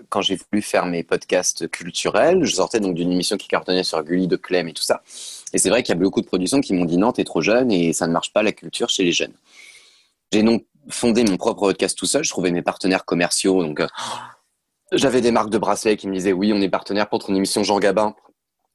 quand 0.09 0.21
j'ai 0.21 0.35
voulu 0.35 0.61
faire 0.61 0.85
mes 0.85 1.03
podcasts 1.03 1.67
culturels, 1.69 2.43
je 2.43 2.55
sortais 2.55 2.79
donc 2.79 2.95
d'une 2.95 3.11
émission 3.11 3.37
qui 3.37 3.47
cartonnait 3.47 3.83
sur 3.83 4.01
Gulli 4.03 4.27
de 4.27 4.35
Clem 4.35 4.67
et 4.67 4.73
tout 4.73 4.83
ça. 4.83 5.01
Et 5.55 5.57
c'est 5.57 5.69
vrai 5.69 5.83
qu'il 5.83 5.95
y 5.95 5.97
a 5.97 6.01
beaucoup 6.01 6.19
de 6.19 6.25
productions 6.25 6.59
qui 6.59 6.73
m'ont 6.73 6.83
dit 6.83 6.97
non, 6.97 7.13
t'es 7.13 7.23
trop 7.23 7.39
jeune 7.39 7.71
et 7.71 7.93
ça 7.93 8.07
ne 8.07 8.11
marche 8.11 8.33
pas 8.33 8.43
la 8.43 8.51
culture 8.51 8.89
chez 8.89 9.05
les 9.05 9.13
jeunes. 9.13 9.31
J'ai 10.33 10.43
donc 10.43 10.65
fondé 10.89 11.23
mon 11.23 11.37
propre 11.37 11.61
podcast 11.61 11.97
tout 11.97 12.05
seul. 12.05 12.25
Je 12.25 12.29
trouvais 12.29 12.51
mes 12.51 12.61
partenaires 12.61 13.05
commerciaux 13.05 13.63
donc. 13.63 13.79
Euh, 13.79 13.87
j'avais 14.91 15.21
des 15.21 15.31
marques 15.31 15.49
de 15.49 15.57
bracelets 15.57 15.95
qui 15.95 16.09
me 16.09 16.13
disaient 16.13 16.33
oui, 16.33 16.51
on 16.53 16.59
est 16.59 16.67
partenaire 16.67 17.07
pour 17.07 17.19
ton 17.19 17.33
émission 17.33 17.63
Jean 17.63 17.79
Gabin. 17.79 18.15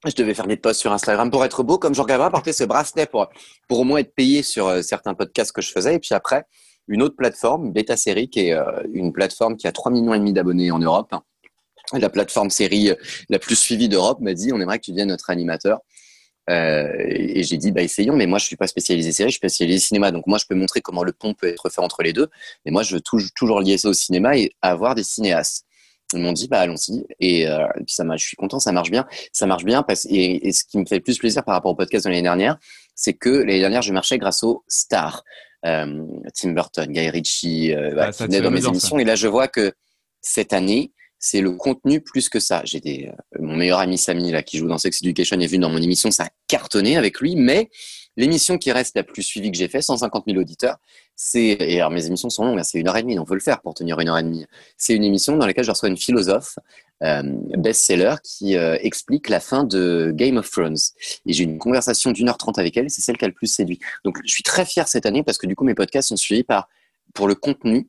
Je 0.06 0.14
devais 0.14 0.32
faire 0.32 0.46
des 0.46 0.56
posts 0.56 0.80
sur 0.80 0.90
Instagram 0.90 1.30
pour 1.30 1.44
être 1.44 1.62
beau 1.62 1.76
comme 1.76 1.94
Jean 1.94 2.04
Gabin, 2.04 2.30
porter 2.30 2.54
ce 2.54 2.64
bracelet 2.64 3.04
pour, 3.04 3.28
pour 3.68 3.80
au 3.80 3.84
moins 3.84 3.98
être 3.98 4.14
payé 4.14 4.42
sur 4.42 4.68
euh, 4.68 4.80
certains 4.80 5.12
podcasts 5.12 5.52
que 5.52 5.60
je 5.60 5.70
faisais. 5.70 5.96
Et 5.96 5.98
puis 5.98 6.14
après, 6.14 6.44
une 6.88 7.02
autre 7.02 7.14
plateforme, 7.14 7.72
Beta 7.72 7.98
Série, 7.98 8.30
qui 8.30 8.46
est 8.46 8.54
euh, 8.54 8.64
une 8.94 9.12
plateforme 9.12 9.58
qui 9.58 9.66
a 9.66 9.72
3 9.72 9.92
millions 9.92 10.18
d'abonnés 10.32 10.70
en 10.70 10.78
Europe. 10.78 11.14
La 11.92 12.08
plateforme 12.08 12.48
série 12.48 12.90
la 13.28 13.38
plus 13.38 13.56
suivie 13.56 13.90
d'Europe 13.90 14.20
m'a 14.20 14.32
dit 14.32 14.50
on 14.54 14.60
aimerait 14.60 14.78
que 14.78 14.84
tu 14.84 14.92
deviennes 14.92 15.08
notre 15.08 15.28
animateur. 15.28 15.80
Euh, 16.50 16.92
et 16.98 17.42
j'ai 17.44 17.56
dit 17.56 17.70
bah 17.70 17.82
essayons, 17.82 18.16
mais 18.16 18.26
moi 18.26 18.38
je 18.38 18.46
suis 18.46 18.56
pas 18.56 18.66
spécialisé 18.66 19.12
série, 19.12 19.28
je 19.28 19.34
suis 19.34 19.38
spécialisé 19.38 19.78
cinéma, 19.78 20.10
donc 20.10 20.26
moi 20.26 20.38
je 20.38 20.46
peux 20.46 20.56
montrer 20.56 20.80
comment 20.80 21.04
le 21.04 21.12
pont 21.12 21.32
peut 21.32 21.46
être 21.46 21.70
fait 21.70 21.80
entre 21.80 22.02
les 22.02 22.12
deux. 22.12 22.28
Mais 22.64 22.72
moi 22.72 22.82
je 22.82 22.96
veux 22.96 23.00
toujours 23.34 23.60
lier 23.60 23.78
ça 23.78 23.88
au 23.88 23.92
cinéma 23.92 24.36
et 24.36 24.52
avoir 24.60 24.94
des 24.94 25.04
cinéastes. 25.04 25.64
Ils 26.12 26.20
m'ont 26.20 26.32
dit 26.32 26.48
bah 26.48 26.58
allons-y 26.58 27.06
et, 27.20 27.46
euh, 27.46 27.66
et, 27.78 27.84
puis 27.84 27.94
ça 27.94 28.04
je 28.16 28.24
suis 28.24 28.36
content 28.36 28.58
ça 28.58 28.72
marche 28.72 28.90
bien 28.90 29.06
ça 29.32 29.46
marche 29.46 29.64
bien 29.64 29.84
parce 29.84 30.06
et, 30.06 30.48
et, 30.48 30.52
ce 30.52 30.64
qui 30.64 30.76
me 30.78 30.84
fait 30.84 30.96
le 30.96 31.02
plus 31.02 31.18
plaisir 31.18 31.44
par 31.44 31.54
rapport 31.54 31.70
au 31.70 31.76
podcast 31.76 32.04
de 32.04 32.10
l'année 32.10 32.22
dernière 32.22 32.58
c'est 32.96 33.12
que 33.12 33.28
l'année 33.28 33.60
dernière 33.60 33.82
je 33.82 33.92
marchais 33.92 34.18
grâce 34.18 34.42
aux 34.42 34.64
stars 34.66 35.22
euh, 35.66 36.04
Tim 36.34 36.50
Burton 36.50 36.90
Guy 36.90 37.10
Ritchie 37.10 37.72
euh, 37.76 37.94
bah, 37.94 38.10
qui 38.10 38.24
venaient 38.24 38.40
dans 38.40 38.50
mes 38.50 38.66
émissions 38.66 38.96
ça. 38.96 39.02
et 39.02 39.04
là 39.04 39.14
je 39.14 39.28
vois 39.28 39.46
que 39.46 39.72
cette 40.20 40.52
année 40.52 40.92
c'est 41.20 41.40
le 41.40 41.52
contenu 41.52 42.00
plus 42.00 42.28
que 42.28 42.40
ça 42.40 42.62
j'ai 42.64 43.08
euh, 43.08 43.12
mon 43.38 43.54
meilleur 43.54 43.78
ami 43.78 43.96
Samy 43.96 44.32
là 44.32 44.42
qui 44.42 44.58
joue 44.58 44.66
dans 44.66 44.78
Sex 44.78 45.00
Education 45.02 45.38
est 45.38 45.46
venu 45.46 45.60
dans 45.60 45.70
mon 45.70 45.80
émission 45.80 46.10
ça 46.10 46.24
a 46.24 46.28
cartonné 46.48 46.96
avec 46.96 47.20
lui 47.20 47.36
mais 47.36 47.70
L'émission 48.16 48.58
qui 48.58 48.72
reste 48.72 48.96
la 48.96 49.04
plus 49.04 49.22
suivie 49.22 49.50
que 49.52 49.56
j'ai 49.56 49.68
fait, 49.68 49.82
150 49.82 50.24
000 50.26 50.38
auditeurs, 50.38 50.76
c'est, 51.14 51.56
et 51.60 51.80
alors 51.80 51.90
mes 51.90 52.06
émissions 52.06 52.28
sont 52.28 52.44
longues, 52.44 52.58
hein, 52.58 52.64
c'est 52.64 52.78
une 52.78 52.88
heure 52.88 52.96
et 52.96 53.02
demie, 53.02 53.14
donc 53.14 53.24
on 53.24 53.28
peut 53.28 53.34
le 53.34 53.40
faire 53.40 53.62
pour 53.62 53.72
tenir 53.72 54.00
une 54.00 54.08
heure 54.08 54.18
et 54.18 54.22
demie. 54.22 54.44
C'est 54.76 54.94
une 54.94 55.04
émission 55.04 55.36
dans 55.36 55.46
laquelle 55.46 55.64
je 55.64 55.70
reçois 55.70 55.88
une 55.88 55.96
philosophe, 55.96 56.58
euh, 57.02 57.22
best-seller, 57.56 58.16
qui 58.24 58.56
euh, 58.56 58.76
explique 58.80 59.28
la 59.28 59.38
fin 59.38 59.62
de 59.62 60.12
Game 60.14 60.38
of 60.38 60.50
Thrones. 60.50 60.76
Et 61.24 61.32
j'ai 61.32 61.44
une 61.44 61.58
conversation 61.58 62.10
d'une 62.10 62.28
heure 62.28 62.36
trente 62.36 62.58
avec 62.58 62.76
elle, 62.76 62.90
c'est 62.90 63.00
celle 63.00 63.16
qui 63.16 63.24
a 63.24 63.28
le 63.28 63.34
plus 63.34 63.46
séduit. 63.46 63.78
Donc 64.04 64.18
je 64.24 64.30
suis 64.30 64.42
très 64.42 64.64
fier 64.64 64.88
cette 64.88 65.06
année 65.06 65.22
parce 65.22 65.38
que 65.38 65.46
du 65.46 65.54
coup 65.54 65.64
mes 65.64 65.74
podcasts 65.74 66.08
sont 66.08 66.16
suivis 66.16 66.44
par, 66.44 66.68
pour 67.14 67.28
le 67.28 67.36
contenu 67.36 67.88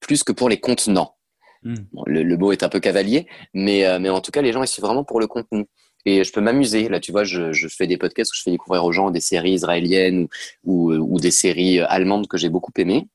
plus 0.00 0.22
que 0.22 0.32
pour 0.32 0.48
les 0.50 0.60
contenants. 0.60 1.16
Mmh. 1.64 1.74
Bon, 1.92 2.02
le, 2.06 2.22
le, 2.22 2.36
mot 2.36 2.52
est 2.52 2.62
un 2.62 2.68
peu 2.68 2.80
cavalier, 2.80 3.26
mais, 3.54 3.84
euh, 3.84 3.98
mais 3.98 4.08
en 4.08 4.20
tout 4.20 4.30
cas, 4.30 4.42
les 4.42 4.52
gens, 4.52 4.62
ils 4.62 4.80
vraiment 4.80 5.04
pour 5.04 5.20
le 5.20 5.26
contenu 5.26 5.66
et 6.04 6.24
je 6.24 6.32
peux 6.32 6.40
m'amuser. 6.40 6.88
Là, 6.88 7.00
tu 7.00 7.12
vois, 7.12 7.24
je, 7.24 7.52
je, 7.52 7.68
fais 7.68 7.86
des 7.86 7.96
podcasts 7.96 8.32
où 8.32 8.36
je 8.36 8.42
fais 8.42 8.50
découvrir 8.50 8.84
aux 8.84 8.92
gens 8.92 9.10
des 9.10 9.20
séries 9.20 9.52
israéliennes 9.52 10.26
ou, 10.64 10.92
ou, 10.92 11.14
ou 11.14 11.20
des 11.20 11.30
séries 11.30 11.80
allemandes 11.80 12.26
que 12.26 12.36
j'ai 12.36 12.48
beaucoup 12.48 12.72
aimées. 12.76 13.06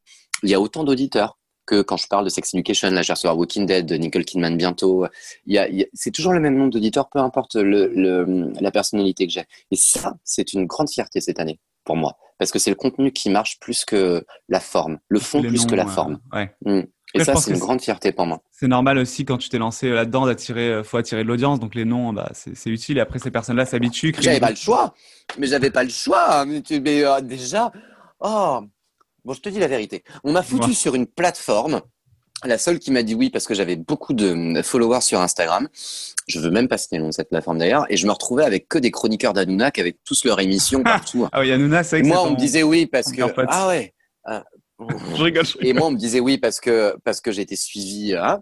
Il 0.43 0.49
y 0.49 0.53
a 0.53 0.61
autant 0.61 0.83
d'auditeurs 0.83 1.37
que 1.65 1.81
quand 1.81 1.97
je 1.97 2.07
parle 2.07 2.23
de 2.23 2.29
Sex 2.29 2.53
Education, 2.53 2.89
là, 2.89 3.01
j'ai 3.01 3.13
reçu 3.13 3.27
Walking 3.27 3.65
Dead, 3.65 3.85
de 3.85 3.95
Nicole 3.95 4.23
Kidman 4.23 4.55
bientôt. 4.57 5.05
Il 5.45 5.87
c'est 5.93 6.11
toujours 6.11 6.33
le 6.33 6.39
même 6.39 6.55
nombre 6.55 6.71
d'auditeurs, 6.71 7.09
peu 7.09 7.19
importe 7.19 7.55
le, 7.55 7.87
le, 7.93 8.51
la 8.61 8.71
personnalité 8.71 9.27
que 9.27 9.33
j'ai. 9.33 9.43
Et 9.71 9.75
ça, 9.75 10.15
c'est 10.23 10.53
une 10.53 10.65
grande 10.65 10.89
fierté 10.89 11.19
cette 11.19 11.39
année 11.39 11.59
pour 11.83 11.97
moi, 11.97 12.17
parce 12.39 12.51
que 12.51 12.59
c'est 12.59 12.69
le 12.69 12.75
contenu 12.75 13.11
qui 13.11 13.29
marche 13.29 13.59
plus 13.59 13.85
que 13.85 14.25
la 14.49 14.59
forme, 14.59 14.99
le 15.09 15.19
fond 15.19 15.41
plus 15.41 15.61
noms, 15.61 15.67
que 15.67 15.75
la 15.75 15.85
euh, 15.85 15.89
forme. 15.89 16.19
Ouais. 16.33 16.49
Mmh. 16.65 16.81
Et 17.13 17.23
ça, 17.23 17.35
c'est 17.35 17.51
une 17.51 17.59
grande 17.59 17.81
fierté 17.81 18.11
pour 18.11 18.25
moi. 18.25 18.41
C'est 18.51 18.67
normal 18.67 18.97
aussi 18.97 19.25
quand 19.25 19.37
tu 19.37 19.49
t'es 19.49 19.57
lancé 19.57 19.89
là-dedans 19.89 20.25
d'attirer, 20.25 20.69
euh, 20.69 20.83
faut 20.83 20.97
attirer 20.97 21.23
de 21.23 21.27
l'audience, 21.27 21.59
donc 21.59 21.73
les 21.75 21.85
noms, 21.85 22.11
bah, 22.13 22.29
c'est 22.33 22.69
utile. 22.69 22.97
Et 22.97 23.01
après, 23.01 23.19
ces 23.19 23.31
personnes-là 23.31 23.65
s'habituent. 23.65 24.13
J'avais 24.19 24.39
pas 24.39 24.49
le 24.49 24.55
choix, 24.55 24.93
mais 25.37 25.47
j'avais 25.47 25.71
pas 25.71 25.83
le 25.83 25.89
choix. 25.89 26.45
Mais, 26.45 26.61
tu, 26.61 26.79
mais 26.81 27.03
euh, 27.03 27.21
déjà, 27.21 27.71
oh, 28.19 28.59
bon, 29.23 29.33
je 29.33 29.41
te 29.41 29.49
dis 29.49 29.59
la 29.59 29.67
vérité. 29.67 30.03
On 30.23 30.33
m'a 30.33 30.43
foutu 30.43 30.69
ouais. 30.69 30.73
sur 30.73 30.95
une 30.95 31.07
plateforme. 31.07 31.81
La 32.43 32.59
seule 32.59 32.77
qui 32.77 32.91
m'a 32.91 33.01
dit 33.01 33.15
oui 33.15 33.31
parce 33.31 33.47
que 33.47 33.55
j'avais 33.55 33.75
beaucoup 33.75 34.13
de 34.13 34.61
followers 34.61 35.01
sur 35.01 35.19
Instagram. 35.19 35.67
Je 36.27 36.39
veux 36.39 36.51
même 36.51 36.67
pas 36.67 36.77
citer 36.77 36.97
le 36.97 37.01
nom 37.01 37.09
de 37.09 37.13
cette 37.13 37.29
plateforme 37.29 37.57
d'ailleurs. 37.57 37.87
Et 37.89 37.97
je 37.97 38.05
me 38.05 38.11
retrouvais 38.11 38.43
avec 38.43 38.67
que 38.67 38.77
des 38.77 38.91
chroniqueurs 38.91 39.33
d'Anouna 39.33 39.71
qui 39.71 39.81
avaient 39.81 39.97
tous 40.05 40.23
leur 40.23 40.39
émission 40.39 40.83
partout. 40.83 41.27
ah 41.31 41.39
oui, 41.39 41.51
Hanouna, 41.51 41.83
c'est 41.83 42.03
Moi, 42.03 42.21
on 42.21 42.31
me 42.31 42.35
disait 42.37 42.61
oui 42.61 42.85
parce 42.85 43.11
que. 43.11 43.23
Ah 43.47 43.69
ouais. 43.69 43.95
Je 45.15 45.23
rigole, 45.23 45.45
je 45.45 45.53
rigole. 45.53 45.67
Et 45.67 45.73
moi, 45.73 45.87
on 45.87 45.91
me 45.91 45.97
disait 45.97 46.19
oui 46.19 46.37
parce 46.37 46.59
que 46.59 46.95
parce 47.03 47.21
que 47.21 47.31
j'étais 47.31 47.55
suivi. 47.55 48.15
Hein. 48.15 48.39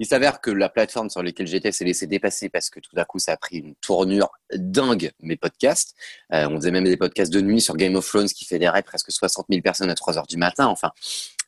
Il 0.00 0.06
s'avère 0.06 0.40
que 0.40 0.50
la 0.50 0.68
plateforme 0.68 1.10
sur 1.10 1.22
laquelle 1.22 1.48
j'étais 1.48 1.72
s'est 1.72 1.84
laissée 1.84 2.06
dépasser 2.06 2.48
parce 2.48 2.70
que 2.70 2.78
tout 2.78 2.94
d'un 2.94 3.04
coup, 3.04 3.18
ça 3.18 3.32
a 3.32 3.36
pris 3.36 3.58
une 3.58 3.74
tournure 3.76 4.30
dingue, 4.54 5.10
mes 5.20 5.36
podcasts. 5.36 5.94
Euh, 6.32 6.48
on 6.48 6.56
faisait 6.56 6.70
même 6.70 6.84
des 6.84 6.96
podcasts 6.96 7.32
de 7.32 7.40
nuit 7.40 7.60
sur 7.60 7.76
Game 7.76 7.96
of 7.96 8.06
Thrones 8.06 8.28
qui 8.28 8.44
fédérait 8.44 8.84
presque 8.84 9.10
60 9.10 9.46
000 9.50 9.60
personnes 9.60 9.90
à 9.90 9.96
3 9.96 10.18
heures 10.18 10.26
du 10.28 10.36
matin. 10.36 10.66
Enfin, 10.66 10.92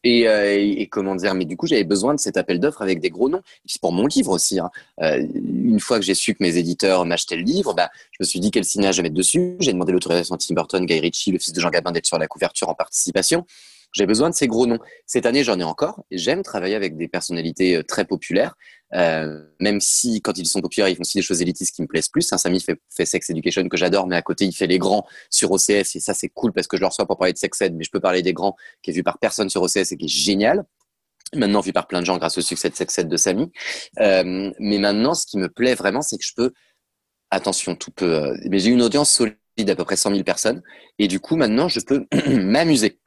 et, 0.02 0.26
euh, 0.26 0.56
et, 0.58 0.88
comment 0.88 1.14
dire, 1.14 1.34
mais 1.34 1.44
du 1.44 1.56
coup, 1.56 1.66
j'avais 1.66 1.84
besoin 1.84 2.14
de 2.14 2.18
cet 2.18 2.36
appel 2.36 2.58
d'offres 2.58 2.82
avec 2.82 3.00
des 3.00 3.10
gros 3.10 3.28
noms. 3.28 3.42
C'est 3.66 3.80
pour 3.80 3.92
mon 3.92 4.06
livre 4.06 4.32
aussi. 4.32 4.58
Hein. 4.58 4.70
Euh, 5.00 5.24
une 5.34 5.78
fois 5.78 5.98
que 5.98 6.04
j'ai 6.04 6.14
su 6.14 6.34
que 6.34 6.42
mes 6.42 6.56
éditeurs 6.56 7.04
m'achetaient 7.04 7.36
le 7.36 7.42
livre, 7.42 7.74
bah, 7.74 7.90
je 8.12 8.16
me 8.20 8.24
suis 8.24 8.40
dit 8.40 8.50
quel 8.50 8.64
signage 8.64 8.96
je 8.96 9.02
vais 9.02 9.08
mettre 9.08 9.16
dessus. 9.16 9.56
J'ai 9.60 9.72
demandé 9.72 9.92
l'autorisation 9.92 10.36
de 10.36 10.40
Tim 10.40 10.54
Burton, 10.54 10.86
Guy 10.86 10.98
Ritchie, 11.00 11.30
le 11.32 11.38
fils 11.38 11.52
de 11.52 11.60
Jean 11.60 11.70
Gabin, 11.70 11.92
d'être 11.92 12.06
sur 12.06 12.18
la 12.18 12.26
couverture 12.26 12.68
en 12.68 12.74
participation. 12.74 13.46
J'ai 13.92 14.06
besoin 14.06 14.30
de 14.30 14.34
ces 14.34 14.46
gros 14.46 14.66
noms. 14.66 14.78
Cette 15.06 15.26
année, 15.26 15.42
j'en 15.42 15.58
ai 15.58 15.64
encore. 15.64 16.04
J'aime 16.10 16.42
travailler 16.42 16.76
avec 16.76 16.96
des 16.96 17.08
personnalités 17.08 17.76
euh, 17.76 17.82
très 17.82 18.04
populaires, 18.04 18.54
euh, 18.94 19.44
même 19.58 19.80
si 19.80 20.20
quand 20.22 20.38
ils 20.38 20.46
sont 20.46 20.60
populaires, 20.60 20.88
ils 20.88 20.94
font 20.94 21.00
aussi 21.00 21.18
des 21.18 21.22
choses 21.22 21.42
élitistes 21.42 21.74
qui 21.74 21.82
me 21.82 21.88
plaisent 21.88 22.08
plus. 22.08 22.22
Samy 22.22 22.60
fait, 22.60 22.78
Sex 22.88 23.30
Education 23.30 23.68
que 23.68 23.76
j'adore, 23.76 24.06
mais 24.06 24.16
à 24.16 24.22
côté, 24.22 24.44
il 24.44 24.52
fait 24.52 24.68
les 24.68 24.78
grands 24.78 25.06
sur 25.28 25.50
OCS 25.50 25.96
et 25.96 26.00
ça, 26.00 26.14
c'est 26.14 26.28
cool 26.28 26.52
parce 26.52 26.68
que 26.68 26.76
je 26.76 26.82
le 26.82 26.86
reçois 26.86 27.06
pour 27.06 27.18
parler 27.18 27.32
de 27.32 27.38
Sex 27.38 27.60
Ed, 27.62 27.74
mais 27.74 27.84
je 27.84 27.90
peux 27.90 28.00
parler 28.00 28.22
des 28.22 28.32
grands 28.32 28.56
qui 28.82 28.90
est 28.90 28.94
vu 28.94 29.02
par 29.02 29.18
personne 29.18 29.50
sur 29.50 29.62
OCS 29.62 29.92
et 29.92 29.96
qui 29.96 30.04
est 30.04 30.08
génial. 30.08 30.64
Maintenant 31.34 31.60
vu 31.60 31.72
par 31.72 31.86
plein 31.86 32.00
de 32.00 32.06
gens 32.06 32.18
grâce 32.18 32.38
au 32.38 32.40
succès 32.40 32.70
de 32.70 32.74
Sex 32.76 32.98
Ed 32.98 33.08
de 33.08 33.16
Samy. 33.16 33.50
Euh, 34.00 34.52
mais 34.58 34.78
maintenant, 34.78 35.14
ce 35.14 35.26
qui 35.26 35.38
me 35.38 35.48
plaît 35.48 35.74
vraiment, 35.74 36.02
c'est 36.02 36.16
que 36.16 36.24
je 36.24 36.34
peux, 36.34 36.52
attention, 37.30 37.74
tout 37.74 37.90
peut, 37.90 38.36
mais 38.48 38.60
j'ai 38.60 38.70
une 38.70 38.82
audience 38.82 39.10
solide 39.10 39.36
d'à 39.58 39.76
peu 39.76 39.84
près 39.84 39.96
100 39.96 40.10
000 40.10 40.22
personnes 40.24 40.62
et 40.98 41.08
du 41.08 41.20
coup, 41.20 41.36
maintenant, 41.36 41.68
je 41.68 41.80
peux 41.80 42.06
m'amuser 42.26 43.00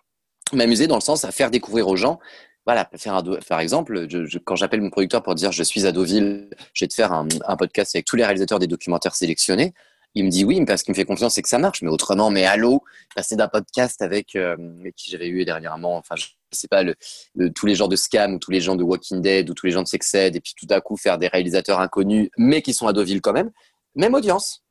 m'amuser 0.52 0.88
dans 0.88 0.96
le 0.96 1.02
sens 1.02 1.26
à 1.26 1.32
faire 1.32 1.52
découvrir 1.52 1.88
aux 1.88 1.96
gens. 1.96 2.20
Voilà, 2.66 2.90
faire 2.96 3.16
un, 3.16 3.24
par 3.48 3.60
exemple, 3.60 4.08
je, 4.10 4.38
quand 4.38 4.56
j'appelle 4.56 4.82
mon 4.82 4.90
producteur 4.90 5.22
pour 5.22 5.36
dire 5.36 5.52
je 5.52 5.64
suis 5.64 5.86
à 5.86 5.92
Deauville, 5.92 6.50
je 6.74 6.86
vais 6.86 6.88
te 6.88 6.94
faire 6.94 7.12
un, 7.12 7.28
podcast 7.58 7.96
avec 7.96 8.06
tous 8.06 8.16
les 8.16 8.24
réalisateurs 8.24 8.60
des 8.60 8.68
documentaires 8.68 9.16
sélectionnés. 9.16 9.74
Il 10.16 10.26
me 10.26 10.30
dit 10.30 10.46
oui, 10.46 10.64
parce 10.66 10.84
qu'il 10.84 10.92
me 10.92 10.96
fait 10.96 11.06
confiance 11.06 11.38
et 11.38 11.42
que 11.42 11.50
ça 11.50 11.58
marche. 11.58 11.82
Mais 11.82 11.90
autrement, 11.90 12.30
mais 12.30 12.46
allô, 12.46 12.84
passer 13.16 13.36
d'un 13.36 13.48
podcast 13.48 14.02
avec 14.02 14.36
euh, 14.36 14.56
qui 14.96 15.12
j'avais 15.12 15.28
eu 15.28 15.44
dernièrement, 15.44 15.98
enfin, 15.98 16.16
je 16.16 16.28
sais 16.52 16.68
pas, 16.68 16.84
le, 16.84 16.96
tous 17.52 17.66
les 17.66 17.76
gens 17.76 17.88
de 17.88 17.96
Scam 17.96 18.36
ou 18.36 18.40
tous 18.40 18.52
les 18.52 18.62
gens 18.62 18.76
de 18.76 18.84
Walking 18.84 19.22
Dead 19.22 19.50
ou 19.50 19.54
tous 19.54 19.66
les 19.66 19.72
gens 19.72 19.82
de 19.82 19.88
Sexed, 19.88 20.36
et 20.36 20.40
puis 20.40 20.54
tout 20.56 20.68
à 20.70 20.80
coup 20.82 20.96
faire 20.98 21.18
des 21.18 21.28
réalisateurs 21.28 21.80
inconnus, 21.82 22.30
mais 22.38 22.62
qui 22.62 22.74
sont 22.74 22.88
à 22.88 22.94
Deauville 22.94 23.22
quand 23.22 23.34
même. 23.34 23.52
Même 23.96 24.14
audience. 24.14 24.63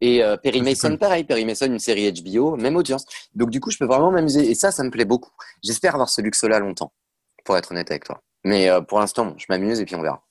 Et 0.00 0.22
euh, 0.22 0.36
Perry 0.36 0.62
Mason, 0.62 0.96
pareil. 0.96 1.24
Perry 1.24 1.44
Mason, 1.44 1.66
une 1.66 1.78
série 1.78 2.12
HBO, 2.12 2.56
même 2.56 2.76
audience. 2.76 3.04
Donc, 3.34 3.50
du 3.50 3.60
coup, 3.60 3.70
je 3.70 3.78
peux 3.78 3.86
vraiment 3.86 4.10
m'amuser. 4.10 4.50
Et 4.50 4.54
ça, 4.54 4.70
ça 4.70 4.82
me 4.82 4.90
plaît 4.90 5.04
beaucoup. 5.04 5.30
J'espère 5.62 5.94
avoir 5.94 6.08
ce 6.08 6.20
luxe-là 6.20 6.58
longtemps, 6.58 6.92
pour 7.44 7.56
être 7.56 7.72
honnête 7.72 7.90
avec 7.90 8.04
toi. 8.04 8.22
Mais 8.44 8.68
euh, 8.68 8.80
pour 8.80 9.00
l'instant, 9.00 9.34
je 9.36 9.46
m'amuse 9.48 9.80
et 9.80 9.84
puis 9.84 9.94
on 9.94 10.02
verra. 10.02 10.22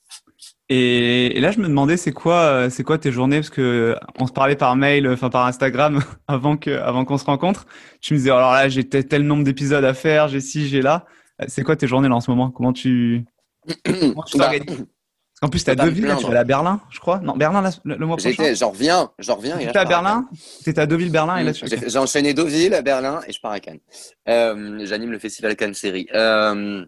Et, 0.69 1.39
là, 1.39 1.51
je 1.51 1.59
me 1.59 1.67
demandais, 1.67 1.97
c'est 1.97 2.11
quoi, 2.11 2.41
euh, 2.41 2.69
c'est 2.69 2.83
quoi 2.83 2.97
tes 2.97 3.11
journées? 3.11 3.37
Parce 3.37 3.49
que 3.49 3.95
on 4.19 4.27
se 4.27 4.31
parlait 4.31 4.55
par 4.55 4.75
mail, 4.75 5.07
enfin 5.07 5.29
par 5.29 5.45
Instagram, 5.45 6.01
avant 6.27 6.57
que, 6.57 6.71
avant 6.71 7.05
qu'on 7.05 7.17
se 7.17 7.25
rencontre. 7.25 7.65
Tu 8.01 8.13
me 8.13 8.19
disais, 8.19 8.31
alors 8.31 8.51
là, 8.51 8.69
j'ai 8.69 8.87
tel 8.87 9.23
nombre 9.23 9.43
d'épisodes 9.43 9.83
à 9.83 9.93
faire, 9.93 10.27
j'ai 10.27 10.41
ci, 10.41 10.67
j'ai 10.67 10.81
là. 10.81 11.05
C'est 11.47 11.63
quoi 11.63 11.75
tes 11.75 11.87
journées 11.87 12.09
là 12.09 12.15
en 12.15 12.19
ce 12.19 12.29
moment? 12.29 12.51
Comment 12.51 12.73
tu, 12.73 13.25
comment 13.85 14.23
tu 14.23 14.37
bah, 14.37 14.49
t'organises 14.49 14.85
en 15.41 15.49
plus, 15.49 15.63
tu 15.63 15.69
as 15.69 15.75
deux 15.75 15.89
villes, 15.89 16.13
tu 16.19 16.25
vas 16.25 16.39
à 16.39 16.43
Berlin, 16.43 16.81
je 16.89 16.99
crois. 16.99 17.19
Non, 17.19 17.35
Berlin 17.35 17.69
le, 17.85 18.05
mois 18.05 18.17
prochain. 18.17 18.53
J'en 18.53 18.71
reviens, 18.71 19.09
j'en 19.19 19.35
reviens. 19.35 19.57
Tu 19.57 19.77
à 19.77 19.85
Berlin 19.85 20.27
Tu 20.63 20.73
à 20.75 20.85
Deauville, 20.85 21.11
Berlin 21.11 21.37
et 21.37 21.43
là 21.43 21.51
J'ai 21.53 21.97
enchaîné 21.97 22.33
Deauville, 22.33 22.81
Berlin 22.83 23.21
et 23.27 23.31
je 23.31 23.39
pars 23.39 23.51
à 23.51 23.59
Cannes. 23.59 23.79
Euh, 24.27 24.85
J'anime 24.85 25.11
le 25.11 25.19
festival 25.19 25.55
Cannes 25.55 25.73
Série. 25.73 26.07
Euh, 26.13 26.85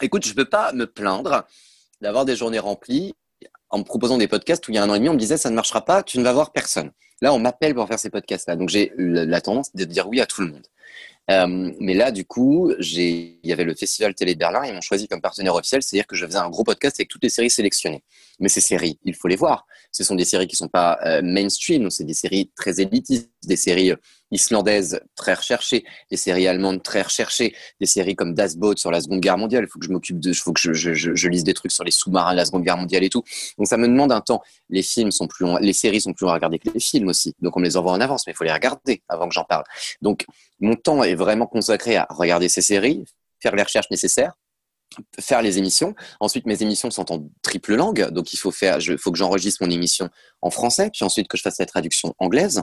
écoute, 0.00 0.26
je 0.26 0.34
peux 0.34 0.46
pas 0.46 0.72
me 0.72 0.86
plaindre 0.86 1.44
d'avoir 2.00 2.24
des 2.24 2.36
journées 2.36 2.58
remplies 2.58 3.14
en 3.70 3.78
me 3.78 3.84
proposant 3.84 4.18
des 4.18 4.28
podcasts 4.28 4.66
où 4.68 4.70
il 4.70 4.76
y 4.76 4.78
a 4.78 4.82
un 4.82 4.88
an 4.88 4.94
et 4.94 4.98
demi, 4.98 5.08
on 5.08 5.14
me 5.14 5.18
disait 5.18 5.36
ça 5.36 5.50
ne 5.50 5.56
marchera 5.56 5.84
pas, 5.84 6.02
tu 6.02 6.18
ne 6.18 6.24
vas 6.24 6.32
voir 6.32 6.52
personne. 6.52 6.90
Là, 7.20 7.32
on 7.32 7.38
m'appelle 7.38 7.74
pour 7.74 7.86
faire 7.88 7.98
ces 7.98 8.10
podcasts-là. 8.10 8.56
Donc, 8.56 8.68
j'ai 8.68 8.92
la 8.96 9.40
tendance 9.40 9.74
de 9.74 9.84
dire 9.84 10.08
oui 10.08 10.20
à 10.20 10.26
tout 10.26 10.42
le 10.42 10.48
monde. 10.48 10.66
Euh, 11.30 11.72
mais 11.80 11.94
là, 11.94 12.10
du 12.10 12.24
coup, 12.26 12.72
il 12.78 13.38
y 13.42 13.52
avait 13.52 13.64
le 13.64 13.74
Festival 13.74 14.14
Télé 14.14 14.34
de 14.34 14.38
Berlin, 14.38 14.64
ils 14.66 14.74
m'ont 14.74 14.82
choisi 14.82 15.08
comme 15.08 15.22
partenaire 15.22 15.54
officiel, 15.54 15.82
c'est-à-dire 15.82 16.06
que 16.06 16.16
je 16.16 16.26
faisais 16.26 16.38
un 16.38 16.50
gros 16.50 16.64
podcast 16.64 16.96
avec 16.98 17.08
toutes 17.08 17.22
les 17.22 17.30
séries 17.30 17.50
sélectionnées. 17.50 18.02
Mais 18.40 18.48
ces 18.48 18.60
séries, 18.60 18.98
il 19.04 19.14
faut 19.14 19.28
les 19.28 19.36
voir. 19.36 19.66
Ce 19.90 20.04
sont 20.04 20.14
des 20.14 20.24
séries 20.24 20.46
qui 20.46 20.56
sont 20.56 20.68
pas 20.68 20.98
euh, 21.04 21.22
mainstream, 21.22 21.88
c'est 21.90 22.04
des 22.04 22.14
séries 22.14 22.50
très 22.56 22.80
élitistes, 22.80 23.30
des 23.44 23.56
séries 23.56 23.92
euh, 23.92 23.96
islandaises 24.34 25.00
très 25.16 25.34
recherchées, 25.34 25.84
des 26.10 26.16
séries 26.16 26.46
allemandes 26.46 26.82
très 26.82 27.02
recherchées, 27.02 27.54
des 27.80 27.86
séries 27.86 28.16
comme 28.16 28.34
Das 28.34 28.56
Boot 28.56 28.78
sur 28.78 28.90
la 28.90 29.00
Seconde 29.00 29.20
Guerre 29.20 29.38
mondiale. 29.38 29.64
Il 29.64 29.70
faut 29.70 29.78
que 29.78 29.86
je 29.86 29.90
m'occupe 29.90 30.20
de, 30.20 30.32
faut 30.32 30.52
que 30.52 30.60
je, 30.60 31.28
lise 31.28 31.44
des 31.44 31.54
trucs 31.54 31.72
sur 31.72 31.84
les 31.84 31.90
sous-marins 31.90 32.32
de 32.32 32.36
la 32.36 32.44
Seconde 32.44 32.64
Guerre 32.64 32.76
mondiale 32.76 33.04
et 33.04 33.10
tout. 33.10 33.22
Donc 33.58 33.66
ça 33.66 33.76
me 33.76 33.86
demande 33.86 34.12
un 34.12 34.20
temps. 34.20 34.42
Les 34.68 34.82
films 34.82 35.10
sont 35.10 35.26
plus, 35.26 35.46
les 35.60 35.72
séries 35.72 36.00
sont 36.00 36.12
plus 36.12 36.26
longs 36.26 36.32
à 36.32 36.34
regarder 36.34 36.58
que 36.58 36.68
les 36.70 36.80
films 36.80 37.08
aussi. 37.08 37.34
Donc 37.40 37.56
on 37.56 37.60
me 37.60 37.64
les 37.64 37.76
envoie 37.76 37.92
en 37.92 38.00
avance, 38.00 38.26
mais 38.26 38.32
il 38.32 38.36
faut 38.36 38.44
les 38.44 38.52
regarder 38.52 39.02
avant 39.08 39.28
que 39.28 39.34
j'en 39.34 39.44
parle. 39.44 39.64
Donc 40.02 40.26
mon 40.60 40.76
temps 40.76 41.02
est 41.02 41.14
vraiment 41.14 41.46
consacré 41.46 41.96
à 41.96 42.06
regarder 42.10 42.48
ces 42.48 42.62
séries, 42.62 43.04
faire 43.40 43.54
les 43.54 43.62
recherches 43.62 43.90
nécessaires, 43.90 44.34
faire 45.20 45.42
les 45.42 45.58
émissions. 45.58 45.94
Ensuite, 46.20 46.46
mes 46.46 46.62
émissions 46.62 46.90
sont 46.90 47.12
en 47.12 47.26
triple 47.42 47.74
langue, 47.74 48.10
donc 48.10 48.32
il 48.32 48.36
faut 48.36 48.50
faire, 48.50 48.80
je, 48.80 48.96
faut 48.96 49.12
que 49.12 49.18
j'enregistre 49.18 49.64
mon 49.64 49.70
émission 49.70 50.08
en 50.40 50.50
français, 50.50 50.90
puis 50.92 51.04
ensuite 51.04 51.28
que 51.28 51.36
je 51.36 51.42
fasse 51.42 51.58
la 51.58 51.66
traduction 51.66 52.14
anglaise 52.18 52.62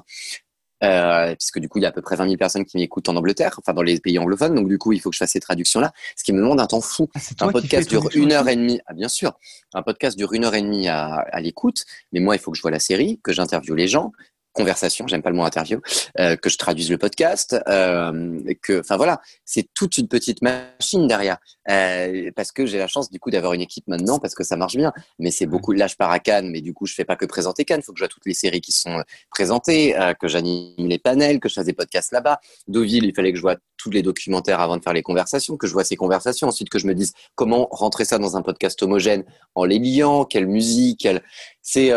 euh, 0.84 1.36
puisque 1.36 1.59
du 1.59 1.69
coup, 1.69 1.79
il 1.79 1.84
y 1.84 1.86
a 1.86 1.89
à 1.89 1.91
peu 1.91 2.01
près 2.01 2.15
20 2.15 2.25
000 2.25 2.38
personnes 2.38 2.65
qui 2.65 2.77
m'écoutent 2.77 3.09
en 3.09 3.15
Angleterre, 3.15 3.55
enfin 3.59 3.73
dans 3.73 3.82
les 3.82 3.99
pays 3.99 4.17
anglophones. 4.19 4.55
Donc 4.55 4.67
du 4.67 4.77
coup, 4.77 4.93
il 4.93 4.99
faut 4.99 5.09
que 5.09 5.15
je 5.15 5.19
fasse 5.19 5.32
ces 5.32 5.39
traductions-là, 5.39 5.91
ce 6.15 6.23
qui 6.23 6.34
me 6.34 6.39
demande 6.39 6.59
un 6.59 6.67
temps 6.67 6.82
fou. 6.82 7.09
Ah, 7.15 7.45
un 7.45 7.51
podcast 7.51 7.89
dure 7.89 8.09
une 8.15 8.32
heure 8.32 8.47
et 8.49 8.55
demie. 8.55 8.79
Ah, 8.86 8.93
bien 8.93 9.07
sûr, 9.07 9.34
un 9.73 9.84
podcast 9.84 10.17
dure 10.17 10.34
une 10.34 10.45
heure 10.45 10.55
et 10.55 10.61
demie 10.61 10.88
à, 10.88 11.05
à 11.13 11.41
l'écoute, 11.41 11.86
mais 12.11 12.19
moi, 12.19 12.36
il 12.36 12.39
faut 12.39 12.51
que 12.51 12.57
je 12.57 12.61
vois 12.61 12.71
la 12.71 12.79
série, 12.79 13.19
que 13.23 13.32
j'interviewe 13.32 13.75
les 13.75 13.88
gens, 13.88 14.11
conversation, 14.53 15.07
j'aime 15.07 15.21
pas 15.21 15.29
le 15.29 15.35
mot 15.35 15.43
interview, 15.43 15.79
euh, 16.19 16.35
que 16.35 16.49
je 16.49 16.57
traduise 16.57 16.89
le 16.89 16.97
podcast, 16.97 17.55
euh, 17.67 18.39
que, 18.61 18.79
enfin 18.79 18.97
voilà, 18.97 19.21
c'est 19.45 19.67
toute 19.73 19.97
une 19.97 20.07
petite 20.07 20.41
machine 20.41 21.07
derrière, 21.07 21.37
euh, 21.69 22.31
parce 22.35 22.51
que 22.51 22.65
j'ai 22.65 22.77
la 22.77 22.87
chance 22.87 23.09
du 23.09 23.19
coup 23.19 23.31
d'avoir 23.31 23.53
une 23.53 23.61
équipe 23.61 23.87
maintenant 23.87 24.19
parce 24.19 24.35
que 24.35 24.43
ça 24.43 24.55
marche 24.55 24.75
bien. 24.75 24.91
Mais 25.19 25.31
c'est 25.31 25.45
beaucoup. 25.45 25.71
Là, 25.71 25.87
je 25.87 25.95
pars 25.95 26.11
à 26.11 26.19
Cannes, 26.19 26.49
mais 26.49 26.61
du 26.61 26.73
coup, 26.73 26.85
je 26.85 26.93
fais 26.93 27.05
pas 27.05 27.15
que 27.15 27.25
présenter 27.25 27.65
Cannes. 27.65 27.81
Il 27.81 27.83
faut 27.83 27.93
que 27.93 27.99
je 27.99 28.03
vois 28.03 28.09
toutes 28.09 28.25
les 28.25 28.33
séries 28.33 28.61
qui 28.61 28.71
sont 28.71 29.03
présentées, 29.29 29.95
que 30.19 30.27
j'anime 30.27 30.87
les 30.87 30.99
panels, 30.99 31.39
que 31.39 31.49
je 31.49 31.53
fasse 31.53 31.65
des 31.65 31.73
podcasts 31.73 32.11
là-bas. 32.11 32.39
Deauville, 32.67 33.05
il 33.05 33.13
fallait 33.15 33.31
que 33.31 33.37
je 33.37 33.41
vois 33.41 33.57
tous 33.77 33.89
les 33.89 34.01
documentaires 34.01 34.59
avant 34.59 34.77
de 34.77 34.83
faire 34.83 34.93
les 34.93 35.01
conversations, 35.01 35.57
que 35.57 35.67
je 35.67 35.73
vois 35.73 35.83
ces 35.83 35.95
conversations, 35.95 36.47
ensuite 36.47 36.69
que 36.69 36.77
je 36.77 36.87
me 36.87 36.93
dise 36.93 37.13
comment 37.35 37.67
rentrer 37.71 38.05
ça 38.05 38.19
dans 38.19 38.37
un 38.37 38.41
podcast 38.41 38.81
homogène 38.83 39.23
en 39.55 39.65
les 39.65 39.79
liant, 39.79 40.25
quelle 40.25 40.47
musique, 40.47 40.99
quelle 41.01 41.23
c'est 41.63 41.91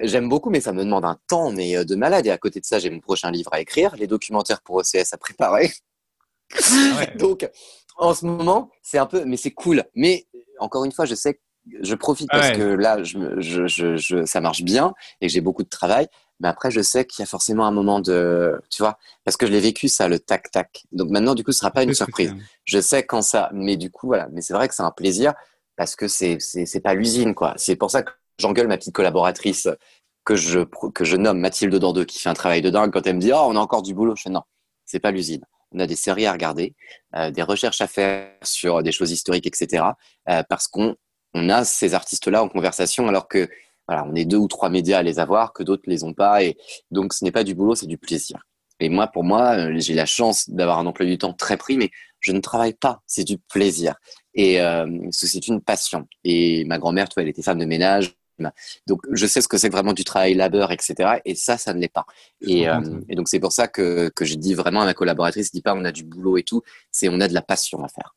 j'aime 0.00 0.28
beaucoup 0.28 0.50
mais 0.50 0.60
ça 0.60 0.72
me 0.72 0.84
demande 0.84 1.04
un 1.04 1.18
temps 1.28 1.50
mais 1.50 1.84
de 1.84 1.94
malade. 2.00 2.26
Et 2.26 2.30
à 2.30 2.38
côté 2.38 2.58
de 2.60 2.64
ça 2.64 2.78
j'ai 2.78 2.90
mon 2.90 3.00
prochain 3.00 3.30
livre 3.30 3.52
à 3.52 3.60
écrire 3.60 3.94
les 3.96 4.08
documentaires 4.08 4.60
pour 4.62 4.76
OCS 4.76 5.12
à 5.12 5.18
préparer. 5.18 5.70
Ah 6.96 7.06
donc 7.16 7.48
en 7.96 8.14
ce 8.14 8.26
moment 8.26 8.70
c'est 8.82 8.98
un 8.98 9.06
peu 9.06 9.24
mais 9.24 9.36
c'est 9.36 9.52
cool. 9.52 9.84
Mais 9.94 10.26
encore 10.58 10.84
une 10.84 10.92
fois 10.92 11.04
je 11.04 11.14
sais 11.14 11.40
je 11.82 11.94
profite 11.94 12.28
ah 12.32 12.38
parce 12.38 12.52
que 12.52 12.62
là 12.62 13.02
je, 13.02 13.40
je, 13.40 13.66
je, 13.96 14.24
ça 14.24 14.40
marche 14.40 14.62
bien 14.62 14.94
et 15.20 15.28
j'ai 15.28 15.40
beaucoup 15.40 15.62
de 15.62 15.68
travail. 15.68 16.08
Mais 16.40 16.48
après 16.48 16.70
je 16.70 16.80
sais 16.80 17.04
qu'il 17.04 17.22
y 17.22 17.24
a 17.24 17.26
forcément 17.26 17.66
un 17.66 17.70
moment 17.70 18.00
de 18.00 18.60
tu 18.70 18.82
vois 18.82 18.98
parce 19.24 19.36
que 19.36 19.46
je 19.46 19.52
l'ai 19.52 19.60
vécu 19.60 19.88
ça 19.88 20.08
le 20.08 20.18
tac 20.18 20.50
tac 20.50 20.84
donc 20.90 21.10
maintenant 21.10 21.34
du 21.34 21.44
coup 21.44 21.52
ce 21.52 21.60
sera 21.60 21.70
pas 21.70 21.82
une 21.82 21.94
surprise. 21.94 22.34
je 22.64 22.80
sais 22.80 23.04
quand 23.04 23.22
ça 23.22 23.50
mais 23.52 23.76
du 23.76 23.90
coup 23.90 24.08
voilà. 24.08 24.28
Mais 24.32 24.40
c'est 24.40 24.54
vrai 24.54 24.66
que 24.66 24.74
c'est 24.74 24.82
un 24.82 24.90
plaisir 24.90 25.34
parce 25.76 25.96
que 25.96 26.08
c'est 26.08 26.38
c'est 26.40 26.80
pas 26.80 26.94
l'usine 26.94 27.34
quoi. 27.34 27.54
C'est 27.56 27.76
pour 27.76 27.90
ça 27.90 28.02
que 28.02 28.10
j'engueule 28.38 28.66
ma 28.68 28.78
petite 28.78 28.94
collaboratrice 28.94 29.68
que 30.24 30.36
je, 30.36 30.60
que 30.94 31.04
je 31.04 31.16
nomme 31.16 31.38
Mathilde 31.38 31.74
Dandeux, 31.74 32.04
qui 32.04 32.18
fait 32.18 32.28
un 32.28 32.34
travail 32.34 32.62
de 32.62 32.70
dingue 32.70 32.92
quand 32.92 33.06
elle 33.06 33.16
me 33.16 33.20
dit, 33.20 33.32
oh, 33.32 33.46
on 33.46 33.56
a 33.56 33.60
encore 33.60 33.82
du 33.82 33.94
boulot. 33.94 34.14
Je 34.16 34.22
fais, 34.22 34.30
non, 34.30 34.42
c'est 34.84 35.00
pas 35.00 35.10
l'usine. 35.10 35.44
On 35.72 35.78
a 35.78 35.86
des 35.86 35.96
séries 35.96 36.26
à 36.26 36.32
regarder, 36.32 36.74
euh, 37.14 37.30
des 37.30 37.42
recherches 37.42 37.80
à 37.80 37.86
faire 37.86 38.32
sur 38.42 38.82
des 38.82 38.92
choses 38.92 39.12
historiques, 39.12 39.46
etc. 39.46 39.84
Euh, 40.28 40.42
parce 40.48 40.66
qu'on 40.66 40.96
on 41.34 41.48
a 41.48 41.64
ces 41.64 41.94
artistes-là 41.94 42.42
en 42.42 42.48
conversation, 42.48 43.06
alors 43.08 43.28
que 43.28 43.48
voilà, 43.86 44.04
on 44.08 44.14
est 44.14 44.24
deux 44.24 44.36
ou 44.36 44.48
trois 44.48 44.68
médias 44.68 44.98
à 44.98 45.02
les 45.02 45.18
avoir, 45.18 45.52
que 45.52 45.62
d'autres 45.62 45.84
les 45.86 46.04
ont 46.04 46.12
pas. 46.12 46.42
Et 46.42 46.56
donc, 46.90 47.12
ce 47.12 47.24
n'est 47.24 47.32
pas 47.32 47.44
du 47.44 47.54
boulot, 47.54 47.74
c'est 47.74 47.86
du 47.86 47.98
plaisir. 47.98 48.44
Et 48.80 48.88
moi, 48.88 49.06
pour 49.06 49.24
moi, 49.24 49.56
euh, 49.58 49.74
j'ai 49.76 49.94
la 49.94 50.06
chance 50.06 50.50
d'avoir 50.50 50.78
un 50.78 50.86
emploi 50.86 51.06
du 51.06 51.18
temps 51.18 51.34
très 51.34 51.56
pris, 51.56 51.76
mais 51.76 51.90
je 52.18 52.32
ne 52.32 52.40
travaille 52.40 52.74
pas, 52.74 53.02
c'est 53.06 53.24
du 53.24 53.38
plaisir. 53.38 53.94
Et 54.34 54.58
c'est 55.10 55.48
une 55.48 55.60
passion. 55.60 56.06
Et 56.22 56.64
ma 56.66 56.78
grand-mère, 56.78 57.08
tu 57.08 57.18
elle 57.18 57.28
était 57.28 57.42
femme 57.42 57.58
de 57.58 57.64
ménage, 57.64 58.14
donc, 58.86 59.00
je 59.12 59.26
sais 59.26 59.40
ce 59.40 59.48
que 59.48 59.58
c'est 59.58 59.68
vraiment 59.68 59.92
du 59.92 60.04
travail 60.04 60.34
labeur, 60.34 60.72
etc. 60.72 61.20
Et 61.24 61.34
ça, 61.34 61.56
ça 61.58 61.74
ne 61.74 61.80
l'est 61.80 61.92
pas. 61.92 62.06
Et, 62.40 62.68
euh, 62.68 62.80
et, 63.08 63.14
donc, 63.14 63.28
c'est 63.28 63.40
pour 63.40 63.52
ça 63.52 63.68
que, 63.68 64.10
que 64.14 64.24
je 64.24 64.34
dis 64.34 64.54
vraiment 64.54 64.82
à 64.82 64.84
ma 64.84 64.94
collaboratrice, 64.94 65.52
dis 65.52 65.62
pas 65.62 65.74
on 65.74 65.84
a 65.84 65.92
du 65.92 66.04
boulot 66.04 66.38
et 66.38 66.42
tout, 66.42 66.62
c'est 66.90 67.08
on 67.08 67.20
a 67.20 67.28
de 67.28 67.34
la 67.34 67.42
passion 67.42 67.82
à 67.84 67.88
faire. 67.88 68.14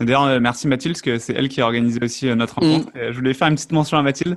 D'ailleurs, 0.00 0.24
euh, 0.24 0.40
merci 0.40 0.68
Mathilde, 0.68 0.94
parce 0.94 1.02
que 1.02 1.18
c'est 1.18 1.34
elle 1.34 1.48
qui 1.48 1.60
a 1.60 1.64
organisé 1.64 1.98
aussi 2.02 2.28
euh, 2.28 2.34
notre 2.34 2.60
mm. 2.60 2.64
rencontre. 2.64 2.92
Je 2.94 3.16
voulais 3.16 3.34
faire 3.34 3.48
une 3.48 3.56
petite 3.56 3.72
mention 3.72 3.98
à 3.98 4.02
Mathilde. 4.02 4.36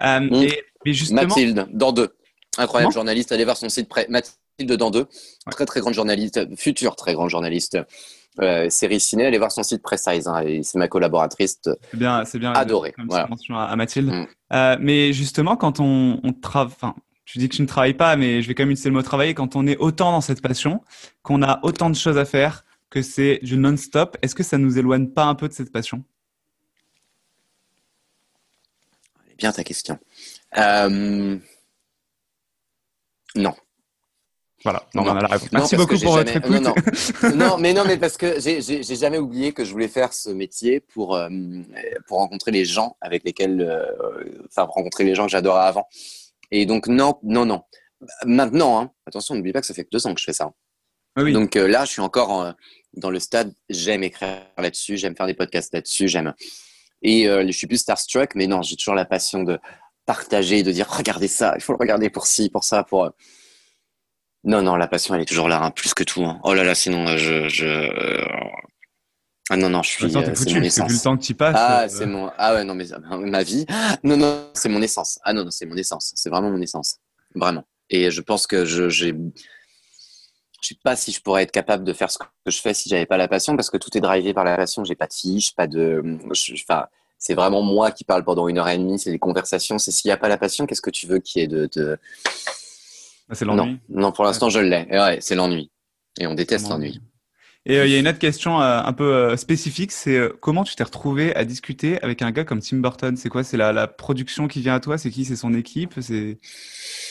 Mm. 0.00 0.32
et, 0.32 0.92
justement... 0.92 1.22
Mathilde, 1.22 1.66
dans 1.72 1.92
deux. 1.92 2.14
Incroyable 2.56 2.92
journaliste. 2.92 3.30
Allez 3.32 3.44
voir 3.44 3.56
son 3.56 3.68
site. 3.68 3.88
Mathilde 4.08 4.72
dans 4.76 4.90
deux. 4.90 5.06
Très, 5.50 5.64
très 5.66 5.80
grande 5.80 5.94
journaliste, 5.94 6.40
future 6.56 6.96
très 6.96 7.14
grande 7.14 7.30
journaliste 7.30 7.78
euh, 8.40 8.70
série 8.70 9.00
ciné, 9.00 9.26
allez 9.26 9.38
voir 9.38 9.52
son 9.52 9.62
site 9.62 9.82
Precise. 9.82 10.26
Hein, 10.28 10.42
et 10.42 10.62
c'est 10.62 10.78
ma 10.78 10.88
collaboratrice. 10.88 11.58
C'est 11.62 11.96
bien, 11.96 12.24
c'est 12.24 12.38
bien. 12.38 12.52
Adoré. 12.52 12.92
Comme 12.92 13.06
Voilà. 13.08 13.26
mention 13.26 13.56
à, 13.58 13.74
Mathilde. 13.76 14.10
Mm. 14.10 14.26
Euh, 14.52 14.76
mais 14.80 15.12
justement, 15.12 15.56
quand 15.56 15.80
on, 15.80 16.20
on 16.22 16.32
travaille, 16.32 16.72
enfin, 16.74 16.94
tu 17.24 17.38
dis 17.38 17.48
que 17.48 17.56
tu 17.56 17.62
ne 17.62 17.66
travailles 17.66 17.94
pas, 17.94 18.16
mais 18.16 18.40
je 18.42 18.48
vais 18.48 18.54
quand 18.54 18.62
même 18.62 18.70
utiliser 18.70 18.88
le 18.90 18.94
mot 18.94 19.02
travailler. 19.02 19.34
Quand 19.34 19.56
on 19.56 19.66
est 19.66 19.76
autant 19.76 20.12
dans 20.12 20.20
cette 20.22 20.40
passion, 20.40 20.82
qu'on 21.22 21.42
a 21.42 21.60
autant 21.62 21.90
de 21.90 21.96
choses 21.96 22.16
à 22.16 22.24
faire, 22.24 22.64
que 22.90 23.02
c'est 23.02 23.40
du 23.42 23.56
non-stop, 23.58 24.16
est-ce 24.22 24.34
que 24.34 24.42
ça 24.42 24.56
nous 24.56 24.78
éloigne 24.78 25.08
pas 25.08 25.24
un 25.24 25.34
peu 25.34 25.46
de 25.48 25.52
cette 25.52 25.70
passion? 25.70 26.02
Bien 29.36 29.52
ta 29.52 29.62
question. 29.62 29.98
Euh, 30.56 31.36
Non. 33.36 33.54
Voilà, 34.64 34.82
non, 34.94 35.04
Non. 35.04 35.12
on 35.12 35.16
a 35.16 35.20
la 35.20 35.28
réponse. 35.28 35.52
Non, 35.52 35.58
Merci 35.60 35.76
beaucoup 35.76 35.98
pour 35.98 36.12
votre 36.14 36.32
jamais- 36.32 36.38
écoute. 36.46 36.60
non, 36.62 36.74
non. 37.22 37.36
non, 37.36 37.58
mais 37.58 37.72
non, 37.72 37.84
mais 37.86 37.96
parce 37.96 38.16
que 38.16 38.40
j'ai- 38.40 38.60
jamais 38.82 39.18
oublié 39.18 39.52
que 39.52 39.64
je 39.64 39.70
voulais 39.70 39.86
faire 39.88 40.12
ce 40.12 40.30
métier 40.30 40.80
pour, 40.80 41.14
euh, 41.14 41.28
pour 42.08 42.18
rencontrer 42.18 42.50
les 42.50 42.64
gens 42.64 42.96
avec 43.00 43.22
lesquels, 43.24 43.60
euh, 43.60 44.42
enfin, 44.48 44.64
rencontrer 44.64 45.04
les 45.04 45.14
gens 45.14 45.26
que 45.26 45.30
j'adorais 45.30 45.64
avant. 45.66 45.86
Et 46.50 46.66
donc, 46.66 46.88
non, 46.88 47.18
non, 47.22 47.44
non. 47.46 47.62
Maintenant, 48.24 48.80
hein, 48.80 48.90
attention, 49.06 49.34
n'oublie 49.36 49.52
pas 49.52 49.60
que 49.60 49.66
ça 49.66 49.74
fait 49.74 49.84
que 49.84 49.90
deux 49.92 50.06
ans 50.06 50.14
que 50.14 50.20
je 50.20 50.24
fais 50.24 50.32
ça. 50.32 50.50
Oui, 51.16 51.24
oui. 51.24 51.32
Donc 51.32 51.56
euh, 51.56 51.66
là, 51.68 51.84
je 51.84 51.90
suis 51.92 52.00
encore 52.00 52.30
en- 52.30 52.54
dans 52.94 53.10
le 53.10 53.20
stade, 53.20 53.52
j'aime 53.68 54.02
écrire 54.02 54.40
là-dessus, 54.56 54.96
j'aime 54.96 55.14
faire 55.16 55.26
des 55.26 55.34
podcasts 55.34 55.72
là-dessus, 55.72 56.08
j'aime. 56.08 56.32
Et 57.02 57.28
euh, 57.28 57.44
je 57.46 57.52
suis 57.52 57.66
plus 57.68 57.78
starstruck, 57.78 58.34
mais 58.34 58.46
non, 58.48 58.62
j'ai 58.62 58.76
toujours 58.76 58.94
la 58.94 59.04
passion 59.04 59.42
de 59.44 59.58
partager, 60.06 60.62
de 60.62 60.72
dire 60.72 60.88
regardez 60.88 61.28
ça, 61.28 61.52
il 61.56 61.60
faut 61.62 61.72
le 61.72 61.78
regarder 61.78 62.10
pour 62.10 62.26
ci, 62.26 62.50
pour 62.50 62.64
ça, 62.64 62.82
pour. 62.82 63.10
Non, 64.44 64.62
non, 64.62 64.76
la 64.76 64.86
passion, 64.88 65.14
elle 65.14 65.22
est 65.22 65.26
toujours 65.26 65.48
là, 65.48 65.62
hein, 65.62 65.70
plus 65.70 65.94
que 65.94 66.04
tout. 66.04 66.24
hein. 66.24 66.40
Oh 66.44 66.54
là 66.54 66.64
là, 66.64 66.74
sinon, 66.74 67.06
euh, 67.08 67.16
je. 67.16 67.48
je... 67.48 67.66
euh, 67.66 68.24
Ah 69.50 69.56
non, 69.56 69.68
non, 69.68 69.82
je 69.82 69.90
suis. 69.90 70.04
Attends, 70.06 70.22
t'es 70.22 70.28
euh, 70.30 70.34
c'est 70.34 70.38
foutu, 70.44 70.54
mon 70.54 70.60
le 70.60 70.66
essence. 70.66 71.02
temps 71.02 71.16
que 71.16 71.22
tu 71.22 71.34
passes. 71.34 71.56
Ah, 71.58 71.82
euh, 71.82 71.88
c'est 71.88 72.06
mon. 72.06 72.30
Ah 72.38 72.54
ouais, 72.54 72.64
non, 72.64 72.74
mais 72.74 72.86
ah, 72.92 73.16
ma 73.16 73.42
vie. 73.42 73.66
Non, 74.04 74.16
non, 74.16 74.48
c'est 74.54 74.68
mon 74.68 74.80
essence. 74.82 75.18
Ah 75.24 75.32
non, 75.32 75.44
non, 75.44 75.50
c'est 75.50 75.66
mon 75.66 75.76
essence. 75.76 76.12
C'est 76.14 76.30
vraiment 76.30 76.50
mon 76.50 76.60
essence. 76.62 76.98
Vraiment. 77.34 77.64
Et 77.90 78.10
je 78.10 78.20
pense 78.20 78.46
que 78.46 78.64
je, 78.64 78.88
j'ai. 78.88 79.14
Je 80.62 80.68
sais 80.68 80.76
pas 80.82 80.96
si 80.96 81.12
je 81.12 81.20
pourrais 81.20 81.44
être 81.44 81.52
capable 81.52 81.84
de 81.84 81.92
faire 81.92 82.10
ce 82.10 82.18
que 82.18 82.24
je 82.46 82.58
fais 82.60 82.74
si 82.74 82.88
j'avais 82.88 83.06
pas 83.06 83.16
la 83.16 83.28
passion, 83.28 83.54
parce 83.56 83.70
que 83.70 83.76
tout 83.76 83.96
est 83.96 84.00
drivé 84.00 84.34
par 84.34 84.44
la 84.44 84.56
passion. 84.56 84.84
J'ai 84.84 84.96
pas 84.96 85.06
de 85.06 85.12
fiche, 85.14 85.54
pas 85.54 85.66
de. 85.66 86.02
Enfin, 86.52 86.86
c'est 87.18 87.34
vraiment 87.34 87.62
moi 87.62 87.90
qui 87.90 88.04
parle 88.04 88.24
pendant 88.24 88.48
une 88.48 88.58
heure 88.58 88.68
et 88.68 88.76
demie. 88.78 88.98
C'est 88.98 89.10
des 89.10 89.18
conversations. 89.18 89.78
C'est 89.78 89.90
s'il 89.90 90.08
y 90.08 90.12
a 90.12 90.16
pas 90.16 90.28
la 90.28 90.36
passion, 90.38 90.66
qu'est-ce 90.66 90.82
que 90.82 90.90
tu 90.90 91.06
veux 91.06 91.18
qu'il 91.18 91.40
y 91.40 91.44
ait 91.44 91.48
de. 91.48 91.68
de... 91.74 91.98
bah, 93.28 93.34
c'est 93.34 93.44
Non, 93.44 93.56
l'ennui. 93.56 93.78
non, 93.88 94.12
pour 94.12 94.24
l'instant, 94.24 94.48
je 94.50 94.60
l'ai. 94.60 94.86
Et 94.90 94.98
ouais, 94.98 95.18
c'est 95.20 95.34
l'ennui. 95.34 95.70
Et 96.20 96.26
on 96.26 96.34
déteste 96.34 96.68
l'ennui. 96.68 97.00
Et 97.66 97.78
euh, 97.78 97.86
il 97.86 97.92
y 97.92 97.96
a 97.96 97.98
une 97.98 98.08
autre 98.08 98.18
question 98.18 98.62
euh, 98.62 98.80
un 98.82 98.92
peu 98.94 99.12
euh, 99.12 99.36
spécifique, 99.36 99.92
c'est 99.92 100.18
comment 100.40 100.64
tu 100.64 100.74
t'es 100.74 100.84
retrouvé 100.84 101.34
à 101.34 101.44
discuter 101.44 102.02
avec 102.02 102.22
un 102.22 102.30
gars 102.30 102.44
comme 102.44 102.60
Tim 102.60 102.78
Burton? 102.78 103.16
C'est 103.16 103.28
quoi? 103.28 103.44
C'est 103.44 103.58
la, 103.58 103.72
la 103.72 103.86
production 103.86 104.48
qui 104.48 104.60
vient 104.62 104.74
à 104.74 104.80
toi? 104.80 104.96
C'est 104.96 105.10
qui? 105.10 105.26
C'est 105.26 105.36
son 105.36 105.52
équipe? 105.52 105.94
C'est 106.00 106.38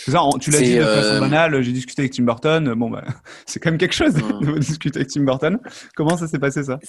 ça. 0.07 0.21
Tu 0.39 0.49
l'as 0.49 0.61
dit 0.61 0.75
de 0.75 0.83
façon 0.83 1.19
banale. 1.19 1.61
J'ai 1.61 1.73
discuté 1.73 2.01
avec 2.01 2.13
Tim 2.13 2.23
Burton. 2.23 2.73
Bon, 2.73 2.89
bah, 2.89 3.03
c'est 3.45 3.59
quand 3.59 3.69
même 3.69 3.77
quelque 3.77 3.93
chose 3.93 4.13
de 4.15 4.59
discuter 4.59 4.99
avec 4.99 5.09
Tim 5.11 5.23
Burton. 5.23 5.59
Comment 5.95 6.17
ça 6.17 6.27
s'est 6.27 6.39
passé 6.39 6.63
ça? 6.63 6.79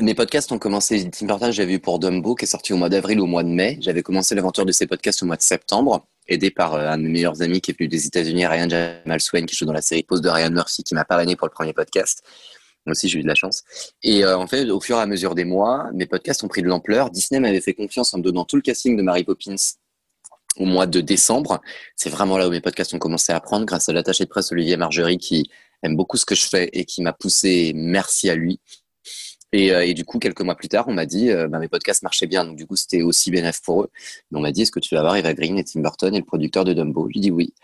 Mes 0.00 0.14
podcasts 0.14 0.52
ont 0.52 0.58
commencé, 0.58 1.10
Tim 1.10 1.26
Burton, 1.26 1.50
j'avais 1.52 1.72
vu 1.72 1.78
pour 1.80 1.98
Dumbo, 1.98 2.34
qui 2.34 2.44
est 2.44 2.48
sorti 2.48 2.72
au 2.74 2.76
mois 2.76 2.90
d'avril, 2.90 3.18
au 3.20 3.26
mois 3.26 3.42
de 3.42 3.48
mai. 3.48 3.78
J'avais 3.80 4.02
commencé 4.02 4.34
l'aventure 4.34 4.66
de 4.66 4.72
ces 4.72 4.86
podcasts 4.86 5.22
au 5.22 5.26
mois 5.26 5.36
de 5.36 5.42
septembre, 5.42 6.06
aidé 6.28 6.50
par 6.50 6.74
euh, 6.74 6.88
un 6.88 6.98
de 6.98 7.02
mes 7.02 7.08
meilleurs 7.08 7.42
amis 7.42 7.60
qui 7.60 7.70
est 7.70 7.78
venu 7.78 7.88
des 7.88 8.06
États-Unis, 8.06 8.46
Ryan 8.46 8.68
Jamal 8.68 9.20
Swain, 9.20 9.46
qui 9.46 9.54
joue 9.54 9.64
dans 9.64 9.72
la 9.72 9.82
série 9.82 10.02
Pose 10.02 10.20
de 10.20 10.28
Ryan 10.28 10.50
Murphy, 10.50 10.82
qui 10.82 10.94
m'a 10.94 11.04
parrainé 11.04 11.36
pour 11.36 11.46
le 11.46 11.52
premier 11.52 11.72
podcast. 11.72 12.22
Moi 12.84 12.92
aussi, 12.92 13.08
j'ai 13.08 13.18
eu 13.18 13.22
de 13.22 13.28
la 13.28 13.34
chance. 13.34 13.64
Et 14.02 14.24
euh, 14.24 14.38
en 14.38 14.46
fait, 14.46 14.70
au 14.70 14.80
fur 14.80 14.96
et 14.96 15.00
à 15.00 15.06
mesure 15.06 15.34
des 15.34 15.44
mois, 15.44 15.90
mes 15.92 16.06
podcasts 16.06 16.44
ont 16.44 16.48
pris 16.48 16.62
de 16.62 16.68
l'ampleur. 16.68 17.10
Disney 17.10 17.40
m'avait 17.40 17.60
fait 17.60 17.74
confiance 17.74 18.14
en 18.14 18.18
me 18.18 18.22
donnant 18.22 18.44
tout 18.44 18.56
le 18.56 18.62
casting 18.62 18.96
de 18.96 19.02
Mary 19.02 19.24
Poppins 19.24 19.56
au 20.56 20.64
mois 20.64 20.86
de 20.86 21.00
décembre. 21.00 21.60
C'est 21.96 22.10
vraiment 22.10 22.38
là 22.38 22.46
où 22.48 22.50
mes 22.50 22.60
podcasts 22.60 22.94
ont 22.94 22.98
commencé 22.98 23.32
à 23.32 23.40
prendre, 23.40 23.66
grâce 23.66 23.88
à 23.88 23.92
l'attaché 23.92 24.24
de 24.24 24.28
presse 24.28 24.52
Olivier 24.52 24.76
Margerie, 24.76 25.18
qui 25.18 25.50
aime 25.82 25.96
beaucoup 25.96 26.16
ce 26.16 26.24
que 26.24 26.34
je 26.34 26.46
fais 26.46 26.70
et 26.72 26.84
qui 26.84 27.02
m'a 27.02 27.12
poussé. 27.12 27.72
Merci 27.74 28.30
à 28.30 28.36
lui. 28.36 28.60
Et, 29.56 29.72
euh, 29.72 29.86
et 29.86 29.94
du 29.94 30.04
coup, 30.04 30.18
quelques 30.18 30.40
mois 30.42 30.54
plus 30.54 30.68
tard, 30.68 30.84
on 30.88 30.92
m'a 30.92 31.06
dit, 31.06 31.30
euh, 31.30 31.48
bah, 31.48 31.58
mes 31.58 31.68
podcasts 31.68 32.02
marchaient 32.02 32.26
bien, 32.26 32.44
donc 32.44 32.56
du 32.56 32.66
coup, 32.66 32.76
c'était 32.76 33.02
aussi 33.02 33.30
bénéfique 33.30 33.64
pour 33.64 33.82
eux. 33.82 33.90
Mais 34.30 34.38
on 34.38 34.42
m'a 34.42 34.52
dit, 34.52 34.62
est-ce 34.62 34.70
que 34.72 34.80
tu 34.80 34.94
vas 34.94 35.00
voir 35.02 35.16
Eva 35.16 35.32
Green 35.34 35.56
et 35.58 35.64
Tim 35.64 35.80
Burton 35.80 36.14
et 36.14 36.18
le 36.18 36.24
producteur 36.24 36.64
de 36.64 36.72
Dumbo? 36.72 37.08
J'ai 37.14 37.20
dit 37.20 37.30
oui. 37.30 37.54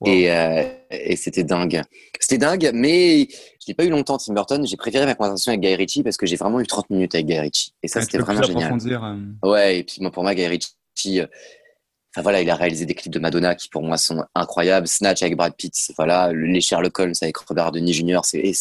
Wow. 0.00 0.08
Et, 0.12 0.30
euh, 0.30 0.62
et 0.90 1.16
c'était 1.16 1.44
dingue. 1.44 1.82
C'était 2.20 2.38
dingue, 2.38 2.70
mais 2.74 3.28
je 3.30 3.66
n'ai 3.68 3.74
pas 3.74 3.84
eu 3.84 3.88
longtemps 3.90 4.18
Tim 4.18 4.34
Burton. 4.34 4.66
J'ai 4.66 4.76
préféré 4.76 5.06
ma 5.06 5.14
conversation 5.14 5.50
avec 5.52 5.60
Guy 5.62 5.74
Ritchie 5.74 6.02
parce 6.02 6.16
que 6.16 6.26
j'ai 6.26 6.36
vraiment 6.36 6.60
eu 6.60 6.66
30 6.66 6.90
minutes 6.90 7.14
avec 7.14 7.26
Guy 7.26 7.38
Ritchie. 7.38 7.72
Et 7.82 7.88
ça, 7.88 8.00
Ouais, 8.00 8.04
c'était 8.04 8.18
vraiment 8.24 8.40
génial. 8.54 8.70
euh, 9.44 9.48
Ouais, 9.50 9.78
et 9.78 9.84
puis 9.84 9.98
moi, 10.00 10.10
pour 10.10 10.22
moi, 10.22 10.34
Guy 10.34 10.46
Ritchie, 10.46 11.20
euh, 11.20 11.26
enfin 12.14 12.22
voilà, 12.22 12.40
il 12.42 12.50
a 12.50 12.54
réalisé 12.56 12.84
des 12.86 12.94
clips 12.94 13.12
de 13.12 13.18
Madonna 13.18 13.54
qui 13.54 13.68
pour 13.68 13.82
moi 13.82 13.96
sont 13.96 14.24
incroyables. 14.34 14.86
Snatch 14.88 15.22
avec 15.22 15.36
Brad 15.36 15.54
Pitt, 15.54 15.74
voilà, 15.96 16.32
les 16.32 16.60
Sherlock 16.60 16.98
Holmes 16.98 17.14
avec 17.22 17.36
Robert 17.38 17.72
Denis 17.72 17.92
Jr. 17.94 18.20
C'est- 18.24 18.52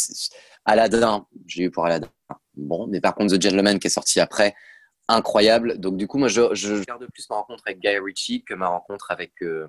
Aladdin, 0.65 1.25
j'ai 1.47 1.63
eu 1.63 1.71
pour 1.71 1.85
Aladdin. 1.85 2.07
Bon, 2.57 2.87
mais 2.87 3.01
par 3.01 3.15
contre, 3.15 3.35
The 3.35 3.41
Gentleman 3.41 3.79
qui 3.79 3.87
est 3.87 3.89
sorti 3.89 4.19
après, 4.19 4.53
incroyable. 5.07 5.77
Donc 5.77 5.97
du 5.97 6.07
coup, 6.07 6.17
moi, 6.17 6.27
je, 6.27 6.53
je 6.53 6.83
garde 6.83 7.05
plus 7.13 7.29
ma 7.29 7.35
rencontre 7.37 7.63
avec 7.67 7.79
Guy 7.79 7.97
Ritchie 7.99 8.43
que 8.43 8.53
ma 8.53 8.67
rencontre 8.67 9.11
avec 9.11 9.33
euh, 9.41 9.67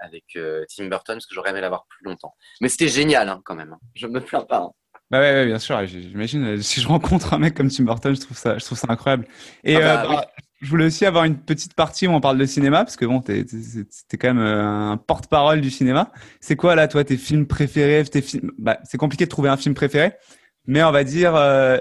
avec 0.00 0.24
euh, 0.36 0.64
Tim 0.74 0.86
Burton 0.88 1.16
parce 1.16 1.26
que 1.26 1.34
j'aurais 1.34 1.50
aimé 1.50 1.60
l'avoir 1.60 1.86
plus 1.88 2.04
longtemps. 2.04 2.34
Mais 2.60 2.68
c'était 2.68 2.88
génial 2.88 3.28
hein, 3.28 3.40
quand 3.44 3.54
même. 3.56 3.72
hein. 3.72 3.78
Je 3.94 4.06
me 4.06 4.20
plains 4.20 4.42
pas. 4.42 4.58
hein. 4.58 4.72
Bah 5.10 5.20
ouais, 5.20 5.32
ouais, 5.32 5.46
bien 5.46 5.58
sûr. 5.58 5.84
J'imagine 5.86 6.44
euh, 6.44 6.60
si 6.60 6.80
je 6.80 6.86
rencontre 6.88 7.32
un 7.34 7.38
mec 7.38 7.54
comme 7.54 7.68
Tim 7.70 7.84
Burton, 7.84 8.14
je 8.14 8.20
trouve 8.20 8.36
ça, 8.36 8.58
je 8.58 8.64
trouve 8.64 8.78
ça 8.78 8.86
incroyable. 8.90 9.26
Et 9.64 9.76
Ah 9.76 9.80
bah 9.80 10.04
euh, 10.04 10.08
bah, 10.16 10.26
je 10.60 10.68
voulais 10.70 10.84
aussi 10.84 11.06
avoir 11.06 11.24
une 11.24 11.38
petite 11.38 11.74
partie 11.74 12.06
où 12.06 12.10
on 12.12 12.20
parle 12.20 12.36
de 12.38 12.44
cinéma 12.46 12.84
parce 12.84 12.96
que 12.96 13.06
bon, 13.06 13.20
t'es 13.20 13.44
t'es- 13.44 13.56
t'es 14.08 14.16
quand 14.18 14.34
même 14.34 14.44
un 14.44 14.96
porte-parole 14.98 15.60
du 15.60 15.70
cinéma. 15.70 16.12
C'est 16.40 16.56
quoi 16.56 16.74
là, 16.74 16.86
toi, 16.88 17.02
tes 17.04 17.16
films 17.16 17.46
préférés 17.46 18.04
tes 18.04 18.20
films... 18.22 18.52
bah, 18.58 18.78
C'est 18.84 18.98
compliqué 18.98 19.24
de 19.24 19.30
trouver 19.30 19.48
un 19.48 19.56
film 19.56 19.74
préféré, 19.74 20.12
mais 20.66 20.82
on 20.84 20.92
va 20.92 21.04
dire, 21.04 21.34
euh, 21.36 21.78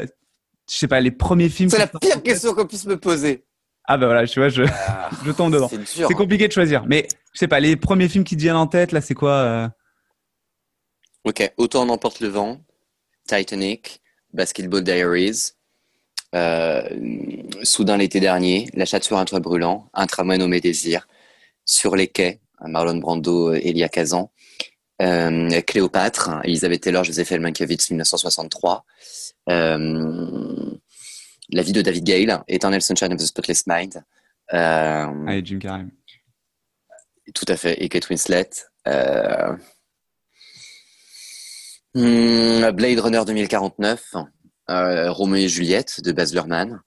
je 0.69 0.75
sais 0.75 0.87
pas, 0.87 0.99
les 0.99 1.11
premiers 1.11 1.49
films. 1.49 1.69
C'est 1.69 1.77
la 1.77 1.87
pire 1.87 2.21
question 2.23 2.53
qu'on 2.53 2.65
puisse 2.65 2.85
me 2.85 2.97
poser. 2.99 3.45
Ah 3.85 3.97
bah 3.97 4.07
voilà, 4.07 4.27
tu 4.27 4.39
vois, 4.39 4.49
je, 4.49 4.63
Ah, 4.87 5.09
je 5.25 5.31
tombe 5.31 5.53
dedans. 5.53 5.69
c'est 5.85 6.03
hein. 6.03 6.07
compliqué 6.15 6.47
de 6.47 6.53
choisir, 6.53 6.85
mais 6.87 7.07
je 7.33 7.39
sais 7.39 7.47
pas, 7.47 7.59
les 7.59 7.75
premiers 7.77 8.09
films 8.09 8.25
qui 8.25 8.35
te 8.35 8.41
viennent 8.41 8.55
en 8.57 8.67
tête 8.67 8.91
là, 8.91 9.01
c'est 9.01 9.13
quoi 9.13 9.31
euh 9.31 9.67
Ok, 11.23 11.51
Autant 11.57 11.81
en 11.83 11.89
emporte 11.89 12.19
le 12.21 12.29
vent, 12.29 12.61
Titanic, 13.27 14.01
Basketball 14.33 14.83
Diaries, 14.83 15.51
euh, 16.35 16.81
Soudain 17.63 17.97
l'été 17.97 18.19
dernier, 18.19 18.69
La 18.73 18.85
chatte 18.85 19.03
sur 19.03 19.17
un 19.17 19.25
toit 19.25 19.39
brûlant, 19.39 19.89
Un 19.93 20.05
tramway 20.07 20.37
nommé 20.37 20.61
Désir, 20.61 21.07
Sur 21.65 21.95
les 21.95 22.07
quais, 22.07 22.39
Marlon 22.61 22.97
Brando, 22.97 23.53
Elia 23.53 23.89
Kazan, 23.89 24.31
euh, 25.01 25.61
Cléopâtre, 25.61 26.39
Elisabeth 26.43 26.81
Taylor, 26.81 27.03
Joseph 27.03 27.31
Mankiewicz, 27.31 27.89
1963, 27.91 28.85
euh, 28.85 29.26
La 29.47 29.77
vie 31.63 31.71
de 31.71 31.81
David 31.81 32.03
Gale, 32.03 32.43
Eternal 32.47 32.81
Sunshine 32.81 33.13
of 33.13 33.19
the 33.19 33.25
Spotless 33.25 33.63
Mind, 33.67 34.03
euh, 34.53 35.25
Allez, 35.27 35.41
Jim 35.45 35.59
Carrey. 35.59 35.85
tout 37.33 37.45
à 37.47 37.57
fait. 37.57 37.81
Et 37.83 37.89
Kate 37.89 38.09
Winslet. 38.09 38.49
Euh... 38.87 39.55
hmm, 41.93 42.69
Blade 42.71 42.99
Runner 42.99 43.23
2049. 43.25 44.13
Euh, 44.69 45.11
Roméo 45.11 45.45
et 45.45 45.47
Juliette 45.47 46.01
de 46.01 46.11
Baz 46.11 46.33
Luhrmann. 46.33 46.81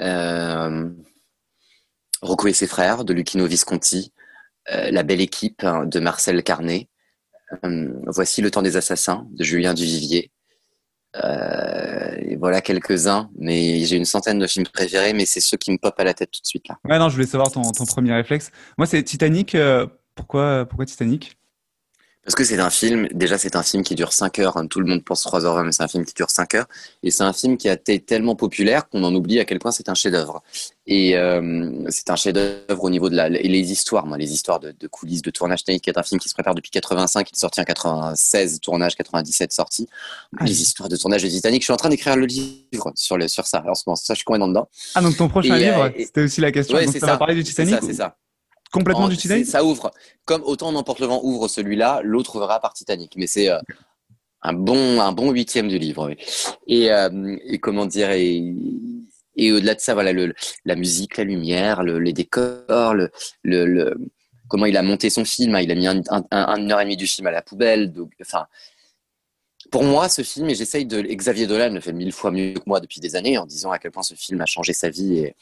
Euh... 0.00 0.90
Rocco 2.22 2.48
et 2.48 2.52
ses 2.52 2.66
frères 2.66 3.04
de 3.04 3.12
Lucchino 3.12 3.46
Visconti. 3.46 4.12
Euh, 4.72 4.90
La 4.90 5.02
belle 5.02 5.20
équipe 5.20 5.64
hein, 5.64 5.86
de 5.86 6.00
Marcel 6.00 6.42
Carnet. 6.42 6.88
Euh, 7.64 7.92
Voici 8.06 8.42
le 8.42 8.50
temps 8.50 8.62
des 8.62 8.76
assassins 8.76 9.26
de 9.30 9.42
Julien 9.42 9.74
Duvivier. 9.74 10.30
Euh, 11.16 12.36
voilà 12.38 12.60
quelques-uns, 12.60 13.28
mais 13.38 13.84
j'ai 13.84 13.96
une 13.96 14.04
centaine 14.04 14.38
de 14.38 14.46
films 14.46 14.66
préférés, 14.66 15.12
mais 15.12 15.26
c'est 15.26 15.40
ceux 15.40 15.56
qui 15.56 15.70
me 15.70 15.76
popent 15.76 16.00
à 16.00 16.04
la 16.04 16.14
tête 16.14 16.30
tout 16.30 16.40
de 16.40 16.46
suite 16.46 16.68
là. 16.68 16.78
Ouais, 16.88 16.98
non, 16.98 17.08
je 17.08 17.14
voulais 17.14 17.26
savoir 17.26 17.50
ton, 17.50 17.62
ton 17.62 17.84
premier 17.84 18.14
réflexe. 18.14 18.50
Moi, 18.78 18.86
c'est 18.86 19.02
Titanic. 19.02 19.54
euh, 19.54 19.86
pourquoi, 20.14 20.66
pourquoi 20.66 20.86
Titanic? 20.86 21.38
Parce 22.24 22.34
que 22.34 22.44
c'est 22.44 22.60
un 22.60 22.68
film, 22.68 23.08
déjà 23.12 23.38
c'est 23.38 23.56
un 23.56 23.62
film 23.62 23.82
qui 23.82 23.94
dure 23.94 24.12
5 24.12 24.38
heures, 24.40 24.56
hein, 24.58 24.66
tout 24.66 24.78
le 24.78 24.86
monde 24.86 25.02
pense 25.02 25.24
3h20, 25.24 25.64
mais 25.64 25.72
c'est 25.72 25.82
un 25.82 25.88
film 25.88 26.04
qui 26.04 26.12
dure 26.12 26.28
5 26.28 26.54
heures, 26.54 26.66
et 27.02 27.10
c'est 27.10 27.22
un 27.22 27.32
film 27.32 27.56
qui 27.56 27.66
a 27.68 27.72
été 27.72 27.98
tellement 27.98 28.36
populaire 28.36 28.88
qu'on 28.90 29.02
en 29.04 29.14
oublie 29.14 29.40
à 29.40 29.46
quel 29.46 29.58
point 29.58 29.72
c'est 29.72 29.88
un 29.88 29.94
chef-d'œuvre. 29.94 30.42
Et 30.86 31.16
euh, 31.16 31.72
c'est 31.88 32.10
un 32.10 32.16
chef-d'œuvre 32.16 32.84
au 32.84 32.90
niveau 32.90 33.08
de 33.08 33.16
la, 33.16 33.28
et 33.28 33.48
les 33.48 33.72
histoires, 33.72 34.04
moi, 34.06 34.18
les 34.18 34.32
histoires 34.32 34.60
de, 34.60 34.74
de 34.78 34.86
coulisses, 34.86 35.22
de 35.22 35.30
tournage 35.30 35.60
Titanic, 35.60 35.82
qui 35.82 35.90
est 35.90 35.98
un 35.98 36.02
film 36.02 36.20
qui 36.20 36.28
se 36.28 36.34
prépare 36.34 36.54
depuis 36.54 36.70
85, 36.70 37.26
il 37.30 37.34
est 37.34 37.38
sorti 37.38 37.60
en 37.60 37.64
96, 37.64 38.60
tournage 38.60 38.96
97 38.96 39.52
sorti. 39.52 39.88
Ah, 40.38 40.44
les 40.44 40.60
histoires 40.60 40.90
de 40.90 40.96
tournage 40.96 41.22
de 41.22 41.28
Titanic, 41.28 41.62
je 41.62 41.64
suis 41.64 41.72
en 41.72 41.76
train 41.78 41.88
d'écrire 41.88 42.16
le 42.16 42.26
livre 42.26 42.92
sur, 42.96 43.16
le, 43.16 43.28
sur 43.28 43.46
ça, 43.46 43.64
en 43.66 43.74
ce 43.74 43.84
moment, 43.86 43.96
ça 43.96 44.12
je 44.12 44.18
suis 44.18 44.24
complètement 44.24 44.48
dedans. 44.48 44.68
Ah, 44.94 45.00
donc 45.00 45.16
ton 45.16 45.28
prochain 45.28 45.56
Et, 45.56 45.68
euh, 45.68 45.72
livre, 45.72 45.92
et- 45.96 46.04
c'était 46.04 46.22
aussi 46.22 46.40
la 46.42 46.52
question. 46.52 46.76
Ouais, 46.76 46.84
donc 46.84 46.92
c'est 46.92 47.00
ça 47.00 47.06
va 47.06 47.16
parler 47.16 47.34
du 47.34 47.44
C'est 47.44 47.64
Titanic 47.64 47.76
ça, 47.76 47.80
c'est 47.80 47.94
ça. 47.94 48.16
Complètement 48.72 49.04
En- 49.04 49.08
du 49.08 49.16
Titanic 49.16 49.46
Ça 49.46 49.64
ouvre. 49.64 49.90
Comme 50.24 50.42
Autant 50.44 50.72
n'emporte 50.72 51.00
le 51.00 51.06
vent 51.06 51.20
ouvre 51.22 51.48
celui-là, 51.48 52.00
l'autre 52.04 52.36
ouvrira 52.36 52.60
par 52.60 52.72
Titanic. 52.72 53.14
Mais 53.16 53.26
c'est 53.26 53.50
euh, 53.50 53.58
un 54.42 54.52
bon, 54.52 55.00
un 55.00 55.12
bon 55.12 55.30
huitième 55.32 55.68
du 55.68 55.78
livre. 55.78 56.14
Et, 56.66 56.92
euh, 56.92 57.36
et, 57.44 57.58
comment 57.58 57.86
dire, 57.86 58.10
et, 58.10 58.54
et 59.36 59.52
au-delà 59.52 59.74
de 59.74 59.80
ça, 59.80 59.94
voilà, 59.94 60.12
le, 60.12 60.34
la 60.64 60.76
musique, 60.76 61.16
la 61.16 61.24
lumière, 61.24 61.82
le, 61.82 61.98
les 61.98 62.12
décors, 62.12 62.94
le, 62.94 63.10
le, 63.42 63.96
comment 64.48 64.66
il 64.66 64.76
a 64.76 64.82
monté 64.82 65.10
son 65.10 65.24
film. 65.24 65.54
Hein. 65.56 65.62
il 65.62 65.70
a 65.72 65.74
mis 65.74 65.86
un, 65.86 66.02
un, 66.10 66.56
une 66.56 66.70
heure 66.70 66.80
et 66.80 66.84
demie 66.84 66.96
du 66.96 67.06
film 67.06 67.26
à 67.26 67.30
la 67.32 67.42
poubelle. 67.42 67.92
Donc, 67.92 68.12
enfin, 68.20 68.46
pour 69.70 69.84
moi, 69.84 70.08
ce 70.08 70.22
film, 70.22 70.48
et 70.48 70.54
j'essaye 70.54 70.86
de. 70.86 71.00
Xavier 71.02 71.46
Dolan 71.46 71.70
le 71.72 71.80
fait 71.80 71.92
mille 71.92 72.12
fois 72.12 72.30
mieux 72.30 72.54
que 72.54 72.62
moi 72.66 72.80
depuis 72.80 73.00
des 73.00 73.14
années 73.16 73.36
en 73.38 73.46
disant 73.46 73.70
à 73.70 73.78
quel 73.78 73.90
point 73.90 74.02
ce 74.02 74.14
film 74.14 74.40
a 74.40 74.46
changé 74.46 74.72
sa 74.72 74.90
vie. 74.90 75.18
Et... 75.18 75.36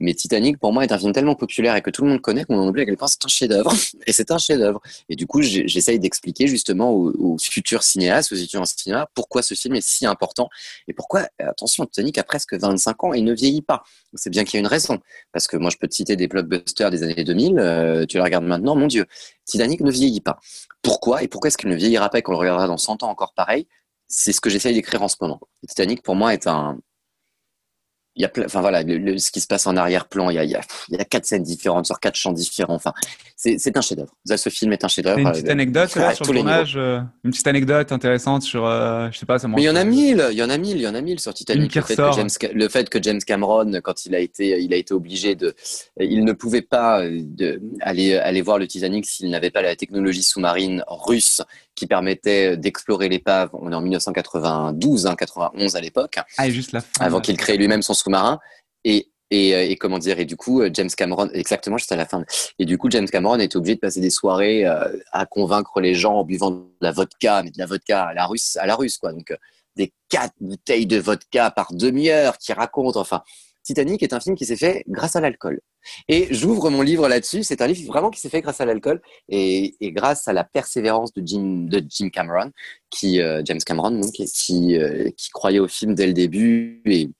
Mais 0.00 0.14
Titanic, 0.14 0.58
pour 0.58 0.72
moi, 0.72 0.84
est 0.84 0.92
un 0.92 0.98
film 0.98 1.12
tellement 1.12 1.34
populaire 1.34 1.76
et 1.76 1.82
que 1.82 1.90
tout 1.90 2.02
le 2.02 2.10
monde 2.10 2.20
connaît 2.20 2.44
qu'on 2.44 2.58
en 2.58 2.68
oublie 2.68 2.82
à 2.82 2.84
quel 2.86 2.96
point 2.96 3.08
c'est 3.08 3.24
un 3.24 3.28
chef-d'œuvre. 3.28 3.72
Et 4.06 4.12
c'est 4.12 4.30
un 4.30 4.38
chef-d'œuvre. 4.38 4.80
Et 5.08 5.16
du 5.16 5.26
coup, 5.26 5.42
j'essaye 5.42 5.98
d'expliquer 5.98 6.48
justement 6.48 6.90
aux, 6.92 7.36
futurs 7.40 7.82
cinéastes, 7.82 8.32
aux 8.32 8.36
étudiants 8.36 8.62
en 8.62 8.64
cinéma, 8.64 9.08
pourquoi 9.14 9.42
ce 9.42 9.54
film 9.54 9.74
est 9.76 9.86
si 9.86 10.06
important 10.06 10.48
et 10.88 10.92
pourquoi, 10.92 11.28
attention, 11.38 11.86
Titanic 11.86 12.18
a 12.18 12.24
presque 12.24 12.54
25 12.54 13.04
ans 13.04 13.12
et 13.12 13.20
ne 13.20 13.32
vieillit 13.32 13.62
pas. 13.62 13.84
C'est 14.14 14.30
bien 14.30 14.44
qu'il 14.44 14.54
y 14.54 14.56
a 14.58 14.60
une 14.60 14.66
raison. 14.66 14.98
Parce 15.32 15.46
que 15.46 15.56
moi, 15.56 15.70
je 15.70 15.76
peux 15.76 15.88
te 15.88 15.94
citer 15.94 16.16
des 16.16 16.28
blockbusters 16.28 16.90
des 16.90 17.02
années 17.02 17.24
2000, 17.24 17.58
euh, 17.58 18.06
tu 18.06 18.18
la 18.18 18.24
regardes 18.24 18.44
maintenant, 18.44 18.74
mon 18.74 18.86
Dieu, 18.86 19.06
Titanic 19.44 19.80
ne 19.80 19.90
vieillit 19.90 20.20
pas. 20.20 20.38
Pourquoi 20.82 21.22
Et 21.22 21.28
pourquoi 21.28 21.48
est-ce 21.48 21.58
qu'il 21.58 21.70
ne 21.70 21.76
vieillira 21.76 22.08
pas 22.10 22.18
et 22.18 22.22
qu'on 22.22 22.32
le 22.32 22.38
regardera 22.38 22.66
dans 22.66 22.78
100 22.78 23.02
ans 23.02 23.08
encore 23.08 23.34
pareil? 23.34 23.66
C'est 24.08 24.32
ce 24.32 24.40
que 24.40 24.50
j'essaye 24.50 24.74
d'écrire 24.74 25.02
en 25.02 25.08
ce 25.08 25.16
moment. 25.20 25.40
Titanic, 25.66 26.02
pour 26.02 26.16
moi, 26.16 26.34
est 26.34 26.46
un, 26.46 26.78
il 28.14 28.22
y 28.22 28.24
a 28.24 28.28
plein, 28.28 28.44
enfin 28.44 28.60
voilà, 28.60 28.82
le, 28.82 29.16
ce 29.16 29.30
qui 29.30 29.40
se 29.40 29.46
passe 29.46 29.66
en 29.66 29.76
arrière-plan, 29.76 30.28
il 30.30 30.34
y 30.34 30.38
a, 30.38 30.44
il 30.44 30.50
y, 30.50 30.54
a, 30.54 30.60
il 30.88 30.98
y 30.98 31.00
a 31.00 31.04
quatre 31.04 31.24
scènes 31.24 31.42
différentes 31.42 31.86
sur 31.86 31.98
quatre 31.98 32.16
champs 32.16 32.32
différents. 32.32 32.74
Enfin, 32.74 32.92
c'est 33.36 33.76
un 33.76 33.80
chef-d'œuvre. 33.80 34.14
Ce 34.24 34.50
film 34.50 34.72
est 34.72 34.84
un 34.84 34.88
chef-d'œuvre. 34.88 35.18
Une 35.18 35.32
petite 35.32 35.48
anecdote 35.48 35.94
là, 35.96 36.14
sur 36.14 36.26
le 36.26 36.34
tournage, 36.34 36.74
euh, 36.76 37.00
une 37.24 37.30
petite 37.30 37.46
anecdote 37.46 37.90
intéressante 37.90 38.42
sur, 38.42 38.66
euh, 38.66 39.08
je 39.10 39.18
sais 39.18 39.26
pas, 39.26 39.38
ça. 39.38 39.48
Mais 39.48 39.62
il 39.62 39.64
y 39.64 39.70
en 39.70 39.76
a 39.76 39.84
mille, 39.84 40.26
il 40.30 40.36
y 40.36 40.42
en 40.42 40.50
a 40.50 40.58
mille, 40.58 40.76
il 40.76 40.82
y 40.82 40.86
en 40.86 40.94
a 40.94 41.00
mille 41.00 41.20
sur 41.20 41.32
Titanic. 41.32 41.74
Le 41.74 41.82
fait, 41.82 41.96
que 41.96 42.12
James, 42.12 42.30
le 42.54 42.68
fait 42.68 42.88
que 42.90 43.02
James 43.02 43.20
Cameron, 43.20 43.80
quand 43.82 44.04
il 44.04 44.14
a 44.14 44.18
été, 44.20 44.60
il 44.62 44.72
a 44.74 44.76
été 44.76 44.92
obligé 44.92 45.34
de, 45.34 45.54
il 45.98 46.24
ne 46.24 46.32
pouvait 46.32 46.62
pas 46.62 47.02
de, 47.08 47.60
aller 47.80 48.16
aller 48.16 48.42
voir 48.42 48.58
le 48.58 48.66
Titanic 48.66 49.06
s'il 49.06 49.30
n'avait 49.30 49.50
pas 49.50 49.62
la 49.62 49.74
technologie 49.74 50.22
sous-marine 50.22 50.84
russe 50.86 51.40
qui 51.74 51.86
permettait 51.86 52.56
d'explorer 52.56 53.08
l'épave. 53.08 53.50
On 53.52 53.72
est 53.72 53.74
en 53.74 53.80
1992, 53.80 55.06
hein, 55.06 55.14
91 55.14 55.76
à 55.76 55.80
l'époque. 55.80 56.18
Ah, 56.38 56.50
juste 56.50 56.72
la 56.72 56.80
fin. 56.80 57.04
Avant 57.04 57.20
qu'il 57.20 57.36
crée 57.36 57.56
lui-même 57.56 57.82
son 57.82 57.94
sous-marin. 57.94 58.38
Et, 58.84 59.08
et, 59.30 59.54
euh, 59.54 59.64
et, 59.64 59.76
comment 59.76 59.98
dire, 59.98 60.18
et 60.18 60.24
du 60.24 60.36
coup, 60.36 60.60
euh, 60.60 60.70
James 60.72 60.90
Cameron, 60.94 61.30
exactement 61.32 61.78
juste 61.78 61.92
à 61.92 61.96
la 61.96 62.04
fin. 62.04 62.24
Et 62.58 62.66
du 62.66 62.76
coup, 62.76 62.90
James 62.90 63.08
Cameron 63.08 63.38
était 63.38 63.56
obligé 63.56 63.76
de 63.76 63.80
passer 63.80 64.00
des 64.00 64.10
soirées 64.10 64.66
euh, 64.66 64.96
à 65.12 65.24
convaincre 65.24 65.80
les 65.80 65.94
gens 65.94 66.14
en 66.16 66.24
buvant 66.24 66.50
de 66.50 66.66
la 66.80 66.92
vodka, 66.92 67.42
mais 67.42 67.50
de 67.50 67.58
la 67.58 67.66
vodka 67.66 68.04
à 68.04 68.14
la 68.14 68.26
russe, 68.26 68.56
à 68.56 68.66
la 68.66 68.76
russe, 68.76 68.98
quoi. 68.98 69.12
Donc, 69.12 69.34
des 69.76 69.92
quatre 70.10 70.34
bouteilles 70.40 70.86
de 70.86 70.98
vodka 70.98 71.50
par 71.50 71.72
demi-heure 71.72 72.36
qui 72.36 72.52
racontent, 72.52 73.00
enfin, 73.00 73.22
Titanic 73.62 74.02
est 74.02 74.12
un 74.12 74.20
film 74.20 74.36
qui 74.36 74.44
s'est 74.44 74.56
fait 74.56 74.84
grâce 74.88 75.16
à 75.16 75.20
l'alcool. 75.20 75.60
Et 76.08 76.28
j'ouvre 76.30 76.70
mon 76.70 76.82
livre 76.82 77.08
là-dessus. 77.08 77.42
C'est 77.42 77.62
un 77.62 77.66
livre 77.66 77.86
vraiment 77.86 78.10
qui 78.10 78.20
s'est 78.20 78.28
fait 78.28 78.40
grâce 78.40 78.60
à 78.60 78.64
l'alcool 78.64 79.00
et, 79.28 79.74
et, 79.80 79.92
grâce 79.92 80.28
à 80.28 80.32
la 80.32 80.44
persévérance 80.44 81.12
de 81.12 81.22
Jim, 81.24 81.66
de 81.68 81.82
Jim 81.88 82.10
Cameron, 82.10 82.50
qui, 82.90 83.20
James 83.44 83.60
Cameron, 83.64 83.90
donc, 83.92 84.12
qui, 84.12 84.26
qui 84.26 85.30
croyait 85.30 85.58
au 85.58 85.68
film 85.68 85.94
dès 85.94 86.06
le 86.06 86.12
début 86.12 86.82
et, 86.86 87.10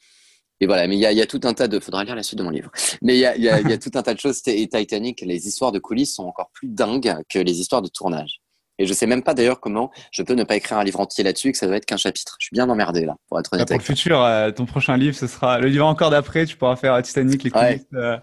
et 0.62 0.66
voilà, 0.66 0.86
mais 0.86 0.94
il 0.94 1.00
y 1.00 1.06
a, 1.06 1.12
y 1.12 1.20
a, 1.20 1.26
tout 1.26 1.40
un 1.42 1.54
tas 1.54 1.66
de. 1.66 1.80
Faudra 1.80 2.04
lire 2.04 2.14
la 2.14 2.22
suite 2.22 2.38
de 2.38 2.44
mon 2.44 2.50
livre. 2.50 2.70
Mais 3.02 3.16
il 3.16 3.18
y 3.18 3.26
a, 3.26 3.36
y, 3.36 3.48
a, 3.48 3.60
y 3.60 3.72
a, 3.72 3.78
tout 3.78 3.90
un 3.94 4.02
tas 4.02 4.14
de 4.14 4.20
choses. 4.20 4.40
Et 4.46 4.68
Titanic, 4.68 5.20
les 5.22 5.48
histoires 5.48 5.72
de 5.72 5.80
coulisses 5.80 6.14
sont 6.14 6.22
encore 6.22 6.50
plus 6.54 6.68
dingues 6.68 7.16
que 7.28 7.40
les 7.40 7.58
histoires 7.58 7.82
de 7.82 7.88
tournage. 7.88 8.41
Et 8.78 8.86
je 8.86 8.94
sais 8.94 9.06
même 9.06 9.22
pas 9.22 9.34
d'ailleurs 9.34 9.60
comment 9.60 9.90
je 10.10 10.22
peux 10.22 10.34
ne 10.34 10.44
pas 10.44 10.56
écrire 10.56 10.78
un 10.78 10.84
livre 10.84 11.00
entier 11.00 11.22
là-dessus 11.22 11.48
et 11.48 11.52
que 11.52 11.58
ça 11.58 11.66
doit 11.66 11.76
être 11.76 11.86
qu'un 11.86 11.96
chapitre. 11.96 12.36
Je 12.38 12.46
suis 12.46 12.54
bien 12.54 12.68
emmerdé 12.68 13.04
là, 13.04 13.16
pour 13.28 13.38
être 13.38 13.52
honnête. 13.52 13.68
pour 13.68 13.76
le 13.76 13.82
futur, 13.82 14.22
euh, 14.22 14.50
ton 14.50 14.66
prochain 14.66 14.96
livre, 14.96 15.16
ce 15.16 15.26
sera 15.26 15.58
le 15.58 15.68
livre 15.68 15.86
encore 15.86 16.10
d'après. 16.10 16.46
Tu 16.46 16.56
pourras 16.56 16.76
faire 16.76 17.00
Titanic, 17.02 17.42
les 17.42 17.50
coulisses. 17.50 17.86
Euh. 17.94 18.16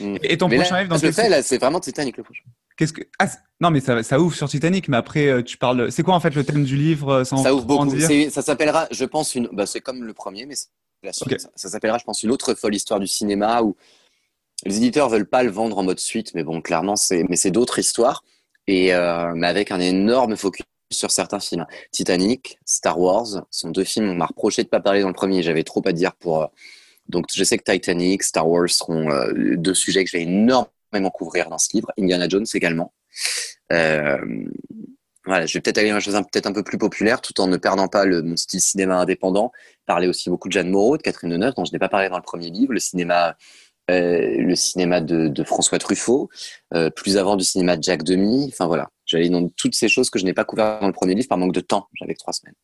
Mm. 0.00 0.16
Et 0.22 0.36
ton 0.36 0.48
prochain 0.48 0.78
livre, 0.78 0.90
dans 0.90 0.98
je 0.98 1.06
le 1.06 1.12
fais 1.12 1.28
là, 1.28 1.42
c'est 1.42 1.58
vraiment 1.58 1.80
Titanic 1.80 2.16
le 2.16 2.22
prochain. 2.22 2.44
Qu'est-ce 2.76 2.92
que 2.92 3.02
ah, 3.20 3.28
non 3.60 3.70
mais 3.70 3.80
ça, 3.80 4.02
ça, 4.02 4.18
ouvre 4.18 4.34
sur 4.34 4.48
Titanic, 4.48 4.88
mais 4.88 4.96
après 4.96 5.28
euh, 5.28 5.42
tu 5.42 5.56
parles. 5.56 5.90
C'est 5.90 6.02
quoi 6.02 6.14
en 6.14 6.20
fait 6.20 6.34
le 6.34 6.44
thème 6.44 6.64
du 6.64 6.76
livre 6.76 7.24
Ça 7.24 7.54
ouvre 7.54 7.64
beaucoup. 7.64 7.98
Ça 8.30 8.42
s'appellera, 8.42 8.88
je 8.90 9.04
pense 9.04 9.34
une. 9.34 9.48
Bah, 9.52 9.66
c'est 9.66 9.80
comme 9.80 10.04
le 10.04 10.12
premier, 10.12 10.46
mais 10.46 10.54
ça, 11.12 11.68
s'appellera, 11.68 11.98
je 11.98 12.04
pense, 12.04 12.22
une 12.22 12.30
autre 12.30 12.54
folle 12.54 12.74
histoire 12.74 13.00
du 13.00 13.06
cinéma 13.06 13.62
où 13.62 13.76
les 14.64 14.76
éditeurs 14.76 15.08
veulent 15.08 15.28
pas 15.28 15.42
le 15.42 15.50
vendre 15.50 15.78
en 15.78 15.82
mode 15.82 16.00
suite, 16.00 16.32
mais 16.34 16.42
bon, 16.42 16.60
clairement, 16.62 16.96
c'est, 16.96 17.24
mais 17.28 17.36
c'est 17.36 17.50
d'autres 17.50 17.78
histoires 17.78 18.24
et 18.66 18.94
euh, 18.94 19.32
mais 19.34 19.46
avec 19.46 19.70
un 19.70 19.80
énorme 19.80 20.36
focus 20.36 20.64
sur 20.90 21.10
certains 21.10 21.40
films. 21.40 21.66
Titanic, 21.90 22.58
Star 22.64 22.98
Wars, 22.98 23.44
sont 23.50 23.70
deux 23.70 23.84
films. 23.84 24.08
On 24.10 24.14
m'a 24.14 24.26
reproché 24.26 24.62
de 24.62 24.68
pas 24.68 24.80
parler 24.80 25.02
dans 25.02 25.08
le 25.08 25.14
premier. 25.14 25.42
J'avais 25.42 25.64
trop 25.64 25.82
à 25.86 25.92
dire 25.92 26.14
pour. 26.14 26.42
Euh, 26.42 26.46
donc, 27.08 27.26
je 27.34 27.44
sais 27.44 27.58
que 27.58 27.70
Titanic, 27.70 28.22
Star 28.22 28.48
Wars 28.48 28.70
seront 28.70 29.10
euh, 29.10 29.56
deux 29.56 29.74
sujets 29.74 30.04
que 30.04 30.10
je 30.10 30.16
vais 30.16 30.22
énormément 30.22 31.10
couvrir 31.12 31.50
dans 31.50 31.58
ce 31.58 31.68
livre. 31.74 31.92
Indiana 31.98 32.28
Jones 32.28 32.46
également. 32.54 32.94
Euh, 33.72 34.18
voilà, 35.26 35.46
je 35.46 35.54
vais 35.54 35.60
peut-être 35.60 35.78
aller 35.78 35.88
dans 35.88 35.96
une 35.96 36.02
chose 36.02 36.14
peut-être 36.14 36.46
un 36.46 36.52
peu 36.52 36.62
plus 36.62 36.78
populaire, 36.78 37.20
tout 37.20 37.38
en 37.40 37.46
ne 37.46 37.56
perdant 37.56 37.88
pas 37.88 38.04
le, 38.04 38.22
mon 38.22 38.36
style 38.36 38.60
cinéma 38.60 38.96
indépendant. 38.96 39.52
Parler 39.86 40.06
aussi 40.06 40.28
beaucoup 40.28 40.48
de 40.48 40.52
Jeanne 40.52 40.70
Moreau, 40.70 40.96
de 40.96 41.02
Catherine 41.02 41.30
Deneuve, 41.30 41.54
dont 41.54 41.64
je 41.64 41.72
n'ai 41.72 41.78
pas 41.78 41.88
parlé 41.88 42.08
dans 42.08 42.16
le 42.16 42.22
premier 42.22 42.50
livre, 42.50 42.72
le 42.72 42.80
cinéma, 42.80 43.36
euh, 43.90 44.36
le 44.38 44.54
cinéma 44.54 45.00
de, 45.00 45.28
de 45.28 45.44
François 45.44 45.78
Truffaut, 45.78 46.30
euh, 46.72 46.90
plus 46.90 47.18
avant 47.18 47.36
du 47.36 47.44
cinéma 47.44 47.76
de 47.76 47.82
Jacques 47.82 48.02
Demy. 48.02 48.48
Enfin 48.48 48.66
voilà, 48.66 48.88
j'allais 49.04 49.28
dans 49.28 49.48
toutes 49.48 49.74
ces 49.74 49.88
choses 49.88 50.10
que 50.10 50.18
je 50.18 50.24
n'ai 50.24 50.32
pas 50.32 50.44
couvertes 50.44 50.80
dans 50.80 50.86
le 50.86 50.92
premier 50.92 51.14
livre 51.14 51.28
par 51.28 51.38
manque 51.38 51.52
de 51.52 51.60
temps. 51.60 51.88
J'avais 51.94 52.14
trois 52.14 52.32
semaines. 52.32 52.54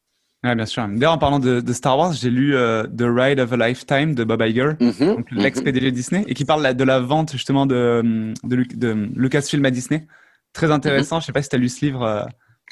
Ouais, 0.43 0.55
bien 0.55 0.65
sûr. 0.65 0.89
D'ailleurs, 0.89 1.13
en 1.13 1.19
parlant 1.19 1.39
de, 1.39 1.61
de 1.61 1.73
Star 1.75 1.99
Wars, 1.99 2.15
j'ai 2.15 2.31
lu 2.31 2.57
euh, 2.57 2.85
The 2.85 3.03
Ride 3.03 3.41
of 3.41 3.53
a 3.53 3.69
Lifetime 3.69 4.15
de 4.15 4.25
Bob 4.25 4.41
Iger, 4.41 4.71
mm-hmm, 4.81 5.07
donc 5.07 5.31
mm-hmm. 5.31 5.43
l'ex-PDG 5.43 5.91
Disney, 5.93 6.25
et 6.27 6.33
qui 6.33 6.47
parle 6.47 6.75
de 6.75 6.85
la 6.85 7.01
vente 7.01 7.33
justement 7.33 7.67
de, 7.67 8.33
de, 8.43 8.65
de 8.75 9.09
Lucasfilm 9.15 9.65
à 9.67 9.71
Disney. 9.71 10.07
Très 10.55 10.71
intéressant. 10.71 11.19
Mm-hmm. 11.19 11.21
Je 11.21 11.27
sais 11.27 11.33
pas 11.33 11.43
si 11.43 11.51
tu 11.51 11.57
as 11.57 11.59
lu 11.59 11.69
ce 11.69 11.85
livre. 11.85 12.27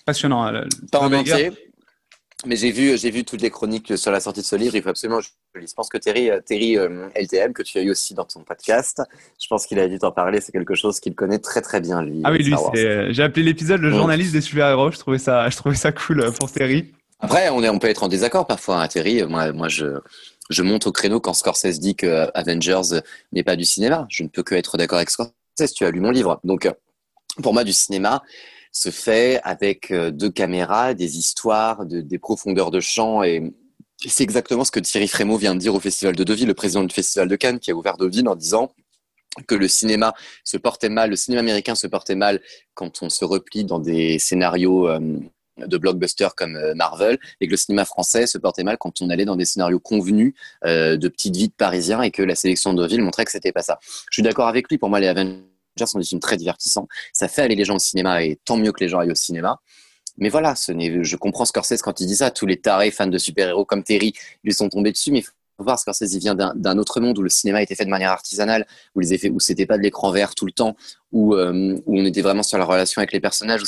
Passionnant. 0.07 0.51
Pas 0.91 1.01
en 1.01 1.13
entier. 1.13 1.53
Mais 2.47 2.55
j'ai 2.55 2.71
vu, 2.71 2.97
j'ai 2.97 3.11
vu 3.11 3.25
toutes 3.25 3.43
les 3.43 3.51
chroniques 3.51 3.99
sur 3.99 4.13
la 4.13 4.21
sortie 4.21 4.41
de 4.41 4.47
ce 4.47 4.55
livre. 4.55 4.77
Il 4.77 4.83
faut 4.83 4.91
absolument 4.91 5.21
je 5.21 5.29
Je 5.61 5.75
pense 5.75 5.89
que 5.89 5.99
Terry, 5.99 6.31
euh, 6.31 6.41
Terry 6.41 6.79
euh, 6.79 7.09
LTM, 7.17 7.53
que 7.53 7.63
tu 7.63 7.79
as 7.79 7.83
eu 7.83 7.91
aussi 7.91 8.15
dans 8.15 8.25
ton 8.25 8.45
podcast, 8.45 9.03
je 9.43 9.47
pense 9.49 9.67
qu'il 9.67 9.81
a 9.81 9.89
dû 9.89 9.99
t'en 9.99 10.13
parler. 10.13 10.41
C'est 10.41 10.53
quelque 10.53 10.77
chose 10.77 11.01
qu'il 11.01 11.17
connaît 11.17 11.41
très 11.41 11.63
très 11.63 11.81
bien, 11.81 12.01
lui. 12.01 12.21
Ah 12.23 12.31
oui, 12.31 12.39
lui, 12.45 12.55
euh, 12.77 13.09
j'ai 13.11 13.25
appelé 13.25 13.43
l'épisode 13.45 13.81
le 13.81 13.91
journaliste 13.91 14.33
des 14.33 14.41
super-héros. 14.41 14.93
Je 14.93 14.99
trouvais 14.99 15.19
ça, 15.19 15.51
je 15.51 15.57
trouvais 15.57 15.75
ça 15.75 15.91
cool 15.91 16.31
pour 16.39 16.53
Terry. 16.53 16.93
Après, 17.19 17.49
on, 17.49 17.65
est, 17.65 17.69
on 17.69 17.81
peut 17.81 17.89
être 17.89 18.05
en 18.05 18.09
désaccord 18.09 18.47
parfois, 18.47 18.83
hein, 18.83 18.87
Terry. 18.87 19.25
Moi, 19.25 19.51
moi 19.51 19.69
je, 19.69 19.99
je 20.49 20.63
monte 20.63 20.87
au 20.87 20.93
créneau 20.93 21.19
quand 21.19 21.35
Scorsese 21.35 21.81
dit 21.81 21.97
que 21.97 22.29
Avengers 22.35 23.01
n'est 23.33 23.43
pas 23.43 23.57
du 23.57 23.65
cinéma. 23.65 24.07
Je 24.09 24.23
ne 24.23 24.29
peux 24.29 24.45
que 24.45 24.55
être 24.55 24.77
d'accord 24.77 24.99
avec 24.99 25.11
Scorsese. 25.11 25.33
Tu 25.75 25.85
as 25.85 25.91
lu 25.91 25.99
mon 25.99 26.13
livre. 26.13 26.39
Donc, 26.45 26.71
pour 27.43 27.53
moi, 27.53 27.65
du 27.65 27.73
cinéma, 27.73 28.23
se 28.73 28.91
fait 28.91 29.41
avec 29.43 29.91
euh, 29.91 30.11
deux 30.11 30.31
caméras, 30.31 30.95
des 30.95 31.19
histoires, 31.19 31.87
des 31.87 32.19
profondeurs 32.19 32.71
de 32.71 32.81
champ 32.81 33.23
et 33.23 33.53
c'est 34.07 34.23
exactement 34.23 34.65
ce 34.65 34.71
que 34.71 34.79
Thierry 34.79 35.09
Frémaux 35.09 35.39
vient 35.39 35.55
de 35.55 35.61
dire 35.61 35.75
au 35.75 35.81
Festival 35.81 36.15
de 36.15 36.23
Deauville, 36.23 36.47
le 36.47 36.55
président 36.55 36.85
du 36.85 36.95
Festival 36.95 37.27
de 37.27 37.35
Cannes, 37.35 37.59
qui 37.59 37.73
a 37.73 37.75
ouvert 37.75 37.97
Deauville 37.97 38.29
en 38.29 38.37
disant 38.37 38.73
que 39.49 39.57
le 39.57 39.67
cinéma 39.67 40.15
se 40.45 40.57
portait 40.57 40.89
mal, 40.89 41.11
le 41.11 41.17
cinéma 41.17 41.41
américain 41.41 41.75
se 41.75 41.89
portait 41.89 42.15
mal 42.15 42.41
quand 42.75 43.03
on 43.03 43.09
se 43.09 43.25
replie 43.25 43.65
dans 43.65 43.81
des 43.81 44.21
scénarios 44.21 44.89
euh, 44.89 45.01
de 45.59 45.79
blockbusters 45.79 46.37
comme 46.37 46.55
euh, 46.55 46.75
Marvel, 46.77 47.19
et 47.41 47.47
que 47.47 47.51
le 47.51 47.57
cinéma 47.57 47.85
français 47.85 48.29
se 48.29 48.39
portait 48.39 48.63
mal 48.63 48.79
quand 48.79 49.03
on 49.03 49.11
allait 49.11 49.25
dans 49.25 49.37
des 49.37 49.45
scénarios 49.45 49.81
convenus 49.81 50.35
de 50.65 51.09
petites 51.09 51.37
villes 51.37 51.51
parisiens 51.51 52.03
et 52.03 52.13
que 52.13 52.23
la 52.23 52.37
sélection 52.37 52.73
de 52.75 52.83
Deauville 52.83 53.03
montrait 53.03 53.25
que 53.25 53.33
c'était 53.33 53.53
pas 53.53 53.63
ça. 53.63 53.81
Je 53.83 54.15
suis 54.15 54.23
d'accord 54.23 54.47
avec 54.47 54.69
lui. 54.69 54.79
Pour 54.79 54.91
moi, 54.91 55.01
les 55.01 55.09
Avengers 55.09 55.43
sont 55.87 55.99
des 55.99 56.05
films 56.05 56.21
très 56.21 56.37
divertissants. 56.37 56.89
Ça 57.13 57.29
fait 57.29 57.43
aller 57.43 57.55
les 57.55 57.65
gens 57.65 57.77
au 57.77 57.81
cinéma 57.81 58.23
et 58.23 58.39
tant 58.45 58.57
mieux 58.57 58.73
que 58.73 58.81
les 58.81 58.89
gens 58.89 58.99
aillent 58.99 59.13
au 59.13 59.17
cinéma. 59.17 59.61
Mais 60.19 60.29
voilà, 60.29 60.55
ce 60.57 60.73
je 61.03 61.17
comprends 61.17 61.45
Scorsese 61.45 61.81
quand 61.81 62.01
il 62.01 62.07
dit 62.07 62.17
ça. 62.17 62.31
Tous 62.31 62.47
les 62.47 62.61
tarés 62.61 62.91
fans 62.91 63.07
de 63.07 63.19
super-héros 63.19 63.65
comme 63.65 63.85
Terry 63.85 64.13
lui 64.43 64.53
sont 64.53 64.69
tombés 64.69 64.93
dessus, 64.93 65.13
mais 65.13 65.21
il 65.21 65.23
faut 65.23 65.33
voir 65.59 65.79
Scorsese, 65.79 66.13
il 66.13 66.19
vient 66.19 66.35
d'un 66.35 66.79
autre 66.79 67.01
monde 67.01 67.19
où 67.19 67.23
le 67.23 67.29
cinéma 67.29 67.63
était 67.63 67.75
fait 67.75 67.85
de 67.85 67.91
manière 67.91 68.11
artisanale, 68.11 68.67
où 68.95 69.01
les 69.01 69.15
effets, 69.15 69.31
où 69.31 69.41
c'était 69.41 69.67
pas 69.67 69.77
de 69.77 69.83
l'écran 69.83 70.11
vert 70.11 70.35
tout 70.35 70.47
le 70.47 70.53
temps, 70.53 70.77
où, 71.13 71.35
euh, 71.35 71.79
on 71.87 72.05
était 72.05 72.23
vraiment 72.23 72.43
sur 72.43 72.59
la 72.59 72.65
relation 72.65 73.01
avec 73.01 73.13
les 73.13 73.21
personnages, 73.21 73.63
où 73.63 73.67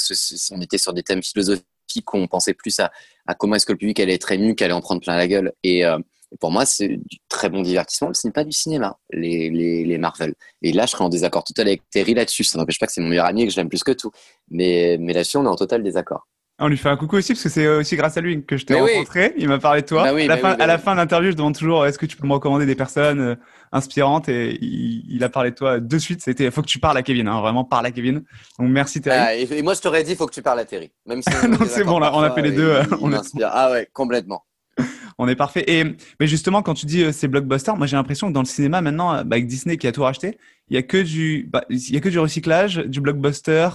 on 0.53 0.61
était 0.61 0.79
sur 0.79 0.93
des 0.93 1.03
thèmes 1.03 1.23
philosophiques, 1.23 1.65
où 2.13 2.17
on 2.17 2.27
pensait 2.27 2.55
plus 2.55 2.79
à, 2.81 2.91
à 3.27 3.35
comment 3.35 3.55
est-ce 3.55 3.67
que 3.67 3.73
le 3.73 3.79
public 3.79 3.99
allait 4.01 4.15
être 4.15 4.31
ému, 4.33 4.55
qu'allait 4.55 4.73
en 4.73 4.81
prendre 4.81 5.01
plein 5.01 5.17
la 5.17 5.29
gueule. 5.29 5.53
Et, 5.63 5.85
euh, 5.85 5.99
et 6.33 6.37
pour 6.37 6.53
moi, 6.53 6.65
c'est 6.65 6.89
du 6.89 7.19
très 7.29 7.49
bon 7.49 7.63
divertissement, 7.63 8.09
mais 8.09 8.15
ce 8.15 8.27
n'est 8.27 8.33
pas 8.33 8.45
du 8.45 8.53
cinéma, 8.53 8.97
les, 9.13 9.51
les, 9.51 9.85
les, 9.85 9.99
Marvel. 9.99 10.35
Et 10.63 10.73
là, 10.73 10.87
je 10.87 10.93
serais 10.93 11.05
en 11.05 11.09
désaccord 11.09 11.45
total 11.45 11.67
avec 11.67 11.83
Terry 11.91 12.15
là-dessus. 12.15 12.45
Ça 12.45 12.59
n'empêche 12.59 12.79
pas 12.79 12.87
que 12.87 12.93
c'est 12.93 13.01
mon 13.01 13.09
meilleur 13.09 13.27
ami 13.27 13.43
et 13.43 13.47
que 13.47 13.53
je 13.53 13.57
l'aime 13.57 13.69
plus 13.69 13.83
que 13.83 13.93
tout. 13.93 14.13
Mais, 14.51 14.97
mais 15.01 15.13
là-dessus, 15.13 15.39
on 15.39 15.45
est 15.45 15.49
en 15.49 15.57
total 15.57 15.83
désaccord. 15.83 16.27
On 16.63 16.69
lui 16.69 16.77
fait 16.77 16.91
un 16.91 16.97
coucou 16.97 17.17
aussi 17.17 17.33
parce 17.33 17.43
que 17.43 17.49
c'est 17.49 17.67
aussi 17.67 17.97
grâce 17.97 18.19
à 18.19 18.21
lui 18.21 18.45
que 18.45 18.59
je 18.59 18.67
t'ai 18.67 18.79
rencontré. 18.79 19.33
Il 19.39 19.49
m'a 19.49 19.59
parlé 19.59 19.81
de 19.81 19.87
toi. 19.87 20.03
Bah 20.03 20.11
à, 20.11 20.27
la 20.27 20.37
fin, 20.37 20.53
à 20.53 20.67
la 20.67 20.77
fin 20.77 20.93
de 20.93 20.99
l'interview, 20.99 21.31
je 21.31 21.37
demande 21.37 21.57
toujours 21.57 21.87
est-ce 21.87 21.99
que 21.99 22.05
tu 22.05 22.19
peux 22.19 22.27
me 22.27 22.35
recommander 22.35 22.67
des 22.67 22.75
personnes 22.75 23.21
euh, 23.21 23.35
inspirantes? 23.73 24.29
Et 24.29 24.59
il, 24.63 25.25
a 25.25 25.31
parlé 25.31 25.53
de 25.53 25.55
toi 25.55 25.81
de 25.81 25.99
suite. 25.99 26.21
C'était 26.21 26.51
faut 26.51 26.61
que 26.61 26.67
tu 26.67 26.79
parles 26.79 26.99
à 26.99 27.03
Kevin, 27.03 27.29
hein, 27.29 27.41
vraiment 27.41 27.65
parle 27.65 27.87
à 27.87 27.91
Kevin. 27.91 28.25
Donc 28.59 28.69
merci 28.69 29.01
Terry. 29.01 29.17
Ah, 29.19 29.35
et, 29.35 29.63
moi 29.63 29.73
je 29.73 29.81
t'aurais 29.81 30.05
dit 30.05 30.15
faut 30.15 30.27
que 30.27 30.35
tu 30.35 30.43
parles 30.43 30.61
à 30.61 30.67
Terry. 30.67 30.93
Même 31.07 31.23
si 31.23 31.31
c'est 31.69 31.85
bon 31.85 31.99
là, 31.99 32.13
on 32.15 32.21
a 32.21 32.31
fait 32.31 32.43
les 32.43 32.53
deux. 32.53 32.75
on 33.01 33.11
Ah 33.43 33.71
ouais, 33.71 33.89
complètement. 33.95 34.45
on 35.19 35.29
est 35.29 35.37
parfait. 35.37 35.65
Et 35.67 35.85
mais 36.19 36.27
justement 36.27 36.63
quand 36.63 36.75
tu 36.75 36.87
dis 36.87 37.03
euh, 37.03 37.13
c'est 37.13 37.29
blockbuster, 37.29 37.73
moi 37.77 37.87
j'ai 37.87 37.97
l'impression 37.97 38.29
que 38.29 38.33
dans 38.33 38.41
le 38.41 38.47
cinéma 38.47 38.81
maintenant, 38.81 39.25
bah, 39.25 39.37
avec 39.37 39.47
Disney 39.47 39.77
qui 39.77 39.87
a 39.87 39.93
tout 39.93 40.03
racheté, 40.03 40.39
il 40.69 40.75
y 40.75 40.79
a 40.79 40.83
que 40.83 40.99
du, 40.99 41.49
bah, 41.51 41.65
il 41.71 41.95
y 41.95 41.97
a 41.97 42.01
que 42.01 42.09
du 42.09 42.19
recyclage, 42.19 42.79
du 42.79 43.01
blockbuster 43.01 43.69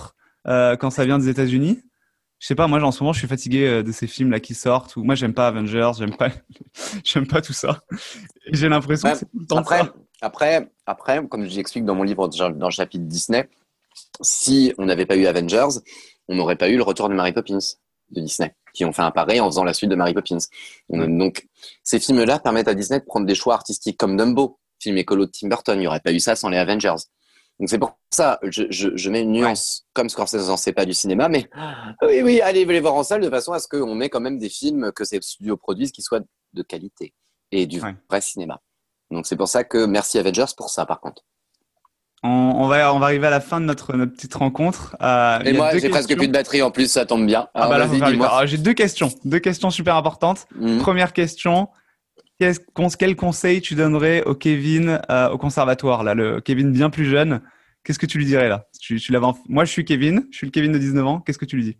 euh, 0.47 0.75
quand 0.75 0.89
ça 0.89 1.05
vient 1.05 1.17
des 1.17 1.29
États-Unis 1.29 1.81
je 2.39 2.47
sais 2.47 2.55
pas, 2.55 2.67
moi 2.67 2.81
en 2.83 2.91
ce 2.91 3.01
moment 3.01 3.13
je 3.13 3.19
suis 3.19 3.27
fatigué 3.27 3.65
euh, 3.65 3.83
de 3.83 3.91
ces 3.91 4.07
films 4.07 4.31
là 4.31 4.39
qui 4.39 4.53
sortent. 4.53 4.95
Ou 4.97 5.03
moi 5.03 5.15
j'aime 5.15 5.33
pas 5.33 5.47
Avengers, 5.47 5.91
j'aime 5.97 6.15
pas, 6.15 6.29
j'aime 7.03 7.27
pas 7.27 7.41
tout 7.41 7.53
ça. 7.53 7.79
J'ai 8.51 8.69
l'impression 8.69 9.09
que 9.09 9.17
c'est 9.17 9.25
tout 9.25 9.39
le 9.39 9.47
temps 9.47 9.57
après, 9.57 9.79
ça. 9.79 9.93
Après, 10.21 10.71
après, 10.85 11.27
comme 11.27 11.47
j'explique 11.47 11.85
dans 11.85 11.95
mon 11.95 12.03
livre 12.03 12.27
dans 12.27 12.67
le 12.67 12.71
chapitre 12.71 13.05
Disney, 13.05 13.49
si 14.21 14.73
on 14.77 14.85
n'avait 14.85 15.05
pas 15.05 15.15
eu 15.15 15.25
Avengers, 15.25 15.79
on 16.27 16.35
n'aurait 16.35 16.55
pas 16.55 16.69
eu 16.69 16.77
le 16.77 16.83
retour 16.83 17.09
de 17.09 17.15
Mary 17.15 17.33
Poppins 17.33 17.57
de 18.11 18.21
Disney, 18.21 18.53
qui 18.75 18.85
ont 18.85 18.91
fait 18.91 19.01
un 19.01 19.11
pareil 19.11 19.39
en 19.39 19.47
faisant 19.47 19.63
la 19.63 19.73
suite 19.73 19.89
de 19.89 19.95
Mary 19.95 20.13
Poppins. 20.13 20.37
Donc 20.89 21.47
ces 21.83 21.99
films-là 21.99 22.39
permettent 22.39 22.67
à 22.67 22.75
Disney 22.75 22.99
de 22.99 23.05
prendre 23.05 23.25
des 23.25 23.35
choix 23.35 23.55
artistiques 23.55 23.97
comme 23.97 24.17
Dumbo, 24.17 24.59
film 24.79 24.97
écolo 24.97 25.25
de 25.25 25.31
Tim 25.31 25.47
Burton. 25.47 25.77
Il 25.77 25.81
n'y 25.81 25.87
aurait 25.87 26.01
pas 26.01 26.11
eu 26.11 26.19
ça 26.19 26.35
sans 26.35 26.49
les 26.49 26.57
Avengers. 26.57 26.95
Donc 27.59 27.69
c'est 27.69 27.79
pour 27.79 27.97
ça, 28.11 28.37
je, 28.43 28.63
je, 28.69 28.89
je, 28.95 29.09
mets 29.09 29.21
une 29.21 29.31
nuance, 29.31 29.85
comme 29.93 30.09
Scorsese 30.09 30.49
n'en 30.49 30.57
sait 30.57 30.73
pas 30.73 30.85
du 30.85 30.93
cinéma, 30.93 31.29
mais 31.29 31.49
oui, 32.01 32.21
oui, 32.21 32.41
allez 32.41 32.65
les 32.65 32.79
voir 32.81 32.95
en 32.95 33.03
salle 33.03 33.21
de 33.21 33.29
façon 33.29 33.53
à 33.53 33.59
ce 33.59 33.67
qu'on 33.69 33.95
met 33.95 34.09
quand 34.09 34.19
même 34.19 34.37
des 34.37 34.49
films 34.49 34.91
que 34.91 35.05
ces 35.05 35.21
studios 35.21 35.55
produisent 35.55 35.93
qui 35.93 36.01
soient 36.01 36.19
de 36.53 36.61
qualité 36.63 37.13
et 37.51 37.65
du 37.65 37.79
vrai 37.79 38.21
cinéma. 38.21 38.61
Donc 39.09 39.25
c'est 39.25 39.37
pour 39.37 39.47
ça 39.47 39.63
que 39.63 39.85
merci 39.85 40.19
Avengers 40.19 40.53
pour 40.57 40.69
ça 40.69 40.85
par 40.85 40.99
contre. 40.99 41.23
On, 42.25 42.63
on, 42.63 42.67
va, 42.67 42.91
on 42.91 42.97
va 42.97 43.05
arriver 43.05 43.27
à 43.27 43.29
la 43.29 43.39
fin 43.39 43.61
de 43.61 43.65
notre, 43.65 43.95
notre 43.95 44.13
petite 44.13 44.33
rencontre. 44.33 44.95
Euh, 44.99 45.39
et 45.41 45.53
moi, 45.53 45.77
j'ai 45.77 45.89
presque 45.89 46.15
plus 46.15 46.27
de 46.27 46.33
batterie 46.33 46.63
en 46.63 46.71
plus, 46.71 46.91
ça 46.91 47.05
tombe 47.05 47.27
bien. 47.27 47.47
Ah 47.53 47.69
bah 47.69 48.45
j'ai 48.47 48.57
deux 48.57 48.73
questions, 48.73 49.11
deux 49.25 49.37
questions 49.37 49.69
super 49.69 49.95
importantes. 49.95 50.47
Mhm. 50.55 50.79
Première 50.79 51.13
question, 51.13 51.69
quel 52.39 53.15
conseil 53.15 53.61
tu 53.61 53.75
donnerais 53.75 54.23
au 54.23 54.33
Kevin 54.33 55.01
euh, 55.11 55.29
au 55.29 55.37
conservatoire, 55.37 56.03
là, 56.03 56.15
le 56.15 56.41
Kevin 56.41 56.71
bien 56.71 56.89
plus 56.89 57.05
jeune? 57.05 57.41
Qu'est-ce 57.83 57.99
que 57.99 58.07
tu 58.07 58.17
lui 58.17 58.25
dirais 58.25 58.49
là? 58.49 58.65
Tu, 58.81 58.99
tu 58.99 59.13
Moi, 59.47 59.63
je 59.65 59.71
suis 59.71 59.85
Kevin, 59.85 60.25
je 60.31 60.37
suis 60.37 60.47
le 60.47 60.51
Kevin 60.51 60.71
de 60.71 60.79
19 60.79 61.05
ans. 61.05 61.19
Qu'est-ce 61.19 61.37
que 61.37 61.45
tu 61.45 61.57
lui 61.57 61.63
dis? 61.63 61.77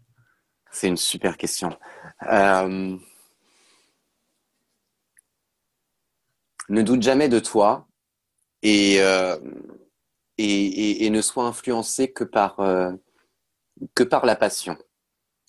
C'est 0.72 0.88
une 0.88 0.98
super 0.98 1.38
question. 1.38 1.76
Euh, 2.32 2.96
ne 6.70 6.82
doute 6.84 7.02
jamais 7.02 7.30
de 7.30 7.40
toi 7.40 7.88
et, 8.62 9.00
euh, 10.40 10.44
et, 10.44 11.10
ne 11.10 11.22
sois 11.22 11.46
influencé 11.46 12.12
que 12.12 12.24
par, 12.24 12.58
que 13.94 14.04
par 14.04 14.26
la 14.26 14.36
passion. 14.36 14.78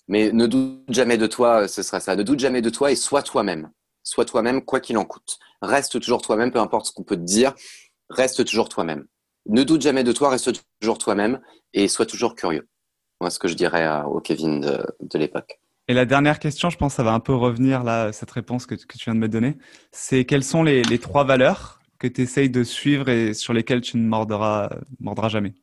Mais 0.07 0.31
ne 0.31 0.47
doute 0.47 0.83
jamais 0.89 1.17
de 1.17 1.27
toi, 1.27 1.67
ce 1.67 1.83
sera 1.83 1.99
ça. 1.99 2.15
Ne 2.15 2.23
doute 2.23 2.39
jamais 2.39 2.61
de 2.61 2.69
toi 2.69 2.91
et 2.91 2.95
sois 2.95 3.23
toi-même 3.23 3.69
sois 4.07 4.25
toi-même 4.25 4.63
quoi 4.63 4.79
qu'il 4.79 4.97
en 4.97 5.05
coûte. 5.05 5.37
Reste 5.61 5.99
toujours 5.99 6.21
toi-même, 6.21 6.51
peu 6.51 6.59
importe 6.59 6.87
ce 6.87 6.91
qu'on 6.91 7.03
peut 7.03 7.17
te 7.17 7.21
dire, 7.21 7.53
reste 8.09 8.45
toujours 8.45 8.69
toi-même. 8.69 9.05
Ne 9.47 9.63
doute 9.63 9.81
jamais 9.81 10.03
de 10.03 10.11
toi, 10.11 10.29
reste 10.29 10.51
toujours 10.79 10.97
toi-même 10.97 11.41
et 11.73 11.87
sois 11.87 12.05
toujours 12.05 12.35
curieux. 12.35 12.67
Moi, 13.19 13.29
ce 13.29 13.39
que 13.39 13.47
je 13.47 13.55
dirais 13.55 14.03
au 14.05 14.19
Kevin 14.19 14.61
de, 14.61 15.17
l'époque. 15.17 15.59
Et 15.87 15.93
la 15.93 16.05
dernière 16.05 16.39
question, 16.39 16.69
je 16.69 16.77
pense 16.77 16.93
que 16.93 16.97
ça 16.97 17.03
va 17.03 17.13
un 17.13 17.19
peu 17.19 17.33
revenir 17.33 17.83
là, 17.83 18.11
cette 18.11 18.31
réponse 18.31 18.65
que, 18.65 18.75
tu 18.75 18.85
viens 19.05 19.15
de 19.15 19.19
me 19.19 19.29
donner. 19.29 19.57
C'est 19.91 20.25
quelles 20.25 20.43
sont 20.43 20.63
les, 20.63 20.99
trois 20.99 21.23
valeurs 21.23 21.76
que 21.99 22.07
tu 22.07 22.21
essayes 22.21 22.49
de 22.49 22.63
suivre 22.63 23.09
et 23.09 23.33
sur 23.33 23.53
lesquelles 23.53 23.81
tu 23.81 23.97
ne 23.97 24.07
mordras, 24.07 24.69
mordras 24.99 25.29
jamais 25.29 25.53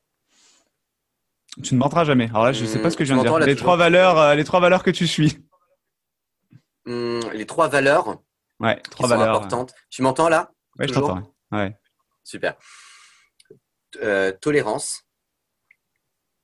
Tu 1.63 1.75
ne 1.75 1.79
mordras 1.79 2.05
jamais. 2.05 2.29
Alors 2.31 2.45
là, 2.45 2.53
je 2.53 2.63
ne 2.63 2.69
sais 2.69 2.83
pas 2.83 2.91
ce 2.91 2.97
que 2.97 3.05
je 3.05 3.15
viens 3.15 3.23
de 3.23 3.29
dire. 3.29 3.39
Les 3.39 3.57
trois, 3.57 3.77
valeurs, 3.77 4.19
euh, 4.19 4.35
les 4.35 4.45
trois 4.45 4.61
valeurs 4.61 4.83
que 4.83 4.91
tu 4.91 5.07
suis. 5.07 5.39
Hum, 6.87 7.21
les 7.33 7.47
trois 7.47 7.69
valeurs. 7.69 8.23
Ouais, 8.61 8.81
trois 8.83 9.09
valeurs 9.09 9.37
importantes. 9.37 9.75
Tu 9.91 10.03
m'entends 10.03 10.29
là? 10.29 10.53
Oui, 10.79 10.87
je 10.89 10.95
t'entends. 10.95 11.35
Ouais. 11.51 11.77
Super. 12.25 12.57
Euh, 14.03 14.33
tolérance, 14.33 15.05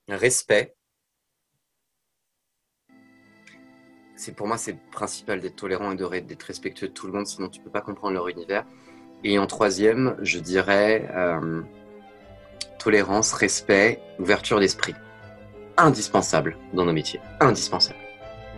respect. 0.09 0.77
C'est 4.17 4.37
pour 4.37 4.47
moi 4.47 4.59
c'est 4.59 4.75
principal 4.91 5.41
d'être 5.41 5.57
tolérant 5.57 5.93
et 5.93 6.21
d'être 6.21 6.43
respectueux 6.43 6.89
de 6.89 6.93
tout 6.93 7.07
le 7.07 7.13
monde, 7.15 7.27
sinon 7.27 7.49
tu 7.49 7.61
peux 7.61 7.71
pas 7.71 7.81
comprendre 7.81 8.13
leur 8.13 8.29
univers. 8.29 8.67
Et 9.25 9.39
en 9.39 9.47
troisième, 9.47 10.17
je 10.23 10.39
dirais 10.39 11.09
euh, 11.15 11.61
tolérance, 12.79 13.33
respect, 13.33 14.01
ouverture 14.19 14.61
d'esprit. 14.61 14.95
Indispensable 15.77 16.57
dans 16.73 16.85
nos 16.85 16.93
métiers. 16.93 17.21
Indispensable. 17.41 17.99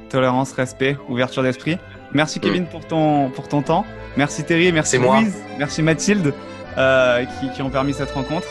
Tolérance, 0.09 0.53
respect, 0.53 0.97
ouverture 1.09 1.43
d'esprit. 1.43 1.79
Merci 2.13 2.39
mm. 2.39 2.43
Kevin 2.43 2.67
pour 2.67 2.87
ton, 2.87 3.31
pour 3.31 3.49
ton 3.49 3.63
temps. 3.63 3.85
Merci 4.17 4.45
Terry, 4.45 4.73
merci 4.73 4.99
Louise, 4.99 5.35
merci 5.59 5.83
Mathilde 5.83 6.35
euh, 6.77 7.25
qui, 7.41 7.51
qui 7.51 7.63
ont 7.63 7.71
permis 7.71 7.95
cette 7.95 8.11
rencontre. 8.11 8.47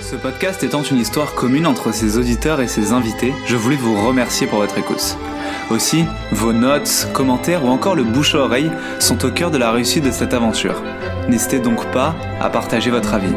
Ce 0.00 0.16
podcast 0.16 0.62
étant 0.62 0.82
une 0.82 0.98
histoire 0.98 1.34
commune 1.34 1.66
entre 1.66 1.92
ses 1.92 2.18
auditeurs 2.18 2.60
et 2.60 2.66
ses 2.66 2.92
invités, 2.92 3.32
je 3.46 3.56
voulais 3.56 3.76
vous 3.76 4.06
remercier 4.06 4.46
pour 4.46 4.58
votre 4.58 4.76
écoute. 4.76 5.16
Aussi, 5.70 6.04
vos 6.30 6.52
notes, 6.52 7.08
commentaires 7.12 7.64
ou 7.64 7.68
encore 7.68 7.94
le 7.94 8.04
bouche 8.04 8.34
à 8.34 8.38
oreille 8.38 8.70
sont 8.98 9.24
au 9.24 9.30
cœur 9.30 9.50
de 9.50 9.58
la 9.58 9.72
réussite 9.72 10.04
de 10.04 10.10
cette 10.10 10.34
aventure. 10.34 10.82
N'hésitez 11.28 11.58
donc 11.58 11.84
pas 11.90 12.14
à 12.40 12.50
partager 12.50 12.90
votre 12.90 13.14
avis. 13.14 13.32